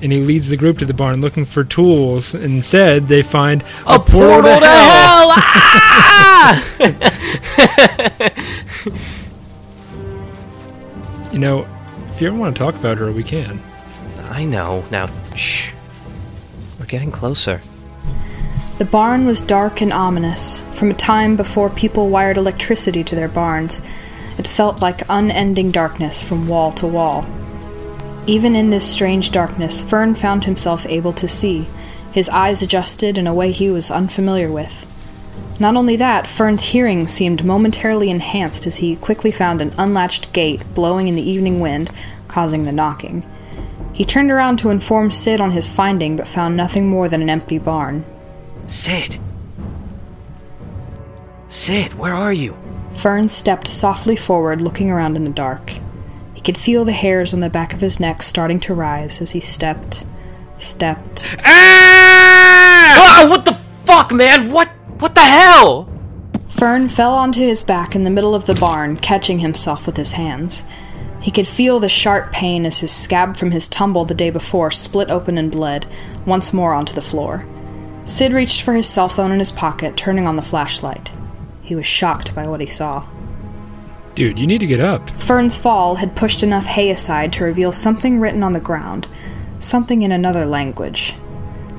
And 0.00 0.12
he 0.12 0.20
leads 0.20 0.48
the 0.48 0.56
group 0.56 0.78
to 0.78 0.86
the 0.86 0.94
barn 0.94 1.20
looking 1.20 1.44
for 1.44 1.64
tools. 1.64 2.34
Instead, 2.34 3.08
they 3.08 3.22
find 3.22 3.62
a, 3.84 3.94
A 3.94 3.98
portal 3.98 4.60
to 4.60 4.66
hell! 4.66 5.32
Ah! 5.40 6.64
you 11.32 11.38
know, 11.38 11.66
if 12.14 12.22
you 12.22 12.28
ever 12.28 12.36
want 12.36 12.56
to 12.56 12.58
talk 12.58 12.76
about 12.76 12.98
her, 12.98 13.12
we 13.12 13.24
can. 13.24 13.60
I 14.30 14.44
know. 14.44 14.84
Now, 14.90 15.08
shh. 15.34 15.72
We're 16.78 16.86
getting 16.86 17.10
closer. 17.10 17.60
The 18.78 18.84
barn 18.84 19.26
was 19.26 19.42
dark 19.42 19.82
and 19.82 19.92
ominous. 19.92 20.62
From 20.74 20.90
a 20.90 20.94
time 20.94 21.36
before 21.36 21.68
people 21.68 22.08
wired 22.08 22.36
electricity 22.36 23.02
to 23.04 23.16
their 23.16 23.28
barns, 23.28 23.80
it 24.38 24.48
felt 24.48 24.80
like 24.80 25.02
unending 25.08 25.70
darkness 25.70 26.22
from 26.22 26.48
wall 26.48 26.72
to 26.72 26.86
wall. 26.86 27.26
Even 28.26 28.54
in 28.54 28.70
this 28.70 28.90
strange 28.90 29.32
darkness, 29.32 29.82
Fern 29.82 30.14
found 30.14 30.44
himself 30.44 30.86
able 30.86 31.12
to 31.14 31.26
see, 31.26 31.66
his 32.12 32.28
eyes 32.28 32.62
adjusted 32.62 33.18
in 33.18 33.26
a 33.26 33.34
way 33.34 33.52
he 33.52 33.70
was 33.70 33.90
unfamiliar 33.90 34.50
with. 34.50 34.86
Not 35.60 35.76
only 35.76 35.96
that, 35.96 36.26
Fern's 36.26 36.62
hearing 36.62 37.08
seemed 37.08 37.44
momentarily 37.44 38.10
enhanced 38.10 38.66
as 38.66 38.76
he 38.76 38.96
quickly 38.96 39.32
found 39.32 39.60
an 39.60 39.72
unlatched 39.76 40.32
gate 40.32 40.62
blowing 40.74 41.08
in 41.08 41.16
the 41.16 41.28
evening 41.28 41.58
wind, 41.58 41.90
causing 42.28 42.64
the 42.64 42.72
knocking. 42.72 43.26
He 43.94 44.04
turned 44.04 44.30
around 44.30 44.58
to 44.58 44.70
inform 44.70 45.10
Sid 45.10 45.40
on 45.40 45.50
his 45.50 45.68
finding, 45.68 46.16
but 46.16 46.28
found 46.28 46.56
nothing 46.56 46.88
more 46.88 47.08
than 47.08 47.22
an 47.22 47.30
empty 47.30 47.58
barn. 47.58 48.04
Sid! 48.66 49.18
Sid, 51.48 51.94
where 51.94 52.14
are 52.14 52.32
you? 52.32 52.56
Fern 52.98 53.28
stepped 53.28 53.68
softly 53.68 54.16
forward, 54.16 54.60
looking 54.60 54.90
around 54.90 55.14
in 55.14 55.22
the 55.22 55.30
dark. 55.30 55.74
He 56.34 56.40
could 56.40 56.58
feel 56.58 56.84
the 56.84 56.90
hairs 56.90 57.32
on 57.32 57.38
the 57.38 57.48
back 57.48 57.72
of 57.72 57.80
his 57.80 58.00
neck 58.00 58.24
starting 58.24 58.58
to 58.60 58.74
rise 58.74 59.22
as 59.22 59.30
he 59.30 59.40
stepped, 59.40 60.04
stepped. 60.58 61.24
Ah! 61.44 63.22
Oh, 63.22 63.30
what 63.30 63.44
the 63.44 63.52
fuck, 63.52 64.12
man? 64.12 64.50
What? 64.50 64.68
What 64.98 65.14
the 65.14 65.20
hell? 65.20 65.88
Fern 66.48 66.88
fell 66.88 67.14
onto 67.14 67.38
his 67.38 67.62
back 67.62 67.94
in 67.94 68.02
the 68.02 68.10
middle 68.10 68.34
of 68.34 68.46
the 68.46 68.56
barn, 68.56 68.96
catching 68.96 69.38
himself 69.38 69.86
with 69.86 69.96
his 69.96 70.12
hands. 70.12 70.64
He 71.20 71.30
could 71.30 71.46
feel 71.46 71.78
the 71.78 71.88
sharp 71.88 72.32
pain 72.32 72.66
as 72.66 72.78
his 72.78 72.90
scab 72.90 73.36
from 73.36 73.52
his 73.52 73.68
tumble 73.68 74.06
the 74.06 74.14
day 74.14 74.30
before 74.30 74.72
split 74.72 75.08
open 75.08 75.38
and 75.38 75.52
bled, 75.52 75.86
once 76.26 76.52
more 76.52 76.74
onto 76.74 76.94
the 76.94 77.00
floor. 77.00 77.46
Sid 78.06 78.32
reached 78.32 78.62
for 78.62 78.74
his 78.74 78.88
cell 78.88 79.08
phone 79.08 79.30
in 79.30 79.38
his 79.38 79.52
pocket, 79.52 79.96
turning 79.96 80.26
on 80.26 80.34
the 80.34 80.42
flashlight. 80.42 81.12
He 81.68 81.74
was 81.74 81.84
shocked 81.84 82.34
by 82.34 82.48
what 82.48 82.62
he 82.62 82.66
saw. 82.66 83.06
Dude, 84.14 84.38
you 84.38 84.46
need 84.46 84.60
to 84.60 84.66
get 84.66 84.80
up. 84.80 85.10
Fern's 85.20 85.58
fall 85.58 85.96
had 85.96 86.16
pushed 86.16 86.42
enough 86.42 86.64
hay 86.64 86.88
aside 86.88 87.30
to 87.34 87.44
reveal 87.44 87.72
something 87.72 88.18
written 88.18 88.42
on 88.42 88.52
the 88.52 88.58
ground, 88.58 89.06
something 89.58 90.00
in 90.00 90.10
another 90.10 90.46
language. 90.46 91.14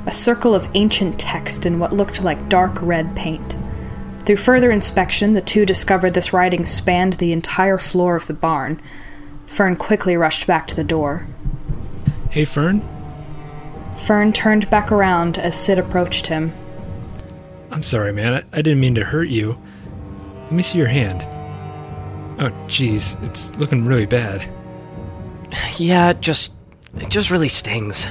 A 0.06 0.12
circle 0.12 0.54
of 0.54 0.70
ancient 0.76 1.20
text 1.20 1.66
in 1.66 1.80
what 1.80 1.92
looked 1.92 2.22
like 2.22 2.50
dark 2.50 2.80
red 2.84 3.16
paint. 3.16 3.58
Through 4.28 4.38
further 4.38 4.70
inspection, 4.70 5.34
the 5.34 5.42
two 5.42 5.66
discovered 5.66 6.14
this 6.14 6.34
writing 6.34 6.68
spanned 6.68 7.14
the 7.14 7.32
entire 7.32 7.80
floor 7.80 8.16
of 8.16 8.28
the 8.28 8.36
barn. 8.36 8.80
Fern 9.48 9.76
quickly 9.76 10.16
rushed 10.16 10.46
back 10.46 10.68
to 10.68 10.76
the 10.76 10.84
door. 10.84 11.26
Hey, 12.30 12.46
Fern? 12.46 12.88
Fern 14.06 14.34
turned 14.34 14.70
back 14.70 14.92
around 14.92 15.40
as 15.40 15.56
Sid 15.60 15.80
approached 15.80 16.28
him. 16.28 16.54
I'm 17.72 17.82
sorry, 17.82 18.14
man. 18.14 18.36
I, 18.36 18.60
I 18.60 18.62
didn't 18.62 18.80
mean 18.80 18.94
to 18.96 19.04
hurt 19.04 19.30
you. 19.30 19.60
Let 20.50 20.54
me 20.54 20.64
see 20.64 20.80
your 20.80 20.88
hand. 20.88 21.22
Oh, 22.42 22.50
jeez. 22.68 23.22
It's 23.24 23.56
looking 23.58 23.86
really 23.86 24.08
bad. 24.08 24.52
Yeah, 25.78 26.10
it 26.10 26.20
just. 26.20 26.54
It 26.98 27.10
just 27.10 27.32
really 27.32 27.48
stings. 27.48 28.06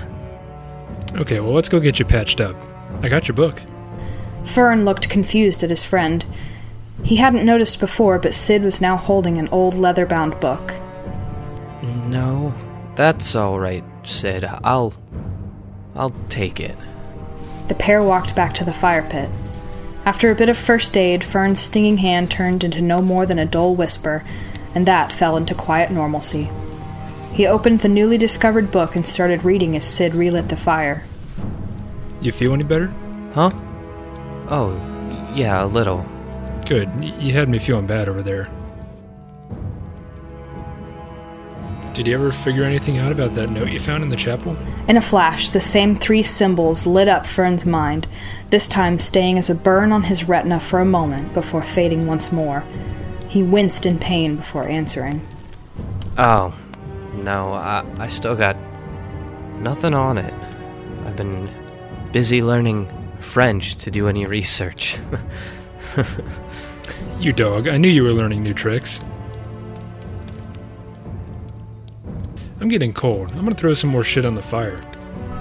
Okay, 1.16 1.40
well, 1.40 1.52
let's 1.52 1.68
go 1.68 1.80
get 1.80 1.98
you 1.98 2.04
patched 2.04 2.40
up. 2.40 2.56
I 3.02 3.08
got 3.08 3.28
your 3.28 3.34
book. 3.34 3.60
Fern 4.44 4.84
looked 4.84 5.10
confused 5.10 5.62
at 5.62 5.70
his 5.70 5.84
friend. 5.84 6.24
He 7.02 7.16
hadn't 7.16 7.44
noticed 7.44 7.80
before, 7.80 8.18
but 8.18 8.34
Sid 8.34 8.62
was 8.62 8.80
now 8.80 8.96
holding 8.96 9.36
an 9.38 9.48
old 9.48 9.74
leather 9.74 10.06
bound 10.06 10.40
book. 10.40 10.74
No, 11.82 12.54
that's 12.96 13.36
alright, 13.36 13.84
Sid. 14.04 14.44
I'll. 14.64 14.94
I'll 15.94 16.14
take 16.28 16.60
it. 16.60 16.76
The 17.68 17.74
pair 17.74 18.02
walked 18.02 18.34
back 18.34 18.54
to 18.54 18.64
the 18.64 18.72
fire 18.72 19.06
pit. 19.10 19.28
After 20.08 20.30
a 20.30 20.34
bit 20.34 20.48
of 20.48 20.56
first 20.56 20.96
aid, 20.96 21.22
Fern's 21.22 21.60
stinging 21.60 21.98
hand 21.98 22.30
turned 22.30 22.64
into 22.64 22.80
no 22.80 23.02
more 23.02 23.26
than 23.26 23.38
a 23.38 23.44
dull 23.44 23.74
whisper, 23.74 24.24
and 24.74 24.86
that 24.86 25.12
fell 25.12 25.36
into 25.36 25.54
quiet 25.54 25.90
normalcy. 25.90 26.48
He 27.34 27.46
opened 27.46 27.80
the 27.80 27.90
newly 27.90 28.16
discovered 28.16 28.70
book 28.70 28.96
and 28.96 29.04
started 29.04 29.44
reading 29.44 29.76
as 29.76 29.84
Sid 29.84 30.14
relit 30.14 30.48
the 30.48 30.56
fire. 30.56 31.04
You 32.22 32.32
feel 32.32 32.54
any 32.54 32.64
better? 32.64 32.86
Huh? 33.34 33.50
Oh, 34.48 34.72
yeah, 35.34 35.62
a 35.62 35.66
little. 35.66 36.06
Good. 36.64 36.88
You 37.04 37.34
had 37.34 37.50
me 37.50 37.58
feeling 37.58 37.86
bad 37.86 38.08
over 38.08 38.22
there. 38.22 38.48
Did 41.98 42.06
you 42.06 42.14
ever 42.14 42.30
figure 42.30 42.62
anything 42.62 42.98
out 42.98 43.10
about 43.10 43.34
that 43.34 43.50
note 43.50 43.70
you 43.70 43.80
found 43.80 44.04
in 44.04 44.08
the 44.08 44.14
chapel? 44.14 44.56
In 44.86 44.96
a 44.96 45.00
flash, 45.00 45.50
the 45.50 45.60
same 45.60 45.96
three 45.96 46.22
symbols 46.22 46.86
lit 46.86 47.08
up 47.08 47.26
Fern's 47.26 47.66
mind, 47.66 48.06
this 48.50 48.68
time 48.68 49.00
staying 49.00 49.36
as 49.36 49.50
a 49.50 49.54
burn 49.56 49.90
on 49.90 50.04
his 50.04 50.28
retina 50.28 50.60
for 50.60 50.78
a 50.78 50.84
moment 50.84 51.34
before 51.34 51.64
fading 51.64 52.06
once 52.06 52.30
more. 52.30 52.62
He 53.26 53.42
winced 53.42 53.84
in 53.84 53.98
pain 53.98 54.36
before 54.36 54.68
answering. 54.68 55.26
Oh, 56.16 56.54
no, 57.14 57.52
I, 57.52 57.84
I 57.98 58.06
still 58.06 58.36
got 58.36 58.56
nothing 59.56 59.92
on 59.92 60.18
it. 60.18 60.32
I've 61.04 61.16
been 61.16 61.52
busy 62.12 62.42
learning 62.42 62.88
French 63.18 63.74
to 63.74 63.90
do 63.90 64.06
any 64.06 64.24
research. 64.24 64.98
You 67.18 67.32
dog, 67.32 67.66
I 67.66 67.78
knew 67.78 67.88
you 67.88 68.04
were 68.04 68.12
learning 68.12 68.44
new 68.44 68.54
tricks. 68.54 69.00
I'm 72.60 72.68
getting 72.68 72.92
cold. 72.92 73.30
I'm 73.30 73.44
gonna 73.44 73.54
throw 73.54 73.74
some 73.74 73.90
more 73.90 74.04
shit 74.04 74.24
on 74.24 74.34
the 74.34 74.42
fire. 74.42 74.80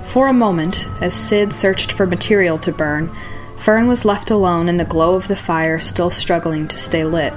For 0.06 0.27
a 0.27 0.34
moment, 0.34 0.88
as 1.02 1.14
Sid 1.14 1.52
searched 1.52 1.91
for 1.91 2.06
material 2.06 2.57
to 2.60 2.72
burn, 2.72 3.14
Fern 3.57 3.88
was 3.88 4.06
left 4.06 4.30
alone 4.30 4.69
in 4.69 4.77
the 4.77 4.85
glow 4.85 5.15
of 5.15 5.27
the 5.27 5.35
fire, 5.35 5.80
still 5.80 6.10
struggling 6.10 6.68
to 6.68 6.77
stay 6.77 7.03
lit. 7.03 7.34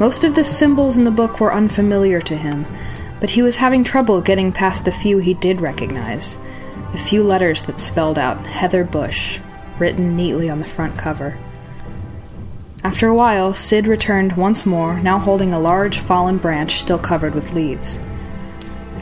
Most 0.00 0.24
of 0.24 0.34
the 0.34 0.44
symbols 0.44 0.96
in 0.96 1.04
the 1.04 1.10
book 1.10 1.40
were 1.40 1.52
unfamiliar 1.52 2.20
to 2.22 2.36
him, 2.36 2.66
but 3.20 3.30
he 3.30 3.42
was 3.42 3.56
having 3.56 3.84
trouble 3.84 4.20
getting 4.20 4.50
past 4.52 4.84
the 4.84 4.92
few 4.92 5.18
he 5.18 5.34
did 5.34 5.60
recognize. 5.60 6.38
The 6.92 6.98
few 6.98 7.22
letters 7.22 7.64
that 7.64 7.78
spelled 7.78 8.18
out 8.18 8.46
Heather 8.46 8.84
Bush, 8.84 9.40
written 9.78 10.16
neatly 10.16 10.48
on 10.48 10.60
the 10.60 10.66
front 10.66 10.98
cover. 10.98 11.38
After 12.82 13.08
a 13.08 13.14
while, 13.14 13.52
Sid 13.52 13.86
returned 13.86 14.36
once 14.36 14.64
more, 14.64 14.98
now 15.00 15.18
holding 15.18 15.52
a 15.52 15.60
large 15.60 15.98
fallen 15.98 16.38
branch 16.38 16.80
still 16.80 16.98
covered 16.98 17.34
with 17.34 17.52
leaves. 17.52 18.00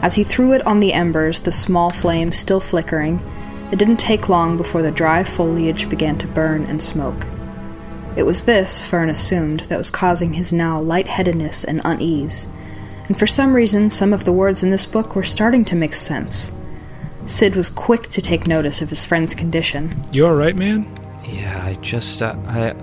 As 0.02 0.14
he 0.14 0.24
threw 0.24 0.52
it 0.52 0.66
on 0.66 0.80
the 0.80 0.92
embers, 0.92 1.40
the 1.40 1.52
small 1.52 1.90
flame 1.90 2.32
still 2.32 2.60
flickering, 2.60 3.20
it 3.72 3.78
didn't 3.78 3.96
take 3.96 4.28
long 4.28 4.56
before 4.56 4.82
the 4.82 4.90
dry 4.90 5.24
foliage 5.24 5.88
began 5.88 6.18
to 6.18 6.28
burn 6.28 6.64
and 6.64 6.82
smoke. 6.82 7.26
It 8.16 8.24
was 8.24 8.44
this, 8.44 8.86
Fern 8.86 9.08
assumed, 9.08 9.60
that 9.60 9.78
was 9.78 9.90
causing 9.90 10.34
his 10.34 10.52
now 10.52 10.80
lightheadedness 10.80 11.64
and 11.64 11.80
unease, 11.84 12.48
and 13.06 13.18
for 13.18 13.26
some 13.26 13.54
reason, 13.54 13.90
some 13.90 14.12
of 14.12 14.24
the 14.24 14.32
words 14.32 14.62
in 14.62 14.70
this 14.70 14.86
book 14.86 15.16
were 15.16 15.22
starting 15.24 15.64
to 15.66 15.76
make 15.76 15.94
sense. 15.94 16.52
Sid 17.26 17.56
was 17.56 17.70
quick 17.70 18.04
to 18.08 18.20
take 18.20 18.46
notice 18.46 18.82
of 18.82 18.90
his 18.90 19.04
friend's 19.04 19.34
condition. 19.34 20.02
You 20.12 20.26
alright, 20.26 20.56
man? 20.56 20.86
yeah, 21.26 21.62
I 21.64 21.74
just, 21.74 22.22
uh, 22.22 22.36
I. 22.46 22.74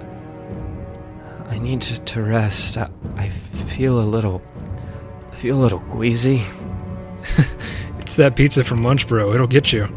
I 1.47 1.59
need 1.59 1.81
to, 1.81 1.99
to 1.99 2.21
rest. 2.21 2.77
I, 2.77 2.89
I 3.17 3.27
feel 3.29 3.99
a 3.99 4.07
little. 4.07 4.41
I 5.31 5.35
feel 5.35 5.57
a 5.57 5.61
little 5.61 5.79
queasy. 5.79 6.43
It's 8.11 8.17
that 8.17 8.35
pizza 8.35 8.65
from 8.65 8.83
lunch, 8.83 9.07
bro. 9.07 9.33
It'll 9.33 9.47
get 9.47 9.71
you. 9.71 9.87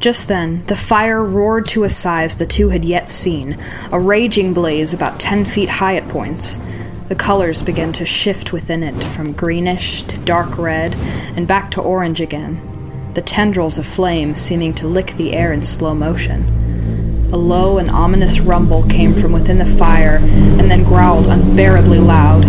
Just 0.00 0.26
then, 0.26 0.64
the 0.66 0.74
fire 0.74 1.24
roared 1.24 1.66
to 1.66 1.84
a 1.84 1.88
size 1.88 2.34
the 2.34 2.44
two 2.44 2.70
had 2.70 2.84
yet 2.84 3.08
seen, 3.08 3.56
a 3.92 4.00
raging 4.00 4.52
blaze 4.52 4.92
about 4.92 5.20
ten 5.20 5.44
feet 5.44 5.68
high 5.68 5.94
at 5.94 6.08
points. 6.08 6.58
The 7.06 7.14
colors 7.14 7.62
began 7.62 7.92
to 7.92 8.04
shift 8.04 8.52
within 8.52 8.82
it, 8.82 9.00
from 9.04 9.32
greenish 9.32 10.02
to 10.02 10.18
dark 10.18 10.58
red, 10.58 10.96
and 11.36 11.46
back 11.46 11.70
to 11.70 11.80
orange 11.80 12.20
again, 12.20 13.12
the 13.14 13.22
tendrils 13.22 13.78
of 13.78 13.86
flame 13.86 14.34
seeming 14.34 14.74
to 14.74 14.88
lick 14.88 15.12
the 15.12 15.32
air 15.32 15.52
in 15.52 15.62
slow 15.62 15.94
motion. 15.94 17.30
A 17.32 17.36
low 17.36 17.78
and 17.78 17.88
ominous 17.88 18.40
rumble 18.40 18.82
came 18.82 19.14
from 19.14 19.30
within 19.30 19.58
the 19.58 19.66
fire, 19.66 20.16
and 20.16 20.68
then 20.68 20.82
growled 20.82 21.28
unbearably 21.28 22.00
loud. 22.00 22.42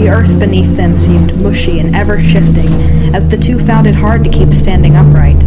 The 0.00 0.08
earth 0.08 0.38
beneath 0.38 0.78
them 0.78 0.96
seemed 0.96 1.36
mushy 1.42 1.78
and 1.78 1.94
ever 1.94 2.18
shifting, 2.18 2.72
as 3.14 3.28
the 3.28 3.36
two 3.36 3.58
found 3.58 3.86
it 3.86 3.94
hard 3.94 4.24
to 4.24 4.30
keep 4.30 4.50
standing 4.50 4.96
upright. 4.96 5.38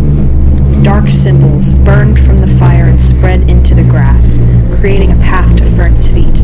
Dark 0.84 1.10
symbols 1.10 1.74
burned 1.74 2.20
from 2.20 2.38
the 2.38 2.48
fire 2.48 2.86
and 2.86 3.02
spread 3.02 3.50
into 3.50 3.74
the 3.74 3.82
grass, 3.82 4.38
creating 4.80 5.12
a 5.12 5.16
path 5.16 5.56
to 5.56 5.66
Fern's 5.76 6.08
feet. 6.08 6.38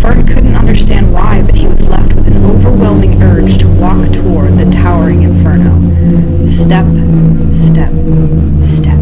Fern 0.00 0.26
couldn't 0.26 0.56
understand 0.56 1.12
why, 1.12 1.42
but 1.42 1.56
he 1.56 1.66
was 1.66 1.86
left 1.90 2.14
with 2.14 2.26
an 2.26 2.42
overwhelming 2.42 3.22
urge 3.22 3.58
to 3.58 3.68
walk 3.68 4.10
toward 4.14 4.52
the 4.52 4.70
towering 4.70 5.20
inferno. 5.20 5.76
Step, 6.46 6.86
step, 7.52 7.92
step, 8.64 8.98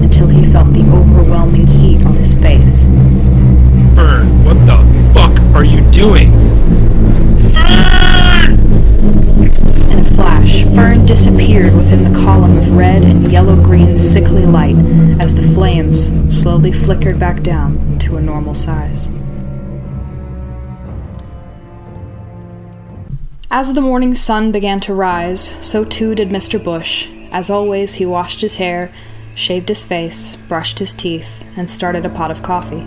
until 0.00 0.28
he 0.28 0.50
felt 0.50 0.72
the 0.72 0.90
overwhelming 0.90 1.66
heat 1.66 2.02
on 2.06 2.14
his 2.14 2.34
face. 2.34 2.86
Fern, 3.94 4.44
what 4.44 4.54
the 4.66 4.78
fuck 5.12 5.54
are 5.54 5.64
you 5.64 5.80
doing? 5.90 6.30
Fern! 7.52 8.58
In 9.90 9.98
a 9.98 10.04
flash, 10.14 10.64
Fern 10.74 11.06
disappeared 11.06 11.74
within 11.74 12.04
the 12.04 12.18
column 12.18 12.58
of 12.58 12.76
red 12.76 13.04
and 13.04 13.30
yellow 13.30 13.56
green 13.62 13.96
sickly 13.96 14.46
light 14.46 14.76
as 15.20 15.34
the 15.34 15.54
flames 15.54 16.08
slowly 16.34 16.72
flickered 16.72 17.18
back 17.18 17.42
down 17.42 17.98
to 17.98 18.16
a 18.16 18.20
normal 18.20 18.54
size. 18.54 19.08
As 23.52 23.72
the 23.72 23.80
morning 23.80 24.14
sun 24.14 24.52
began 24.52 24.78
to 24.80 24.94
rise, 24.94 25.56
so 25.60 25.84
too 25.84 26.14
did 26.14 26.28
Mr. 26.28 26.62
Bush. 26.62 27.08
As 27.32 27.50
always, 27.50 27.94
he 27.94 28.06
washed 28.06 28.42
his 28.42 28.56
hair, 28.56 28.92
shaved 29.34 29.68
his 29.68 29.84
face, 29.84 30.36
brushed 30.48 30.78
his 30.78 30.94
teeth, 30.94 31.44
and 31.56 31.68
started 31.68 32.06
a 32.06 32.10
pot 32.10 32.30
of 32.30 32.42
coffee. 32.42 32.86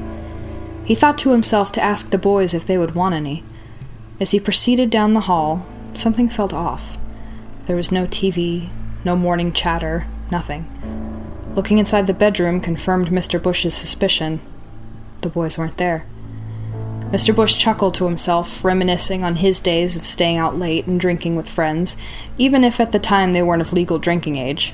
He 0.86 0.96
thought 0.96 1.18
to 1.20 1.32
himself 1.32 1.72
to 1.74 1.84
ask 1.84 2.10
the 2.10 2.18
boys 2.18 2.54
if 2.54 2.66
they 2.66 2.78
would 2.78 2.96
want 2.96 3.16
any. 3.16 3.44
As 4.20 4.32
he 4.32 4.40
proceeded 4.40 4.90
down 4.90 5.14
the 5.14 5.22
hall, 5.22 5.66
something 5.94 6.30
felt 6.30 6.54
off. 6.54 6.98
There 7.66 7.76
was 7.76 7.92
no 7.92 8.06
TV, 8.06 8.70
no 9.06 9.16
morning 9.16 9.54
chatter, 9.54 10.06
nothing. 10.30 10.68
Looking 11.56 11.78
inside 11.78 12.08
the 12.08 12.14
bedroom 12.14 12.60
confirmed 12.60 13.08
Mr. 13.08 13.42
Bush's 13.42 13.74
suspicion. 13.74 14.42
The 15.22 15.30
boys 15.30 15.58
weren't 15.58 15.78
there. 15.78 16.06
Mr. 17.12 17.34
Bush 17.34 17.58
chuckled 17.58 17.94
to 17.94 18.06
himself, 18.06 18.66
reminiscing 18.66 19.24
on 19.24 19.36
his 19.38 19.62
days 19.62 19.96
of 19.96 20.04
staying 20.04 20.38
out 20.38 20.58
late 20.58 20.88
and 20.88 21.00
drinking 21.00 21.36
with 21.36 21.50
friends, 21.50 21.96
even 22.38 22.64
if 22.64 22.80
at 22.80 22.92
the 22.92 23.00
time 23.00 23.34
they 23.34 23.44
weren't 23.44 23.62
of 23.62 23.72
legal 23.72 24.00
drinking 24.00 24.36
age. 24.36 24.74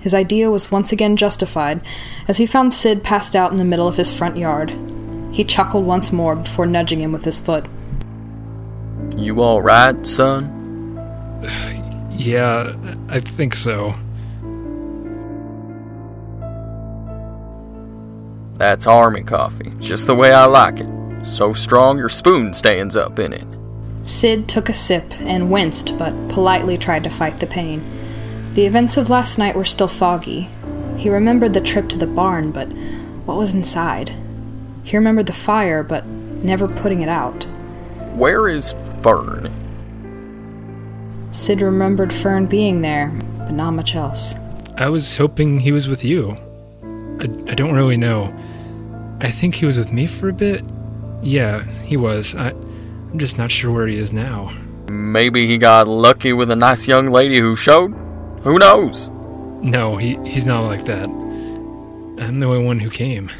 His 0.00 0.14
idea 0.14 0.50
was 0.50 0.70
once 0.70 0.92
again 0.92 1.16
justified 1.16 1.80
as 2.28 2.38
he 2.38 2.46
found 2.46 2.72
Sid 2.72 3.02
passed 3.02 3.34
out 3.34 3.50
in 3.50 3.58
the 3.58 3.64
middle 3.64 3.88
of 3.88 3.96
his 3.96 4.16
front 4.16 4.36
yard. 4.36 4.72
He 5.30 5.44
chuckled 5.44 5.84
once 5.84 6.12
more 6.12 6.36
before 6.36 6.66
nudging 6.66 7.00
him 7.00 7.12
with 7.12 7.24
his 7.24 7.40
foot. 7.40 7.66
You 9.16 9.40
alright, 9.40 10.06
son? 10.06 10.54
Yeah, 12.12 12.74
I 13.08 13.20
think 13.20 13.54
so. 13.54 13.94
That's 18.54 18.86
army 18.88 19.22
coffee, 19.22 19.72
just 19.78 20.06
the 20.08 20.16
way 20.16 20.32
I 20.32 20.46
like 20.46 20.80
it. 20.80 20.88
So 21.24 21.52
strong 21.52 21.98
your 21.98 22.08
spoon 22.08 22.52
stands 22.52 22.96
up 22.96 23.18
in 23.18 23.32
it. 23.32 23.46
Sid 24.02 24.48
took 24.48 24.68
a 24.68 24.74
sip 24.74 25.12
and 25.20 25.50
winced, 25.50 25.96
but 25.98 26.28
politely 26.28 26.76
tried 26.78 27.04
to 27.04 27.10
fight 27.10 27.38
the 27.38 27.46
pain. 27.46 27.84
The 28.54 28.66
events 28.66 28.96
of 28.96 29.10
last 29.10 29.38
night 29.38 29.54
were 29.54 29.64
still 29.64 29.88
foggy. 29.88 30.48
He 30.96 31.10
remembered 31.10 31.54
the 31.54 31.60
trip 31.60 31.88
to 31.90 31.98
the 31.98 32.06
barn, 32.06 32.50
but 32.50 32.68
what 33.26 33.36
was 33.36 33.54
inside? 33.54 34.16
He 34.88 34.96
remembered 34.96 35.26
the 35.26 35.34
fire, 35.34 35.82
but 35.82 36.06
never 36.06 36.66
putting 36.66 37.02
it 37.02 37.10
out. 37.10 37.44
Where 38.14 38.48
is 38.48 38.72
Fern? 39.02 39.52
Sid 41.30 41.60
remembered 41.60 42.10
Fern 42.10 42.46
being 42.46 42.80
there, 42.80 43.08
but 43.36 43.50
not 43.50 43.72
much 43.72 43.94
else. 43.94 44.34
I 44.78 44.88
was 44.88 45.14
hoping 45.14 45.60
he 45.60 45.72
was 45.72 45.88
with 45.88 46.04
you. 46.04 46.38
I, 47.20 47.24
I 47.50 47.54
don't 47.54 47.74
really 47.74 47.98
know. 47.98 48.34
I 49.20 49.30
think 49.30 49.56
he 49.56 49.66
was 49.66 49.76
with 49.76 49.92
me 49.92 50.06
for 50.06 50.30
a 50.30 50.32
bit. 50.32 50.64
Yeah, 51.20 51.64
he 51.84 51.98
was. 51.98 52.34
I, 52.34 52.48
I'm 52.48 53.18
just 53.18 53.36
not 53.36 53.50
sure 53.50 53.70
where 53.70 53.88
he 53.88 53.98
is 53.98 54.10
now. 54.10 54.56
Maybe 54.88 55.46
he 55.46 55.58
got 55.58 55.86
lucky 55.86 56.32
with 56.32 56.50
a 56.50 56.56
nice 56.56 56.88
young 56.88 57.10
lady 57.10 57.40
who 57.40 57.56
showed? 57.56 57.92
Who 58.42 58.58
knows? 58.58 59.10
No, 59.60 59.98
he, 59.98 60.18
he's 60.24 60.46
not 60.46 60.62
like 60.62 60.86
that. 60.86 61.10
I'm 61.10 62.40
the 62.40 62.46
only 62.46 62.64
one 62.64 62.78
who 62.78 62.88
came. 62.88 63.30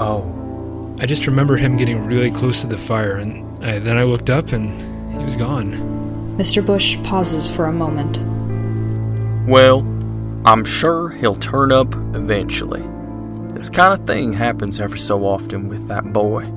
Oh. 0.00 0.96
I 1.00 1.06
just 1.06 1.26
remember 1.26 1.56
him 1.56 1.76
getting 1.76 2.04
really 2.04 2.30
close 2.30 2.60
to 2.60 2.66
the 2.66 2.78
fire, 2.78 3.16
and 3.16 3.64
I, 3.64 3.78
then 3.78 3.96
I 3.96 4.04
looked 4.04 4.30
up 4.30 4.52
and 4.52 4.72
he 5.18 5.24
was 5.24 5.36
gone. 5.36 5.72
Mr. 6.38 6.64
Bush 6.64 6.96
pauses 7.02 7.50
for 7.50 7.66
a 7.66 7.72
moment. 7.72 8.18
Well, 9.48 9.80
I'm 10.46 10.64
sure 10.64 11.10
he'll 11.10 11.36
turn 11.36 11.72
up 11.72 11.94
eventually. 12.14 12.82
This 13.52 13.70
kind 13.70 13.98
of 13.98 14.06
thing 14.06 14.32
happens 14.32 14.80
every 14.80 14.98
so 14.98 15.24
often 15.24 15.68
with 15.68 15.86
that 15.88 16.12
boy. 16.12 16.50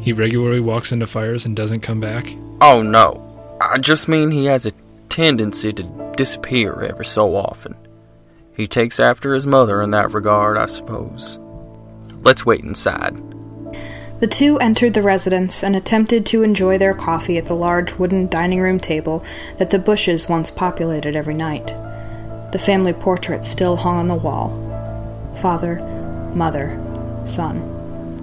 He 0.00 0.12
regularly 0.12 0.60
walks 0.60 0.92
into 0.92 1.06
fires 1.06 1.44
and 1.44 1.56
doesn't 1.56 1.80
come 1.80 2.00
back. 2.00 2.26
Oh 2.60 2.82
no, 2.82 3.56
I 3.60 3.78
just 3.78 4.08
mean 4.08 4.30
he 4.30 4.44
has 4.46 4.66
a 4.66 4.72
tendency 5.08 5.72
to 5.72 6.12
disappear 6.16 6.82
every 6.82 7.04
so 7.04 7.34
often. 7.34 7.74
He 8.54 8.66
takes 8.66 9.00
after 9.00 9.34
his 9.34 9.46
mother 9.46 9.82
in 9.82 9.90
that 9.90 10.12
regard, 10.12 10.56
I 10.56 10.66
suppose. 10.66 11.38
Let's 12.26 12.44
wait 12.44 12.64
inside. 12.64 13.14
The 14.18 14.26
two 14.26 14.58
entered 14.58 14.94
the 14.94 15.02
residence 15.02 15.62
and 15.62 15.76
attempted 15.76 16.26
to 16.26 16.42
enjoy 16.42 16.76
their 16.76 16.92
coffee 16.92 17.38
at 17.38 17.46
the 17.46 17.54
large 17.54 18.00
wooden 18.00 18.26
dining 18.26 18.60
room 18.60 18.80
table 18.80 19.22
that 19.58 19.70
the 19.70 19.78
Bushes 19.78 20.28
once 20.28 20.50
populated 20.50 21.14
every 21.14 21.34
night. 21.34 21.68
The 22.50 22.58
family 22.58 22.92
portrait 22.92 23.44
still 23.44 23.76
hung 23.76 23.96
on 23.96 24.08
the 24.08 24.16
wall 24.16 24.50
father, 25.36 25.76
mother, 26.34 26.82
son. 27.24 27.60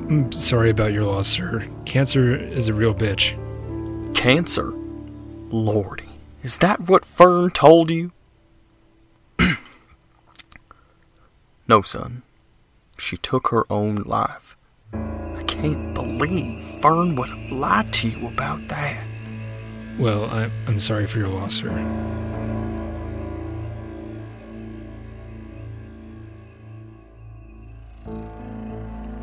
I'm 0.09 0.33
sorry 0.33 0.69
about 0.69 0.91
your 0.91 1.05
loss, 1.05 1.29
sir. 1.29 1.65
Cancer 1.85 2.35
is 2.35 2.67
a 2.67 2.73
real 2.73 2.93
bitch. 2.93 3.37
cancer. 4.13 4.73
Lordy, 5.49 6.09
is 6.43 6.57
that 6.57 6.89
what 6.89 7.05
Fern 7.05 7.51
told 7.51 7.89
you? 7.89 8.11
no, 11.69 11.81
son. 11.81 12.23
She 12.97 13.17
took 13.17 13.49
her 13.49 13.65
own 13.71 14.03
life. 14.05 14.55
I 14.93 15.43
can't 15.47 15.93
believe 15.93 16.63
Fern 16.81 17.15
would 17.15 17.29
have 17.29 17.51
lied 17.51 17.93
to 17.93 18.09
you 18.09 18.27
about 18.27 18.67
that. 18.69 19.03
Well, 19.99 20.25
I, 20.25 20.49
I'm 20.67 20.79
sorry 20.79 21.07
for 21.07 21.19
your 21.19 21.27
loss, 21.27 21.55
sir. 21.55 21.69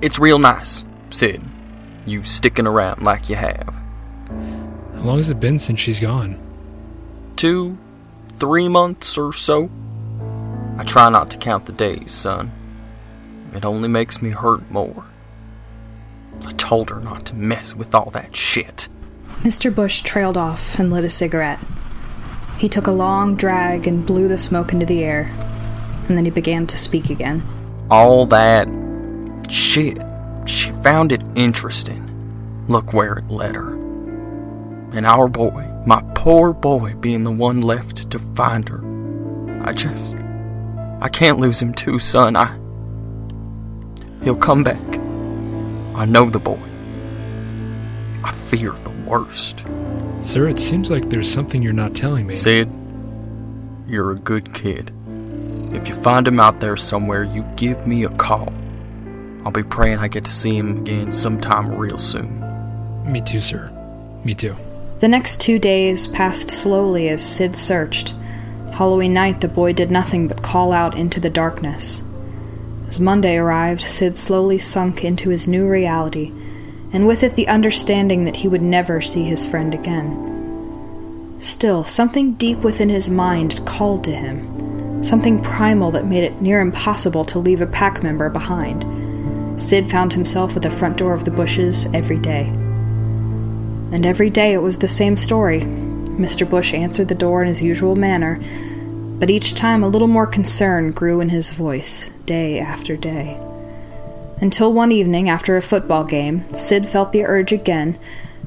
It's 0.00 0.18
real 0.18 0.38
nice, 0.38 0.84
Sid. 1.10 1.42
You 2.06 2.22
sticking 2.22 2.66
around 2.66 3.02
like 3.02 3.28
you 3.28 3.36
have. 3.36 3.74
How 4.94 5.02
long 5.02 5.18
has 5.18 5.28
it 5.28 5.40
been 5.40 5.58
since 5.58 5.80
she's 5.80 6.00
gone? 6.00 6.38
Two, 7.36 7.76
three 8.38 8.68
months 8.68 9.18
or 9.18 9.32
so. 9.32 9.70
I 10.78 10.84
try 10.84 11.10
not 11.10 11.30
to 11.30 11.38
count 11.38 11.66
the 11.66 11.72
days, 11.72 12.12
son. 12.12 12.52
It 13.52 13.64
only 13.64 13.88
makes 13.88 14.22
me 14.22 14.30
hurt 14.30 14.70
more. 14.70 15.04
I 16.44 16.52
told 16.52 16.90
her 16.90 17.00
not 17.00 17.26
to 17.26 17.34
mess 17.34 17.74
with 17.74 17.94
all 17.94 18.10
that 18.10 18.36
shit. 18.36 18.88
Mr. 19.40 19.74
Bush 19.74 20.02
trailed 20.02 20.36
off 20.36 20.78
and 20.78 20.90
lit 20.90 21.04
a 21.04 21.10
cigarette. 21.10 21.60
He 22.58 22.68
took 22.68 22.86
a 22.86 22.92
long 22.92 23.36
drag 23.36 23.86
and 23.86 24.06
blew 24.06 24.28
the 24.28 24.38
smoke 24.38 24.72
into 24.72 24.86
the 24.86 25.02
air, 25.02 25.32
and 26.08 26.16
then 26.16 26.24
he 26.24 26.30
began 26.30 26.66
to 26.66 26.76
speak 26.76 27.10
again. 27.10 27.42
All 27.90 28.26
that 28.26 28.68
shit. 29.50 29.98
She 30.46 30.70
found 30.82 31.12
it 31.12 31.24
interesting. 31.34 32.06
Look 32.68 32.92
where 32.92 33.14
it 33.14 33.30
led 33.30 33.54
her. 33.54 33.72
And 34.92 35.06
our 35.06 35.28
boy, 35.28 35.66
my 35.86 36.02
poor 36.14 36.52
boy, 36.52 36.94
being 36.94 37.24
the 37.24 37.30
one 37.30 37.62
left 37.62 38.10
to 38.10 38.18
find 38.18 38.68
her. 38.68 38.84
I 39.64 39.72
just. 39.72 40.14
I 41.00 41.08
can't 41.08 41.38
lose 41.38 41.62
him 41.62 41.72
too, 41.72 41.98
son. 41.98 42.36
I. 42.36 42.58
He'll 44.22 44.36
come 44.36 44.62
back. 44.62 44.98
I 45.96 46.04
know 46.04 46.28
the 46.28 46.38
boy. 46.38 46.60
I 48.22 48.32
fear 48.32 48.72
the 48.72 48.90
worst. 49.06 49.64
Sir, 50.22 50.48
it 50.48 50.58
seems 50.58 50.90
like 50.90 51.08
there's 51.08 51.30
something 51.30 51.62
you're 51.62 51.72
not 51.72 51.94
telling 51.94 52.26
me. 52.26 52.34
Sid, 52.34 52.70
you're 53.86 54.10
a 54.10 54.16
good 54.16 54.52
kid. 54.52 54.92
If 55.72 55.88
you 55.88 55.94
find 55.94 56.28
him 56.28 56.38
out 56.38 56.60
there 56.60 56.76
somewhere, 56.76 57.24
you 57.24 57.42
give 57.56 57.86
me 57.86 58.04
a 58.04 58.10
call. 58.10 58.52
I'll 59.44 59.52
be 59.52 59.62
praying 59.62 59.98
I 59.98 60.08
get 60.08 60.24
to 60.26 60.30
see 60.30 60.56
him 60.56 60.78
again 60.78 61.10
sometime 61.10 61.74
real 61.74 61.98
soon. 61.98 62.40
Me 63.10 63.22
too, 63.22 63.40
sir. 63.40 63.70
Me 64.24 64.34
too. 64.34 64.54
The 64.98 65.08
next 65.08 65.40
two 65.40 65.58
days 65.58 66.06
passed 66.06 66.50
slowly 66.50 67.08
as 67.08 67.24
Sid 67.24 67.56
searched. 67.56 68.14
Halloween 68.72 69.14
night, 69.14 69.40
the 69.40 69.48
boy 69.48 69.72
did 69.72 69.90
nothing 69.90 70.28
but 70.28 70.42
call 70.42 70.72
out 70.72 70.94
into 70.94 71.20
the 71.20 71.30
darkness. 71.30 72.02
As 72.90 72.98
Monday 72.98 73.36
arrived, 73.36 73.82
Sid 73.82 74.16
slowly 74.16 74.58
sunk 74.58 75.04
into 75.04 75.30
his 75.30 75.46
new 75.46 75.68
reality, 75.68 76.32
and 76.92 77.06
with 77.06 77.22
it 77.22 77.36
the 77.36 77.46
understanding 77.46 78.24
that 78.24 78.38
he 78.38 78.48
would 78.48 78.62
never 78.62 79.00
see 79.00 79.22
his 79.22 79.48
friend 79.48 79.72
again. 79.72 81.36
Still, 81.38 81.84
something 81.84 82.32
deep 82.32 82.58
within 82.58 82.88
his 82.88 83.08
mind 83.08 83.64
called 83.64 84.02
to 84.04 84.10
him, 84.10 85.04
something 85.04 85.40
primal 85.40 85.92
that 85.92 86.06
made 86.06 86.24
it 86.24 86.42
near 86.42 86.60
impossible 86.60 87.24
to 87.26 87.38
leave 87.38 87.60
a 87.60 87.66
pack 87.68 88.02
member 88.02 88.28
behind. 88.28 88.84
Sid 89.62 89.88
found 89.88 90.12
himself 90.12 90.56
at 90.56 90.62
the 90.62 90.68
front 90.68 90.96
door 90.96 91.14
of 91.14 91.24
the 91.24 91.30
Bushes 91.30 91.86
every 91.94 92.18
day. 92.18 92.48
And 93.92 94.04
every 94.04 94.30
day 94.30 94.52
it 94.52 94.62
was 94.62 94.78
the 94.78 94.88
same 94.88 95.16
story. 95.16 95.60
Mr. 95.60 96.48
Bush 96.48 96.74
answered 96.74 97.06
the 97.06 97.14
door 97.14 97.40
in 97.42 97.46
his 97.48 97.62
usual 97.62 97.94
manner, 97.94 98.40
but 99.20 99.30
each 99.30 99.54
time 99.54 99.84
a 99.84 99.88
little 99.88 100.08
more 100.08 100.26
concern 100.26 100.90
grew 100.90 101.20
in 101.20 101.28
his 101.28 101.50
voice, 101.50 102.10
day 102.24 102.58
after 102.58 102.96
day. 102.96 103.38
Until 104.38 104.72
one 104.72 104.90
evening, 104.90 105.28
after 105.28 105.58
a 105.58 105.62
football 105.62 106.04
game, 106.04 106.48
Sid 106.56 106.88
felt 106.88 107.12
the 107.12 107.26
urge 107.26 107.52
again, 107.52 107.98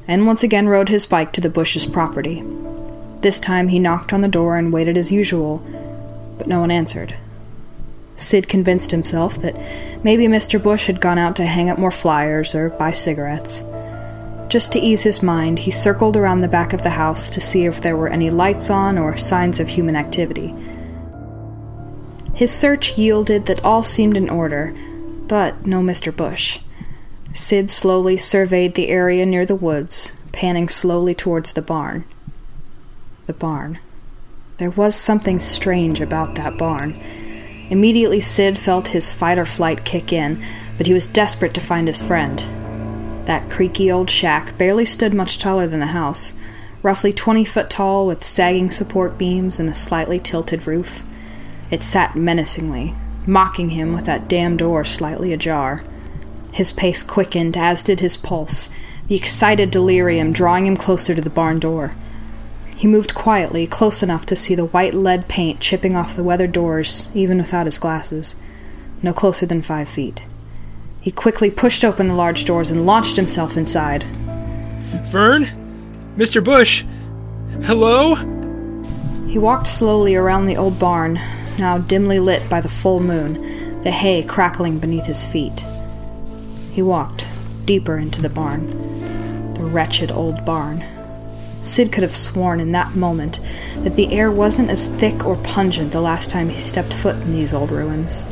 and 0.08 0.26
once 0.26 0.42
again 0.42 0.68
rode 0.68 0.88
his 0.88 1.06
bike 1.06 1.32
to 1.32 1.40
the 1.40 1.48
Bush's 1.48 1.86
property. 1.86 2.42
This 3.20 3.38
time 3.38 3.68
he 3.68 3.78
knocked 3.78 4.12
on 4.12 4.20
the 4.20 4.28
door 4.28 4.58
and 4.58 4.72
waited 4.72 4.98
as 4.98 5.12
usual, 5.12 5.64
but 6.36 6.48
no 6.48 6.58
one 6.58 6.72
answered. 6.72 7.14
Sid 8.16 8.48
convinced 8.48 8.90
himself 8.90 9.38
that 9.38 9.56
maybe 10.02 10.26
Mr. 10.26 10.60
Bush 10.60 10.88
had 10.88 11.00
gone 11.00 11.18
out 11.18 11.36
to 11.36 11.46
hang 11.46 11.70
up 11.70 11.78
more 11.78 11.92
flyers 11.92 12.52
or 12.52 12.70
buy 12.70 12.90
cigarettes. 12.90 13.62
Just 14.48 14.72
to 14.72 14.78
ease 14.78 15.02
his 15.02 15.22
mind, 15.22 15.60
he 15.60 15.70
circled 15.70 16.16
around 16.16 16.40
the 16.40 16.48
back 16.48 16.72
of 16.72 16.82
the 16.82 16.90
house 16.90 17.30
to 17.30 17.40
see 17.40 17.64
if 17.64 17.80
there 17.80 17.96
were 17.96 18.08
any 18.08 18.30
lights 18.30 18.70
on 18.70 18.98
or 18.98 19.16
signs 19.16 19.58
of 19.58 19.68
human 19.68 19.96
activity. 19.96 20.54
His 22.34 22.52
search 22.52 22.98
yielded 22.98 23.46
that 23.46 23.64
all 23.64 23.82
seemed 23.82 24.16
in 24.16 24.28
order, 24.28 24.74
but 25.28 25.66
no 25.66 25.80
Mr. 25.80 26.14
Bush. 26.14 26.58
Sid 27.32 27.70
slowly 27.70 28.16
surveyed 28.16 28.74
the 28.74 28.88
area 28.88 29.24
near 29.24 29.46
the 29.46 29.54
woods, 29.54 30.12
panning 30.32 30.68
slowly 30.68 31.14
towards 31.14 31.52
the 31.52 31.62
barn. 31.62 32.04
The 33.26 33.34
barn. 33.34 33.78
There 34.58 34.70
was 34.70 34.94
something 34.94 35.40
strange 35.40 36.00
about 36.00 36.34
that 36.36 36.58
barn. 36.58 37.00
Immediately, 37.70 38.20
Sid 38.20 38.58
felt 38.58 38.88
his 38.88 39.12
fight 39.12 39.38
or 39.38 39.46
flight 39.46 39.84
kick 39.84 40.12
in, 40.12 40.44
but 40.76 40.86
he 40.86 40.92
was 40.92 41.06
desperate 41.06 41.54
to 41.54 41.60
find 41.60 41.88
his 41.88 42.02
friend. 42.02 42.63
That 43.26 43.50
creaky 43.50 43.90
old 43.90 44.10
shack 44.10 44.58
barely 44.58 44.84
stood 44.84 45.14
much 45.14 45.38
taller 45.38 45.66
than 45.66 45.80
the 45.80 45.86
house, 45.86 46.34
roughly 46.82 47.12
20 47.12 47.44
foot 47.44 47.70
tall 47.70 48.06
with 48.06 48.22
sagging 48.22 48.70
support 48.70 49.16
beams 49.16 49.58
and 49.58 49.68
a 49.68 49.74
slightly 49.74 50.18
tilted 50.18 50.66
roof. 50.66 51.02
It 51.70 51.82
sat 51.82 52.16
menacingly, 52.16 52.94
mocking 53.26 53.70
him 53.70 53.94
with 53.94 54.04
that 54.04 54.28
damn 54.28 54.56
door 54.56 54.84
slightly 54.84 55.32
ajar. 55.32 55.82
His 56.52 56.72
pace 56.72 57.02
quickened, 57.02 57.56
as 57.56 57.82
did 57.82 58.00
his 58.00 58.16
pulse, 58.16 58.68
the 59.08 59.16
excited 59.16 59.70
delirium 59.70 60.32
drawing 60.32 60.66
him 60.66 60.76
closer 60.76 61.14
to 61.14 61.22
the 61.22 61.30
barn 61.30 61.58
door. 61.58 61.96
He 62.76 62.86
moved 62.86 63.14
quietly, 63.14 63.66
close 63.66 64.02
enough 64.02 64.26
to 64.26 64.36
see 64.36 64.54
the 64.54 64.66
white 64.66 64.94
lead 64.94 65.28
paint 65.28 65.60
chipping 65.60 65.96
off 65.96 66.16
the 66.16 66.24
weathered 66.24 66.52
doors, 66.52 67.08
even 67.14 67.38
without 67.38 67.66
his 67.66 67.78
glasses. 67.78 68.36
No 69.02 69.12
closer 69.12 69.46
than 69.46 69.62
five 69.62 69.88
feet. 69.88 70.26
He 71.04 71.10
quickly 71.10 71.50
pushed 71.50 71.84
open 71.84 72.08
the 72.08 72.14
large 72.14 72.46
doors 72.46 72.70
and 72.70 72.86
launched 72.86 73.16
himself 73.16 73.58
inside. 73.58 74.06
Fern? 75.12 75.50
Mr. 76.16 76.42
Bush? 76.42 76.82
Hello? 77.64 78.14
He 79.28 79.36
walked 79.36 79.66
slowly 79.66 80.14
around 80.14 80.46
the 80.46 80.56
old 80.56 80.78
barn, 80.78 81.20
now 81.58 81.76
dimly 81.76 82.18
lit 82.18 82.48
by 82.48 82.62
the 82.62 82.70
full 82.70 83.00
moon, 83.00 83.82
the 83.82 83.90
hay 83.90 84.22
crackling 84.22 84.78
beneath 84.78 85.04
his 85.04 85.26
feet. 85.26 85.62
He 86.72 86.80
walked 86.80 87.26
deeper 87.66 87.98
into 87.98 88.22
the 88.22 88.30
barn. 88.30 88.70
The 89.56 89.64
wretched 89.64 90.10
old 90.10 90.46
barn. 90.46 90.82
Sid 91.62 91.92
could 91.92 92.02
have 92.02 92.16
sworn 92.16 92.60
in 92.60 92.72
that 92.72 92.96
moment 92.96 93.40
that 93.80 93.96
the 93.96 94.10
air 94.10 94.32
wasn't 94.32 94.70
as 94.70 94.86
thick 94.86 95.26
or 95.26 95.36
pungent 95.36 95.92
the 95.92 96.00
last 96.00 96.30
time 96.30 96.48
he 96.48 96.56
stepped 96.56 96.94
foot 96.94 97.16
in 97.16 97.32
these 97.32 97.52
old 97.52 97.70
ruins. 97.70 98.24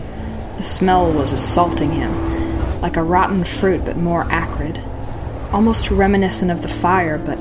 The 0.56 0.64
smell 0.64 1.12
was 1.12 1.34
assaulting 1.34 1.90
him, 1.90 2.41
like 2.82 2.96
a 2.96 3.02
rotten 3.02 3.44
fruit 3.44 3.84
but 3.84 3.96
more 3.96 4.26
acrid, 4.30 4.78
almost 5.52 5.90
reminiscent 5.90 6.50
of 6.50 6.60
the 6.60 6.68
fire, 6.68 7.16
but 7.16 7.38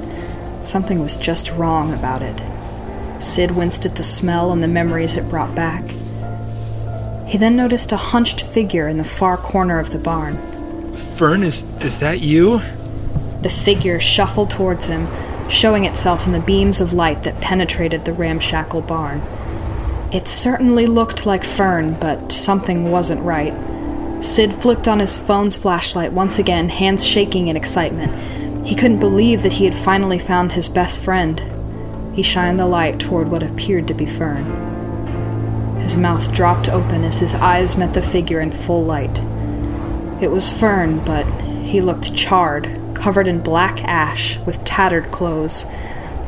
something 0.63 0.99
was 0.99 1.17
just 1.17 1.51
wrong 1.51 1.91
about 1.91 2.21
it. 2.21 2.41
Sid 3.21 3.51
winced 3.51 3.85
at 3.85 3.95
the 3.95 4.03
smell 4.03 4.51
and 4.51 4.63
the 4.63 4.67
memories 4.67 5.17
it 5.17 5.29
brought 5.29 5.53
back. 5.55 5.83
He 7.27 7.37
then 7.37 7.55
noticed 7.55 7.91
a 7.91 7.97
hunched 7.97 8.41
figure 8.41 8.87
in 8.87 8.97
the 8.97 9.03
far 9.03 9.37
corner 9.37 9.79
of 9.79 9.91
the 9.91 9.97
barn. 9.97 10.37
Fern, 11.15 11.43
is, 11.43 11.63
is 11.81 11.97
that 11.99 12.21
you? 12.21 12.61
The 13.41 13.49
figure 13.49 13.99
shuffled 13.99 14.51
towards 14.51 14.85
him, 14.85 15.07
showing 15.49 15.85
itself 15.85 16.25
in 16.25 16.33
the 16.33 16.39
beams 16.39 16.81
of 16.81 16.93
light 16.93 17.23
that 17.23 17.41
penetrated 17.41 18.05
the 18.05 18.13
ramshackle 18.13 18.81
barn. 18.81 19.21
It 20.11 20.27
certainly 20.27 20.87
looked 20.87 21.25
like 21.25 21.43
Fern, 21.43 21.93
but 21.99 22.31
something 22.31 22.91
wasn't 22.91 23.21
right. 23.21 23.53
Sid 24.21 24.61
flipped 24.61 24.87
on 24.87 24.99
his 24.99 25.17
phone's 25.17 25.57
flashlight 25.57 26.13
once 26.13 26.37
again, 26.37 26.69
hands 26.69 27.03
shaking 27.03 27.47
in 27.47 27.57
excitement. 27.57 28.67
He 28.67 28.75
couldn't 28.75 28.99
believe 28.99 29.41
that 29.41 29.53
he 29.53 29.65
had 29.65 29.73
finally 29.73 30.19
found 30.19 30.51
his 30.51 30.69
best 30.69 31.01
friend. 31.01 31.41
He 32.15 32.21
shined 32.21 32.59
the 32.59 32.67
light 32.67 32.99
toward 32.99 33.29
what 33.31 33.41
appeared 33.41 33.87
to 33.87 33.95
be 33.95 34.05
Fern. 34.05 35.79
His 35.81 35.97
mouth 35.97 36.31
dropped 36.31 36.69
open 36.69 37.03
as 37.03 37.19
his 37.19 37.33
eyes 37.33 37.75
met 37.75 37.95
the 37.95 38.01
figure 38.03 38.39
in 38.39 38.51
full 38.51 38.83
light. 38.83 39.19
It 40.21 40.29
was 40.29 40.53
Fern, 40.53 41.03
but 41.03 41.25
he 41.63 41.81
looked 41.81 42.15
charred, 42.15 42.69
covered 42.93 43.27
in 43.27 43.41
black 43.41 43.83
ash, 43.83 44.37
with 44.45 44.63
tattered 44.63 45.11
clothes. 45.11 45.65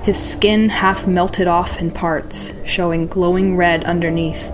His 0.01 0.17
skin 0.17 0.69
half 0.69 1.05
melted 1.05 1.47
off 1.47 1.79
in 1.79 1.91
parts, 1.91 2.53
showing 2.65 3.05
glowing 3.05 3.55
red 3.55 3.83
underneath, 3.83 4.51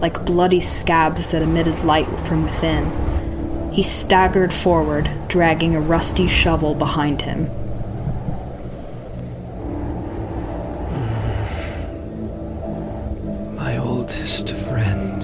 like 0.00 0.24
bloody 0.24 0.60
scabs 0.60 1.30
that 1.30 1.42
emitted 1.42 1.84
light 1.84 2.08
from 2.20 2.44
within. 2.44 3.72
He 3.72 3.82
staggered 3.82 4.52
forward, 4.52 5.10
dragging 5.28 5.74
a 5.74 5.80
rusty 5.80 6.26
shovel 6.26 6.74
behind 6.74 7.22
him. 7.22 7.44
My 13.56 13.78
oldest 13.78 14.50
friend, 14.50 15.22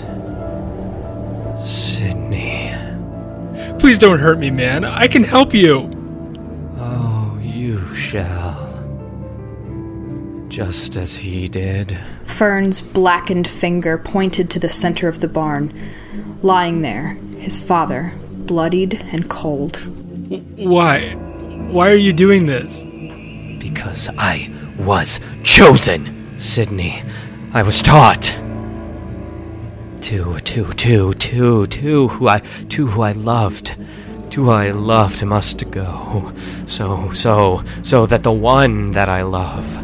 Sydney. 1.66 2.74
Please 3.78 3.98
don't 3.98 4.18
hurt 4.18 4.38
me, 4.38 4.50
man. 4.50 4.84
I 4.84 5.08
can 5.08 5.24
help 5.24 5.54
you. 5.54 5.90
Oh, 6.78 7.38
you 7.42 7.94
shall. 7.94 8.53
Just 10.54 10.96
as 10.96 11.16
he 11.16 11.48
did. 11.48 11.98
Fern's 12.26 12.80
blackened 12.80 13.50
finger 13.50 13.98
pointed 13.98 14.48
to 14.50 14.60
the 14.60 14.68
center 14.68 15.08
of 15.08 15.18
the 15.18 15.26
barn. 15.26 15.76
Lying 16.42 16.80
there, 16.80 17.14
his 17.38 17.58
father, 17.58 18.14
bloodied 18.30 19.04
and 19.10 19.28
cold. 19.28 19.78
Why? 20.56 21.14
Why 21.72 21.90
are 21.90 21.96
you 21.96 22.12
doing 22.12 22.46
this? 22.46 22.84
Because 23.60 24.08
I 24.16 24.48
was 24.78 25.18
chosen, 25.42 26.38
Sydney. 26.38 27.02
I 27.52 27.64
was 27.64 27.82
taught. 27.82 28.22
To, 30.02 30.38
to, 30.38 30.72
to, 30.72 31.14
to, 31.14 31.66
to 31.66 32.08
who 32.08 32.28
I, 32.28 32.38
to 32.68 32.86
who 32.86 33.02
I 33.02 33.10
loved. 33.10 33.74
To 34.30 34.44
who 34.44 34.50
I 34.52 34.70
loved 34.70 35.24
must 35.24 35.68
go. 35.72 36.32
So, 36.66 37.10
so, 37.10 37.64
so 37.82 38.06
that 38.06 38.22
the 38.22 38.30
one 38.30 38.92
that 38.92 39.08
I 39.08 39.22
love 39.22 39.83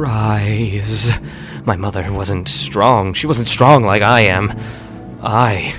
rise. 0.00 1.20
My 1.64 1.76
mother 1.76 2.12
wasn't 2.12 2.48
strong. 2.48 3.12
She 3.12 3.26
wasn't 3.26 3.48
strong 3.48 3.82
like 3.84 4.02
I 4.02 4.22
am. 4.22 4.58
I. 5.22 5.74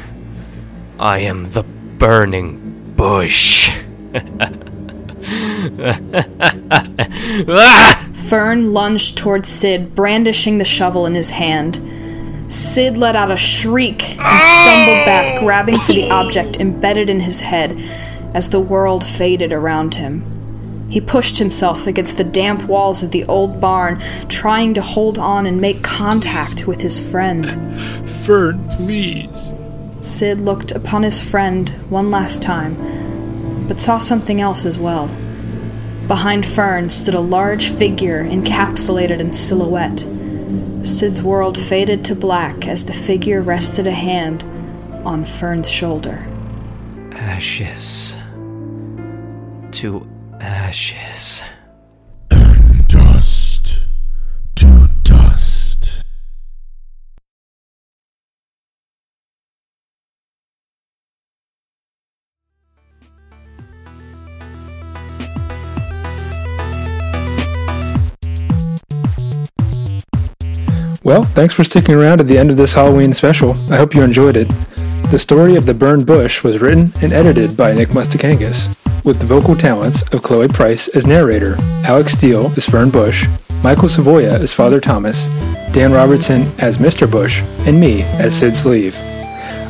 I 0.99 1.19
am 1.19 1.45
the 1.45 1.64
burning 1.64 2.93
bush. 2.95 3.72
Fern 8.30 8.73
lunged 8.73 9.18
towards 9.18 9.49
Sid, 9.49 9.95
brandishing 9.95 10.60
the 10.60 10.65
shovel 10.65 11.07
in 11.07 11.15
his 11.15 11.31
hand. 11.31 11.81
Sid 12.48 12.98
let 12.98 13.15
out 13.15 13.31
a 13.31 13.38
shriek 13.38 14.19
and 14.19 14.43
stumbled 14.43 15.06
back, 15.06 15.39
grabbing 15.39 15.80
for 15.80 15.93
the 15.93 16.11
object 16.11 16.60
embedded 16.60 17.10
in 17.10 17.22
his 17.22 17.39
head 17.39 17.76
as 18.34 18.52
the 18.52 18.60
world 18.60 19.03
faded 19.03 19.52
around 19.52 19.95
him. 19.95 20.30
He 20.91 20.99
pushed 20.99 21.38
himself 21.38 21.88
against 21.88 22.18
the 22.18 22.26
damp 22.26 22.65
walls 22.65 23.01
of 23.01 23.11
the 23.11 23.23
old 23.23 23.61
barn, 23.61 24.01
trying 24.27 24.73
to 24.73 24.81
hold 24.81 25.18
on 25.18 25.45
and 25.45 25.61
make 25.61 25.81
contact 25.84 26.68
with 26.68 26.81
his 26.81 26.99
friend. 26.99 28.09
Fern, 28.26 28.68
please. 28.68 29.53
Sid 30.01 30.41
looked 30.41 30.72
upon 30.72 31.03
his 31.03 31.22
friend 31.22 31.69
one 31.89 32.11
last 32.11 32.43
time, 32.43 33.68
but 33.69 33.80
saw 33.80 33.99
something 33.99 34.41
else 34.41 34.65
as 34.65 34.77
well. 34.77 35.07
Behind 36.09 36.45
Fern 36.45 36.89
stood 36.89 37.13
a 37.13 37.22
large 37.22 37.69
figure 37.69 38.26
encapsulated 38.26 39.22
in 39.22 39.31
silhouette. 39.31 40.05
Sid's 40.85 41.22
world 41.23 41.57
faded 41.57 42.03
to 42.03 42.15
black 42.15 42.68
as 42.68 42.85
the 42.85 42.93
figure 42.93 43.41
rested 43.41 43.88
a 43.88 43.93
hand 43.93 44.43
on 45.05 45.23
Fern's 45.23 45.69
shoulder. 45.69 46.27
Ashes. 47.13 48.18
To 49.72 50.10
ashes. 50.41 51.43
And 52.31 52.88
dust 52.88 53.80
to 54.55 54.89
dust. 55.03 56.03
Well, 71.03 71.23
thanks 71.23 71.53
for 71.53 71.63
sticking 71.63 71.95
around 71.95 72.19
at 72.19 72.27
the 72.27 72.38
end 72.38 72.51
of 72.51 72.57
this 72.57 72.73
Halloween 72.73 73.13
special. 73.13 73.51
I 73.72 73.77
hope 73.77 73.93
you 73.93 74.01
enjoyed 74.01 74.35
it. 74.35 74.47
The 75.11 75.19
story 75.19 75.57
of 75.57 75.65
the 75.65 75.73
burned 75.73 76.05
bush 76.05 76.41
was 76.41 76.61
written 76.61 76.93
and 77.01 77.11
edited 77.11 77.57
by 77.57 77.73
Nick 77.73 77.89
Mustakangas, 77.89 79.03
with 79.03 79.19
the 79.19 79.25
vocal 79.25 79.57
talents 79.57 80.03
of 80.13 80.21
Chloe 80.21 80.47
Price 80.47 80.88
as 80.88 81.05
narrator, 81.05 81.57
Alex 81.83 82.13
Steele 82.13 82.45
as 82.55 82.65
Fern 82.65 82.89
Bush, 82.89 83.27
Michael 83.61 83.89
Savoya 83.89 84.39
as 84.39 84.53
Father 84.53 84.79
Thomas, 84.79 85.27
Dan 85.73 85.91
Robertson 85.91 86.43
as 86.59 86.77
Mr. 86.77 87.11
Bush, 87.11 87.41
and 87.67 87.77
me 87.77 88.03
as 88.03 88.39
Sid 88.39 88.55
Sleeve. 88.55 88.95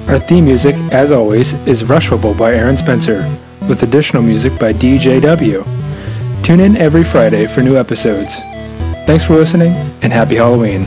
Our 0.07 0.19
theme 0.19 0.45
music, 0.45 0.75
as 0.91 1.11
always, 1.11 1.55
is 1.67 1.81
Rushable 1.81 2.37
by 2.37 2.53
Aaron 2.53 2.77
Spencer, 2.77 3.27
with 3.67 3.81
additional 3.81 4.21
music 4.21 4.59
by 4.59 4.73
DJW. 4.73 5.65
Tune 6.43 6.59
in 6.59 6.77
every 6.77 7.03
Friday 7.03 7.47
for 7.47 7.63
new 7.63 7.77
episodes. 7.77 8.37
Thanks 9.07 9.23
for 9.23 9.33
listening, 9.33 9.71
and 10.03 10.13
happy 10.13 10.35
Halloween. 10.35 10.85